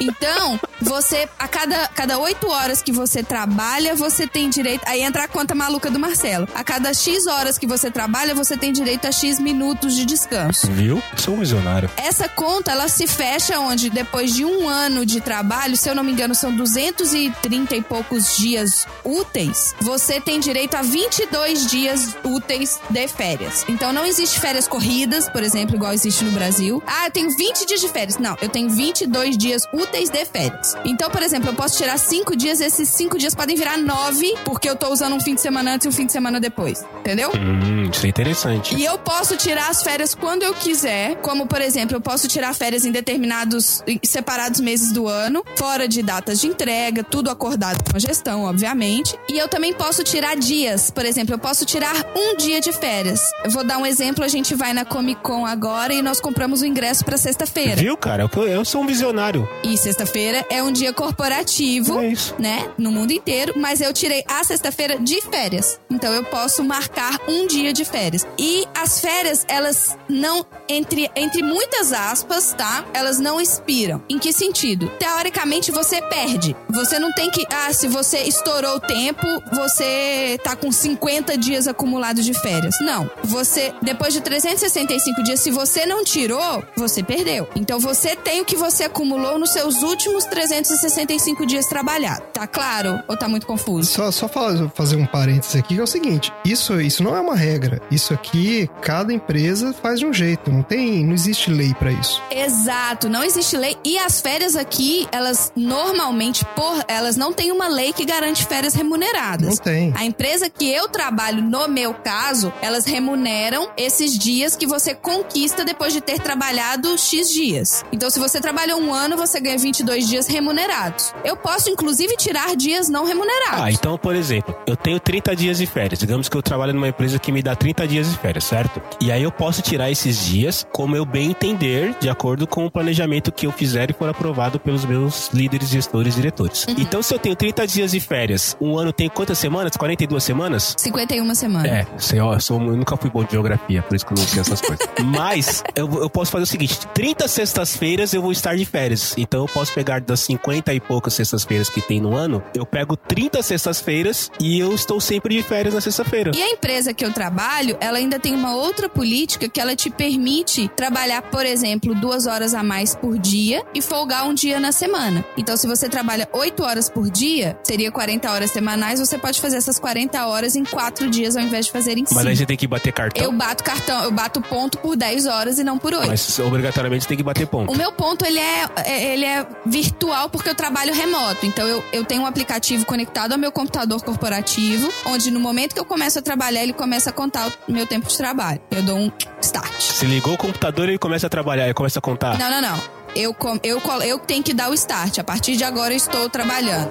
Então, 0.00 0.58
você, 0.80 1.28
a 1.38 1.48
cada, 1.48 1.88
cada 1.88 2.18
8 2.18 2.48
horas 2.48 2.82
que 2.82 2.92
você 2.92 3.22
trabalha, 3.22 3.94
você 3.94 4.26
tem 4.26 4.50
direito. 4.50 4.82
Aí 4.86 5.02
entra 5.02 5.24
a 5.24 5.28
conta 5.28 5.54
maluca 5.54 5.90
do 5.90 5.98
Marcelo. 5.98 6.48
A 6.54 6.62
cada 6.62 6.92
X 6.92 7.26
horas 7.26 7.58
que 7.58 7.66
você 7.66 7.90
trabalha, 7.90 8.34
você 8.34 8.56
tem 8.56 8.72
direito 8.72 9.06
a 9.06 9.12
X 9.12 9.38
minutos 9.38 9.94
de 9.94 10.04
descanso. 10.04 10.70
Viu? 10.72 11.02
Sou 11.16 11.34
um 11.34 11.40
visionário. 11.40 11.90
Essa 11.96 12.28
conta, 12.28 12.72
ela 12.72 12.88
se 12.88 13.06
fecha 13.06 13.58
onde, 13.58 13.90
depois 13.90 14.34
de 14.34 14.44
um 14.44 14.68
ano 14.68 15.06
de 15.06 15.20
trabalho, 15.20 15.76
se 15.76 15.88
eu 15.88 15.94
não 15.94 16.04
me 16.04 16.12
engano, 16.12 16.34
são 16.34 16.54
230 16.54 17.76
e 17.76 17.82
poucos 17.82 18.36
dias 18.36 18.86
úteis, 19.04 19.74
você 19.80 20.20
tem 20.20 20.38
direito 20.40 20.74
a 20.74 20.82
22 20.82 21.66
dias 21.66 22.16
úteis 22.22 22.78
de 22.90 23.08
férias. 23.08 23.64
Então 23.68 23.92
não 23.92 24.04
existe 24.04 24.38
férias 24.38 24.68
corridas, 24.68 25.28
por 25.28 25.42
exemplo, 25.42 25.76
igual 25.76 25.92
existe 25.92 26.24
no 26.24 26.32
Brasil. 26.32 26.82
Ah, 26.86 27.06
eu 27.06 27.10
tenho 27.10 27.30
20 27.30 27.66
dias 27.66 27.80
de 27.80 27.88
férias. 27.88 28.18
Não, 28.18 28.36
eu 28.40 28.48
tenho 28.48 28.68
22 28.68 29.38
dias 29.38 29.62
úteis 29.72 29.85
de 29.90 30.24
férias. 30.24 30.76
Então, 30.84 31.10
por 31.10 31.22
exemplo, 31.22 31.50
eu 31.50 31.54
posso 31.54 31.76
tirar 31.76 31.98
5 31.98 32.36
dias, 32.36 32.60
esses 32.60 32.88
5 32.90 33.18
dias 33.18 33.34
podem 33.34 33.56
virar 33.56 33.78
9, 33.78 34.34
porque 34.44 34.68
eu 34.68 34.76
tô 34.76 34.92
usando 34.92 35.14
um 35.14 35.20
fim 35.20 35.34
de 35.34 35.40
semana 35.40 35.74
antes 35.74 35.86
e 35.86 35.88
um 35.88 35.92
fim 35.92 36.06
de 36.06 36.12
semana 36.12 36.40
depois. 36.40 36.84
Entendeu? 37.00 37.30
Hum, 37.34 37.88
isso 37.92 38.06
é 38.06 38.08
interessante. 38.08 38.76
E 38.76 38.84
eu 38.84 38.98
posso 38.98 39.36
tirar 39.36 39.70
as 39.70 39.82
férias 39.82 40.14
quando 40.14 40.42
eu 40.42 40.54
quiser, 40.54 41.16
como 41.16 41.46
por 41.46 41.60
exemplo, 41.60 41.96
eu 41.96 42.00
posso 42.00 42.28
tirar 42.28 42.54
férias 42.54 42.84
em 42.84 42.92
determinados 42.92 43.82
separados 44.04 44.60
meses 44.60 44.92
do 44.92 45.06
ano, 45.06 45.44
fora 45.56 45.88
de 45.88 46.02
datas 46.02 46.40
de 46.40 46.48
entrega, 46.48 47.02
tudo 47.04 47.30
acordado 47.30 47.82
com 47.88 47.96
a 47.96 48.00
gestão, 48.00 48.44
obviamente. 48.44 49.18
E 49.28 49.38
eu 49.38 49.48
também 49.48 49.72
posso 49.72 50.02
tirar 50.02 50.36
dias, 50.36 50.90
por 50.90 51.04
exemplo, 51.04 51.34
eu 51.34 51.38
posso 51.38 51.64
tirar 51.64 51.94
um 52.16 52.36
dia 52.36 52.60
de 52.60 52.72
férias. 52.72 53.20
Eu 53.44 53.50
vou 53.50 53.64
dar 53.64 53.78
um 53.78 53.86
exemplo, 53.86 54.24
a 54.24 54.28
gente 54.28 54.54
vai 54.54 54.72
na 54.72 54.84
Comic 54.84 55.20
Con 55.22 55.46
agora 55.46 55.92
e 55.92 56.02
nós 56.02 56.20
compramos 56.20 56.62
o 56.62 56.66
ingresso 56.66 57.04
pra 57.04 57.16
sexta-feira. 57.16 57.76
Viu, 57.76 57.96
cara? 57.96 58.28
Eu, 58.34 58.48
eu 58.48 58.64
sou 58.64 58.82
um 58.82 58.86
visionário. 58.86 59.48
E 59.62 59.75
sexta-feira 59.76 60.44
é 60.50 60.62
um 60.62 60.72
dia 60.72 60.92
corporativo, 60.92 62.00
É 62.00 62.12
né? 62.38 62.70
No 62.78 62.90
mundo 62.90 63.12
inteiro. 63.12 63.54
Mas 63.56 63.80
eu 63.80 63.92
tirei 63.92 64.24
a 64.28 64.42
sexta-feira 64.44 64.98
de 64.98 65.20
férias. 65.22 65.80
Então 65.90 66.12
eu 66.12 66.24
posso 66.24 66.62
marcar 66.62 67.18
um 67.28 67.46
dia 67.46 67.72
de 67.72 67.84
férias. 67.84 68.26
E 68.38 68.66
as 68.74 69.00
férias, 69.00 69.44
elas 69.48 69.96
não, 70.08 70.46
entre, 70.68 71.10
entre 71.16 71.42
muitas 71.42 71.92
aspas, 71.92 72.52
tá? 72.52 72.84
Elas 72.92 73.18
não 73.18 73.40
expiram. 73.40 74.02
Em 74.08 74.18
que 74.18 74.32
sentido? 74.32 74.88
Teoricamente 74.98 75.70
você 75.72 76.00
perde. 76.02 76.54
Você 76.70 76.98
não 76.98 77.12
tem 77.12 77.30
que. 77.30 77.44
Ah, 77.50 77.72
se 77.72 77.88
você 77.88 78.18
estourou 78.18 78.76
o 78.76 78.80
tempo, 78.80 79.26
você 79.52 80.38
tá 80.44 80.54
com 80.54 80.70
50 80.70 81.36
dias 81.36 81.66
acumulados 81.66 82.24
de 82.24 82.34
férias. 82.34 82.76
Não. 82.80 83.10
Você, 83.24 83.72
depois 83.82 84.12
de 84.12 84.20
365 84.20 85.22
dias, 85.22 85.40
se 85.40 85.50
você 85.50 85.86
não 85.86 86.04
tirou, 86.04 86.62
você 86.76 87.02
perdeu. 87.02 87.48
Então 87.56 87.78
você 87.80 88.14
tem 88.14 88.40
o 88.40 88.44
que 88.44 88.56
você 88.56 88.84
acumulou 88.84 89.38
nos 89.38 89.50
seus 89.50 89.65
seus 89.66 89.82
últimos 89.82 90.24
365 90.26 91.46
dias 91.46 91.66
trabalhados. 91.66 92.26
Tá 92.32 92.46
claro 92.46 93.00
ou 93.08 93.16
tá 93.16 93.28
muito 93.28 93.46
confuso? 93.46 93.90
Só, 93.92 94.10
só 94.10 94.28
fa- 94.28 94.70
fazer 94.74 94.96
um 94.96 95.06
parênteses 95.06 95.56
aqui, 95.56 95.74
que 95.74 95.80
é 95.80 95.82
o 95.82 95.86
seguinte: 95.86 96.32
isso, 96.44 96.80
isso 96.80 97.02
não 97.02 97.16
é 97.16 97.20
uma 97.20 97.34
regra. 97.36 97.80
Isso 97.90 98.14
aqui, 98.14 98.68
cada 98.80 99.12
empresa 99.12 99.72
faz 99.72 99.98
de 100.00 100.06
um 100.06 100.12
jeito. 100.12 100.50
Não 100.52 100.62
tem, 100.62 101.04
não 101.04 101.14
existe 101.14 101.50
lei 101.50 101.74
pra 101.74 101.90
isso. 101.92 102.22
Exato, 102.30 103.08
não 103.08 103.22
existe 103.22 103.56
lei. 103.56 103.76
E 103.84 103.98
as 103.98 104.20
férias 104.20 104.56
aqui, 104.56 105.08
elas 105.12 105.52
normalmente, 105.56 106.44
por 106.54 106.84
elas 106.88 107.16
não 107.16 107.32
têm 107.32 107.50
uma 107.52 107.68
lei 107.68 107.92
que 107.92 108.04
garante 108.04 108.44
férias 108.46 108.74
remuneradas. 108.74 109.48
Não 109.48 109.56
tem. 109.56 109.92
A 109.96 110.04
empresa 110.04 110.48
que 110.48 110.70
eu 110.70 110.88
trabalho, 110.88 111.42
no 111.42 111.68
meu 111.68 111.92
caso, 111.94 112.52
elas 112.62 112.84
remuneram 112.84 113.68
esses 113.76 114.16
dias 114.18 114.54
que 114.56 114.66
você 114.66 114.94
conquista 114.94 115.64
depois 115.64 115.92
de 115.92 116.00
ter 116.00 116.20
trabalhado 116.20 116.96
X 116.98 117.30
dias. 117.30 117.84
Então, 117.92 118.10
se 118.10 118.18
você 118.18 118.40
trabalhou 118.40 118.80
um 118.80 118.92
ano, 118.94 119.16
você 119.16 119.40
ganha 119.40 119.55
22 119.58 120.08
dias 120.08 120.26
remunerados. 120.26 121.12
Eu 121.24 121.36
posso, 121.36 121.68
inclusive, 121.70 122.16
tirar 122.16 122.54
dias 122.56 122.88
não 122.88 123.04
remunerados. 123.04 123.60
Ah, 123.62 123.70
então, 123.70 123.96
por 123.98 124.14
exemplo, 124.14 124.54
eu 124.66 124.76
tenho 124.76 124.98
30 125.00 125.34
dias 125.36 125.58
de 125.58 125.66
férias. 125.66 125.98
Digamos 125.98 126.28
que 126.28 126.36
eu 126.36 126.42
trabalho 126.42 126.72
numa 126.72 126.88
empresa 126.88 127.18
que 127.18 127.30
me 127.32 127.42
dá 127.42 127.54
30 127.56 127.86
dias 127.88 128.10
de 128.10 128.16
férias, 128.18 128.44
certo? 128.44 128.80
E 129.00 129.10
aí 129.12 129.22
eu 129.22 129.32
posso 129.32 129.62
tirar 129.62 129.90
esses 129.90 130.24
dias 130.24 130.66
como 130.72 130.96
eu 130.96 131.04
bem 131.04 131.30
entender, 131.30 131.94
de 132.00 132.08
acordo 132.08 132.46
com 132.46 132.66
o 132.66 132.70
planejamento 132.70 133.32
que 133.32 133.46
eu 133.46 133.52
fizer 133.52 133.90
e 133.90 133.92
for 133.94 134.08
aprovado 134.08 134.58
pelos 134.58 134.84
meus 134.84 135.28
líderes, 135.32 135.68
gestores, 135.68 136.14
diretores. 136.14 136.66
Então, 136.78 137.02
se 137.02 137.14
eu 137.14 137.18
tenho 137.18 137.34
30 137.36 137.66
dias 137.66 137.90
de 137.92 138.00
férias, 138.00 138.56
um 138.60 138.78
ano 138.78 138.92
tem 138.92 139.08
quantas 139.08 139.38
semanas? 139.38 139.76
42 139.76 140.22
semanas? 140.22 140.74
51 140.78 141.34
semanas. 141.34 141.70
É, 141.70 141.86
sei, 141.98 142.20
ó, 142.20 142.34
eu, 142.34 142.40
sou- 142.40 142.60
eu 142.60 142.76
nunca 142.76 142.96
fui 142.96 143.10
bom 143.10 143.24
de 143.24 143.32
geografia, 143.32 143.82
por 143.82 143.94
isso 143.94 144.04
que 144.06 144.12
eu 144.12 144.18
não 144.18 144.26
sei 144.26 144.40
essas 144.40 144.60
coisas. 144.60 144.86
Mas 145.04 145.62
eu, 145.74 146.02
eu 146.02 146.10
posso 146.10 146.30
fazer 146.30 146.44
o 146.44 146.46
seguinte: 146.46 146.78
30 146.94 147.28
sextas-feiras 147.28 148.12
eu 148.12 148.20
vou 148.22 148.32
estar 148.32 148.56
de 148.56 148.64
férias. 148.64 149.14
Então 149.16 149.45
eu 149.46 149.52
posso 149.52 149.72
pegar 149.72 150.00
das 150.00 150.20
50 150.20 150.74
e 150.74 150.80
poucas 150.80 151.14
sextas-feiras 151.14 151.68
que 151.68 151.80
tem 151.80 152.00
no 152.00 152.14
ano, 152.16 152.42
eu 152.54 152.66
pego 152.66 152.96
30 152.96 153.42
sextas-feiras 153.42 154.30
e 154.40 154.58
eu 154.58 154.74
estou 154.74 155.00
sempre 155.00 155.36
de 155.36 155.42
férias 155.42 155.74
na 155.74 155.80
sexta-feira. 155.80 156.32
E 156.34 156.42
a 156.42 156.50
empresa 156.50 156.92
que 156.92 157.04
eu 157.04 157.12
trabalho, 157.12 157.76
ela 157.80 157.98
ainda 157.98 158.18
tem 158.18 158.34
uma 158.34 158.54
outra 158.54 158.88
política 158.88 159.48
que 159.48 159.60
ela 159.60 159.74
te 159.76 159.90
permite 159.90 160.68
trabalhar, 160.76 161.22
por 161.22 161.44
exemplo, 161.46 161.94
duas 161.94 162.26
horas 162.26 162.54
a 162.54 162.62
mais 162.62 162.94
por 162.94 163.18
dia 163.18 163.62
e 163.74 163.80
folgar 163.80 164.26
um 164.26 164.34
dia 164.34 164.58
na 164.58 164.72
semana. 164.72 165.24
Então, 165.36 165.56
se 165.56 165.66
você 165.66 165.88
trabalha 165.88 166.28
oito 166.32 166.62
horas 166.62 166.88
por 166.88 167.08
dia, 167.10 167.56
seria 167.62 167.90
40 167.92 168.30
horas 168.30 168.50
semanais, 168.50 168.98
você 169.00 169.18
pode 169.18 169.40
fazer 169.40 169.56
essas 169.58 169.78
40 169.78 170.26
horas 170.26 170.56
em 170.56 170.64
quatro 170.64 171.08
dias 171.10 171.36
ao 171.36 171.42
invés 171.42 171.66
de 171.66 171.72
fazer 171.72 171.92
em 171.98 172.02
Mas 172.02 172.08
cinco. 172.10 172.28
aí 172.28 172.36
você 172.36 172.46
tem 172.46 172.56
que 172.56 172.66
bater 172.66 172.92
cartão. 172.92 173.22
Eu 173.24 173.32
bato 173.32 173.62
cartão, 173.62 174.02
eu 174.04 174.10
bato 174.10 174.40
ponto 174.40 174.78
por 174.78 174.96
10 174.96 175.26
horas 175.26 175.58
e 175.58 175.64
não 175.64 175.78
por 175.78 175.92
8. 175.94 176.06
Mas 176.08 176.38
obrigatoriamente 176.38 177.06
tem 177.06 177.16
que 177.16 177.22
bater 177.22 177.46
ponto. 177.46 177.72
O 177.72 177.76
meu 177.76 177.92
ponto, 177.92 178.24
ele 178.24 178.38
é, 178.38 178.68
é- 178.84 179.12
ele 179.14 179.24
é 179.24 179.35
virtual 179.64 180.28
porque 180.28 180.48
eu 180.48 180.54
trabalho 180.54 180.94
remoto. 180.94 181.44
Então, 181.44 181.66
eu, 181.66 181.84
eu 181.92 182.04
tenho 182.04 182.22
um 182.22 182.26
aplicativo 182.26 182.84
conectado 182.84 183.32
ao 183.32 183.38
meu 183.38 183.50
computador 183.50 184.02
corporativo, 184.02 184.92
onde 185.06 185.30
no 185.30 185.40
momento 185.40 185.74
que 185.74 185.80
eu 185.80 185.84
começo 185.84 186.18
a 186.18 186.22
trabalhar, 186.22 186.62
ele 186.62 186.72
começa 186.72 187.10
a 187.10 187.12
contar 187.12 187.50
o 187.68 187.72
meu 187.72 187.86
tempo 187.86 188.06
de 188.08 188.16
trabalho. 188.16 188.60
Eu 188.70 188.82
dou 188.82 188.96
um 188.96 189.10
start. 189.40 189.80
Se 189.80 190.06
ligou 190.06 190.34
o 190.34 190.38
computador, 190.38 190.88
ele 190.88 190.98
começa 190.98 191.26
a 191.26 191.30
trabalhar, 191.30 191.64
ele 191.64 191.74
começa 191.74 191.98
a 191.98 192.02
contar. 192.02 192.38
Não, 192.38 192.50
não, 192.50 192.60
não. 192.60 192.80
Eu, 193.14 193.34
eu, 193.62 193.80
eu 194.02 194.18
tenho 194.18 194.42
que 194.42 194.52
dar 194.52 194.70
o 194.70 194.74
start. 194.74 195.18
A 195.18 195.24
partir 195.24 195.56
de 195.56 195.64
agora, 195.64 195.92
eu 195.92 195.96
estou 195.96 196.28
trabalhando. 196.28 196.90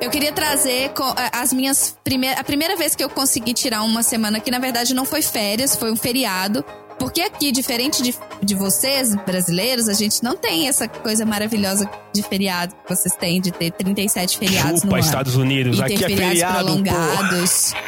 Eu 0.00 0.08
queria 0.08 0.32
trazer 0.32 0.92
as 1.30 1.52
minhas 1.52 1.94
primeiras. 2.02 2.40
A 2.40 2.44
primeira 2.44 2.74
vez 2.74 2.94
que 2.94 3.04
eu 3.04 3.10
consegui 3.10 3.52
tirar 3.52 3.82
uma 3.82 4.02
semana 4.02 4.40
que, 4.40 4.50
na 4.50 4.58
verdade, 4.58 4.94
não 4.94 5.04
foi 5.04 5.20
férias, 5.20 5.76
foi 5.76 5.92
um 5.92 5.96
feriado. 5.96 6.64
Porque 7.00 7.22
aqui, 7.22 7.50
diferente 7.50 8.02
de, 8.02 8.14
de 8.42 8.54
vocês, 8.54 9.16
brasileiros, 9.24 9.88
a 9.88 9.94
gente 9.94 10.22
não 10.22 10.36
tem 10.36 10.68
essa 10.68 10.86
coisa 10.86 11.24
maravilhosa 11.24 11.90
de 12.12 12.22
feriado 12.22 12.74
que 12.74 12.94
vocês 12.94 13.16
têm, 13.16 13.40
de 13.40 13.50
ter 13.50 13.70
37 13.70 14.36
feriados 14.36 14.72
no 14.72 14.80
Chupa, 14.80 14.96
ano. 14.96 15.04
Estados 15.06 15.34
Unidos, 15.34 15.78
E 15.78 15.82
aqui 15.82 15.96
ter 15.96 16.04
é 16.04 16.08
feriados 16.08 16.38
feriado, 16.38 16.64
prolongados. 16.66 17.72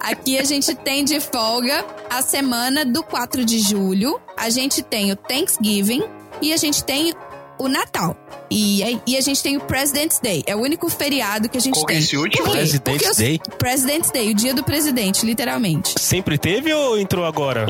Aqui 0.00 0.38
a 0.38 0.44
gente 0.44 0.74
tem 0.74 1.04
de 1.04 1.20
folga 1.20 1.84
a 2.10 2.20
semana 2.20 2.84
do 2.84 3.04
4 3.04 3.44
de 3.44 3.60
julho. 3.60 4.20
A 4.36 4.50
gente 4.50 4.82
tem 4.82 5.12
o 5.12 5.16
Thanksgiving 5.16 6.02
e 6.40 6.52
a 6.52 6.56
gente 6.56 6.82
tem 6.82 7.14
o 7.58 7.68
Natal. 7.68 8.16
E, 8.52 8.82
aí- 8.82 9.00
e 9.06 9.16
a 9.16 9.20
gente 9.20 9.42
tem 9.42 9.56
o 9.56 9.60
President's 9.60 10.18
Day. 10.20 10.42
É 10.46 10.54
o 10.54 10.60
único 10.60 10.88
feriado 10.88 11.48
que 11.48 11.56
a 11.58 11.60
gente 11.60 11.74
Qual 11.74 11.84
é 11.84 11.94
tem. 11.94 11.98
esse 11.98 12.16
último? 12.16 12.50
President's 12.50 13.10
os- 13.10 13.16
Day? 13.16 13.40
President's 13.58 14.10
Day, 14.10 14.30
o 14.30 14.34
dia 14.34 14.54
do 14.54 14.62
presidente, 14.62 15.24
literalmente. 15.24 15.94
Sempre 15.98 16.38
teve 16.38 16.72
ou 16.72 16.98
entrou 16.98 17.24
agora? 17.24 17.66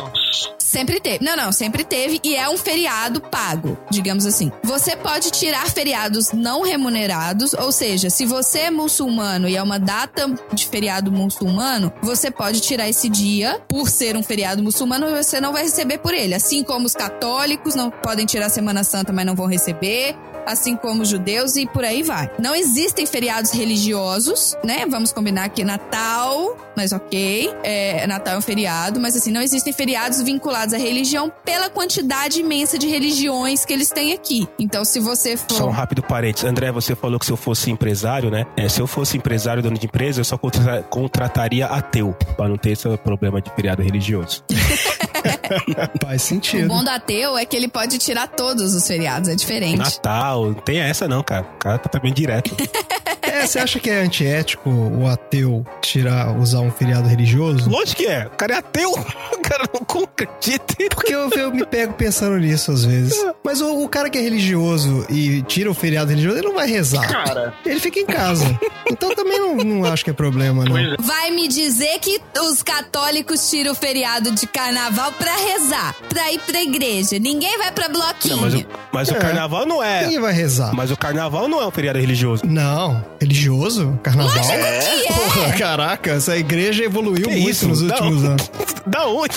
Sempre 0.58 1.00
teve. 1.00 1.22
Não, 1.22 1.36
não, 1.36 1.52
sempre 1.52 1.84
teve 1.84 2.18
e 2.24 2.34
é 2.34 2.48
um 2.48 2.56
feriado 2.56 3.20
pago, 3.20 3.76
digamos 3.90 4.24
assim. 4.24 4.50
Você 4.64 4.96
pode 4.96 5.30
tirar 5.30 5.66
feriados 5.70 6.32
não 6.32 6.62
remunerados, 6.62 7.52
ou 7.52 7.70
seja, 7.70 8.08
se 8.08 8.24
você 8.24 8.60
é 8.60 8.70
muçulmano 8.70 9.46
e 9.46 9.54
é 9.54 9.62
uma 9.62 9.78
data 9.78 10.32
de 10.52 10.66
feriado 10.66 11.12
muçulmano, 11.12 11.92
você 12.02 12.30
pode 12.30 12.60
tirar 12.60 12.88
esse 12.88 13.08
dia 13.10 13.60
por 13.68 13.88
ser 13.90 14.16
um 14.16 14.22
feriado 14.22 14.62
muçulmano 14.62 15.06
e 15.10 15.22
você 15.22 15.40
não 15.42 15.52
vai 15.52 15.64
receber 15.64 15.98
por 15.98 16.14
ele. 16.14 16.34
Assim 16.34 16.62
como 16.64 16.86
os 16.86 16.94
católicos 16.94 17.74
não 17.74 17.90
podem 17.90 18.24
tirar 18.24 18.48
Semana 18.48 18.82
Santa, 18.82 19.12
mas 19.12 19.26
não 19.26 19.34
vão 19.34 19.46
receber. 19.46 20.16
Assim 20.46 20.71
como 20.76 21.02
os 21.02 21.08
judeus 21.08 21.56
e 21.56 21.66
por 21.66 21.84
aí 21.84 22.02
vai. 22.02 22.30
Não 22.38 22.54
existem 22.54 23.06
feriados 23.06 23.50
religiosos, 23.52 24.56
né? 24.64 24.86
Vamos 24.88 25.12
combinar 25.12 25.44
aqui 25.44 25.64
Natal, 25.64 26.56
mas 26.76 26.92
ok. 26.92 27.52
É, 27.62 28.06
Natal 28.06 28.34
é 28.34 28.38
um 28.38 28.42
feriado, 28.42 29.00
mas 29.00 29.16
assim, 29.16 29.30
não 29.30 29.40
existem 29.42 29.72
feriados 29.72 30.20
vinculados 30.22 30.74
à 30.74 30.78
religião 30.78 31.32
pela 31.44 31.68
quantidade 31.68 32.40
imensa 32.40 32.78
de 32.78 32.86
religiões 32.88 33.64
que 33.64 33.72
eles 33.72 33.88
têm 33.90 34.12
aqui. 34.12 34.48
Então, 34.58 34.84
se 34.84 35.00
você 35.00 35.36
for. 35.36 35.52
Só 35.52 35.66
um 35.66 35.70
rápido 35.70 36.02
parênteses. 36.02 36.48
André, 36.48 36.70
você 36.72 36.94
falou 36.94 37.18
que 37.18 37.26
se 37.26 37.32
eu 37.32 37.36
fosse 37.36 37.70
empresário, 37.70 38.30
né? 38.30 38.46
É, 38.56 38.68
se 38.68 38.80
eu 38.80 38.86
fosse 38.86 39.16
empresário, 39.16 39.62
dono 39.62 39.78
de 39.78 39.86
empresa, 39.86 40.20
eu 40.20 40.24
só 40.24 40.36
contra- 40.38 40.82
contrataria 40.82 41.66
ateu, 41.66 42.14
pra 42.36 42.48
não 42.48 42.56
ter 42.56 42.70
esse 42.70 42.88
problema 42.98 43.40
de 43.40 43.50
feriado 43.54 43.82
religioso. 43.82 44.44
Faz 46.02 46.22
O 46.22 46.24
sentido. 46.26 46.68
bom 46.68 46.82
do 46.82 46.90
ateu 46.90 47.36
é 47.36 47.44
que 47.44 47.56
ele 47.56 47.68
pode 47.68 47.98
tirar 47.98 48.26
todos 48.28 48.74
os 48.74 48.86
feriados, 48.86 49.28
é 49.28 49.34
diferente. 49.34 49.78
Natal, 49.78 50.46
não 50.46 50.54
tem 50.54 50.80
essa 50.80 51.06
não, 51.08 51.22
cara. 51.22 51.46
O 51.54 51.58
cara 51.58 51.78
tá 51.78 51.88
também 51.88 52.12
direto. 52.12 52.54
É, 53.42 53.46
você 53.46 53.58
acha 53.58 53.78
que 53.80 53.90
é 53.90 54.00
antiético 54.00 54.70
o 54.70 55.06
ateu 55.06 55.66
tirar, 55.80 56.36
usar 56.38 56.60
um 56.60 56.70
feriado 56.70 57.08
religioso? 57.08 57.68
Lógico 57.68 58.02
que 58.02 58.06
é. 58.06 58.26
O 58.26 58.30
cara 58.36 58.54
é 58.54 58.58
ateu. 58.58 58.92
O 59.32 59.42
cara 59.52 59.64
não 59.74 60.04
acredita. 60.04 60.74
Porque 60.94 61.12
eu, 61.14 61.28
eu 61.30 61.50
me 61.52 61.66
pego 61.66 61.92
pensando 61.94 62.38
nisso 62.38 62.70
às 62.70 62.84
vezes. 62.84 63.12
Mas 63.44 63.60
o, 63.60 63.82
o 63.82 63.88
cara 63.88 64.08
que 64.08 64.16
é 64.16 64.20
religioso 64.20 65.04
e 65.10 65.42
tira 65.42 65.68
o 65.70 65.74
feriado 65.74 66.10
religioso, 66.10 66.38
ele 66.38 66.46
não 66.46 66.54
vai 66.54 66.68
rezar. 66.68 67.06
Cara, 67.06 67.52
Ele 67.66 67.78
fica 67.80 67.98
em 67.98 68.06
casa. 68.06 68.58
Então 68.90 69.14
também 69.14 69.38
não, 69.38 69.56
não 69.56 69.84
acho 69.92 70.04
que 70.04 70.10
é 70.10 70.12
problema, 70.12 70.64
não. 70.64 70.78
É. 70.78 70.96
Vai 71.00 71.30
me 71.32 71.48
dizer 71.48 71.98
que 71.98 72.20
os 72.40 72.62
católicos 72.62 73.50
tiram 73.50 73.72
o 73.72 73.74
feriado 73.74 74.30
de 74.30 74.46
carnaval 74.46 75.12
pra 75.12 75.34
rezar, 75.34 75.94
pra 76.08 76.32
ir 76.32 76.38
pra 76.40 76.62
igreja. 76.62 77.18
Ninguém 77.18 77.58
vai 77.58 77.72
pra 77.72 77.88
bloquinho. 77.88 78.36
Não, 78.36 78.42
mas 78.42 78.54
o, 78.54 78.66
mas 78.92 79.08
o 79.10 79.14
É. 79.14 79.18
carnaval 79.18 79.66
não 79.66 79.82
é. 79.82 80.08
Quem 80.08 80.20
vai 80.20 80.32
rezar? 80.32 80.72
Mas 80.72 80.90
o 80.90 80.96
carnaval 80.96 81.48
não 81.48 81.60
é 81.60 81.66
um 81.66 81.70
feriado 81.70 81.98
religioso. 81.98 82.44
Não. 82.46 83.04
Religioso? 83.32 83.98
Carnaval? 84.02 84.32
que 84.32 84.52
é. 84.52 85.06
Porra, 85.08 85.52
caraca, 85.58 86.10
essa 86.12 86.36
igreja 86.36 86.84
evoluiu 86.84 87.26
Que 87.28 87.34
muito 87.36 87.50
isso? 87.50 87.66
nos 87.68 87.80
Não. 87.82 87.94
últimos 87.96 88.24
anos. 88.24 88.50
Da 88.86 89.06
onde? 89.06 89.34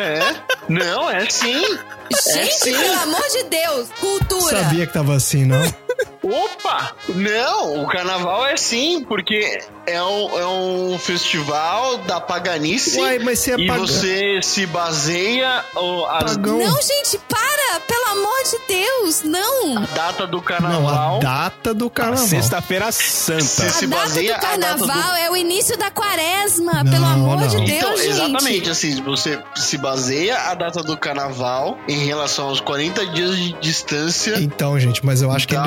É. 0.00 0.34
Não, 0.68 1.08
é 1.08 1.28
sim. 1.30 1.62
Gente, 2.34 2.54
sim. 2.54 2.72
pelo 2.72 2.92
amor 3.00 3.22
de 3.30 3.44
Deus, 3.44 3.88
cultura. 4.00 4.62
Sabia 4.62 4.86
que 4.86 4.92
tava 4.92 5.14
assim, 5.14 5.44
não? 5.44 5.62
Opa! 6.22 6.92
Não, 7.08 7.82
o 7.82 7.86
carnaval 7.88 8.46
é 8.46 8.56
sim, 8.56 9.04
porque 9.04 9.60
é 9.86 10.02
um, 10.02 10.38
é 10.38 10.46
um 10.46 10.98
festival 10.98 11.98
da 11.98 12.20
paganice. 12.20 13.00
Uai, 13.00 13.18
mas 13.18 13.40
você 13.40 13.52
é 13.52 13.56
e 13.58 13.66
pagão. 13.66 13.86
você 13.86 14.40
se 14.42 14.66
baseia 14.66 15.64
o- 15.74 16.06
as 16.06 16.36
Pagão. 16.36 16.58
Não, 16.58 16.80
gente, 16.82 17.18
para! 17.28 17.52
Pelo 17.86 18.04
amor 18.18 18.42
de 18.44 18.74
Deus, 18.74 19.22
não! 19.22 19.82
data 19.94 20.26
do 20.26 20.36
Não, 20.36 20.42
carnaval. 20.42 21.16
a 21.16 21.18
data 21.18 21.74
do 21.74 21.88
carnaval. 21.90 22.26
Sexta-feira 22.26 22.92
Santa. 22.92 23.40
Você 23.42 23.66
A 23.66 23.70
se 23.70 23.86
data 23.86 24.02
baseia 24.02 24.28
do 24.28 24.34
a 24.34 24.38
data 24.38 24.58
carnaval 24.68 25.10
do- 25.12 25.16
é 25.16 25.30
o 25.30 25.36
início 25.36 25.76
da 25.78 25.90
quaresma, 25.90 26.84
Não, 26.84 26.92
pelo 26.92 27.04
amor 27.06 27.38
não. 27.38 27.46
de 27.48 27.56
Deus, 27.56 27.70
Então, 27.70 27.96
gente. 27.96 28.08
exatamente, 28.10 28.70
assim, 28.70 29.02
você 29.02 29.42
se 29.56 29.78
baseia 29.78 30.38
a 30.50 30.54
data 30.54 30.82
do 30.82 30.96
carnaval 30.96 31.78
em 31.88 32.04
relação 32.06 32.48
aos 32.48 32.60
40 32.60 33.04
dias 33.06 33.36
de 33.36 33.52
distância 33.54 34.36
Então, 34.38 34.78
gente, 34.78 35.04
mas 35.04 35.22
eu 35.22 35.30
acho 35.32 35.48
que 35.48 35.54
ele. 35.54 35.62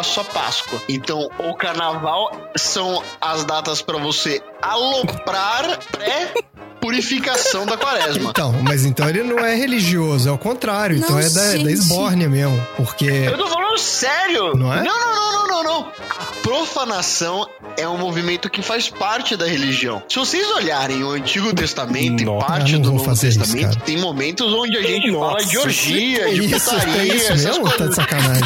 Da 0.00 0.02
sua 0.02 0.24
Páscoa. 0.24 0.80
Então, 0.88 1.28
o 1.38 1.54
carnaval 1.54 2.32
são 2.56 3.02
as 3.20 3.44
datas 3.44 3.82
pra 3.82 3.98
você 3.98 4.42
aloprar 4.62 5.78
pré 5.92 6.32
purificação 6.80 7.66
da 7.66 7.76
quaresma. 7.76 8.30
Então, 8.30 8.54
mas 8.62 8.86
então 8.86 9.06
ele 9.06 9.22
não 9.22 9.38
é 9.38 9.54
religioso, 9.54 10.26
é 10.26 10.32
o 10.32 10.38
contrário. 10.38 10.96
então 10.96 11.10
Não, 11.10 11.18
é 11.20 11.28
da, 11.28 11.52
gente. 11.52 11.64
da 11.64 11.70
esbórnia 11.70 12.28
mesmo. 12.30 12.66
Porque. 12.76 13.04
Eu 13.04 13.36
tô 13.36 13.46
falando 13.46 13.76
sério! 13.78 14.54
Não 14.56 14.72
é? 14.72 14.82
Não, 14.82 14.98
não, 14.98 15.14
não, 15.14 15.32
não, 15.32 15.48
não, 15.48 15.64
não. 15.64 15.92
A 16.08 16.24
profanação 16.42 17.46
é 17.76 17.86
um 17.86 17.98
movimento 17.98 18.48
que 18.48 18.62
faz 18.62 18.88
parte 18.88 19.36
da 19.36 19.46
religião. 19.46 20.02
Se 20.08 20.18
vocês 20.18 20.50
olharem 20.50 21.04
o 21.04 21.10
Antigo 21.10 21.54
Testamento 21.54 22.24
Nossa, 22.24 22.46
e 22.46 22.48
parte 22.48 22.78
do 22.78 22.92
Novo 22.92 23.04
fazer 23.04 23.28
isso, 23.28 23.38
Testamento, 23.40 23.74
cara. 23.74 23.84
tem 23.84 23.98
momentos 23.98 24.52
onde 24.52 24.76
a 24.78 24.82
gente 24.82 25.10
Nossa, 25.10 25.32
fala 25.32 25.44
de 25.44 25.58
orgia, 25.58 26.30
de 26.30 26.46
isso, 26.46 26.70
putaria, 26.70 26.96
é 26.96 27.04
isso 27.04 27.32
essas 27.32 27.44
mesmo? 27.44 27.70
Tá 27.70 27.86
de 27.86 27.94
coisas. 27.94 28.40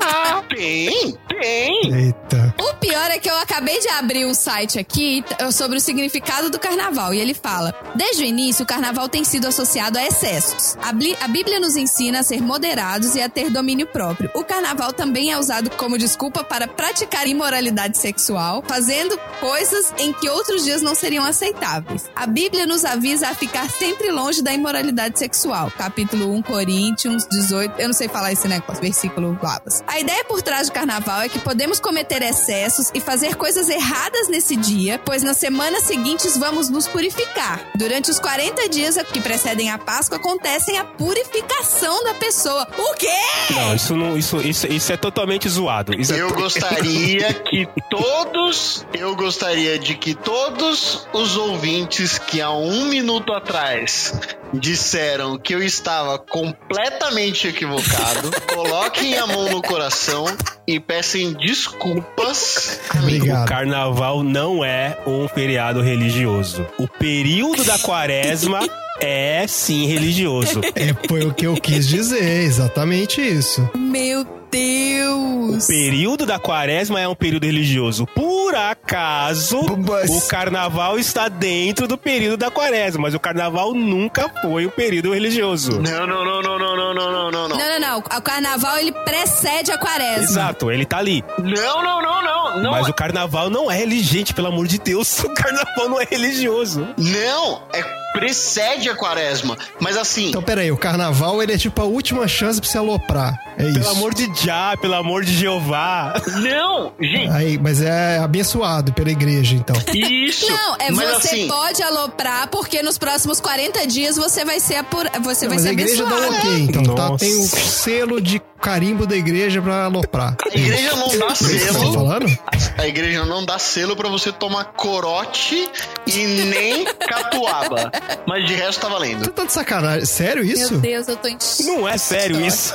Tem, 0.48 1.16
tem. 1.28 1.94
Eita. 1.94 2.54
O 2.60 2.74
pior 2.74 3.10
é 3.10 3.18
que 3.18 3.30
eu 3.30 3.36
acabei 3.38 3.78
de 3.80 3.88
abrir 3.88 4.24
um 4.26 4.34
site 4.34 4.78
aqui 4.78 5.22
t- 5.22 5.52
sobre 5.52 5.78
o 5.78 5.80
significado 5.80 6.50
do 6.50 6.58
carnaval 6.58 7.14
e 7.14 7.18
ele 7.20 7.34
fala: 7.34 7.74
Desde 7.94 8.22
o 8.22 8.26
início, 8.26 8.62
o 8.64 8.66
carnaval 8.66 9.08
tem 9.08 9.24
sido 9.24 9.46
associado 9.46 9.98
a 9.98 10.04
excessos. 10.06 10.76
A, 10.82 10.92
Bli- 10.92 11.16
a 11.20 11.28
Bíblia 11.28 11.58
nos 11.60 11.76
ensina 11.76 12.20
a 12.20 12.22
ser 12.22 12.40
moderados 12.42 13.14
e 13.14 13.22
a 13.22 13.28
ter 13.28 13.50
domínio 13.50 13.86
próprio. 13.86 14.30
O 14.34 14.44
carnaval 14.44 14.92
também 14.92 15.30
é 15.32 15.38
usado 15.38 15.70
como 15.70 15.96
desculpa 15.98 16.42
para 16.44 16.66
praticar 16.68 17.26
imoralidade 17.26 17.96
sexual, 17.98 18.62
fazendo 18.66 19.16
coisas 19.40 19.92
em 19.98 20.12
que 20.12 20.28
outros 20.28 20.64
dias 20.64 20.82
não 20.82 20.94
seriam 20.94 21.24
aceitáveis. 21.24 22.04
A 22.14 22.26
Bíblia 22.26 22.66
nos 22.66 22.84
avisa 22.84 23.28
a 23.28 23.34
ficar 23.34 23.68
sempre 23.70 24.10
longe 24.10 24.42
da 24.42 24.52
imoralidade 24.52 25.18
sexual. 25.18 25.70
Capítulo 25.76 26.32
1 26.34 26.42
Coríntios 26.42 27.26
18. 27.30 27.80
Eu 27.80 27.88
não 27.88 27.94
sei 27.94 28.08
falar 28.08 28.32
esse 28.32 28.46
negócio, 28.48 28.80
versículo 28.82 29.32
Babas. 29.40 29.82
A 29.86 29.98
ideia 30.00 30.19
por 30.24 30.42
trás 30.42 30.68
do 30.68 30.72
carnaval 30.72 31.22
é 31.22 31.28
que 31.28 31.38
podemos 31.38 31.80
cometer 31.80 32.22
excessos 32.22 32.90
e 32.94 33.00
fazer 33.00 33.36
coisas 33.36 33.68
erradas 33.68 34.28
nesse 34.28 34.56
dia, 34.56 35.00
pois 35.04 35.22
nas 35.22 35.36
semanas 35.36 35.84
seguintes 35.84 36.36
vamos 36.36 36.68
nos 36.68 36.86
purificar. 36.86 37.60
Durante 37.74 38.10
os 38.10 38.18
40 38.18 38.68
dias 38.68 38.96
que 39.12 39.20
precedem 39.20 39.70
a 39.70 39.78
Páscoa 39.78 40.18
acontecem 40.18 40.78
a 40.78 40.84
purificação 40.84 42.04
da 42.04 42.14
pessoa. 42.14 42.66
O 42.76 42.94
quê? 42.94 43.08
Não, 43.50 43.74
isso 43.74 43.96
não. 43.96 44.16
Isso, 44.16 44.36
isso, 44.38 44.66
isso 44.66 44.92
é 44.92 44.96
totalmente 44.96 45.48
zoado. 45.48 45.94
Isso 45.94 46.12
é 46.12 46.20
Eu 46.20 46.30
gostaria 46.32 47.32
que 47.44 47.68
todos, 47.88 48.86
eu 48.92 49.14
gostaria 49.16 49.78
de 49.78 49.94
que 49.94 50.14
todos 50.14 51.08
os 51.12 51.36
ouvintes 51.36 52.18
que 52.18 52.40
há 52.40 52.50
um 52.50 52.86
minuto 52.86 53.32
atrás 53.32 54.12
disseram 54.52 55.38
que 55.38 55.54
eu 55.54 55.62
estava 55.62 56.18
completamente 56.18 57.48
equivocado, 57.48 58.30
coloquem 58.54 59.16
a 59.16 59.26
mão 59.26 59.50
no 59.50 59.62
coração 59.62 60.24
e 60.66 60.78
peçam 60.80 61.32
desculpas. 61.32 62.80
O 62.94 62.98
Obrigado. 62.98 63.48
carnaval 63.48 64.22
não 64.22 64.64
é 64.64 64.98
um 65.06 65.28
feriado 65.28 65.80
religioso. 65.80 66.66
O 66.78 66.86
período 66.86 67.64
da 67.64 67.78
quaresma 67.78 68.60
é 69.00 69.46
sim 69.46 69.86
religioso. 69.86 70.60
É, 70.74 70.94
foi 71.08 71.24
o 71.24 71.34
que 71.34 71.46
eu 71.46 71.54
quis 71.54 71.86
dizer, 71.86 72.42
exatamente 72.42 73.20
isso. 73.20 73.68
Meu 73.76 74.24
Deus! 74.24 74.39
O 74.52 75.58
período 75.66 76.26
da 76.26 76.38
quaresma 76.38 77.00
é 77.00 77.06
um 77.06 77.14
período 77.14 77.44
religioso. 77.44 78.06
Por 78.06 78.54
acaso, 78.54 79.60
Mas- 79.88 80.10
o 80.10 80.26
carnaval 80.28 80.98
está 80.98 81.28
dentro 81.28 81.86
do 81.86 81.96
período 81.96 82.36
da 82.38 82.50
quaresma, 82.50 83.02
mas 83.02 83.14
o 83.14 83.20
carnaval 83.20 83.72
nunca 83.74 84.28
foi 84.42 84.66
o 84.66 84.70
período 84.70 85.12
religioso. 85.14 85.80
Não, 85.80 86.06
não, 86.06 86.24
não, 86.24 86.42
não, 86.42 86.58
não, 86.58 86.76
não, 86.76 86.94
não, 86.94 87.12
não, 87.12 87.30
não, 87.30 87.48
não. 87.48 87.56
Não, 87.56 87.58
não, 87.58 87.80
não. 87.80 87.98
O 87.98 88.22
carnaval 88.22 88.78
ele 88.78 88.92
precede 88.92 89.70
a 89.70 89.78
quaresma. 89.78 90.22
Exato, 90.24 90.70
ele 90.70 90.84
tá 90.84 90.98
ali. 90.98 91.24
Não, 91.38 91.82
não, 91.82 92.02
não, 92.02 92.22
não, 92.22 92.62
não. 92.62 92.70
Mas 92.72 92.88
o 92.88 92.92
carnaval 92.94 93.48
não 93.50 93.70
é 93.70 93.76
religente, 93.76 94.34
pelo 94.34 94.48
amor 94.48 94.66
de 94.66 94.78
Deus. 94.78 95.20
O 95.30 95.34
carnaval 95.34 95.88
não 95.88 96.00
é 96.00 96.04
religioso. 96.04 96.86
Não, 96.98 97.62
é 97.72 97.82
precede 98.12 98.88
a 98.88 98.94
quaresma. 98.94 99.56
Mas 99.80 99.96
assim, 99.96 100.28
Então, 100.28 100.42
peraí, 100.42 100.70
o 100.70 100.76
carnaval 100.76 101.42
ele 101.42 101.52
é 101.52 101.58
tipo 101.58 101.80
a 101.80 101.84
última 101.84 102.26
chance 102.28 102.60
pra 102.60 102.68
se 102.70 102.76
aloprar. 102.78 103.38
É 103.58 103.64
isso. 103.64 103.74
Pelo 103.78 103.90
amor 103.90 104.14
de 104.14 104.30
Já, 104.44 104.76
pelo 104.80 104.94
amor 104.94 105.24
de 105.24 105.34
Jeová. 105.34 106.14
não, 106.40 106.92
gente, 107.00 107.30
Aí, 107.30 107.58
mas 107.58 107.80
é 107.82 108.18
abençoado 108.18 108.92
pela 108.92 109.10
igreja, 109.10 109.54
então. 109.54 109.76
isso. 109.94 110.50
Não, 110.50 110.76
é 110.78 110.90
mas 110.90 111.08
você 111.22 111.28
assim, 111.28 111.48
pode 111.48 111.82
aloprar, 111.82 112.48
porque 112.48 112.82
nos 112.82 112.96
próximos 112.98 113.40
40 113.40 113.86
dias 113.86 114.16
você 114.16 114.44
vai 114.44 114.60
ser 114.60 114.76
apura, 114.76 115.10
você 115.22 115.46
vai 115.46 115.56
mas 115.56 115.62
ser 115.62 115.68
a 115.68 115.72
igreja 115.72 116.04
dá 116.04 116.14
um 116.14 116.16
abençoado. 116.18 116.38
ok, 116.48 116.58
então 116.60 116.94
tá, 116.94 117.16
tem 117.16 117.38
o 117.38 117.42
selo 117.46 118.20
de 118.20 118.40
carimbo 118.60 119.06
da 119.06 119.16
igreja 119.16 119.60
pra 119.62 119.84
aloprar. 119.84 120.36
A 120.52 120.58
igreja 120.58 120.94
não 120.96 121.16
dá 121.18 121.28
você 121.34 121.58
tá 121.66 121.72
selo. 121.78 121.92
falando? 121.94 122.38
A 122.78 122.86
igreja 122.86 123.24
não 123.24 123.44
dá 123.44 123.58
selo 123.58 123.96
pra 123.96 124.08
você 124.08 124.30
tomar 124.32 124.64
corote 124.64 125.68
e 126.06 126.26
nem 126.26 126.84
catuaba. 126.84 127.90
Mas 128.26 128.46
de 128.46 128.54
resto 128.54 128.80
tá 128.80 128.88
valendo. 128.88 129.24
Você 129.24 129.30
tá 129.30 129.44
de 129.44 129.52
sacanagem? 129.52 130.04
Sério 130.06 130.44
isso? 130.44 130.72
Meu 130.72 130.80
Deus, 130.80 131.08
eu 131.08 131.16
tô 131.16 131.28
em 131.28 131.36
Não 131.64 131.88
é 131.88 131.98
sério 131.98 132.40
isso. 132.40 132.74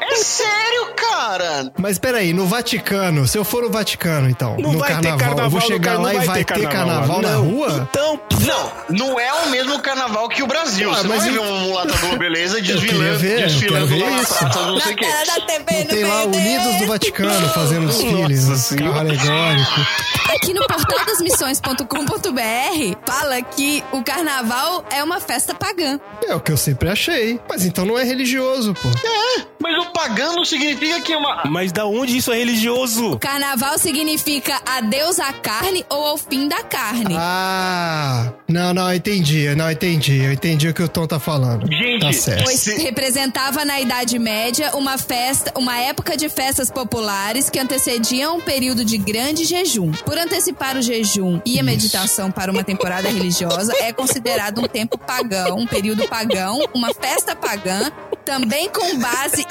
É 0.00 0.14
sério, 0.16 0.94
cara. 0.96 1.72
Mas 1.78 1.98
peraí, 1.98 2.32
no 2.32 2.46
Vaticano, 2.46 3.26
se 3.26 3.36
eu 3.38 3.44
for 3.44 3.62
no 3.62 3.70
Vaticano, 3.70 4.28
então, 4.28 4.56
Não 4.58 4.72
no 4.72 4.78
vai 4.78 4.90
carnaval, 4.92 5.18
ter 5.18 5.24
carnaval 5.24 5.44
eu 5.46 5.50
vou 5.50 5.60
chegar 5.60 5.98
lá 5.98 6.14
e 6.14 6.18
vai 6.26 6.44
ter 6.44 6.68
carnaval, 6.68 7.22
na 7.22 7.30
Não. 7.32 7.42
rua? 7.44 7.88
Então, 7.90 8.20
Não, 8.40 8.72
não 9.08 9.20
é 9.20 9.32
o 9.32 9.50
mesmo 9.50 9.78
carnaval 9.80 10.28
que 10.28 10.42
o 10.42 10.46
Brasil. 10.46 10.90
Ah, 10.90 10.96
você 10.96 11.08
mas 11.08 11.22
vai 11.24 11.30
ver 11.32 11.38
uma 11.38 11.58
mulata 11.60 11.92
do 11.96 12.18
Beleza 12.18 12.60
desfilando, 12.62 13.18
ver, 13.18 13.40
eu 13.40 13.46
desfilando 13.46 13.98
lá 13.98 14.10
na 14.10 14.22
isso. 14.22 14.44
não 14.44 14.52
sei 14.52 14.70
o 14.70 14.74
Na 14.74 14.80
quê. 14.96 15.06
Não 15.78 15.86
tem 15.86 16.04
lá. 16.04 16.24
Unidos 16.24 16.76
do 16.78 16.86
Vaticano 16.86 17.48
fazendo? 17.50 17.92
Senhora. 17.92 18.34
carro 18.76 18.98
alegórico. 19.00 19.80
Aqui 20.34 20.52
no 20.54 20.66
portal 20.66 21.04
das 21.06 21.20
missões.com.br 21.20 22.96
fala 23.06 23.42
que 23.42 23.82
o 23.92 24.02
carnaval 24.02 24.84
é 24.90 25.02
uma 25.02 25.20
festa 25.20 25.54
pagã. 25.54 25.98
É 26.26 26.34
o 26.34 26.40
que 26.40 26.52
eu 26.52 26.56
sempre 26.56 26.88
achei. 26.88 27.40
Mas 27.48 27.64
então 27.64 27.84
não 27.84 27.98
é 27.98 28.04
religioso, 28.04 28.74
pô. 28.74 28.88
Mas 29.64 29.78
o 29.82 29.90
pagão 29.92 30.34
não 30.36 30.44
significa 30.44 31.00
que 31.00 31.12
é 31.14 31.16
uma. 31.16 31.42
mas 31.46 31.72
da 31.72 31.86
onde 31.86 32.18
isso 32.18 32.30
é 32.30 32.36
religioso? 32.36 33.18
Carnaval 33.18 33.78
significa 33.78 34.60
adeus 34.66 35.18
à 35.18 35.32
carne 35.32 35.84
ou 35.88 36.04
ao 36.04 36.18
fim 36.18 36.46
da 36.48 36.62
carne. 36.62 37.16
Ah, 37.18 38.30
não, 38.46 38.74
não, 38.74 38.90
eu 38.90 38.96
entendi, 38.96 39.48
não, 39.54 39.70
entendi, 39.70 40.18
eu 40.22 40.32
entendi 40.32 40.68
o 40.68 40.74
que 40.74 40.82
o 40.82 40.88
Tom 40.88 41.06
tá 41.06 41.18
falando. 41.18 41.66
Gente, 41.66 42.00
tá 42.02 42.12
certo. 42.12 42.44
Pois 42.44 42.60
se- 42.60 42.76
representava 42.82 43.64
na 43.64 43.80
Idade 43.80 44.18
Média 44.18 44.72
uma 44.76 44.98
festa, 44.98 45.50
uma 45.56 45.78
época 45.78 46.14
de 46.14 46.28
festas 46.28 46.70
populares 46.70 47.48
que 47.48 47.58
antecediam 47.58 48.36
um 48.36 48.40
período 48.42 48.84
de 48.84 48.98
grande 48.98 49.44
jejum. 49.44 49.90
Por 49.92 50.18
antecipar 50.18 50.76
o 50.76 50.82
jejum 50.82 51.40
e 51.46 51.58
a 51.58 51.62
meditação 51.62 52.30
para 52.30 52.52
uma 52.52 52.62
temporada 52.62 53.08
religiosa, 53.08 53.72
é 53.80 53.92
considerado 53.94 54.60
um 54.60 54.68
tempo 54.68 54.98
pagão, 54.98 55.56
um 55.56 55.66
período 55.66 56.06
pagão, 56.06 56.58
uma 56.74 56.92
festa 56.92 57.34
pagã, 57.34 57.90
também 58.26 58.68
com 58.68 58.98
base 58.98 59.44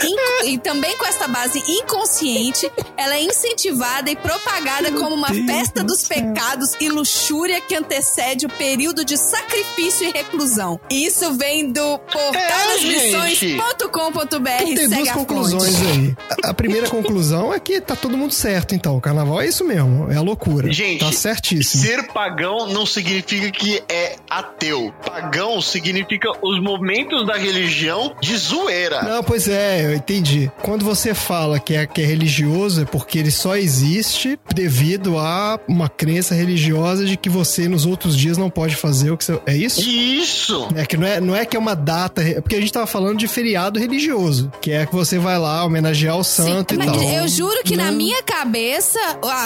e 0.46 0.58
também 0.58 0.96
com 0.98 1.06
esta 1.06 1.28
base 1.28 1.64
inconsciente, 1.68 2.70
ela 2.98 3.16
é 3.16 3.22
incentivada 3.24 4.10
e 4.12 4.16
propagada 4.16 4.92
como 4.92 5.16
uma 5.16 5.30
festa 5.30 5.84
dos 5.84 6.08
pecados 6.08 6.76
e 6.80 6.90
luxúria 6.90 7.60
que 7.62 7.76
antecede 7.76 8.46
o 8.46 8.50
período 8.50 9.04
de 9.06 9.18
sacrifício 9.18 10.08
e 10.08 10.12
reclusão. 10.12 10.80
Isso 10.90 11.34
vem 11.34 11.72
do 11.72 11.82
É, 11.82 12.78
gente. 12.78 13.58
portaldasmissões.com.br. 13.58 14.76
Tem 14.76 14.90
duas 14.90 15.10
a 15.10 15.14
conclusões 15.14 15.76
fonte. 15.76 15.88
aí. 15.92 16.16
A- 16.44 16.50
A 16.50 16.54
primeira 16.54 16.88
conclusão 16.90 17.54
é 17.54 17.60
que 17.60 17.82
tá 17.82 17.96
todo 17.96 18.16
mundo 18.18 18.34
certo, 18.34 18.76
então. 18.76 18.96
O 18.98 19.02
carnaval 19.02 19.42
é 19.42 19.48
isso 19.48 19.64
mesmo, 19.66 20.12
é 20.12 20.18
a 20.18 20.22
loucura. 20.22 20.72
Gente, 20.72 21.00
tá 21.00 21.12
certíssimo. 21.12 21.84
Ser 21.84 22.04
pagão 22.14 22.68
não 22.68 22.86
significa 22.86 23.50
que 23.52 23.82
é 23.90 24.16
ateu. 24.30 24.94
Pagão 25.06 25.60
significa 25.62 26.30
os 26.42 26.62
momentos 26.62 27.26
da 27.26 27.36
religião 27.36 28.16
de 28.22 28.36
zoeira. 28.38 29.02
Não, 29.04 29.24
pois 29.24 29.48
é, 29.48 29.93
eu 29.94 29.98
entendi. 29.98 30.52
Quando 30.62 30.84
você 30.86 31.14
fala 31.14 31.60
que 31.60 31.74
é, 31.76 31.86
que 31.86 32.02
é 32.02 32.06
religioso, 32.06 32.82
é 32.82 32.86
porque 32.86 33.18
ele 33.20 33.32
só 33.32 33.56
existe 33.56 34.38
devido 34.54 35.18
a 35.18 35.60
uma 35.68 35.90
crença 35.90 36.34
religiosa 36.36 37.06
de 37.06 37.16
que 37.18 37.30
você 37.30 37.68
nos 37.68 37.86
outros 37.86 38.16
dias 38.18 38.38
não 38.38 38.50
pode 38.50 38.76
fazer 38.76 39.12
o 39.12 39.18
que 39.18 39.24
você. 39.26 39.40
É 39.46 39.56
isso? 39.56 39.82
Isso! 39.82 40.68
É 40.76 40.86
que 40.86 40.98
não 40.98 41.08
é, 41.08 41.20
não 41.20 41.36
é 41.36 41.46
que 41.46 41.56
é 41.56 41.60
uma 41.60 41.76
data. 41.76 42.22
É 42.22 42.42
porque 42.42 42.56
a 42.56 42.60
gente 42.60 42.72
tava 42.74 42.88
falando 42.88 43.18
de 43.18 43.28
feriado 43.28 43.80
religioso, 43.80 44.52
que 44.62 44.72
é 44.72 44.86
que 44.86 44.94
você 44.94 45.18
vai 45.18 45.38
lá 45.38 45.64
homenagear 45.66 46.18
o 46.18 46.24
santo 46.24 46.74
Sim, 46.76 46.82
e 46.82 46.86
mas 46.86 46.92
tal. 46.98 47.10
eu 47.10 47.28
juro 47.28 47.62
que 47.64 47.76
na 47.76 47.92
Não. 47.92 47.98
minha 47.98 48.22
cabeça 48.24 49.00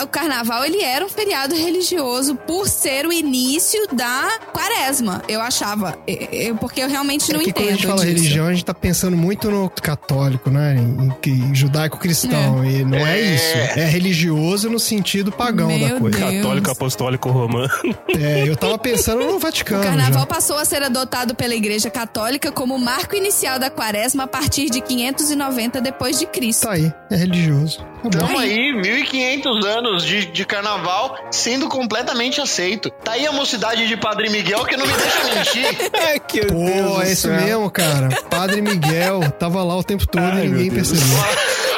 o, 0.04 0.08
carnaval 0.08 0.64
ele 0.66 0.82
era 0.82 1.06
um 1.06 1.10
feriado 1.10 1.56
religioso 1.56 2.36
por 2.36 2.68
ser 2.68 3.06
o 3.06 3.12
início 3.14 3.88
da 3.94 4.40
quaresma. 4.54 5.22
Eu 5.28 5.42
achava, 5.42 5.98
Eu- 6.08 6.56
porque 6.56 6.82
eu 6.82 6.90
realmente 6.90 7.32
não 7.32 7.40
é 7.40 7.44
que 7.44 7.50
entendo 7.50 7.64
quando 7.66 7.70
a 7.70 7.76
gente 7.76 7.88
fala 7.88 8.06
disso. 8.06 8.18
religião, 8.18 8.48
a 8.48 8.52
gente 8.54 8.66
tá 8.66 8.74
pensando 8.74 9.18
muito 9.18 9.50
no 9.52 9.70
católico, 9.70 10.27
né? 10.48 10.76
Em, 10.76 11.32
em 11.32 11.56
judaico-cristão. 11.56 12.64
E 12.66 12.84
não 12.84 12.98
é. 12.98 13.20
É. 13.20 13.36
isso. 13.36 13.58
É 13.80 13.86
religioso 13.86 14.70
no 14.70 14.80
sentido 14.80 15.32
pagão 15.32 15.68
Meu 15.68 15.90
da 15.90 16.00
coisa. 16.00 16.18
Deus. 16.20 16.36
Católico 16.36 16.72
apostólico 16.72 17.30
romano. 17.30 17.70
É, 18.18 18.48
eu 18.48 18.56
tava 18.56 18.78
pensando 18.78 19.26
no 19.26 19.40
Vaticano. 19.40 19.82
O 19.82 19.86
carnaval 19.86 20.22
já. 20.22 20.26
passou 20.26 20.58
a 20.58 20.66
ser 20.66 20.82
adotado 20.84 21.36
pela 21.36 21.54
Igreja 21.54 21.90
Católica 21.90 22.52
como 22.52 22.78
marco 22.78 23.16
inicial 23.16 23.60
da 23.60 23.70
quaresma 23.70 24.24
a 24.24 24.28
partir 24.28 24.70
de 24.70 24.82
590 24.82 25.82
depois 25.82 26.20
de 26.20 26.26
Cristo. 26.26 26.64
Tá 26.68 26.74
aí, 26.74 26.92
é 27.12 27.16
religioso. 27.16 27.86
Tá. 28.12 28.20
Tamo 28.20 28.38
aí, 28.40 28.74
1500 28.74 29.66
anos 29.66 30.06
de, 30.06 30.26
de 30.26 30.46
carnaval 30.46 31.18
sendo 31.32 31.68
completamente 31.68 32.40
aceito. 32.40 32.90
Tá 32.90 33.14
aí 33.14 33.26
a 33.26 33.32
mocidade 33.32 33.88
de 33.88 33.98
Padre 33.98 34.30
Miguel 34.30 34.64
que 34.66 34.78
não 34.78 34.86
me 34.86 34.94
deixa 34.94 35.24
mentir. 35.24 35.78
É 35.98 36.20
que 36.20 36.42
Deus 36.42 36.52
Pô, 36.52 36.96
do 36.96 37.02
é 37.02 37.12
isso 37.12 37.28
mesmo, 37.28 37.70
cara. 37.70 38.10
Padre 38.30 38.62
Miguel 38.62 39.20
tava 39.32 39.64
lá 39.64 39.76
o 39.76 39.84
tempo 39.84 40.08
todo 40.08 40.17
Ai, 40.18 40.46
e 40.46 40.50
ninguém 40.50 40.72
percebeu. 40.72 41.04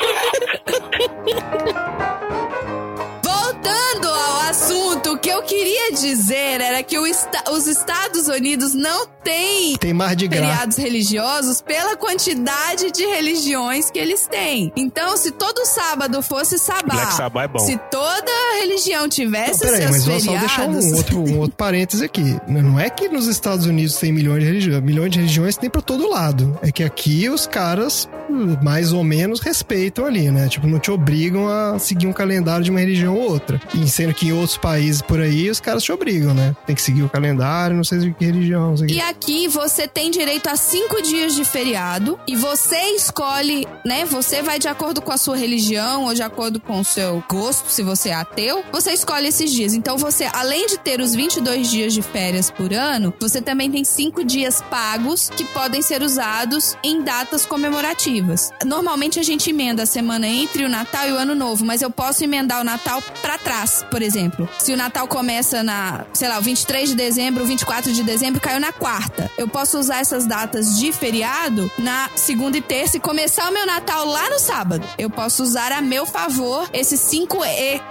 dizer 6.02 6.62
era 6.62 6.82
que 6.84 6.96
esta- 6.98 7.52
os 7.52 7.68
Estados 7.68 8.28
Unidos 8.28 8.74
não 8.74 9.06
têm 9.24 9.76
Tem 9.78 9.94
mar 9.94 10.16
de 10.16 10.28
graça. 10.28 10.46
feriados 10.48 10.78
religiosos 10.78 11.62
pela 11.62 11.96
quantidade 11.96 12.92
de 12.92 13.06
religiões 13.06 13.90
que 13.90 14.00
eles 14.00 14.28
têm. 14.28 14.72
Então, 14.76 15.16
se 15.18 15.32
todo 15.32 15.66
sábado 15.66 16.22
fosse 16.22 16.58
sabá, 16.58 16.94
Black 16.96 17.14
Sabbath 17.14 17.44
é 17.44 17.48
bom. 17.48 17.60
se 17.60 17.78
toda 17.92 18.32
religião 18.62 19.04
Não, 19.04 19.10
tivesse 19.10 19.60
peraí, 19.60 19.78
seus 19.82 19.92
mas 19.92 20.06
vou 20.06 20.20
feriados... 20.20 20.52
só 20.52 20.62
deixar 20.66 20.70
um 20.70 20.96
outro, 20.98 21.20
um 21.20 21.40
outro 21.40 21.56
parêntese 21.56 22.04
aqui. 22.04 22.36
Não 22.48 22.80
é 22.80 22.90
que 22.90 23.08
nos 23.10 23.28
Estados 23.28 23.66
Unidos 23.66 23.96
tem 23.96 24.12
milhões 24.12 24.40
de 24.42 24.46
religiões. 24.50 24.84
Milhões 24.84 25.12
de 25.12 25.20
religiões 25.20 25.58
tem 25.58 25.70
pra 25.70 25.82
todo 25.82 26.10
lado. 26.10 26.58
É 26.62 26.72
que 26.72 26.84
aqui 26.84 27.30
os 27.30 27.46
caras, 27.48 28.08
hum, 28.30 28.58
mais 28.62 28.92
ou 28.94 29.04
menos, 29.04 29.40
respeitam 29.40 30.06
ali, 30.06 30.30
né? 30.32 30.48
Tipo, 30.48 30.68
não 30.68 30.80
te 30.80 30.92
obrigam 30.92 31.48
a 31.48 31.78
seguir 31.80 32.08
um 32.08 32.14
calendário 32.14 32.64
de 32.64 32.72
uma 32.72 32.80
religião 32.80 33.16
ou 33.16 33.30
outra. 33.32 33.60
E 33.74 33.88
sendo 33.90 34.14
que 34.14 34.28
em 34.28 34.34
outros 34.34 34.58
países 34.58 35.02
por 35.02 35.20
aí, 35.22 35.50
os 35.50 35.60
caras 35.60 35.84
te 35.90 35.94
obrigam, 35.94 36.36
né? 36.36 36.56
Tem 36.68 36.76
que 36.76 36.82
seguir 36.84 37.02
o 37.02 37.10
calendário, 37.10 37.76
não 37.76 37.84
sei 37.84 37.98
de 37.98 38.14
que 38.14 38.24
religião. 38.24 38.78
Sei 38.78 38.86
E 38.88 38.94
que. 38.94 39.02
aqui 39.02 39.48
você 39.48 39.88
tem 39.88 40.12
direito 40.12 40.48
a 40.48 40.56
cinco 40.56 41.02
dias 41.02 41.34
de 41.34 41.44
feriado 41.44 42.20
e 42.28 42.36
você 42.36 42.80
escolhe, 42.96 43.68
né? 43.84 44.06
Você 44.06 44.44
vai 44.44 44.60
de 44.60 44.68
acordo 44.68 45.02
com 45.02 45.12
a 45.12 45.18
sua 45.18 45.36
religião 45.36 46.06
ou 46.06 46.14
de 46.14 46.22
acordo 46.22 46.60
com 46.60 46.80
o 46.80 46.86
seu 46.86 47.24
gosto, 47.28 47.72
se 47.72 47.82
você 47.82 48.10
é 48.10 48.14
ateu, 48.14 48.64
você 48.72 48.92
escolhe 48.92 49.28
esses 49.28 49.52
dias. 49.52 49.74
Então 49.74 49.98
você, 49.98 50.30
além 50.32 50.68
de 50.68 50.78
ter 50.78 51.02
os 51.02 51.16
22 51.16 51.70
dias 51.72 51.92
de 51.92 52.04
férias 52.04 52.52
por 52.52 52.72
ano, 52.72 53.12
você 53.20 53.42
também 53.42 53.72
tem 53.72 53.84
cinco 53.84 54.24
dias 54.24 54.62
pagos 54.70 55.30
que 55.30 55.44
podem 55.46 55.82
ser 55.82 56.04
usados 56.04 56.78
em 56.84 57.02
datas 57.02 57.48
comemorativas. 57.48 58.52
Normalmente 58.64 59.20
a 59.20 59.24
gente 59.24 59.50
emenda 59.50 59.84
a 59.84 59.88
semana 59.88 60.28
entre 60.28 60.64
o 60.66 60.70
Natal 60.70 61.08
e 61.08 61.14
o 61.14 61.18
Ano 61.18 61.34
Novo, 61.34 61.66
mas 61.66 61.82
eu 61.82 61.90
posso 61.90 62.24
emendar 62.24 62.62
o 62.62 62.64
Natal 62.64 63.02
pra 63.24 63.40
trás, 63.40 63.84
por 63.90 64.04
exemplo. 64.04 64.48
Se 64.60 64.72
o 64.72 64.78
Natal 64.78 65.08
começa 65.08 65.64
na, 65.64 65.79
sei 66.14 66.28
lá, 66.28 66.40
o 66.40 66.42
23 66.42 66.90
de 66.90 66.96
dezembro, 66.96 67.44
o 67.44 67.48
24 67.48 67.92
de 67.92 68.04
dezembro 68.04 68.42
caiu 68.42 68.60
na 68.60 68.72
quarta. 68.72 69.30
Eu 69.38 69.48
posso 69.48 69.78
usar 69.80 70.00
essas 70.00 70.26
datas 70.26 70.78
de 70.78 70.92
feriado 70.92 71.72
na 71.78 72.10
segunda 72.16 72.58
e 72.58 72.62
terça 72.62 72.98
e 72.98 73.00
começar 73.00 73.50
o 73.50 73.54
meu 73.54 73.66
Natal 73.66 74.06
lá 74.06 74.30
no 74.30 74.40
sábado. 74.40 74.86
Eu 74.98 75.10
posso 75.10 75.44
usar 75.44 75.72
a 75.72 75.82
meu 75.82 76.06
favor 76.06 76.70
esses 76.74 77.00
cinco 77.00 77.40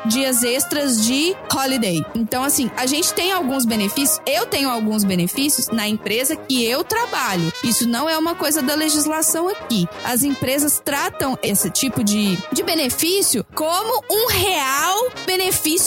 dias 0.06 0.42
extras 0.42 1.04
de 1.04 1.34
holiday. 1.54 2.04
Então, 2.14 2.44
assim, 2.44 2.70
a 2.76 2.86
gente 2.86 3.12
tem 3.14 3.32
alguns 3.32 3.64
benefícios. 3.64 4.20
Eu 4.26 4.46
tenho 4.46 4.68
alguns 4.68 5.04
benefícios 5.04 5.68
na 5.68 5.88
empresa 5.88 6.36
que 6.36 6.64
eu 6.64 6.84
trabalho. 6.84 7.52
Isso 7.64 7.88
não 7.88 8.08
é 8.08 8.16
uma 8.16 8.34
coisa 8.34 8.62
da 8.62 8.74
legislação 8.74 9.48
aqui. 9.48 9.88
As 10.04 10.22
empresas 10.22 10.80
tratam 10.84 11.38
esse 11.42 11.70
tipo 11.70 12.04
de, 12.04 12.38
de 12.52 12.62
benefício 12.62 13.44
como 13.54 14.02
um 14.10 14.28
real 14.28 15.10
benefício 15.26 15.37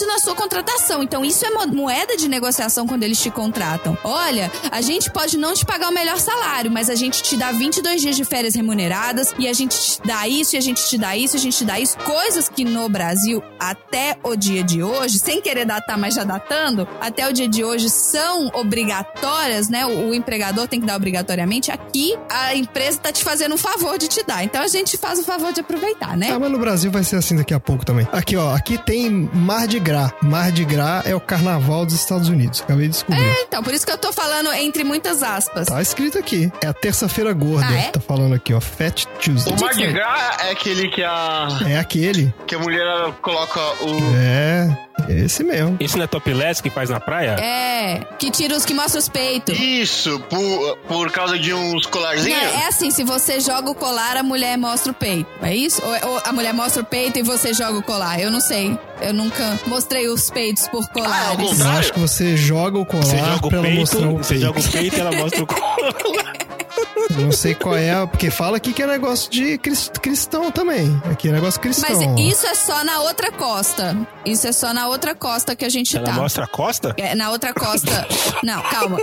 na 0.07 0.19
sua 0.19 0.35
contratação. 0.35 1.03
Então, 1.03 1.23
isso 1.23 1.45
é 1.45 1.49
mo- 1.49 1.67
moeda 1.67 2.15
de 2.17 2.27
negociação 2.27 2.87
quando 2.87 3.03
eles 3.03 3.19
te 3.21 3.29
contratam. 3.29 3.97
Olha, 4.03 4.51
a 4.71 4.81
gente 4.81 5.09
pode 5.11 5.37
não 5.37 5.53
te 5.53 5.65
pagar 5.65 5.89
o 5.89 5.93
melhor 5.93 6.17
salário, 6.19 6.71
mas 6.71 6.89
a 6.89 6.95
gente 6.95 7.21
te 7.23 7.35
dá 7.37 7.51
22 7.51 8.01
dias 8.01 8.15
de 8.15 8.23
férias 8.25 8.55
remuneradas 8.55 9.33
e 9.37 9.47
a 9.47 9.53
gente 9.53 9.79
te 9.79 10.01
dá 10.05 10.27
isso, 10.27 10.55
e 10.55 10.57
a 10.57 10.61
gente 10.61 10.85
te 10.87 10.97
dá 10.97 11.15
isso, 11.15 11.35
e 11.35 11.37
a 11.37 11.41
gente 11.41 11.57
te 11.57 11.65
dá 11.65 11.79
isso. 11.79 11.97
Coisas 11.99 12.49
que 12.49 12.63
no 12.65 12.87
Brasil, 12.89 13.41
até 13.59 14.17
o 14.23 14.35
dia 14.35 14.63
de 14.63 14.81
hoje, 14.83 15.19
sem 15.19 15.41
querer 15.41 15.65
datar, 15.65 15.97
mas 15.97 16.15
já 16.15 16.23
datando, 16.23 16.87
até 16.99 17.27
o 17.27 17.33
dia 17.33 17.47
de 17.47 17.63
hoje 17.63 17.89
são 17.89 18.49
obrigatórias, 18.53 19.69
né? 19.69 19.85
O, 19.85 20.09
o 20.09 20.13
empregador 20.13 20.67
tem 20.67 20.79
que 20.79 20.85
dar 20.85 20.95
obrigatoriamente. 20.95 21.71
Aqui, 21.71 22.15
a 22.29 22.55
empresa 22.55 22.99
tá 22.99 23.11
te 23.11 23.23
fazendo 23.23 23.55
um 23.55 23.57
favor 23.57 23.97
de 23.97 24.07
te 24.07 24.23
dar. 24.23 24.43
Então 24.43 24.61
a 24.61 24.67
gente 24.67 24.97
faz 24.97 25.19
o 25.19 25.23
favor 25.23 25.53
de 25.53 25.61
aproveitar, 25.61 26.17
né? 26.17 26.31
Ah, 26.31 26.39
mas 26.39 26.51
no 26.51 26.57
Brasil 26.59 26.91
vai 26.91 27.03
ser 27.03 27.15
assim 27.17 27.35
daqui 27.35 27.53
a 27.53 27.59
pouco 27.59 27.85
também. 27.85 28.07
Aqui, 28.11 28.35
ó, 28.35 28.53
aqui 28.55 28.77
tem 28.77 29.29
Mar 29.51 29.67
de 29.67 29.79
Gras. 29.81 30.11
Mar 30.21 30.49
de 30.49 30.63
Gras 30.63 31.05
é 31.05 31.13
o 31.13 31.19
carnaval 31.19 31.85
dos 31.85 31.93
Estados 31.95 32.29
Unidos. 32.29 32.61
Acabei 32.61 32.85
de 32.85 32.93
descobrir. 32.93 33.21
Então, 33.41 33.61
por 33.61 33.73
isso 33.73 33.85
que 33.85 33.91
eu 33.91 33.97
tô 33.97 34.13
falando 34.13 34.49
entre 34.53 34.81
muitas 34.85 35.21
aspas. 35.21 35.67
Tá 35.67 35.81
escrito 35.81 36.17
aqui. 36.17 36.49
É 36.61 36.67
a 36.67 36.73
terça-feira 36.73 37.33
gorda. 37.33 37.67
Ah, 37.67 37.77
é? 37.77 37.91
Tá 37.91 37.99
falando 37.99 38.33
aqui, 38.33 38.53
ó. 38.53 38.61
Fat 38.61 39.03
Tuesday. 39.21 39.53
O 39.53 39.59
Mardi 39.59 39.87
Gras 39.87 40.37
é 40.47 40.51
aquele 40.51 40.87
que 40.87 41.03
a, 41.03 41.49
É 41.67 41.77
aquele. 41.77 42.33
que 42.47 42.55
a 42.55 42.59
mulher 42.59 43.11
coloca 43.21 43.59
o. 43.83 43.97
É, 44.17 44.77
é 45.09 45.19
esse 45.25 45.43
mesmo. 45.43 45.75
Isso 45.81 45.97
não 45.97 46.05
é 46.05 46.07
topless 46.07 46.63
que 46.63 46.69
faz 46.69 46.89
na 46.89 47.01
praia? 47.01 47.31
É, 47.31 48.05
que 48.17 48.31
tira 48.31 48.55
os 48.55 48.63
que 48.63 48.73
mostra 48.73 48.99
os 48.99 49.09
peitos. 49.09 49.59
Isso, 49.59 50.17
por, 50.29 50.77
por 50.87 51.11
causa 51.11 51.37
de 51.37 51.53
uns 51.53 51.85
colarzinhos? 51.87 52.41
é 52.41 52.67
assim, 52.67 52.89
se 52.89 53.03
você 53.03 53.41
joga 53.41 53.69
o 53.69 53.75
colar, 53.75 54.15
a 54.15 54.23
mulher 54.23 54.57
mostra 54.57 54.93
o 54.93 54.95
peito. 54.95 55.29
É 55.41 55.53
isso? 55.53 55.81
Ou, 55.83 56.11
ou 56.13 56.21
a 56.23 56.31
mulher 56.31 56.53
mostra 56.53 56.81
o 56.81 56.85
peito 56.85 57.19
e 57.19 57.21
você 57.21 57.53
joga 57.53 57.77
o 57.77 57.83
colar? 57.83 58.17
Eu 58.21 58.31
não 58.31 58.39
sei. 58.39 58.79
Eu 59.01 59.13
nunca 59.13 59.40
mostrei 59.67 60.07
os 60.07 60.29
peitos 60.29 60.67
por 60.67 60.83
Ah, 60.83 60.87
é 60.89 60.93
colares. 60.93 61.39
Eu 61.39 61.47
contrário? 61.49 61.79
acho 61.79 61.93
que 61.93 61.99
você 61.99 62.37
joga 62.37 62.77
o 62.79 62.85
colar 62.85 63.03
Você 63.05 63.17
joga 63.17 63.45
o 63.45 63.49
pra 63.49 63.57
ela 63.57 63.67
peito, 63.67 63.79
mostrar 63.79 64.07
o 64.09 64.17
você 64.17 64.29
peito. 64.33 64.45
joga 64.45 64.59
o 64.59 64.71
peito 64.71 64.95
e 64.95 64.99
ela 64.99 65.11
mostra 65.11 65.43
o 65.43 65.47
Eu 67.09 67.25
não 67.25 67.31
sei 67.31 67.53
qual 67.55 67.75
é, 67.75 68.05
porque 68.05 68.29
fala 68.31 68.57
aqui 68.57 68.73
que 68.73 68.81
é 68.81 68.87
negócio 68.87 69.29
de 69.31 69.57
cris- 69.57 69.91
cristão 70.01 70.51
também. 70.51 71.01
Aqui 71.11 71.29
é 71.29 71.31
negócio 71.31 71.59
cristão. 71.59 71.89
Mas 71.89 72.19
isso 72.33 72.45
é 72.47 72.55
só 72.55 72.83
na 72.83 73.01
outra 73.01 73.31
costa. 73.31 73.95
Isso 74.25 74.47
é 74.47 74.51
só 74.51 74.73
na 74.73 74.87
outra 74.87 75.13
costa 75.15 75.55
que 75.55 75.65
a 75.65 75.69
gente 75.69 75.95
Ela 75.97 76.05
tá. 76.05 76.13
mostra 76.13 76.43
a 76.45 76.47
costa? 76.47 76.93
É, 76.97 77.13
na 77.15 77.29
outra 77.31 77.53
costa. 77.53 78.07
Não, 78.43 78.61
calma. 78.63 78.97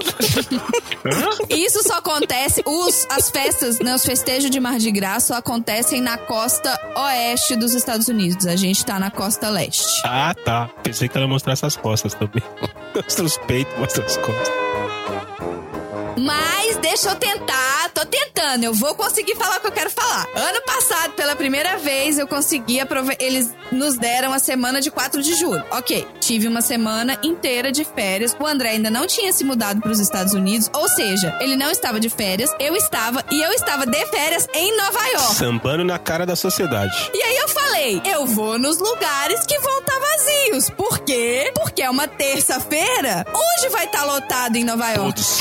Isso 1.50 1.82
só 1.82 1.94
acontece. 1.98 2.62
Os, 2.66 3.06
as 3.10 3.30
festas, 3.30 3.78
né, 3.80 3.94
os 3.94 4.04
festejos 4.04 4.50
de 4.50 4.60
Mardi 4.60 4.90
Gras 4.90 5.24
só 5.24 5.34
acontecem 5.34 6.00
na 6.00 6.16
costa 6.18 6.78
oeste 6.96 7.56
dos 7.56 7.74
Estados 7.74 8.08
Unidos. 8.08 8.46
A 8.46 8.56
gente 8.56 8.84
tá 8.84 8.98
na 8.98 9.10
costa 9.10 9.48
leste. 9.48 9.84
Ah, 10.04 10.34
tá. 10.44 10.68
Pensei 10.82 11.08
que 11.08 11.16
ela 11.16 11.26
mostrasse 11.26 11.64
as 11.66 11.76
costas 11.76 12.14
também. 12.14 12.42
Mostra 12.94 13.24
os 13.24 13.36
peitos, 13.38 13.78
mostra 13.78 14.04
as 14.04 14.16
costas. 14.16 14.67
Mas 16.18 16.76
deixa 16.76 17.10
eu 17.10 17.16
tentar, 17.16 17.90
tô 17.94 18.04
tentando, 18.04 18.64
eu 18.64 18.74
vou 18.74 18.94
conseguir 18.94 19.36
falar 19.36 19.58
o 19.58 19.60
que 19.60 19.66
eu 19.66 19.72
quero 19.72 19.90
falar. 19.90 20.26
Ano 20.34 20.60
passado, 20.62 21.12
pela 21.12 21.36
primeira 21.36 21.78
vez, 21.78 22.18
eu 22.18 22.26
consegui 22.26 22.80
aproveitar. 22.80 23.24
Eles 23.24 23.50
nos 23.70 23.96
deram 23.96 24.32
a 24.32 24.38
semana 24.38 24.80
de 24.80 24.90
4 24.90 25.22
de 25.22 25.34
julho. 25.34 25.64
Ok, 25.70 26.06
tive 26.20 26.48
uma 26.48 26.60
semana 26.60 27.18
inteira 27.22 27.70
de 27.70 27.84
férias. 27.84 28.36
O 28.38 28.46
André 28.46 28.70
ainda 28.70 28.90
não 28.90 29.06
tinha 29.06 29.32
se 29.32 29.44
mudado 29.44 29.80
para 29.80 29.90
os 29.90 30.00
Estados 30.00 30.34
Unidos, 30.34 30.70
ou 30.74 30.88
seja, 30.88 31.36
ele 31.40 31.56
não 31.56 31.70
estava 31.70 32.00
de 32.00 32.08
férias, 32.08 32.50
eu 32.58 32.74
estava, 32.76 33.24
e 33.30 33.40
eu 33.40 33.52
estava 33.52 33.86
de 33.86 34.06
férias 34.06 34.46
em 34.54 34.76
Nova 34.76 35.06
York. 35.08 35.34
Sambando 35.34 35.84
na 35.84 35.98
cara 35.98 36.24
da 36.26 36.36
sociedade. 36.36 37.10
E 37.14 37.22
aí 37.22 37.36
eu 37.36 37.48
falei, 37.48 38.02
eu 38.04 38.26
vou 38.26 38.58
nos 38.58 38.78
lugares 38.78 39.44
que 39.46 39.58
vão 39.58 39.78
estar 39.80 39.98
vazios. 39.98 40.70
Por 40.70 40.98
quê? 41.00 41.52
Porque 41.54 41.82
é 41.82 41.90
uma 41.90 42.08
terça-feira. 42.08 43.24
Onde 43.28 43.68
vai 43.70 43.84
estar 43.84 44.04
lotado 44.04 44.56
em 44.56 44.64
Nova 44.64 44.88
York? 44.90 45.14
Todos. 45.14 45.38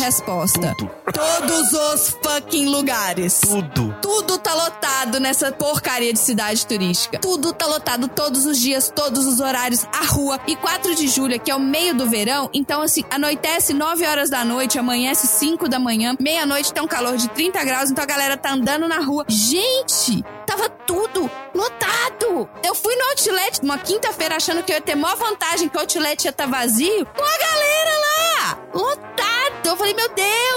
Resposta. 0.67 0.75
Tudo. 0.75 0.91
Todos 1.13 1.73
os 1.73 2.09
fucking 2.21 2.67
lugares. 2.67 3.39
Tudo. 3.39 3.95
Tudo 4.01 4.37
tá 4.37 4.53
lotado 4.53 5.19
nessa 5.19 5.51
porcaria 5.51 6.11
de 6.13 6.19
cidade 6.19 6.65
turística. 6.65 7.19
Tudo 7.19 7.53
tá 7.53 7.65
lotado 7.65 8.07
todos 8.07 8.45
os 8.45 8.59
dias, 8.59 8.91
todos 8.93 9.25
os 9.25 9.39
horários, 9.39 9.85
a 9.93 10.05
rua. 10.05 10.39
E 10.47 10.55
4 10.55 10.95
de 10.95 11.07
julho, 11.07 11.39
que 11.39 11.49
é 11.49 11.55
o 11.55 11.59
meio 11.59 11.95
do 11.95 12.09
verão, 12.09 12.49
então 12.53 12.81
assim, 12.81 13.03
anoitece 13.09 13.73
9 13.73 14.05
horas 14.05 14.29
da 14.29 14.43
noite, 14.43 14.77
amanhece 14.77 15.27
5 15.27 15.67
da 15.69 15.79
manhã, 15.79 16.15
meia-noite 16.19 16.73
tá 16.73 16.81
um 16.81 16.87
calor 16.87 17.17
de 17.17 17.27
30 17.29 17.63
graus, 17.63 17.91
então 17.91 18.03
a 18.03 18.07
galera 18.07 18.37
tá 18.37 18.51
andando 18.51 18.87
na 18.87 18.99
rua. 18.99 19.25
Gente, 19.27 20.23
tava 20.45 20.69
tudo 20.69 21.29
lotado. 21.53 22.49
Eu 22.63 22.75
fui 22.75 22.95
no 22.95 23.05
outlet 23.09 23.59
uma 23.63 23.77
quinta-feira 23.77 24.35
achando 24.35 24.63
que 24.63 24.71
eu 24.71 24.75
ia 24.75 24.81
ter 24.81 24.95
maior 24.95 25.17
vantagem 25.17 25.69
que 25.69 25.77
o 25.77 25.79
outlet 25.79 26.25
ia 26.25 26.31
estar 26.31 26.47
vazio, 26.47 27.05
com 27.05 27.23
a 27.23 27.37
galera 27.37 27.91
lá, 27.99 28.57
lotado. 28.73 29.17
Eu 29.65 29.75
falei, 29.75 29.93
meu 29.93 30.09
Deus, 30.09 30.56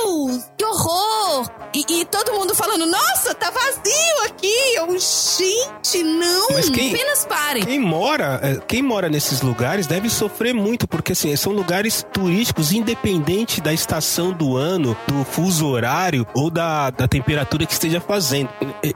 que 0.56 0.64
horror. 0.64 1.50
E 1.74 1.84
E, 1.88 2.04
todo 2.04 2.32
mundo 2.32 2.54
falando, 2.54 2.84
nossa, 2.86 3.34
tá 3.34 3.50
vazio 3.50 4.24
aqui. 4.26 4.74
Eu, 4.76 4.86
gente, 4.98 6.02
não. 6.02 6.48
Mas 6.50 6.68
quem- 6.68 6.92
Apenas 6.94 7.24
parem. 7.24 7.62
Quem 7.64 7.78
mora, 7.78 8.40
é, 8.42 8.56
quem 8.66 8.82
mora 8.82 9.08
nesses 9.08 9.40
lugares 9.40 9.86
deve 9.86 10.08
sofrer 10.10 10.52
muito, 10.52 10.86
porque 10.88 11.12
assim, 11.12 11.34
são 11.36 11.52
lugares 11.52 12.04
turísticos 12.12 12.72
independente 12.72 13.60
da 13.60 13.72
estação 13.72 14.32
do 14.32 14.56
ano, 14.56 14.96
do 15.06 15.24
fuso 15.24 15.66
horário 15.68 16.26
ou 16.34 16.50
da, 16.50 16.90
da 16.90 17.06
temperatura 17.06 17.64
que 17.66 17.72
esteja 17.72 18.00
fazendo. 18.00 18.48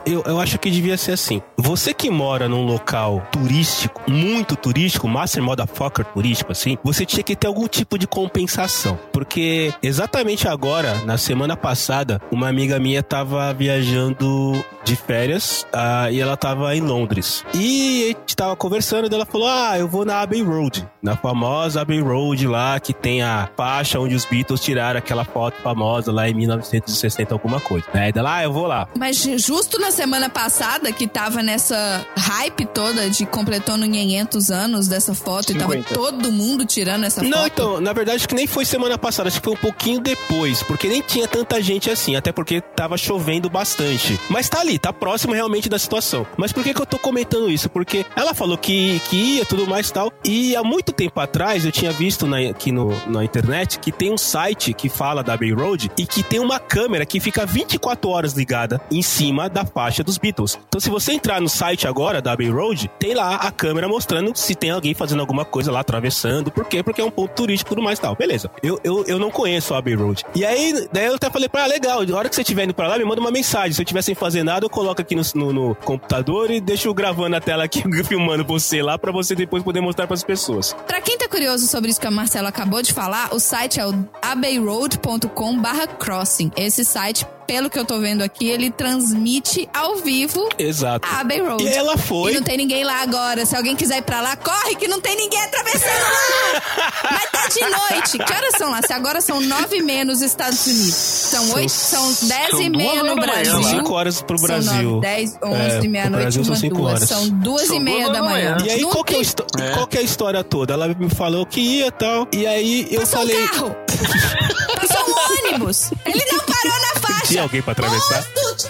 Eu, 0.05 0.23
eu 0.27 0.41
acho 0.41 0.59
que 0.59 0.71
devia 0.71 0.97
ser 0.97 1.13
assim. 1.13 1.41
Você 1.57 1.95
que 1.95 2.11
mora 2.11 2.49
num 2.49 2.65
local 2.65 3.23
turístico, 3.31 4.03
muito 4.11 4.57
turístico, 4.57 5.07
master 5.09 5.43
motherfucker 5.43 6.05
turístico, 6.07 6.51
assim, 6.53 6.77
você 6.83 7.07
tinha 7.07 7.23
que 7.23 7.37
ter 7.37 7.47
algum 7.47 7.69
tipo 7.69 7.97
de 7.99 8.07
compensação. 8.07 8.99
Porque 9.13 9.73
exatamente 9.83 10.49
agora, 10.49 10.94
na 11.05 11.17
semana 11.19 11.57
passada, 11.57 12.21
uma 12.31 12.49
amiga 12.49 12.79
minha 12.79 13.03
tava 13.03 13.53
viajando 13.53 14.65
de 14.85 14.97
férias 14.97 15.67
ah, 15.73 16.11
e 16.11 16.21
ela 16.21 16.37
tava 16.37 16.75
em 16.77 16.81
Londres. 16.81 17.45
E 17.55 18.05
a 18.05 18.07
gente 18.09 18.37
tava 18.37 18.55
conversando 18.57 19.11
e 19.11 19.15
ela 19.15 19.25
falou: 19.27 19.49
Ah, 19.49 19.79
eu 19.79 19.89
vou 19.89 20.05
na 20.05 20.21
Abbey 20.21 20.43
Road, 20.43 20.87
na 21.03 21.17
famosa 21.17 21.81
Abbey 21.81 22.01
Road 22.01 22.47
lá 22.47 22.79
que 22.79 22.93
tem 22.93 23.23
a 23.23 23.49
faixa 23.57 23.99
onde 23.99 24.15
os 24.15 24.25
Beatles 24.25 24.61
tiraram 24.61 24.99
aquela 24.99 25.25
foto 25.25 25.57
famosa 25.63 26.13
lá 26.13 26.29
em 26.29 26.35
1960, 26.35 27.33
alguma 27.35 27.61
coisa. 27.61 27.87
Aí 27.95 28.13
ela, 28.15 28.37
ah, 28.37 28.43
eu 28.45 28.53
vou 28.53 28.67
lá. 28.67 28.89
Mas 28.99 29.17
justo 29.39 29.79
na 29.79 29.91
semana 29.91 30.29
passada, 30.29 30.93
que 30.93 31.07
tava 31.07 31.43
nessa 31.43 32.05
hype 32.17 32.67
toda 32.67 33.09
de 33.09 33.25
completou 33.27 33.77
no 33.77 33.89
500 33.91 34.51
anos 34.51 34.89
dessa 34.89 35.15
foto 35.15 35.53
e 35.53 35.55
tava 35.55 35.73
50. 35.75 35.95
todo 35.95 36.31
mundo 36.31 36.65
tirando 36.67 37.05
essa 37.05 37.23
Não, 37.23 37.39
foto. 37.39 37.47
então, 37.47 37.81
na 37.81 37.93
verdade, 37.93 38.17
acho 38.17 38.29
que 38.29 38.35
nem 38.35 38.47
foi 38.47 38.65
semana 38.65 38.99
passada, 38.99 39.29
acho 39.29 39.39
que 39.41 39.45
foi 39.45 39.55
um 39.55 39.61
pouquinho 39.61 40.01
depois, 40.01 40.63
porque 40.63 40.74
nem 40.83 41.01
tinha 41.01 41.27
tanta 41.27 41.63
gente 41.63 41.91
assim, 41.91 42.17
até 42.17 42.33
porque 42.33 42.61
tava 42.61 42.97
chovendo 42.97 43.49
bastante. 43.49 44.19
Mas 44.29 44.49
tá 44.49 44.61
ali, 44.61 44.79
tá 44.79 44.93
próximo 44.93 45.35
realmente 45.35 45.69
da 45.69 45.79
situação. 45.79 46.27
Mas 46.37 46.53
por 46.53 46.63
que 46.63 46.75
que 46.75 46.81
eu 46.81 46.87
tô 46.87 46.99
comentando 46.99 47.51
isso? 47.51 47.69
Porque 47.69 48.05
ela 48.17 48.35
falou 48.35 48.59
que, 48.59 49.01
que 49.09 49.17
ia, 49.17 49.45
tudo 49.45 49.67
mais 49.67 49.91
tal, 49.91 50.13
e 50.25 50.55
há 50.57 50.63
muito 50.63 50.93
tempo 50.93 51.21
atrás 51.21 51.65
eu 51.65 51.73
tinha 51.73 51.93
visto 51.93 52.27
na, 52.27 52.39
aqui 52.39 52.73
no, 52.73 52.91
na 53.07 53.25
internet 53.25 53.79
que 53.79 53.93
tem 53.93 54.13
um 54.13 54.19
site 54.19 54.73
que 54.73 54.89
fala 54.89 55.23
da 55.23 55.35
Abbey 55.35 55.53
Road 55.53 55.91
e 55.97 56.07
que 56.07 56.23
tem 56.23 56.41
uma 56.41 56.59
câmera 56.59 57.07
que 57.07 57.21
fica 57.21 57.47
24 57.47 58.11
horas 58.11 58.33
ligada 58.35 58.81
em 58.91 59.03
cima 59.03 59.49
da 59.49 59.65
faixa 59.65 60.03
dos 60.03 60.19
Beatles. 60.19 60.59
Então 60.69 60.81
se 60.81 60.91
você 60.91 61.13
entrar 61.13 61.41
no 61.41 61.49
site 61.49 61.87
agora 61.87 62.21
da 62.21 62.33
Abbey 62.33 62.51
Road, 62.51 62.91
tem 62.99 63.15
lá 63.15 63.37
a 63.37 63.51
câmera 63.51 63.89
mostrando 63.89 64.35
se 64.37 64.55
tem 64.55 64.71
alguém 64.71 64.95
fazendo 64.95 65.21
alguma 65.21 65.45
coisa 65.45 65.71
lá, 65.71 65.81
atravessando. 65.81 66.51
Por 66.51 66.65
quê? 66.65 66.83
Porque 66.83 67.01
é 67.01 67.05
um 67.05 67.11
ponto 67.11 67.35
turístico 67.35 67.69
e 67.69 67.73
tudo 67.75 67.85
mais 67.85 67.99
tal. 67.99 68.15
Beleza. 68.15 68.51
Eu, 68.63 68.81
eu, 68.83 69.05
eu 69.07 69.19
não 69.19 69.31
conheço 69.31 69.75
a 69.75 69.79
Abbey 69.79 69.95
Road. 69.95 70.25
E 70.35 70.45
aí, 70.45 70.64
daí 70.93 71.07
eu 71.07 71.15
até 71.15 71.31
falei 71.31 71.49
pra 71.49 71.63
ela, 71.65 71.73
legal, 71.73 72.05
na 72.07 72.17
hora 72.17 72.29
que 72.29 72.35
você 72.35 72.43
estiver 72.43 72.65
indo 72.65 72.75
pra 72.75 72.89
lá, 72.89 72.99
me 72.99 73.05
manda 73.05 73.21
uma 73.21 73.31
mensagem. 73.31 73.73
Se 73.73 73.81
eu 73.81 73.85
estiver 73.85 74.03
sem 74.03 74.15
fazer 74.15 74.43
nada, 74.43 74.65
eu 74.65 74.71
coloco 74.71 75.01
aqui 75.01 75.15
no, 75.15 75.23
no, 75.35 75.53
no 75.53 75.75
computador 75.77 76.51
e 76.51 76.61
deixo 76.61 76.93
gravando 76.95 77.37
a 77.37 77.41
tela 77.41 77.65
aqui, 77.65 77.83
filmando 78.05 78.45
você 78.45 78.83
lá, 78.83 78.99
pra 78.99 79.13
você 79.13 79.35
depois 79.35 79.63
poder 79.63 79.81
mostrar 79.81 80.07
pras 80.07 80.23
pessoas. 80.25 80.75
Pra 80.87 81.01
quem 81.01 81.19
tá 81.19 81.29
curioso 81.29 81.67
sobre 81.67 81.91
isso 81.91 82.01
que 82.01 82.07
a 82.07 82.11
Marcela 82.11 82.49
acabou 82.49 82.83
de 82.83 82.93
falar, 82.93 83.35
o 83.35 83.39
site 83.41 83.81
é 83.81 83.87
o 83.87 83.93
abbeyroad.com 84.23 85.59
barra 85.61 85.87
crossing. 85.87 86.51
Esse 86.57 86.85
site, 86.85 87.27
pelo 87.47 87.69
que 87.69 87.79
eu 87.79 87.85
tô 87.85 87.99
vendo 88.01 88.23
aqui, 88.23 88.49
ele 88.49 88.71
transmite 88.71 89.69
ao 89.75 89.97
vivo 89.97 90.49
Exato. 90.59 91.07
a 91.07 91.21
Abbey 91.21 91.41
Road. 91.41 91.63
E 91.65 91.69
ela 91.69 91.95
E 91.95 91.99
foi. 91.99 92.33
não 92.35 92.43
tem 92.43 92.57
ninguém 92.57 92.85
lá 92.85 93.03
agora. 93.03 93.45
Se 93.45 93.55
alguém 93.57 93.77
quiser 93.77 93.99
ir 93.99 94.03
pra 94.03 94.21
lá, 94.21 94.37
corre 94.37 94.75
que 94.77 94.89
não 94.89 95.01
tem 95.01 95.17
ninguém 95.17 95.41
atravessando 95.43 95.93
lá. 96.03 96.63
Mas 97.11 97.31
tá 97.31 97.49
de 97.49 97.61
noite. 97.61 98.19
Que 98.19 98.33
horas 98.33 98.55
são 98.57 98.71
lá? 98.71 98.81
Se 98.83 98.93
agora 98.93 99.21
são 99.21 99.41
nove 99.41 99.77
e 99.79 99.83
meia 99.83 100.05
nos 100.05 100.23
Estados 100.55 100.67
Unidos. 100.79 100.95
São 100.95 101.53
oito, 101.55 101.69
são 101.71 102.29
dez 102.29 102.51
são 102.51 102.61
e 102.63 102.71
meia 102.71 103.03
no 103.03 103.15
Brasil. 103.17 103.53
São 103.53 103.63
5 103.63 103.93
horas 103.93 104.23
pro 104.23 104.39
São 104.39 104.47
Brasil. 104.47 104.83
nove, 104.91 105.01
dez, 105.01 105.39
onze, 105.43 105.61
É, 105.61 105.79
pro 105.81 105.91
meia-noite, 105.91 106.23
Brasil 106.23 106.45
são 106.45 106.53
uma, 106.55 106.61
cinco 106.61 106.77
duas. 106.77 106.93
horas. 106.95 107.09
São 107.09 107.29
duas 107.29 107.67
São 107.67 107.77
e 107.77 107.81
meia 107.81 108.09
da 108.11 108.23
manhã. 108.23 108.57
E 108.65 108.71
aí, 108.71 108.83
qual 108.85 109.05
que, 109.05 109.15
é 109.15 109.19
a 109.19 109.21
É. 109.65 109.71
qual 109.75 109.87
que 109.87 109.97
é 109.97 110.01
a 110.01 110.05
história 110.05 110.45
toda? 110.45 110.75
Ela 110.75 110.89
me 110.89 111.11
falou 111.11 111.45
que 111.47 111.61
ia 111.61 111.87
e 111.87 111.91
tal. 111.91 112.27
E 112.33 112.47
aí 112.47 112.87
eu 112.91 113.01
Passou 113.01 113.19
falei. 113.21 113.43
um 113.43 113.49
carro. 113.49 113.77
Passou 114.81 115.05
um 115.09 115.49
ônibus. 115.49 115.91
Ele 116.05 116.25
não 116.33 116.39
parou 116.41 116.81
na 116.81 117.01
faixa. 117.01 117.27
Tinha 117.27 117.43
alguém 117.43 117.63
pra 117.63 117.73
atravessar? 117.73 118.25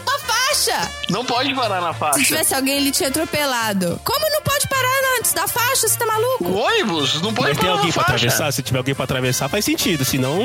Uma 0.06 0.13
faixa. 0.72 0.90
Não 1.08 1.24
pode 1.24 1.54
parar 1.54 1.80
na 1.80 1.92
Se 1.92 1.98
faixa. 1.98 2.24
tivesse 2.24 2.54
alguém, 2.54 2.76
ele 2.76 2.90
tinha 2.90 3.08
atropelado. 3.08 4.00
Como 4.04 4.30
não 4.30 4.42
pode 4.42 4.66
parar 4.68 5.16
antes 5.18 5.32
da 5.32 5.46
faixa? 5.46 5.88
Você 5.88 5.96
tá 5.98 6.06
maluco? 6.06 6.44
O 6.44 6.56
ônibus 6.56 7.20
não 7.22 7.32
pode 7.34 7.48
Mas 7.50 7.58
tem 7.58 7.66
parar 7.66 7.72
alguém 7.72 7.86
na 7.88 7.92
pra 7.92 8.02
faixa. 8.04 8.16
atravessar? 8.26 8.52
Se 8.52 8.62
tiver 8.62 8.78
alguém 8.78 8.94
pra 8.94 9.04
atravessar, 9.04 9.48
faz 9.48 9.64
sentido. 9.64 10.04
Senão, 10.04 10.38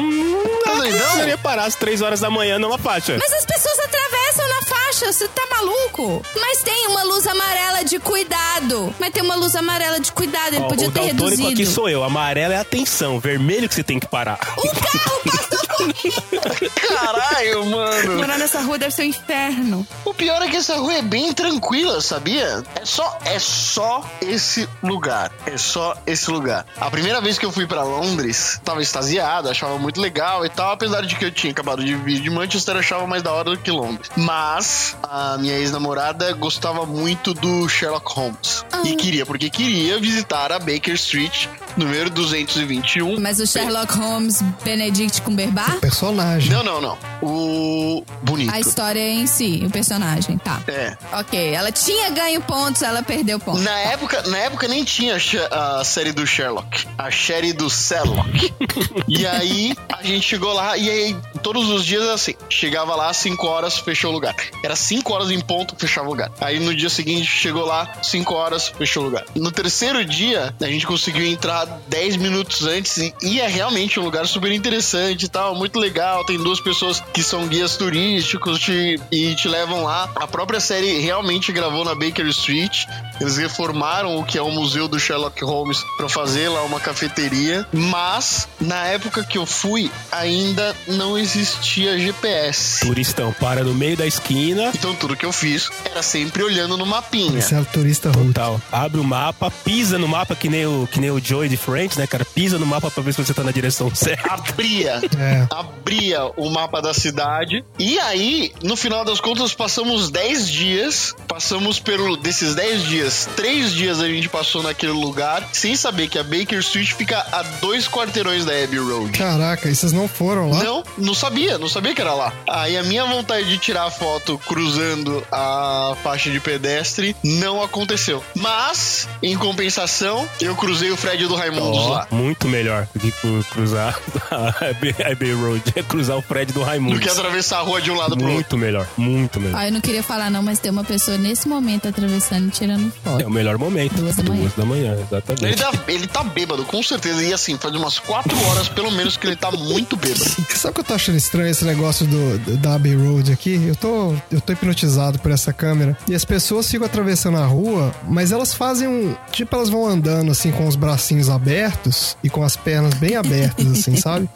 Tá 0.64 0.72
não 0.72 0.78
doidão? 0.78 1.00
precisaria 1.00 1.38
parar 1.38 1.66
às 1.66 1.76
3 1.76 2.02
horas 2.02 2.20
da 2.20 2.30
manhã 2.30 2.60
numa 2.60 2.78
faixa. 2.78 3.18
Mas 3.20 3.34
as 3.34 3.46
pessoas 3.46 3.80
atravessam 3.80 4.48
na 4.48 4.62
faixa, 4.66 5.12
você 5.14 5.28
tá 5.28 5.42
maluco? 5.52 6.22
Mas 6.40 6.62
tem 6.62 6.88
uma 6.88 7.04
luz 7.04 7.26
amarela 7.28 7.84
de 7.84 8.00
cuidado. 8.00 8.94
Mas 9.00 9.12
tem 9.12 9.24
uma 9.24 9.36
luz 9.36 9.56
amarela 9.56 10.00
de 10.00 10.12
cuidado, 10.12 10.54
ele 10.56 10.64
Ó, 10.66 10.68
podia 10.68 10.88
o 10.88 10.92
ter 10.92 11.02
reduzido. 11.02 11.50
aqui 11.50 11.66
sou 11.66 11.90
eu. 11.90 12.04
Amarelo 12.04 12.54
é 12.54 12.58
atenção. 12.58 13.20
Vermelho 13.20 13.68
que 13.70 13.76
você 13.76 13.84
tem 13.84 14.00
que 14.00 14.08
parar. 14.08 14.40
O 14.58 14.70
carro 14.70 15.22
passou 15.26 15.60
Caralho, 16.90 17.66
mano. 17.66 18.18
Morar 18.18 18.38
nessa 18.38 18.62
rua 18.62 18.78
deve 18.78 18.94
ser 18.94 19.04
um 19.04 19.06
inferno. 19.06 19.88
O 20.06 20.14
pior 20.14 20.42
é 20.42 20.50
que 20.50 20.58
essa 20.58 20.76
rua 20.76 20.94
é 20.94 21.02
bem 21.02 21.32
tranquila, 21.34 22.02
sabia? 22.02 22.64
É 22.76 22.86
só, 22.86 23.18
é 23.26 23.40
só 23.40 24.04
esse 24.22 24.68
lugar. 24.84 25.32
É 25.46 25.58
só 25.58 25.96
esse 26.06 26.30
lugar. 26.30 26.66
A 26.78 26.90
primeira 26.90 27.22
vez 27.22 27.38
que 27.38 27.46
eu 27.46 27.52
fui 27.52 27.68
pra 27.68 27.84
Londres, 27.84 28.60
tava 28.64 28.82
extasiado, 28.82 29.50
achava 29.50 29.78
muito 29.78 30.00
legal 30.00 30.46
e 30.46 30.50
tal. 30.50 30.72
Apesar 30.72 31.02
de 31.02 31.16
que 31.16 31.26
eu 31.26 31.32
tinha 31.32 31.52
acabado 31.52 31.84
de 31.84 31.96
vir 31.96 32.22
de 32.22 32.30
Manchester, 32.30 32.76
eu 32.76 32.80
achava 32.80 33.08
mais 33.08 33.24
da 33.24 33.32
hora 33.32 33.52
do 33.52 33.58
que 33.58 33.72
Londres. 33.72 34.10
Mas 34.16 34.96
a 35.04 35.38
minha 35.38 35.58
ex-namorada 35.58 36.32
gostava 36.34 36.86
muito 36.86 37.34
do 37.34 37.68
Sherlock 37.68 38.12
Holmes. 38.14 38.66
E 38.86 38.96
queria, 38.96 39.26
porque 39.26 39.50
queria 39.50 40.00
visitar 40.00 40.52
a 40.52 40.60
Baker 40.60 40.94
Street, 40.96 41.48
número 41.78 42.10
221. 42.10 43.20
Mas 43.20 43.40
o 43.40 43.48
Sherlock 43.48 43.94
Holmes, 43.98 44.42
Benedict 44.64 45.22
Cumberbatch, 45.22 45.80
Personagem. 45.80 46.52
Não, 46.52 46.64
não, 46.64 46.82
não. 46.82 46.98
O 47.22 48.04
bonito. 48.22 48.54
a 48.54 48.60
história 48.60 49.00
em 49.00 49.28
si, 49.28 49.64
o 49.66 49.70
personagem, 49.70 50.38
tá. 50.38 50.62
É. 50.68 50.96
Ok, 51.14 51.54
ela 51.54 51.72
tinha 51.72 52.10
ganho 52.10 52.42
pontos, 52.42 52.82
ela 52.82 53.04
perdeu 53.04 53.40
pontos. 53.40 53.62
Na 53.62 53.78
época, 53.80 54.22
na 54.24 54.38
época 54.38 54.68
nem 54.68 54.84
tinha 54.84 55.18
a 55.52 55.84
série 55.84 56.12
do 56.12 56.26
Sherlock, 56.26 56.88
a 56.98 57.12
série 57.12 57.54
do 57.54 57.70
Sherlock. 57.70 58.54
e 59.08 59.26
aí 59.26 59.76
a 59.90 60.04
gente 60.04 60.28
chegou 60.28 60.54
lá 60.54 60.78
e 60.78 60.90
aí 60.90 61.18
todos 61.44 61.70
os 61.70 61.86
dias 61.86 62.08
assim, 62.08 62.36
chegava 62.50 62.96
lá 62.96 63.12
5 63.14 63.46
horas, 63.46 63.78
fechou 63.78 64.12
o 64.12 64.14
lugar. 64.14 64.36
Era 64.64 64.76
5 64.76 65.14
horas 65.14 65.32
em 65.32 65.40
ponto, 65.40 65.76
fechava 65.78 66.08
o 66.08 66.12
lugar. 66.12 66.32
Aí 66.40 66.60
no 66.60 66.74
dia 66.74 66.90
seguinte 66.90 67.26
chegou 67.26 67.66
lá 67.66 67.92
5 68.02 68.34
horas, 68.34 68.68
fechou 68.68 69.04
o 69.04 69.06
lugar. 69.06 69.26
No 69.36 69.52
terceiro 69.52 70.04
dia, 70.06 70.54
a 70.62 70.66
gente 70.66 70.86
conseguiu 70.86 71.26
entrar 71.26 71.59
10 71.66 72.18
minutos 72.18 72.66
antes 72.66 72.98
e, 72.98 73.14
e 73.22 73.40
é 73.42 73.48
realmente 73.48 74.00
um 74.00 74.04
lugar 74.04 74.28
super 74.28 74.52
interessante 74.52 75.24
e 75.26 75.28
tal, 75.30 75.56
muito 75.56 75.80
legal. 75.80 76.26
Tem 76.26 76.38
duas 76.38 76.60
pessoas 76.60 77.02
que 77.14 77.24
são 77.24 77.48
guias 77.48 77.78
turísticos 77.78 78.60
te- 78.60 79.00
e 79.12 79.36
te 79.36 79.48
levam 79.48 79.84
lá. 79.84 80.10
A 80.16 80.28
própria 80.28 80.60
série 80.60 81.00
realmente 81.00 81.52
gravou 81.52 81.84
na 81.86 81.94
Baker 81.96 82.26
Street. 82.28 82.86
Eles 83.20 83.38
reformaram 83.38 84.18
o 84.18 84.24
que 84.24 84.38
é 84.38 84.42
o 84.42 84.52
museu 84.52 84.88
do 84.88 85.00
Sherlock 85.00 85.44
Holmes 85.44 85.84
para 85.98 86.08
fazer 86.10 86.50
lá 86.50 86.64
uma 86.64 86.80
cafeteria, 86.80 87.66
mas 87.74 88.48
na 88.60 88.86
época 88.88 89.24
que 89.24 89.38
eu 89.38 89.46
fui 89.46 89.92
ainda 90.12 90.76
não 90.88 91.18
existia 91.18 91.98
GPS. 92.00 92.82
Turistão, 92.86 93.34
para 93.34 93.64
no 93.64 93.74
meio 93.74 93.98
da 93.98 94.08
esquina. 94.08 94.72
Então 94.74 94.96
tudo 94.96 95.16
que 95.16 95.26
eu 95.26 95.32
fiz 95.32 95.70
era 95.86 96.02
sempre 96.02 96.44
olhando 96.44 96.78
no 96.78 96.86
mapinha. 96.86 97.40
Esse 97.40 97.54
é 97.54 97.60
o 97.60 97.66
turista 97.66 98.10
rude. 98.12 98.34
Tal. 98.34 98.62
Abre 98.72 99.00
o 99.00 99.04
mapa, 99.04 99.52
pisa 99.52 99.98
no 99.98 100.08
mapa 100.08 100.36
que 100.36 100.48
nem 100.50 100.66
o, 100.66 100.88
que 100.92 101.00
nem 101.00 101.12
o 101.12 101.20
Joey 101.24 101.49
de 101.50 101.58
Friends, 101.58 101.98
né, 101.98 102.08
cara? 102.08 102.24
Pisa 102.26 102.58
no 102.58 102.66
mapa 102.66 102.90
pra 102.92 103.04
ver 103.04 103.14
se 103.14 103.24
você 103.24 103.34
tá 103.34 103.44
na 103.44 103.52
direção 103.52 103.94
certa. 103.96 104.34
abria, 104.34 105.00
É. 105.18 105.48
abria 105.50 106.26
o 106.38 106.50
mapa 106.50 106.82
da 106.82 106.94
cidade. 106.94 107.64
E 107.78 108.00
aí, 108.00 108.52
no 108.64 108.76
final 108.76 109.04
das 109.04 109.20
contas, 109.20 109.54
passamos 109.54 110.10
10 110.10 110.50
dias. 110.50 111.16
Passamos 111.28 111.80
pelo 111.80 112.18
desses 112.18 112.56
10 112.56 112.84
dias, 112.84 113.30
3 113.36 113.72
dias 113.72 114.00
a 114.00 114.08
gente 114.08 114.28
passou 114.30 114.62
naquele 114.64 114.92
lugar, 114.92 115.48
sem 115.54 115.76
saber 115.76 116.08
que 116.08 116.18
a 116.18 116.24
Baker 116.24 116.60
Street 116.60 116.92
fica 116.94 117.20
a 117.32 117.42
dois 117.62 117.88
quarteirões 117.88 118.46
da 118.46 118.52
Abbey 118.54 118.80
Road. 118.80 119.18
Caraca, 119.18 119.70
e 119.70 119.76
vocês 119.76 119.92
não 119.92 120.08
foram 120.08 120.50
lá? 120.50 120.64
Não, 120.64 120.84
não 120.98 121.14
sabia, 121.14 121.58
não 121.58 121.70
sabia 121.70 121.94
que 121.96 122.02
era 122.02 122.14
lá. 122.14 122.34
Aí 122.48 122.78
a 122.78 122.84
minha 122.84 123.06
vontade 123.06 123.48
de 123.48 123.58
tirar 123.58 123.86
a 123.86 123.92
foto 123.92 124.38
cruzando 124.48 125.24
a 125.32 125.96
faixa 126.04 126.30
de 126.30 126.40
pedestre 126.40 127.16
não 127.24 127.62
aconteceu. 127.62 128.24
Mas, 128.36 129.08
em 129.22 129.38
compensação, 129.38 130.28
eu 130.42 130.56
cruzei 130.56 130.92
o 130.92 130.98
Fred 130.98 131.26
do 131.28 131.36
Raimundos 131.40 131.80
Ó, 131.80 131.90
lá. 131.90 132.08
muito 132.12 132.48
melhor 132.48 132.88
do 132.94 133.00
que 133.00 133.12
cru- 133.12 133.44
cruzar 133.52 134.00
a 134.32 135.16
Bay 135.16 135.34
Road. 135.34 135.64
É 135.76 135.84
cruzar 135.84 136.18
o 136.18 136.22
prédio 136.24 136.54
do 136.54 136.64
Raimundo. 136.64 136.96
Do 136.96 137.02
que 137.02 137.10
atravessar 137.10 137.60
a 137.60 137.62
rua 137.62 137.82
de 137.82 137.90
um 137.92 137.96
lado 137.96 138.16
pro 138.16 138.26
outro. 138.26 138.34
Muito 138.34 138.58
melhor, 138.58 138.88
muito 138.98 139.40
melhor. 139.40 139.58
Ah, 139.60 139.68
eu 139.68 139.72
não 139.72 139.82
queria 139.82 140.04
falar 140.04 140.30
não, 140.30 140.42
mas 140.44 140.60
tem 140.60 140.72
uma 140.72 140.84
pessoa 140.84 141.18
nesse 141.18 141.48
momento 141.48 141.88
atravessando 141.88 142.48
e 142.48 142.52
tirando 142.52 142.92
É 143.06 143.10
foto. 143.10 143.28
o 143.28 143.30
melhor 143.32 143.58
momento. 143.58 143.96
Duas 143.96 144.16
da 144.16 144.24
manhã. 144.24 144.42
Duas 144.42 144.54
da 144.56 144.66
manhã, 144.66 144.92
Ele 144.94 145.02
exatamente. 145.02 145.58
tá, 145.58 145.72
ele 145.88 146.08
tá 146.08 146.24
bêbado, 146.24 146.66
com 146.66 146.82
certeza. 146.84 147.24
E 147.24 147.34
assim, 147.34 147.58
faz 147.58 147.74
umas 147.76 148.00
quatro 148.00 148.38
horas, 148.48 148.68
pelo 148.70 148.92
menos, 148.92 149.18
que 149.18 149.28
ele 149.28 149.36
tá 149.36 149.52
muito 149.52 149.96
bêbado. 149.96 150.30
Sabe 150.56 150.72
o 150.72 150.74
que 150.74 150.80
eu 150.82 150.84
tô 150.86 150.94
achando 150.94 151.18
estranho 151.18 151.50
esse 151.50 151.66
negócio 151.66 152.06
do, 152.06 152.38
do- 152.40 152.58
da 152.58 152.76
Abbey 152.76 152.96
Road 152.96 153.32
aqui? 153.32 153.56
Eu 153.68 153.76
tô, 153.76 154.14
eu 154.32 154.42
tô 154.42 154.54
hipnotizado 154.54 155.20
por 155.20 155.32
essa 155.32 155.54
câmera. 155.54 155.98
E 156.08 156.14
as 156.16 156.26
pessoas 156.26 156.70
ficam 156.70 156.86
atravessando 156.86 157.38
a 157.38 157.46
rua, 157.46 157.94
mas 158.08 158.32
elas 158.32 158.54
fazem 158.54 158.88
um. 158.88 159.16
Tipo, 159.32 159.56
elas 159.56 159.70
vão 159.70 159.86
andando 159.88 160.32
assim 160.32 160.52
com 160.52 160.68
os 160.68 160.76
bracinhos 160.76 161.29
abertos 161.30 162.18
e 162.24 162.30
com 162.30 162.44
as 162.44 162.56
pernas 162.56 162.94
bem 162.96 163.16
abertas, 163.16 163.66
assim, 163.68 163.96
sabe? 163.98 164.30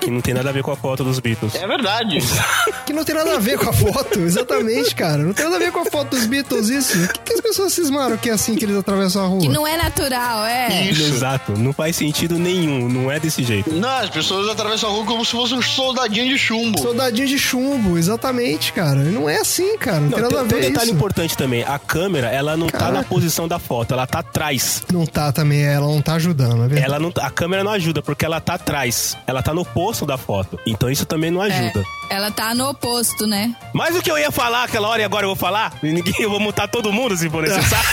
Que 0.00 0.10
não 0.10 0.20
tem 0.20 0.34
nada 0.34 0.48
a 0.50 0.52
ver 0.52 0.62
com 0.62 0.70
a 0.72 0.76
foto 0.76 1.04
dos 1.04 1.18
Beatles. 1.18 1.54
É 1.54 1.66
verdade. 1.66 2.18
Que 2.84 2.92
não 2.92 3.04
tem 3.04 3.14
nada 3.14 3.36
a 3.36 3.38
ver 3.38 3.56
com 3.58 3.70
a 3.70 3.72
foto, 3.72 4.18
exatamente, 4.18 4.92
cara. 4.94 5.18
Não 5.18 5.32
tem 5.32 5.44
nada 5.44 5.56
a 5.56 5.58
ver 5.60 5.70
com 5.70 5.78
a 5.80 5.84
foto 5.84 6.16
dos 6.16 6.26
Beatles, 6.26 6.68
isso. 6.68 6.98
O 7.04 7.08
que, 7.08 7.20
que 7.20 7.32
as 7.34 7.40
pessoas 7.40 7.72
cismaram 7.72 8.16
que 8.16 8.28
é 8.28 8.32
assim 8.32 8.56
que 8.56 8.64
eles 8.64 8.76
atravessam 8.76 9.24
a 9.24 9.28
rua? 9.28 9.40
Que 9.40 9.48
não 9.48 9.64
é 9.64 9.76
natural, 9.76 10.44
é. 10.44 10.90
Isso. 10.90 11.02
Exato, 11.14 11.52
não 11.56 11.72
faz 11.72 11.94
sentido 11.94 12.38
nenhum, 12.40 12.88
não 12.88 13.10
é 13.10 13.20
desse 13.20 13.44
jeito. 13.44 13.72
Não, 13.72 13.88
as 13.88 14.10
pessoas 14.10 14.48
atravessam 14.48 14.90
a 14.90 14.92
rua 14.92 15.04
como 15.06 15.24
se 15.24 15.30
fosse 15.30 15.54
um 15.54 15.62
soldadinho 15.62 16.28
de 16.28 16.36
chumbo. 16.36 16.80
Soldadinho 16.80 17.28
de 17.28 17.38
chumbo, 17.38 17.96
exatamente, 17.96 18.72
cara. 18.72 18.96
Não 18.96 19.28
é 19.30 19.36
assim, 19.38 19.78
cara. 19.78 20.00
Não, 20.00 20.08
Não, 20.10 20.14
tem 20.18 20.22
nada 20.22 20.34
tem, 20.34 20.38
a 20.40 20.48
tem 20.48 20.58
um 20.58 20.60
ver 20.62 20.68
detalhe 20.70 20.86
isso. 20.88 20.96
importante 20.96 21.36
também. 21.36 21.62
A 21.62 21.78
câmera, 21.78 22.28
ela 22.30 22.56
não 22.56 22.66
tá 22.66 22.78
Caraca. 22.78 22.98
na 22.98 23.04
posição 23.04 23.46
da 23.46 23.60
foto, 23.60 23.94
ela 23.94 24.08
tá 24.08 24.18
atrás. 24.18 24.82
Não 24.92 25.06
tá 25.06 25.30
também, 25.30 25.62
ela 25.62 25.86
não 25.86 26.02
tá 26.02 26.11
ajudando, 26.14 26.64
é 26.64 26.68
verdade. 26.68 26.84
Ela 26.84 26.98
não, 26.98 27.12
a 27.20 27.30
câmera 27.30 27.64
não 27.64 27.72
ajuda, 27.72 28.02
porque 28.02 28.24
ela 28.24 28.40
tá 28.40 28.54
atrás. 28.54 29.16
Ela 29.26 29.42
tá 29.42 29.52
no 29.54 29.64
posto 29.64 30.04
da 30.06 30.16
foto. 30.16 30.58
Então 30.66 30.90
isso 30.90 31.06
também 31.06 31.30
não 31.30 31.40
ajuda. 31.40 31.84
É, 32.10 32.16
ela 32.16 32.30
tá 32.30 32.54
no 32.54 32.68
oposto, 32.68 33.26
né? 33.26 33.54
Mas 33.72 33.96
o 33.96 34.02
que 34.02 34.10
eu 34.10 34.18
ia 34.18 34.30
falar 34.30 34.64
aquela 34.64 34.88
hora 34.88 35.02
e 35.02 35.04
agora 35.04 35.24
eu 35.24 35.28
vou 35.28 35.36
falar? 35.36 35.74
Ninguém, 35.82 36.14
eu 36.20 36.30
vou 36.30 36.40
mutar 36.40 36.68
todo 36.68 36.92
mundo 36.92 37.16
se 37.16 37.28
for 37.28 37.42
necessário. 37.42 37.88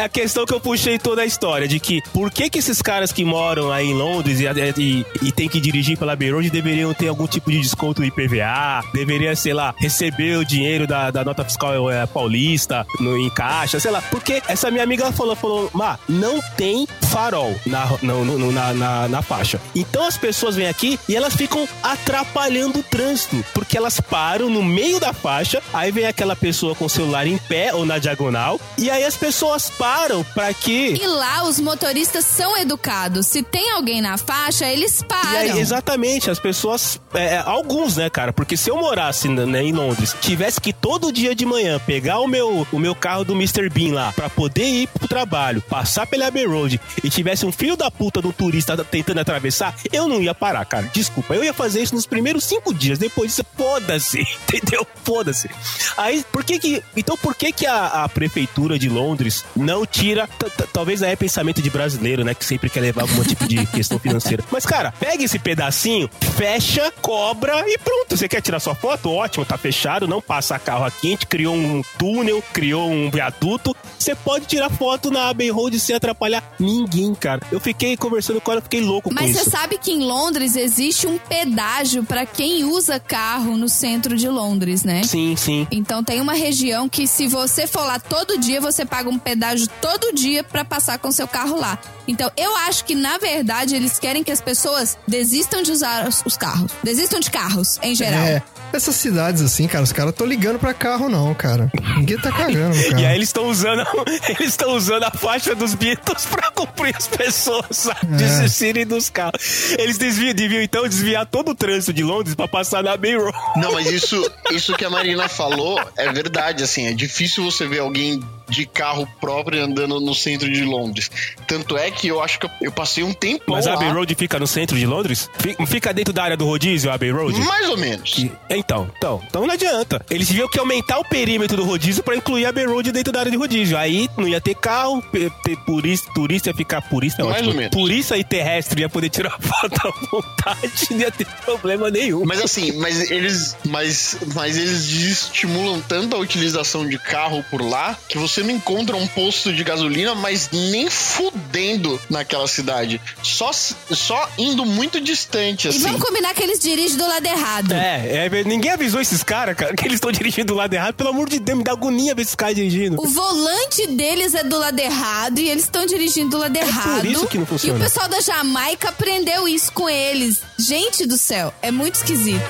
É 0.00 0.04
a 0.04 0.08
questão 0.08 0.46
que 0.46 0.54
eu 0.54 0.58
puxei 0.58 0.98
toda 0.98 1.20
a 1.20 1.26
história, 1.26 1.68
de 1.68 1.78
que 1.78 2.00
por 2.10 2.30
que 2.30 2.48
que 2.48 2.58
esses 2.58 2.80
caras 2.80 3.12
que 3.12 3.22
moram 3.22 3.70
aí 3.70 3.86
em 3.88 3.92
Londres 3.92 4.40
e, 4.40 4.44
e, 4.80 5.06
e 5.28 5.30
tem 5.30 5.46
que 5.46 5.60
dirigir 5.60 5.98
pela 5.98 6.16
Bay 6.16 6.30
Road 6.32 6.48
deveriam 6.48 6.94
ter 6.94 7.08
algum 7.08 7.26
tipo 7.26 7.50
de 7.50 7.60
desconto 7.60 8.00
do 8.00 8.06
IPVA, 8.06 8.82
deveria, 8.94 9.36
sei 9.36 9.52
lá, 9.52 9.74
receber 9.78 10.38
o 10.38 10.44
dinheiro 10.44 10.86
da, 10.86 11.10
da 11.10 11.22
nota 11.22 11.44
fiscal 11.44 11.90
é, 11.90 12.06
paulista 12.06 12.86
no, 12.98 13.14
em 13.18 13.28
caixa, 13.28 13.78
sei 13.78 13.90
lá. 13.90 14.00
Porque 14.00 14.42
essa 14.48 14.70
minha 14.70 14.82
amiga 14.84 15.12
falou, 15.12 15.36
falou, 15.36 15.70
Má, 15.74 15.98
não 16.08 16.40
tem 16.56 16.88
farol 17.12 17.54
na, 17.66 17.84
no- 18.00 18.50
na, 18.52 18.72
na, 18.72 19.06
na 19.06 19.20
faixa. 19.20 19.60
Então 19.74 20.06
as 20.06 20.16
pessoas 20.16 20.56
vêm 20.56 20.66
aqui 20.68 20.98
e 21.10 21.14
elas 21.14 21.34
ficam 21.34 21.68
atrapalhando 21.82 22.78
o 22.78 22.82
trânsito, 22.82 23.44
porque 23.52 23.76
elas 23.76 24.00
param 24.00 24.48
no 24.48 24.62
meio 24.62 24.98
da 24.98 25.12
faixa, 25.12 25.62
aí 25.74 25.92
vem 25.92 26.06
aquela 26.06 26.34
pessoa 26.34 26.74
com 26.74 26.86
o 26.86 26.88
celular 26.88 27.26
em 27.26 27.36
pé 27.36 27.74
ou 27.74 27.84
na 27.84 27.98
diagonal, 27.98 28.58
e 28.78 28.88
aí 28.90 29.04
as 29.04 29.14
pessoas 29.14 29.68
param 29.68 29.89
pra 30.34 30.52
que 30.52 30.94
E 31.00 31.06
lá 31.06 31.44
os 31.44 31.58
motoristas 31.58 32.24
são 32.24 32.56
educados. 32.56 33.26
Se 33.26 33.42
tem 33.42 33.72
alguém 33.72 34.00
na 34.00 34.16
faixa, 34.16 34.66
eles 34.66 35.02
param. 35.02 35.38
aí, 35.38 35.58
exatamente, 35.58 36.30
as 36.30 36.38
pessoas. 36.38 37.00
é, 37.14 37.38
alguns, 37.38 37.96
né, 37.96 38.10
cara? 38.10 38.32
Porque 38.32 38.56
se 38.56 38.70
eu 38.70 38.76
morasse 38.76 39.28
né, 39.28 39.62
em 39.62 39.72
Londres, 39.72 40.14
tivesse 40.20 40.60
que 40.60 40.72
todo 40.72 41.12
dia 41.12 41.34
de 41.34 41.44
manhã 41.46 41.78
pegar 41.78 42.20
o 42.20 42.26
meu, 42.26 42.66
o 42.72 42.78
meu 42.78 42.94
carro 42.94 43.24
do 43.24 43.34
Mr. 43.34 43.68
Bean 43.68 43.94
lá 43.94 44.12
pra 44.12 44.28
poder 44.28 44.64
ir 44.64 44.86
pro 44.88 45.08
trabalho, 45.08 45.62
passar 45.62 46.06
pela 46.06 46.26
Abbey 46.26 46.46
Road 46.46 46.80
e 47.02 47.10
tivesse 47.10 47.44
um 47.46 47.52
filho 47.52 47.76
da 47.76 47.90
puta 47.90 48.20
do 48.20 48.32
turista 48.32 48.76
tentando 48.84 49.20
atravessar, 49.20 49.74
eu 49.92 50.06
não 50.06 50.20
ia 50.20 50.34
parar, 50.34 50.64
cara. 50.64 50.90
Desculpa, 50.92 51.34
eu 51.34 51.44
ia 51.44 51.52
fazer 51.52 51.82
isso 51.82 51.94
nos 51.94 52.06
primeiros 52.06 52.44
cinco 52.44 52.72
dias. 52.74 52.98
Depois 52.98 53.30
disso, 53.30 53.44
foda-se, 53.56 54.20
entendeu? 54.48 54.86
Foda-se. 55.04 55.50
Aí, 55.96 56.24
por 56.30 56.44
que 56.44 56.58
que. 56.58 56.82
Então, 56.96 57.16
por 57.16 57.34
que 57.34 57.52
que 57.52 57.66
a, 57.66 58.04
a 58.04 58.08
prefeitura 58.08 58.78
de 58.78 58.88
Londres 58.88 59.44
não 59.70 59.86
tira. 59.86 60.28
Talvez 60.72 61.00
é 61.02 61.14
pensamento 61.14 61.62
de 61.62 61.70
brasileiro, 61.70 62.24
né? 62.24 62.34
Que 62.34 62.44
sempre 62.44 62.68
quer 62.68 62.80
levar 62.80 63.02
algum 63.02 63.22
tipo 63.22 63.46
de 63.46 63.64
questão 63.70 63.98
financeira. 63.98 64.42
Mas, 64.50 64.66
cara, 64.66 64.92
pega 64.98 65.22
esse 65.22 65.38
pedacinho, 65.38 66.10
fecha, 66.36 66.92
cobra 67.00 67.62
e 67.68 67.78
pronto. 67.78 68.16
Você 68.16 68.28
quer 68.28 68.40
tirar 68.40 68.58
sua 68.60 68.74
foto? 68.74 69.10
Ótimo, 69.10 69.44
tá 69.44 69.56
fechado, 69.56 70.08
não 70.08 70.20
passa 70.20 70.58
carro 70.58 70.84
aqui. 70.84 71.08
A 71.08 71.10
gente 71.10 71.26
criou 71.26 71.54
um 71.54 71.82
túnel, 71.98 72.42
criou 72.52 72.90
um 72.90 73.10
viaduto. 73.10 73.74
Você 73.98 74.14
pode 74.14 74.46
tirar 74.46 74.70
foto 74.70 75.10
na 75.10 75.28
Abbey 75.28 75.50
Road 75.50 75.78
sem 75.78 75.94
atrapalhar 75.94 76.42
ninguém, 76.58 77.14
cara. 77.14 77.40
Eu 77.52 77.60
fiquei 77.60 77.96
conversando 77.96 78.40
com 78.40 78.50
ela, 78.50 78.60
fiquei 78.60 78.80
louco 78.80 79.12
Mas 79.12 79.26
com 79.26 79.32
você 79.34 79.40
isso. 79.42 79.50
sabe 79.50 79.78
que 79.78 79.92
em 79.92 80.00
Londres 80.02 80.56
existe 80.56 81.06
um 81.06 81.18
pedágio 81.18 82.02
pra 82.02 82.24
quem 82.26 82.64
usa 82.64 82.98
carro 82.98 83.56
no 83.56 83.68
centro 83.68 84.16
de 84.16 84.28
Londres, 84.28 84.82
né? 84.82 85.02
Sim, 85.04 85.36
sim. 85.36 85.66
Então 85.70 86.02
tem 86.02 86.20
uma 86.20 86.32
região 86.32 86.88
que 86.88 87.06
se 87.06 87.28
você 87.28 87.66
for 87.66 87.84
lá 87.84 87.98
todo 87.98 88.38
dia, 88.38 88.60
você 88.60 88.84
paga 88.84 89.08
um 89.10 89.18
pedágio 89.18 89.59
todo 89.66 90.12
dia 90.14 90.42
pra 90.42 90.64
passar 90.64 90.98
com 90.98 91.10
seu 91.10 91.26
carro 91.26 91.58
lá. 91.58 91.78
Então 92.06 92.30
eu 92.36 92.56
acho 92.56 92.84
que 92.84 92.94
na 92.94 93.18
verdade 93.18 93.74
eles 93.76 93.98
querem 93.98 94.24
que 94.24 94.32
as 94.32 94.40
pessoas 94.40 94.98
desistam 95.06 95.62
de 95.62 95.70
usar 95.70 96.08
os, 96.08 96.22
os 96.24 96.36
carros, 96.36 96.72
desistam 96.82 97.20
de 97.20 97.30
carros 97.30 97.78
em 97.82 97.94
geral. 97.94 98.20
É, 98.20 98.42
essas 98.72 98.96
cidades 98.96 99.42
assim, 99.42 99.66
cara, 99.66 99.84
os 99.84 99.92
caras 99.92 100.12
estão 100.12 100.26
ligando 100.26 100.58
pra 100.58 100.72
carro, 100.72 101.08
não, 101.08 101.34
cara. 101.34 101.70
Ninguém 101.96 102.18
tá 102.18 102.30
cagando 102.30 102.74
carro. 102.76 102.90
E 103.00 103.06
aí 103.06 103.16
eles 103.16 103.28
estão 103.28 103.48
usando, 103.48 103.84
eles 104.28 104.50
estão 104.50 104.74
usando 104.74 105.04
a 105.04 105.10
faixa 105.10 105.54
dos 105.54 105.74
Beatles 105.74 106.26
pra 106.26 106.50
cumprir 106.50 106.94
as 106.96 107.06
pessoas, 107.06 107.64
sabe? 107.70 108.16
Desistirem 108.16 108.86
dos 108.86 109.08
carros. 109.08 109.72
Eles 109.78 109.96
desviam, 109.96 110.34
deviam 110.34 110.62
então 110.62 110.86
desviar 110.88 111.26
todo 111.26 111.50
o 111.52 111.54
trânsito 111.54 111.92
de 111.92 112.02
Londres 112.02 112.34
pra 112.34 112.46
passar 112.48 112.82
na 112.82 112.96
Bay 112.96 113.16
Road. 113.16 113.36
Não, 113.56 113.72
mas 113.72 113.90
isso, 113.90 114.30
isso 114.52 114.74
que 114.74 114.84
a 114.84 114.90
Marina 114.90 115.28
falou 115.28 115.80
é 115.96 116.12
verdade, 116.12 116.62
assim, 116.62 116.86
é 116.86 116.92
difícil 116.92 117.44
você 117.44 117.66
ver 117.66 117.78
alguém 117.80 118.20
de 118.50 118.66
carro 118.66 119.06
próprio 119.20 119.62
andando 119.64 120.00
no 120.00 120.14
centro 120.14 120.50
de 120.52 120.64
Londres. 120.64 121.10
Tanto 121.46 121.76
é 121.76 121.90
que 121.90 122.08
eu 122.08 122.22
acho 122.22 122.38
que 122.38 122.48
eu, 122.60 122.72
passei 122.72 123.02
um 123.04 123.12
tempão 123.12 123.54
Mas 123.56 123.66
a 123.66 123.74
Abbey 123.74 123.88
Road 123.90 124.14
fica 124.14 124.38
no 124.38 124.46
centro 124.46 124.76
de 124.78 124.86
Londres? 124.86 125.30
Fi- 125.38 125.56
Fica 125.66 125.92
dentro 125.94 126.12
da 126.12 126.22
área 126.24 126.36
do 126.36 126.44
rodízio, 126.46 126.90
a 126.90 126.94
Abbey 126.94 127.10
Road? 127.10 127.38
mais 127.40 127.68
ou 127.68 127.76
menos. 127.76 128.16
Então, 128.50 128.90
então, 128.96 129.22
então 129.28 129.46
não 129.46 129.54
adianta. 129.54 130.04
Eles 130.10 130.26
tiveram 130.28 130.48
que 130.48 130.58
aumentar 130.58 130.98
o 130.98 131.04
perímetro 131.04 131.56
do 131.56 131.64
rodízio 131.64 132.02
pra 132.02 132.16
incluir 132.16 132.44
a 132.46 132.48
Abbey 132.50 132.64
Road 132.66 132.90
dentro 132.92 133.12
da 133.12 133.20
área 133.20 133.30
de 133.30 133.36
rodízio. 133.36 133.76
Aí 133.78 134.08
não 134.16 134.26
ia 134.26 134.40
ter 134.40 134.54
carro, 134.54 135.02
ter 135.12 135.56
turista, 135.64 136.10
turista 136.14 136.50
ia 136.50 136.54
ficar 136.54 136.80
turista, 136.82 137.22
é 137.22 137.24
Mais 137.24 137.36
ótimo. 137.36 137.50
ou 137.50 137.56
menos. 137.56 137.70
Turista 137.70 138.16
e 138.18 138.24
terrestre 138.24 138.80
ia 138.80 138.88
poder 138.88 139.08
tirar 139.10 139.36
foto 139.40 139.88
à 139.88 139.92
vontade, 140.10 140.72
não 140.90 140.98
ia 140.98 141.10
ter 141.10 141.26
problema 141.44 141.90
nenhum. 141.90 142.24
Mas 142.24 142.40
assim, 142.40 142.72
mas 142.72 143.10
eles, 143.10 143.56
mas, 143.68 144.16
mas 144.34 144.56
eles 144.56 144.90
estimulam 144.90 145.80
tanto 145.80 146.16
a 146.16 146.18
utilização 146.18 146.86
de 146.88 146.98
carro 146.98 147.44
por 147.50 147.60
lá 147.62 147.96
que 148.08 148.18
você 148.18 148.39
não 148.42 148.50
encontra 148.50 148.96
um 148.96 149.06
posto 149.06 149.52
de 149.52 149.62
gasolina, 149.64 150.14
mas 150.14 150.50
nem 150.52 150.88
fudendo 150.90 152.00
naquela 152.08 152.46
cidade. 152.48 153.00
Só, 153.22 153.50
só 153.52 154.28
indo 154.38 154.64
muito 154.64 155.00
distante, 155.00 155.66
E 155.66 155.70
assim. 155.70 155.78
vamos 155.80 156.02
combinar 156.02 156.34
que 156.34 156.42
eles 156.42 156.58
dirigem 156.58 156.96
do 156.96 157.06
lado 157.06 157.26
errado. 157.26 157.72
É, 157.72 158.26
é, 158.26 158.44
ninguém 158.44 158.70
avisou 158.72 159.00
esses 159.00 159.22
caras, 159.22 159.56
cara, 159.56 159.74
que 159.74 159.84
eles 159.84 159.94
estão 159.96 160.10
dirigindo 160.12 160.48
do 160.52 160.54
lado 160.54 160.72
errado. 160.72 160.94
Pelo 160.94 161.10
amor 161.10 161.28
de 161.28 161.38
Deus, 161.38 161.58
me 161.58 161.64
dá 161.64 161.72
agonia 161.72 162.14
ver 162.14 162.22
esses 162.22 162.34
caras 162.34 162.54
dirigindo. 162.54 163.00
O 163.00 163.08
volante 163.08 163.86
deles 163.88 164.34
é 164.34 164.42
do 164.44 164.58
lado 164.58 164.78
errado 164.78 165.38
e 165.38 165.48
eles 165.48 165.64
estão 165.64 165.86
dirigindo 165.86 166.30
do 166.30 166.38
lado 166.38 166.56
errado. 166.56 167.06
É 167.06 167.10
isso 167.10 167.26
que 167.26 167.38
não 167.38 167.46
funciona. 167.46 167.78
E 167.78 167.80
o 167.80 167.84
pessoal 167.84 168.08
da 168.08 168.20
Jamaica 168.20 168.88
aprendeu 168.88 169.46
isso 169.48 169.72
com 169.72 169.88
eles. 169.88 170.40
Gente 170.58 171.06
do 171.06 171.16
céu, 171.16 171.52
é 171.62 171.70
muito 171.70 171.96
esquisito. 171.96 172.40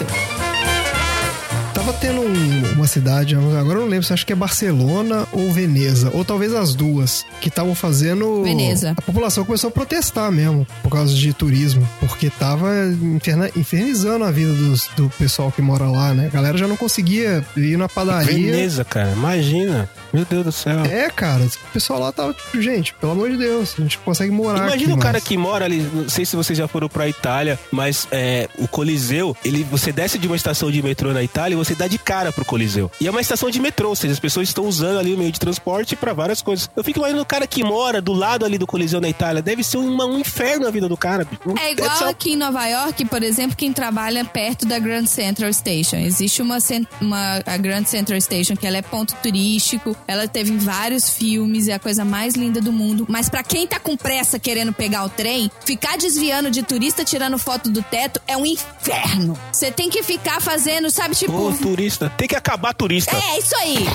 Tava 1.91 1.99
tendo 2.03 2.21
um- 2.21 2.73
uma 2.75 2.87
cidade, 2.87 3.35
agora 3.35 3.79
eu 3.79 3.83
não 3.83 3.89
lembro 3.89 4.05
se 4.07 4.12
acho 4.12 4.25
que 4.25 4.33
é 4.33 4.37
Barcelona 4.37 5.27
ou 5.33 5.51
Veneza, 5.53 6.09
ou 6.15 6.25
talvez 6.25 6.55
as 6.55 6.73
duas, 6.73 7.27
que 7.41 7.49
estavam 7.49 7.75
fazendo. 7.75 8.45
Veneza. 8.45 8.95
A 8.97 9.03
população 9.03 9.45
começou 9.45 9.69
a 9.69 9.71
protestar 9.73 10.31
mesmo, 10.31 10.65
por 10.85 10.91
causa 10.91 11.12
de 11.12 11.33
turismo, 11.33 11.87
porque 11.99 12.31
tava 12.31 12.71
inferna- 13.03 13.51
infernizando 13.57 14.25
a 14.25 14.31
vida 14.31 14.53
dos- 14.53 14.89
do 14.97 15.11
pessoal 15.19 15.51
que 15.51 15.61
mora 15.61 15.87
lá, 15.91 16.15
né? 16.15 16.27
A 16.27 16.31
galera 16.31 16.57
já 16.57 16.69
não 16.69 16.77
conseguia 16.77 17.45
ir 17.57 17.77
na 17.77 17.89
padaria. 17.89 18.53
Veneza, 18.53 18.85
cara, 18.85 19.11
imagina. 19.11 19.91
Meu 20.12 20.25
Deus 20.25 20.45
do 20.45 20.53
céu. 20.53 20.81
É, 20.85 21.09
cara, 21.11 21.43
o 21.45 21.73
pessoal 21.73 21.99
lá 22.01 22.12
tava 22.12 22.33
tipo, 22.35 22.61
gente, 22.61 22.95
pelo 22.95 23.12
amor 23.12 23.31
de 23.31 23.37
Deus, 23.37 23.75
a 23.79 23.83
gente 23.83 23.97
consegue 23.99 24.31
morar 24.33 24.59
aqui. 24.65 24.67
Imagina 24.75 24.95
o 24.95 24.99
cara 24.99 25.21
que 25.21 25.37
mora 25.37 25.65
ali, 25.65 25.89
não 25.93 26.09
sei 26.09 26.25
se 26.25 26.35
vocês 26.37 26.57
já 26.59 26.67
foram 26.69 26.89
pra 26.89 27.09
Itália, 27.09 27.59
mas 27.71 28.07
é, 28.12 28.49
o 28.59 28.67
Coliseu, 28.69 29.37
ele, 29.45 29.65
você 29.71 29.93
desce 29.93 30.19
de 30.19 30.27
uma 30.29 30.37
estação 30.37 30.71
de 30.71 30.81
metrô 30.83 31.12
na 31.12 31.23
Itália 31.23 31.55
e 31.55 31.57
você 31.59 31.77
dá 31.81 31.89
de 31.89 31.98
cara 31.98 32.32
pro 32.32 32.44
Coliseu. 32.44 32.90
E 33.01 33.07
é 33.07 33.11
uma 33.11 33.20
estação 33.20 33.51
de 33.51 33.59
metrô, 33.61 33.89
ou 33.89 33.97
seja, 33.97 34.12
as 34.12 34.20
pessoas 34.20 34.48
estão 34.48 34.65
usando 34.66 34.98
ali 34.98 35.15
o 35.15 35.19
meio 35.19 35.32
de 35.32 35.40
transporte 35.40 35.97
pra 35.97 36.12
várias 36.12 36.43
coisas. 36.43 36.69
Eu 36.77 36.85
fico 36.85 36.98
imaginando 36.98 37.23
o 37.23 37.27
cara 37.27 37.47
que 37.47 37.65
mora 37.65 38.01
do 38.02 38.12
lado 38.12 38.44
ali 38.44 38.59
do 38.59 38.66
Coliseu 38.66 39.01
na 39.01 39.09
Itália, 39.09 39.40
deve 39.43 39.65
ser 39.65 39.78
uma- 39.78 40.05
um 40.07 40.19
inferno 40.19 40.66
a 40.66 40.70
vida 40.70 40.89
do 40.89 40.97
cara. 40.97 41.27
É 41.61 41.73
igual 41.73 41.97
ser- 41.97 42.05
aqui 42.05 42.32
em 42.32 42.36
Nova 42.36 42.66
York, 42.66 43.05
por 43.07 43.23
exemplo, 43.23 43.57
quem 43.57 43.73
trabalha 43.73 44.24
perto 44.24 44.66
da 44.66 44.78
Grand 44.78 45.07
Central 45.07 45.52
Station. 45.52 45.97
Existe 45.97 46.43
uma, 46.43 46.59
uma 47.01 47.43
a 47.47 47.57
Grand 47.57 47.85
Central 47.85 48.20
Station 48.20 48.57
que 48.57 48.66
ela 48.66 48.77
é 48.77 48.82
ponto 48.82 49.15
turístico, 49.23 49.97
ela 50.07 50.28
teve 50.28 50.57
vários 50.59 51.09
filmes, 51.11 51.69
é 51.69 51.74
a 51.74 51.78
coisa 51.78 52.05
mais 52.05 52.35
linda 52.35 52.61
do 52.61 52.73
mundo. 52.73 53.07
Mas 53.09 53.28
pra 53.28 53.43
quem 53.43 53.66
tá 53.66 53.78
com 53.81 53.97
pressa 53.97 54.39
querendo 54.39 54.73
pegar 54.73 55.05
o 55.05 55.09
trem, 55.09 55.51
ficar 55.65 55.97
desviando 55.97 56.51
de 56.51 56.62
turista 56.62 57.05
tirando 57.05 57.39
foto 57.39 57.70
do 57.70 57.82
teto 57.82 58.20
é 58.27 58.36
um 58.36 58.44
inferno. 58.44 59.39
Você 59.52 59.70
tem 59.70 59.89
que 59.89 60.02
ficar 60.02 60.40
fazendo, 60.40 60.90
sabe, 60.90 61.15
tipo. 61.15 61.32
Ô, 61.32 61.52
turista. 61.61 62.11
Tem 62.16 62.27
que 62.27 62.37
acabar 62.37 62.74
turista. 62.74 63.16
É, 63.16 63.39
isso 63.39 63.55
aí. 63.57 63.87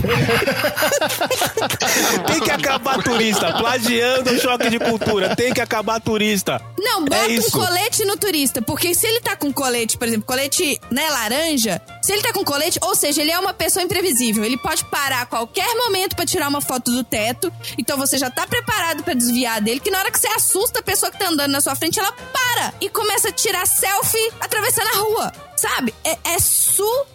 Tem 2.27 2.39
que 2.39 2.51
acabar 2.51 3.01
turista. 3.03 3.53
Plagiando 3.53 4.31
o 4.31 4.39
choque 4.39 4.69
de 4.69 4.79
cultura. 4.79 5.35
Tem 5.35 5.53
que 5.53 5.61
acabar 5.61 5.99
turista. 5.99 6.61
Não, 6.77 7.03
bota 7.03 7.15
É 7.15 7.39
um 7.39 7.49
colete 7.49 8.05
no 8.05 8.17
turista. 8.17 8.61
Porque 8.61 8.93
se 8.93 9.07
ele 9.07 9.19
tá 9.19 9.35
com 9.35 9.51
colete, 9.51 9.97
por 9.97 10.07
exemplo, 10.07 10.25
colete, 10.25 10.79
né, 10.91 11.09
laranja, 11.09 11.81
se 12.01 12.13
ele 12.13 12.21
tá 12.21 12.31
com 12.31 12.43
colete, 12.43 12.79
ou 12.81 12.95
seja, 12.95 13.21
ele 13.21 13.31
é 13.31 13.39
uma 13.39 13.53
pessoa 13.53 13.83
imprevisível. 13.83 14.43
Ele 14.43 14.57
pode 14.57 14.85
parar 14.85 15.21
a 15.21 15.25
qualquer 15.25 15.73
momento 15.75 16.15
pra 16.15 16.25
tirar 16.25 16.47
uma 16.47 16.61
foto 16.61 16.91
do 16.91 17.03
teto. 17.03 17.51
Então 17.77 17.97
você 17.97 18.17
já 18.17 18.29
tá 18.29 18.45
preparado 18.45 19.03
pra 19.03 19.13
desviar 19.13 19.61
dele, 19.61 19.79
que 19.79 19.91
na 19.91 19.99
hora 19.99 20.11
que 20.11 20.19
você 20.19 20.27
assusta 20.27 20.79
a 20.79 20.83
pessoa 20.83 21.11
que 21.11 21.17
tá 21.17 21.27
andando 21.27 21.51
na 21.51 21.61
sua 21.61 21.75
frente, 21.75 21.99
ela 21.99 22.11
para 22.11 22.73
e 22.79 22.89
começa 22.89 23.29
a 23.29 23.31
tirar 23.31 23.65
selfie 23.65 24.31
atravessando 24.39 24.87
a 24.87 24.97
rua. 24.99 25.33
Sabe? 25.55 25.95
É, 26.03 26.17
é 26.35 26.39
surreal. 26.39 27.14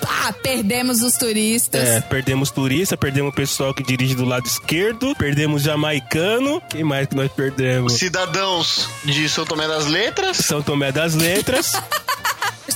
Pá, 0.00 0.32
perdemos 0.42 1.02
os 1.02 1.14
turistas. 1.14 1.82
É, 1.82 2.00
perdemos 2.00 2.50
turista, 2.50 2.96
perdemos 2.96 3.32
o 3.32 3.34
pessoal 3.34 3.72
que 3.74 3.82
dirige 3.82 4.14
do 4.14 4.24
lado 4.24 4.46
esquerdo, 4.46 5.14
perdemos 5.16 5.62
jamaicano. 5.62 6.60
Quem 6.68 6.84
mais 6.84 7.06
que 7.08 7.14
nós 7.16 7.30
perdemos? 7.30 7.94
Cidadãos 7.94 8.88
de 9.04 9.28
São 9.28 9.44
Tomé 9.44 9.66
das 9.66 9.86
Letras. 9.86 10.36
São 10.38 10.62
Tomé 10.62 10.92
das 10.92 11.14
Letras. 11.14 11.72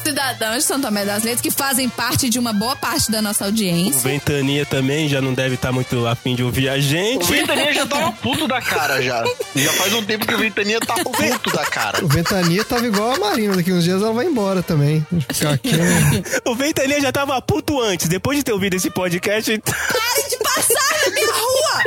Os 0.06 0.10
cidadãos 0.10 0.58
de 0.58 0.62
São 0.62 0.80
Tomé 0.80 1.04
das 1.04 1.24
Letras 1.24 1.40
que 1.40 1.50
fazem 1.50 1.88
parte 1.88 2.28
de 2.30 2.38
uma 2.38 2.52
boa 2.52 2.76
parte 2.76 3.10
da 3.10 3.20
nossa 3.20 3.42
o 3.42 3.48
audiência. 3.48 4.00
Ventania 4.02 4.64
também 4.64 5.08
já 5.08 5.20
não 5.20 5.34
deve 5.34 5.56
estar 5.56 5.72
muito 5.72 6.06
afim 6.06 6.36
de 6.36 6.44
ouvir 6.44 6.68
a 6.68 6.74
O 6.74 6.80
gente. 6.80 7.26
Ventania 7.28 7.74
já 7.74 7.84
tava 7.86 8.12
puto 8.12 8.46
da 8.46 8.62
cara 8.62 9.02
já. 9.02 9.24
Já 9.56 9.72
faz 9.72 9.92
um 9.94 10.04
tempo 10.04 10.24
que 10.24 10.32
o 10.32 10.38
Ventania 10.38 10.78
tá 10.78 10.94
puto 10.94 11.50
da 11.50 11.64
cara. 11.66 12.04
O 12.04 12.06
Ventania 12.08 12.64
tava 12.64 12.86
igual 12.86 13.14
a 13.16 13.18
Marina, 13.18 13.56
daqui 13.56 13.72
uns 13.72 13.82
dias 13.82 14.00
ela 14.00 14.12
vai 14.12 14.26
embora 14.26 14.62
também. 14.62 15.04
O 16.46 16.54
Ventania 16.54 17.00
já 17.00 17.10
tava 17.10 17.42
puto 17.42 17.80
antes, 17.80 18.06
depois 18.06 18.38
de 18.38 18.44
ter 18.44 18.52
ouvido 18.52 18.74
esse 18.76 18.88
podcast. 18.90 19.52
então- 19.52 19.74
Parem 19.88 20.28
de 20.28 20.36
passar 20.38 20.94
na 21.04 21.10
minha 21.10 21.32
rua! 21.32 21.82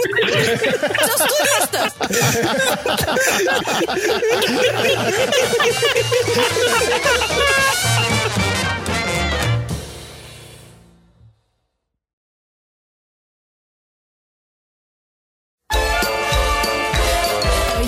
Seus 1.08 1.22
turistas! 1.30 1.94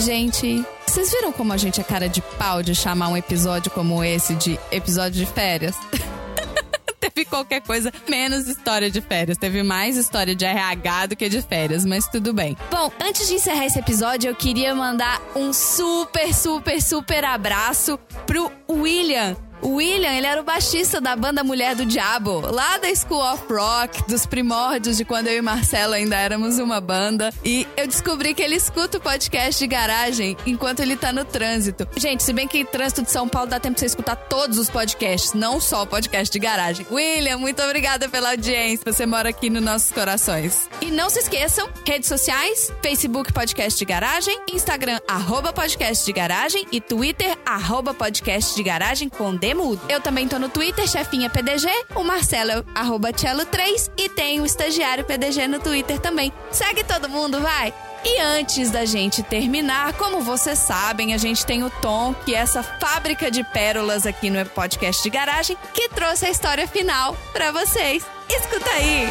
gente. 0.01 0.65
Vocês 0.85 1.11
viram 1.11 1.31
como 1.31 1.53
a 1.53 1.57
gente 1.57 1.79
é 1.79 1.83
cara 1.83 2.09
de 2.09 2.21
pau 2.21 2.61
de 2.61 2.75
chamar 2.75 3.07
um 3.07 3.15
episódio 3.15 3.71
como 3.71 4.03
esse 4.03 4.35
de 4.35 4.59
episódio 4.71 5.23
de 5.23 5.25
férias? 5.25 5.75
teve 6.99 7.25
qualquer 7.25 7.61
coisa 7.61 7.91
menos 8.09 8.47
história 8.47 8.89
de 8.89 9.01
férias. 9.01 9.37
Teve 9.37 9.63
mais 9.63 9.97
história 9.97 10.35
de 10.35 10.45
RH 10.45 11.07
do 11.07 11.15
que 11.15 11.29
de 11.29 11.41
férias, 11.41 11.85
mas 11.85 12.07
tudo 12.07 12.33
bem. 12.33 12.57
Bom, 12.69 12.91
antes 13.01 13.27
de 13.27 13.35
encerrar 13.35 13.65
esse 13.65 13.79
episódio, 13.79 14.29
eu 14.29 14.35
queria 14.35 14.73
mandar 14.75 15.21
um 15.35 15.53
super, 15.53 16.33
super, 16.33 16.81
super 16.81 17.23
abraço 17.23 17.97
pro 18.25 18.51
William. 18.69 19.35
O 19.61 19.75
William, 19.75 20.11
ele 20.11 20.25
era 20.25 20.41
o 20.41 20.43
baixista 20.43 20.99
da 20.99 21.15
banda 21.15 21.43
Mulher 21.43 21.75
do 21.75 21.85
Diabo, 21.85 22.39
lá 22.51 22.79
da 22.79 22.93
School 22.95 23.21
of 23.21 23.43
Rock, 23.47 24.03
dos 24.07 24.25
primórdios 24.25 24.97
de 24.97 25.05
quando 25.05 25.27
eu 25.27 25.37
e 25.37 25.41
Marcelo 25.41 25.93
ainda 25.93 26.15
éramos 26.15 26.57
uma 26.57 26.81
banda. 26.81 27.31
E 27.45 27.67
eu 27.77 27.85
descobri 27.85 28.33
que 28.33 28.41
ele 28.41 28.55
escuta 28.55 28.97
o 28.97 29.01
podcast 29.01 29.59
de 29.59 29.67
garagem 29.67 30.35
enquanto 30.47 30.79
ele 30.79 30.95
tá 30.95 31.13
no 31.13 31.23
trânsito. 31.23 31.87
Gente, 31.95 32.23
se 32.23 32.33
bem 32.33 32.47
que 32.47 32.65
trânsito 32.65 33.03
de 33.03 33.11
São 33.11 33.29
Paulo 33.29 33.49
dá 33.49 33.59
tempo 33.59 33.75
pra 33.75 33.81
você 33.81 33.85
escutar 33.85 34.15
todos 34.15 34.57
os 34.57 34.67
podcasts, 34.67 35.33
não 35.33 35.61
só 35.61 35.83
o 35.83 35.87
podcast 35.87 36.31
de 36.31 36.39
garagem. 36.39 36.85
William, 36.91 37.37
muito 37.37 37.61
obrigada 37.61 38.09
pela 38.09 38.31
audiência. 38.31 38.91
Você 38.91 39.05
mora 39.05 39.29
aqui 39.29 39.47
nos 39.47 39.61
nossos 39.61 39.91
corações. 39.91 40.67
E 40.81 40.87
não 40.87 41.07
se 41.07 41.19
esqueçam, 41.19 41.69
redes 41.85 42.09
sociais, 42.09 42.73
Facebook 42.81 43.31
Podcast 43.31 43.77
de 43.77 43.85
Garagem, 43.85 44.39
Instagram, 44.51 44.99
arroba 45.07 45.53
podcast 45.53 46.03
de 46.03 46.11
garagem 46.11 46.65
e 46.71 46.81
Twitter, 46.81 47.37
arroba 47.45 47.93
podcast 47.93 48.55
de 48.55 48.63
garagem 48.63 49.07
com 49.07 49.35
D 49.35 49.50
mudo. 49.53 49.81
Eu 49.89 50.01
também 50.01 50.27
tô 50.27 50.37
no 50.39 50.49
Twitter, 50.49 50.87
chefinha 50.87 51.29
PDG, 51.29 51.67
o 51.95 52.03
Marcelo 52.03 52.65
arroba 52.73 53.11
Cello3 53.11 53.91
e 53.97 54.09
tem 54.09 54.39
o 54.39 54.45
estagiário 54.45 55.05
PDG 55.05 55.47
no 55.47 55.59
Twitter 55.59 55.99
também. 55.99 56.31
Segue 56.51 56.83
todo 56.83 57.09
mundo, 57.09 57.39
vai! 57.39 57.73
E 58.03 58.19
antes 58.19 58.71
da 58.71 58.83
gente 58.83 59.21
terminar, 59.21 59.93
como 59.93 60.21
vocês 60.21 60.57
sabem, 60.57 61.13
a 61.13 61.17
gente 61.17 61.45
tem 61.45 61.63
o 61.63 61.69
Tom, 61.69 62.15
que 62.25 62.33
é 62.33 62.39
essa 62.39 62.63
fábrica 62.63 63.29
de 63.29 63.43
pérolas 63.43 64.07
aqui 64.07 64.29
no 64.29 64.43
podcast 64.47 65.03
de 65.03 65.09
garagem, 65.09 65.55
que 65.73 65.87
trouxe 65.89 66.25
a 66.25 66.29
história 66.31 66.67
final 66.67 67.15
pra 67.31 67.51
vocês. 67.51 68.03
Escuta 68.27 68.69
aí! 68.71 69.07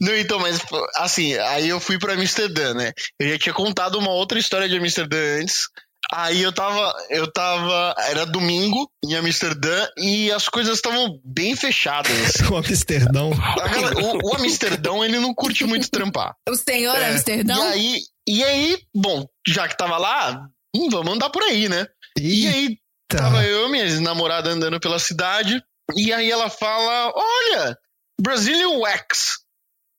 Não, 0.00 0.16
então, 0.16 0.38
mas 0.38 0.60
assim, 0.96 1.36
aí 1.36 1.68
eu 1.68 1.80
fui 1.80 1.98
pra 1.98 2.14
Amsterdã, 2.14 2.72
né? 2.72 2.92
Eu 3.18 3.28
já 3.30 3.38
tinha 3.38 3.52
contado 3.52 3.98
uma 3.98 4.10
outra 4.10 4.38
história 4.38 4.68
de 4.68 4.76
Amsterdã 4.76 5.40
antes. 5.40 5.68
Aí 6.12 6.42
eu 6.42 6.52
tava, 6.52 6.94
eu 7.10 7.30
tava, 7.30 7.94
era 7.98 8.24
domingo 8.24 8.90
em 9.04 9.14
Amsterdã 9.14 9.86
e 9.98 10.32
as 10.32 10.48
coisas 10.48 10.76
estavam 10.76 11.20
bem 11.24 11.54
fechadas. 11.54 12.10
O 12.50 12.56
Amsterdão. 12.56 13.30
O, 13.30 14.28
o 14.28 14.36
Amsterdão, 14.36 15.04
ele 15.04 15.18
não 15.18 15.34
curte 15.34 15.64
muito 15.64 15.90
trampar. 15.90 16.34
O 16.48 16.54
senhor 16.54 16.96
É, 16.96 17.10
Amsterdão? 17.10 17.58
E 17.58 17.72
aí, 17.72 17.98
e 18.26 18.44
aí, 18.44 18.78
bom, 18.94 19.26
já 19.46 19.68
que 19.68 19.76
tava 19.76 19.98
lá, 19.98 20.48
hum, 20.74 20.88
vamos 20.90 21.14
andar 21.14 21.28
por 21.28 21.42
aí, 21.42 21.68
né? 21.68 21.86
E 22.18 22.46
aí, 22.46 22.78
tava 23.06 23.44
eu 23.44 23.66
e 23.66 23.70
minha 23.70 23.84
ex-namorada 23.84 24.50
andando 24.50 24.80
pela 24.80 24.98
cidade, 24.98 25.62
e 25.94 26.12
aí 26.12 26.30
ela 26.30 26.48
fala: 26.48 27.12
Olha, 27.14 27.78
Brazilian 28.20 28.78
Wax. 28.78 29.38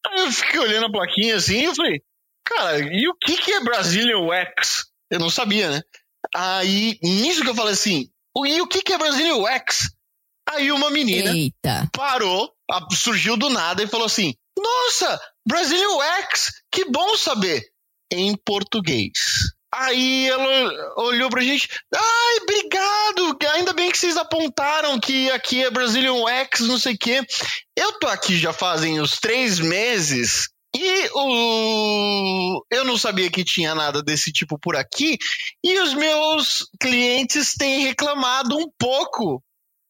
Aí 0.07 0.22
eu 0.22 0.31
fiquei 0.31 0.60
olhando 0.60 0.88
a 0.88 0.91
plaquinha 0.91 1.36
assim 1.36 1.61
e 1.61 1.65
eu 1.65 1.76
falei: 1.76 2.02
Cara, 2.45 2.80
e 2.80 3.07
o 3.07 3.15
que, 3.15 3.38
que 3.38 3.52
é 3.52 3.64
Brazilian 3.64 4.19
Wax? 4.22 4.86
Eu 5.11 5.19
não 5.19 5.30
sabia, 5.30 5.69
né? 5.72 5.81
Aí, 6.36 6.98
nisso 7.02 7.41
que 7.41 7.50
eu 7.50 7.56
falei 7.56 7.74
assim: 7.74 8.10
"O- 8.36 8.46
E 8.46 8.62
o 8.62 8.68
que, 8.68 8.82
que 8.82 8.94
é 8.94 8.98
Brazilian 8.98 9.38
Wax? 9.38 9.90
Aí 10.50 10.72
uma 10.72 10.90
menina 10.90 11.32
Eita. 11.32 11.88
parou, 11.94 12.52
surgiu 12.91 13.38
do 13.38 13.50
nada 13.50 13.84
e 13.84 13.88
falou 13.88 14.06
assim: 14.08 14.34
Nossa, 14.58 15.22
Brazilian 15.48 15.90
Wax, 15.96 16.52
que 16.72 16.86
bom 16.86 17.16
saber. 17.18 17.64
Em 18.12 18.36
português. 18.44 19.12
Aí 19.72 20.28
ela 20.28 20.96
olhou 20.98 21.30
pra 21.30 21.44
gente, 21.44 21.70
ai, 21.94 22.38
obrigado, 22.41 23.38
ainda 23.54 23.72
bem 23.72 23.91
que 23.91 23.98
vocês 24.00 24.18
apontaram 24.18 25.00
que 25.00 25.30
aqui 25.30 25.64
é 25.64 25.70
Brazilian 25.70 26.14
Wax, 26.16 26.62
não 26.62 26.80
sei 26.80 26.96
o 26.96 26.98
quê. 26.98 27.22
Eu 27.78 28.00
tô 28.00 28.08
aqui 28.08 28.36
já 28.36 28.52
fazem 28.52 29.00
uns 29.00 29.20
três 29.20 29.60
meses 29.60 30.50
e 30.76 31.10
o... 31.14 32.66
eu 32.72 32.86
não 32.86 32.98
sabia 32.98 33.30
que 33.32 33.44
tinha 33.44 33.74
nada 33.74 34.04
desse 34.04 34.32
tipo 34.32 34.60
por 34.60 34.76
aqui 34.76 35.18
e 35.64 35.80
os 35.80 35.94
meus 35.94 36.68
clientes 36.80 37.56
têm 37.56 37.82
reclamado 37.82 38.56
um 38.58 38.70
pouco 38.78 39.44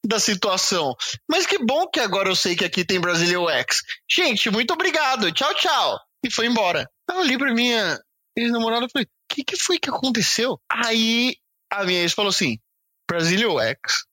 da 0.05 0.19
situação. 0.19 0.95
Mas 1.29 1.45
que 1.45 1.57
bom 1.57 1.87
que 1.87 1.99
agora 1.99 2.29
eu 2.29 2.35
sei 2.35 2.55
que 2.55 2.63
aqui 2.63 2.85
tem 2.85 2.99
Brazilian 2.99 3.41
Wax. 3.41 3.81
Gente, 4.09 4.49
muito 4.49 4.73
obrigado. 4.73 5.31
Tchau, 5.31 5.53
tchau. 5.55 5.99
E 6.25 6.31
foi 6.31 6.45
embora. 6.45 6.89
Eu 7.09 7.17
olhei 7.17 7.37
pra 7.37 7.53
minha 7.53 7.99
ex-namorada 8.37 8.85
e 8.85 8.89
falei: 8.89 9.05
o 9.05 9.33
que, 9.33 9.43
que 9.43 9.57
foi 9.57 9.79
que 9.79 9.89
aconteceu? 9.89 10.59
Aí 10.71 11.35
a 11.71 11.83
minha 11.83 12.01
ex 12.01 12.13
falou 12.13 12.29
assim: 12.29 12.57
Brazilian 13.09 13.51
Wax 13.51 14.05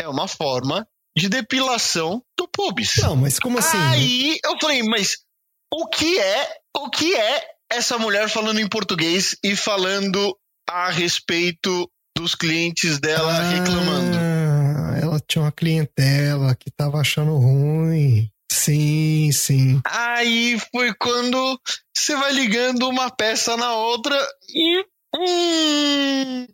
é 0.00 0.08
uma 0.08 0.26
forma 0.26 0.86
de 1.16 1.28
depilação 1.28 2.22
do 2.38 2.46
pubis. 2.48 2.96
Não, 2.98 3.16
mas 3.16 3.38
como 3.38 3.58
assim? 3.58 3.78
Aí 3.78 4.38
eu 4.44 4.56
falei, 4.60 4.82
mas 4.82 5.16
o 5.72 5.86
que 5.88 6.18
é, 6.18 6.56
o 6.76 6.90
que 6.90 7.14
é 7.14 7.44
essa 7.70 7.98
mulher 7.98 8.28
falando 8.28 8.60
em 8.60 8.68
português 8.68 9.36
e 9.44 9.56
falando 9.56 10.36
a 10.68 10.90
respeito 10.90 11.90
dos 12.16 12.34
clientes 12.34 12.98
dela 12.98 13.32
reclamando? 13.50 14.16
Ah, 14.16 14.98
ela 15.00 15.20
tinha 15.26 15.42
uma 15.42 15.52
clientela 15.52 16.54
que 16.54 16.70
tava 16.70 16.98
achando 16.98 17.36
ruim. 17.36 18.30
Sim, 18.50 19.30
sim. 19.32 19.80
Aí 19.84 20.58
foi 20.72 20.94
quando 20.94 21.60
você 21.96 22.16
vai 22.16 22.32
ligando 22.32 22.88
uma 22.88 23.10
peça 23.10 23.56
na 23.56 23.74
outra 23.74 24.16
e 24.48 24.84
hum, 25.14 26.46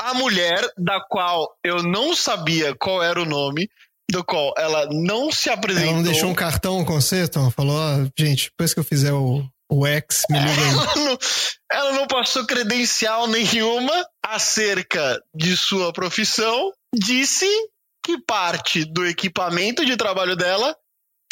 a 0.00 0.14
mulher 0.14 0.68
da 0.76 1.00
qual 1.00 1.56
eu 1.62 1.82
não 1.82 2.14
sabia 2.16 2.74
qual 2.74 3.02
era 3.02 3.20
o 3.20 3.26
nome, 3.26 3.68
do 4.12 4.22
qual 4.22 4.52
ela 4.58 4.86
não 4.92 5.32
se 5.32 5.48
apresentou. 5.50 5.88
Ela 5.88 5.96
não 5.96 6.04
deixou 6.04 6.28
um 6.30 6.34
cartão 6.34 6.84
com 6.84 7.00
você, 7.00 7.26
Tom? 7.26 7.50
Falou, 7.50 7.76
ó, 7.76 8.06
gente, 8.18 8.50
depois 8.50 8.72
que 8.74 8.78
eu 8.80 8.84
fizer 8.84 9.12
o, 9.12 9.42
o 9.70 9.86
X, 9.86 10.22
me 10.30 10.38
liga 10.38 10.52
aí. 10.60 10.68
ela, 10.68 10.96
não, 10.96 11.18
ela 11.72 11.92
não 11.92 12.06
passou 12.06 12.46
credencial 12.46 13.26
nenhuma 13.26 13.92
acerca 14.24 15.20
de 15.34 15.56
sua 15.56 15.92
profissão. 15.92 16.70
Disse 16.94 17.46
que 18.04 18.20
parte 18.22 18.84
do 18.84 19.06
equipamento 19.06 19.84
de 19.84 19.96
trabalho 19.96 20.36
dela 20.36 20.76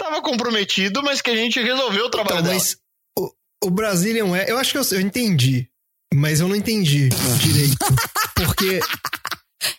estava 0.00 0.22
comprometido, 0.22 1.02
mas 1.02 1.20
que 1.20 1.30
a 1.30 1.36
gente 1.36 1.60
resolveu 1.60 2.06
o 2.06 2.10
trabalho 2.10 2.40
Então, 2.40 2.44
dela. 2.44 2.54
mas 2.58 2.76
o, 3.18 3.30
o 3.66 3.70
Brazilian 3.70 4.34
é. 4.36 4.50
Eu 4.50 4.56
acho 4.56 4.72
que 4.72 4.78
eu, 4.78 4.98
eu 4.98 5.00
entendi. 5.00 5.68
Mas 6.14 6.40
eu 6.40 6.48
não 6.48 6.56
entendi 6.56 7.08
direito. 7.40 7.76
Porque 8.34 8.80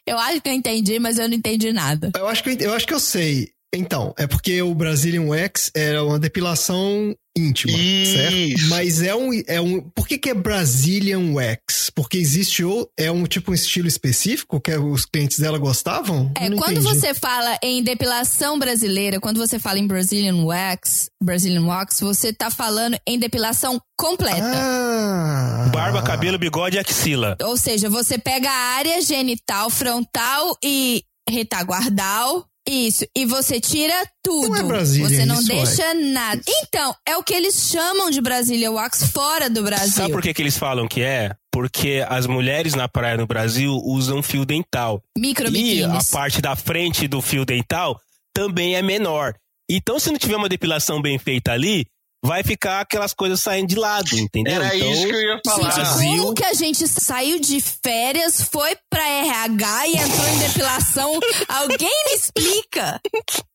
Eu 0.06 0.18
acho 0.18 0.42
que 0.42 0.50
eu 0.50 0.54
entendi, 0.54 1.00
mas 1.00 1.18
eu 1.18 1.28
não 1.28 1.36
entendi 1.36 1.72
nada. 1.72 2.12
eu 2.16 2.28
acho 2.28 2.44
que 2.44 2.50
eu, 2.50 2.58
eu 2.60 2.74
acho 2.74 2.88
que 2.88 2.94
eu 2.94 3.00
sei. 3.00 3.50
Então, 3.74 4.14
é 4.18 4.28
porque 4.28 4.62
o 4.62 4.76
Brazilian 4.76 5.24
Wax 5.24 5.72
era 5.74 6.04
uma 6.04 6.20
depilação 6.20 7.16
íntima, 7.38 7.78
Isso. 7.78 8.14
certo? 8.14 8.70
Mas 8.70 9.02
é 9.02 9.16
um, 9.16 9.30
é 9.48 9.62
um. 9.62 9.80
Por 9.96 10.06
que, 10.06 10.18
que 10.18 10.30
é 10.30 10.34
Brazilian 10.34 11.32
Wax? 11.34 11.90
Porque 11.96 12.18
existe 12.18 12.64
ou 12.66 12.90
é 12.98 13.10
um 13.10 13.26
tipo 13.26 13.52
um 13.52 13.54
estilo 13.54 13.88
específico 13.88 14.60
que 14.60 14.76
os 14.76 15.06
clientes 15.06 15.40
dela 15.40 15.58
gostavam? 15.58 16.32
É, 16.38 16.50
quando 16.50 16.80
entendi. 16.80 16.82
você 16.82 17.14
fala 17.14 17.58
em 17.64 17.82
depilação 17.82 18.60
brasileira, 18.60 19.22
quando 19.22 19.38
você 19.38 19.58
fala 19.58 19.80
em 19.80 19.88
Brazilian 19.88 20.44
Wax, 20.44 21.10
Brazilian 21.24 21.66
Wax, 21.66 22.02
você 22.02 22.34
tá 22.34 22.52
falando 22.52 22.98
em 23.08 23.18
depilação 23.18 23.80
completa. 23.98 24.52
Ah. 24.54 25.70
Barba, 25.72 26.02
cabelo, 26.02 26.38
bigode 26.38 26.76
e 26.76 26.80
axila. 26.80 27.38
Ou 27.44 27.56
seja, 27.56 27.90
você 27.90 28.18
pega 28.18 28.50
a 28.50 28.76
área 28.76 29.02
genital, 29.02 29.70
frontal 29.70 30.58
e 30.64 31.04
retaguardal. 31.30 32.46
Isso. 32.68 33.06
E 33.16 33.26
você 33.26 33.60
tira 33.60 33.94
tudo. 34.24 34.50
Não 34.50 34.56
é 34.56 34.64
Brasília 34.64 35.10
você 35.10 35.26
não 35.26 35.40
isso, 35.40 35.48
deixa 35.48 35.94
nada. 35.94 36.42
Então, 36.48 36.96
é 37.08 37.18
o 37.18 37.24
que 37.24 37.34
eles 37.34 37.56
chamam 37.56 38.10
de 38.10 38.22
Brasília 38.22 38.72
Wax 38.72 39.12
fora 39.12 39.50
do 39.50 39.64
Brasil. 39.64 39.92
Sabe 39.92 40.14
por 40.14 40.22
que, 40.22 40.34
que 40.34 40.42
eles 40.42 40.58
falam 40.58 40.88
que 40.88 41.02
é? 41.02 41.36
Porque 41.52 42.06
as 42.08 42.28
mulheres 42.28 42.76
na 42.76 42.88
praia 42.88 43.18
no 43.18 43.28
Brasil 43.28 43.74
usam 43.84 44.22
fio 44.22 44.46
dental. 44.46 45.04
E 45.52 45.84
a 45.84 46.00
parte 46.12 46.42
da 46.42 46.56
frente 46.56 47.08
do 47.08 47.22
fio 47.22 47.46
dental 47.46 48.00
também 48.34 48.76
é 48.76 48.82
menor. 48.82 49.34
Então, 49.70 50.00
se 50.00 50.12
não 50.12 50.18
tiver 50.18 50.36
uma 50.36 50.50
depilação 50.50 51.02
bem 51.02 51.18
feita 51.18 51.52
ali, 51.52 51.86
vai 52.24 52.44
ficar 52.44 52.82
aquelas 52.82 53.14
coisas 53.14 53.40
saindo 53.40 53.68
de 53.70 53.76
lado, 53.76 54.18
entendeu? 54.18 54.54
Era 54.54 54.76
então, 54.76 54.92
isso 54.92 55.08
que 55.08 55.14
eu 55.14 55.22
ia 55.22 55.40
falar. 55.46 55.72
Gente, 56.00 56.18
como 56.20 56.34
que 56.34 56.44
a 56.46 56.54
gente 56.54 56.88
saiu 56.88 57.40
de 57.40 57.60
férias, 57.62 58.42
foi 58.42 58.76
pra 58.90 59.08
RH 59.08 59.88
e 59.88 59.96
entrou 59.98 60.28
em 60.28 60.40
depilação? 60.40 61.20
Alguém 61.48 62.04
me 62.08 62.14
explica. 62.16 63.02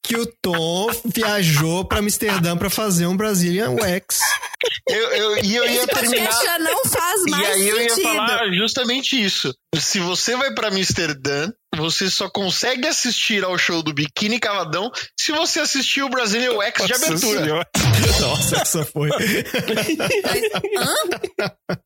Que 0.02 0.16
o 0.16 0.26
Tom 0.42 0.88
viajou 1.04 1.84
pra 1.84 1.98
Amsterdã 1.98 2.56
pra 2.56 2.70
fazer 2.70 3.06
um 3.06 3.16
Brazilian 3.16 3.70
Wax. 3.70 4.20
Eu, 4.88 5.10
eu, 5.12 5.44
e 5.44 5.56
eu 5.56 5.68
ia 5.68 5.86
terminar. 5.86 6.30
já 6.30 6.58
não 6.58 6.84
faz 6.84 7.22
E 7.26 7.30
mais 7.30 7.48
aí 7.50 7.68
eu 7.68 7.80
ia 7.82 7.88
sentido. 7.88 8.14
falar 8.14 8.52
justamente 8.52 9.22
isso. 9.22 9.54
Se 9.76 9.98
você 10.00 10.36
vai 10.36 10.54
pra 10.54 10.68
Amsterdã, 10.68 11.50
você 11.76 12.10
só 12.10 12.28
consegue 12.28 12.86
assistir 12.86 13.44
ao 13.44 13.56
show 13.58 13.82
do 13.82 13.92
Biquíni 13.92 14.38
Cavadão 14.38 14.90
se 15.18 15.32
você 15.32 15.60
assistir 15.60 16.02
o 16.02 16.08
Brazilian 16.08 16.52
Wax 16.52 16.86
de 16.86 16.94
abertura. 16.94 17.44
Senhora. 17.44 17.68
Nossa, 18.20 18.56
essa 18.56 18.84
foi. 18.84 19.08
Mas, 19.74 19.88
hã? 21.68 21.76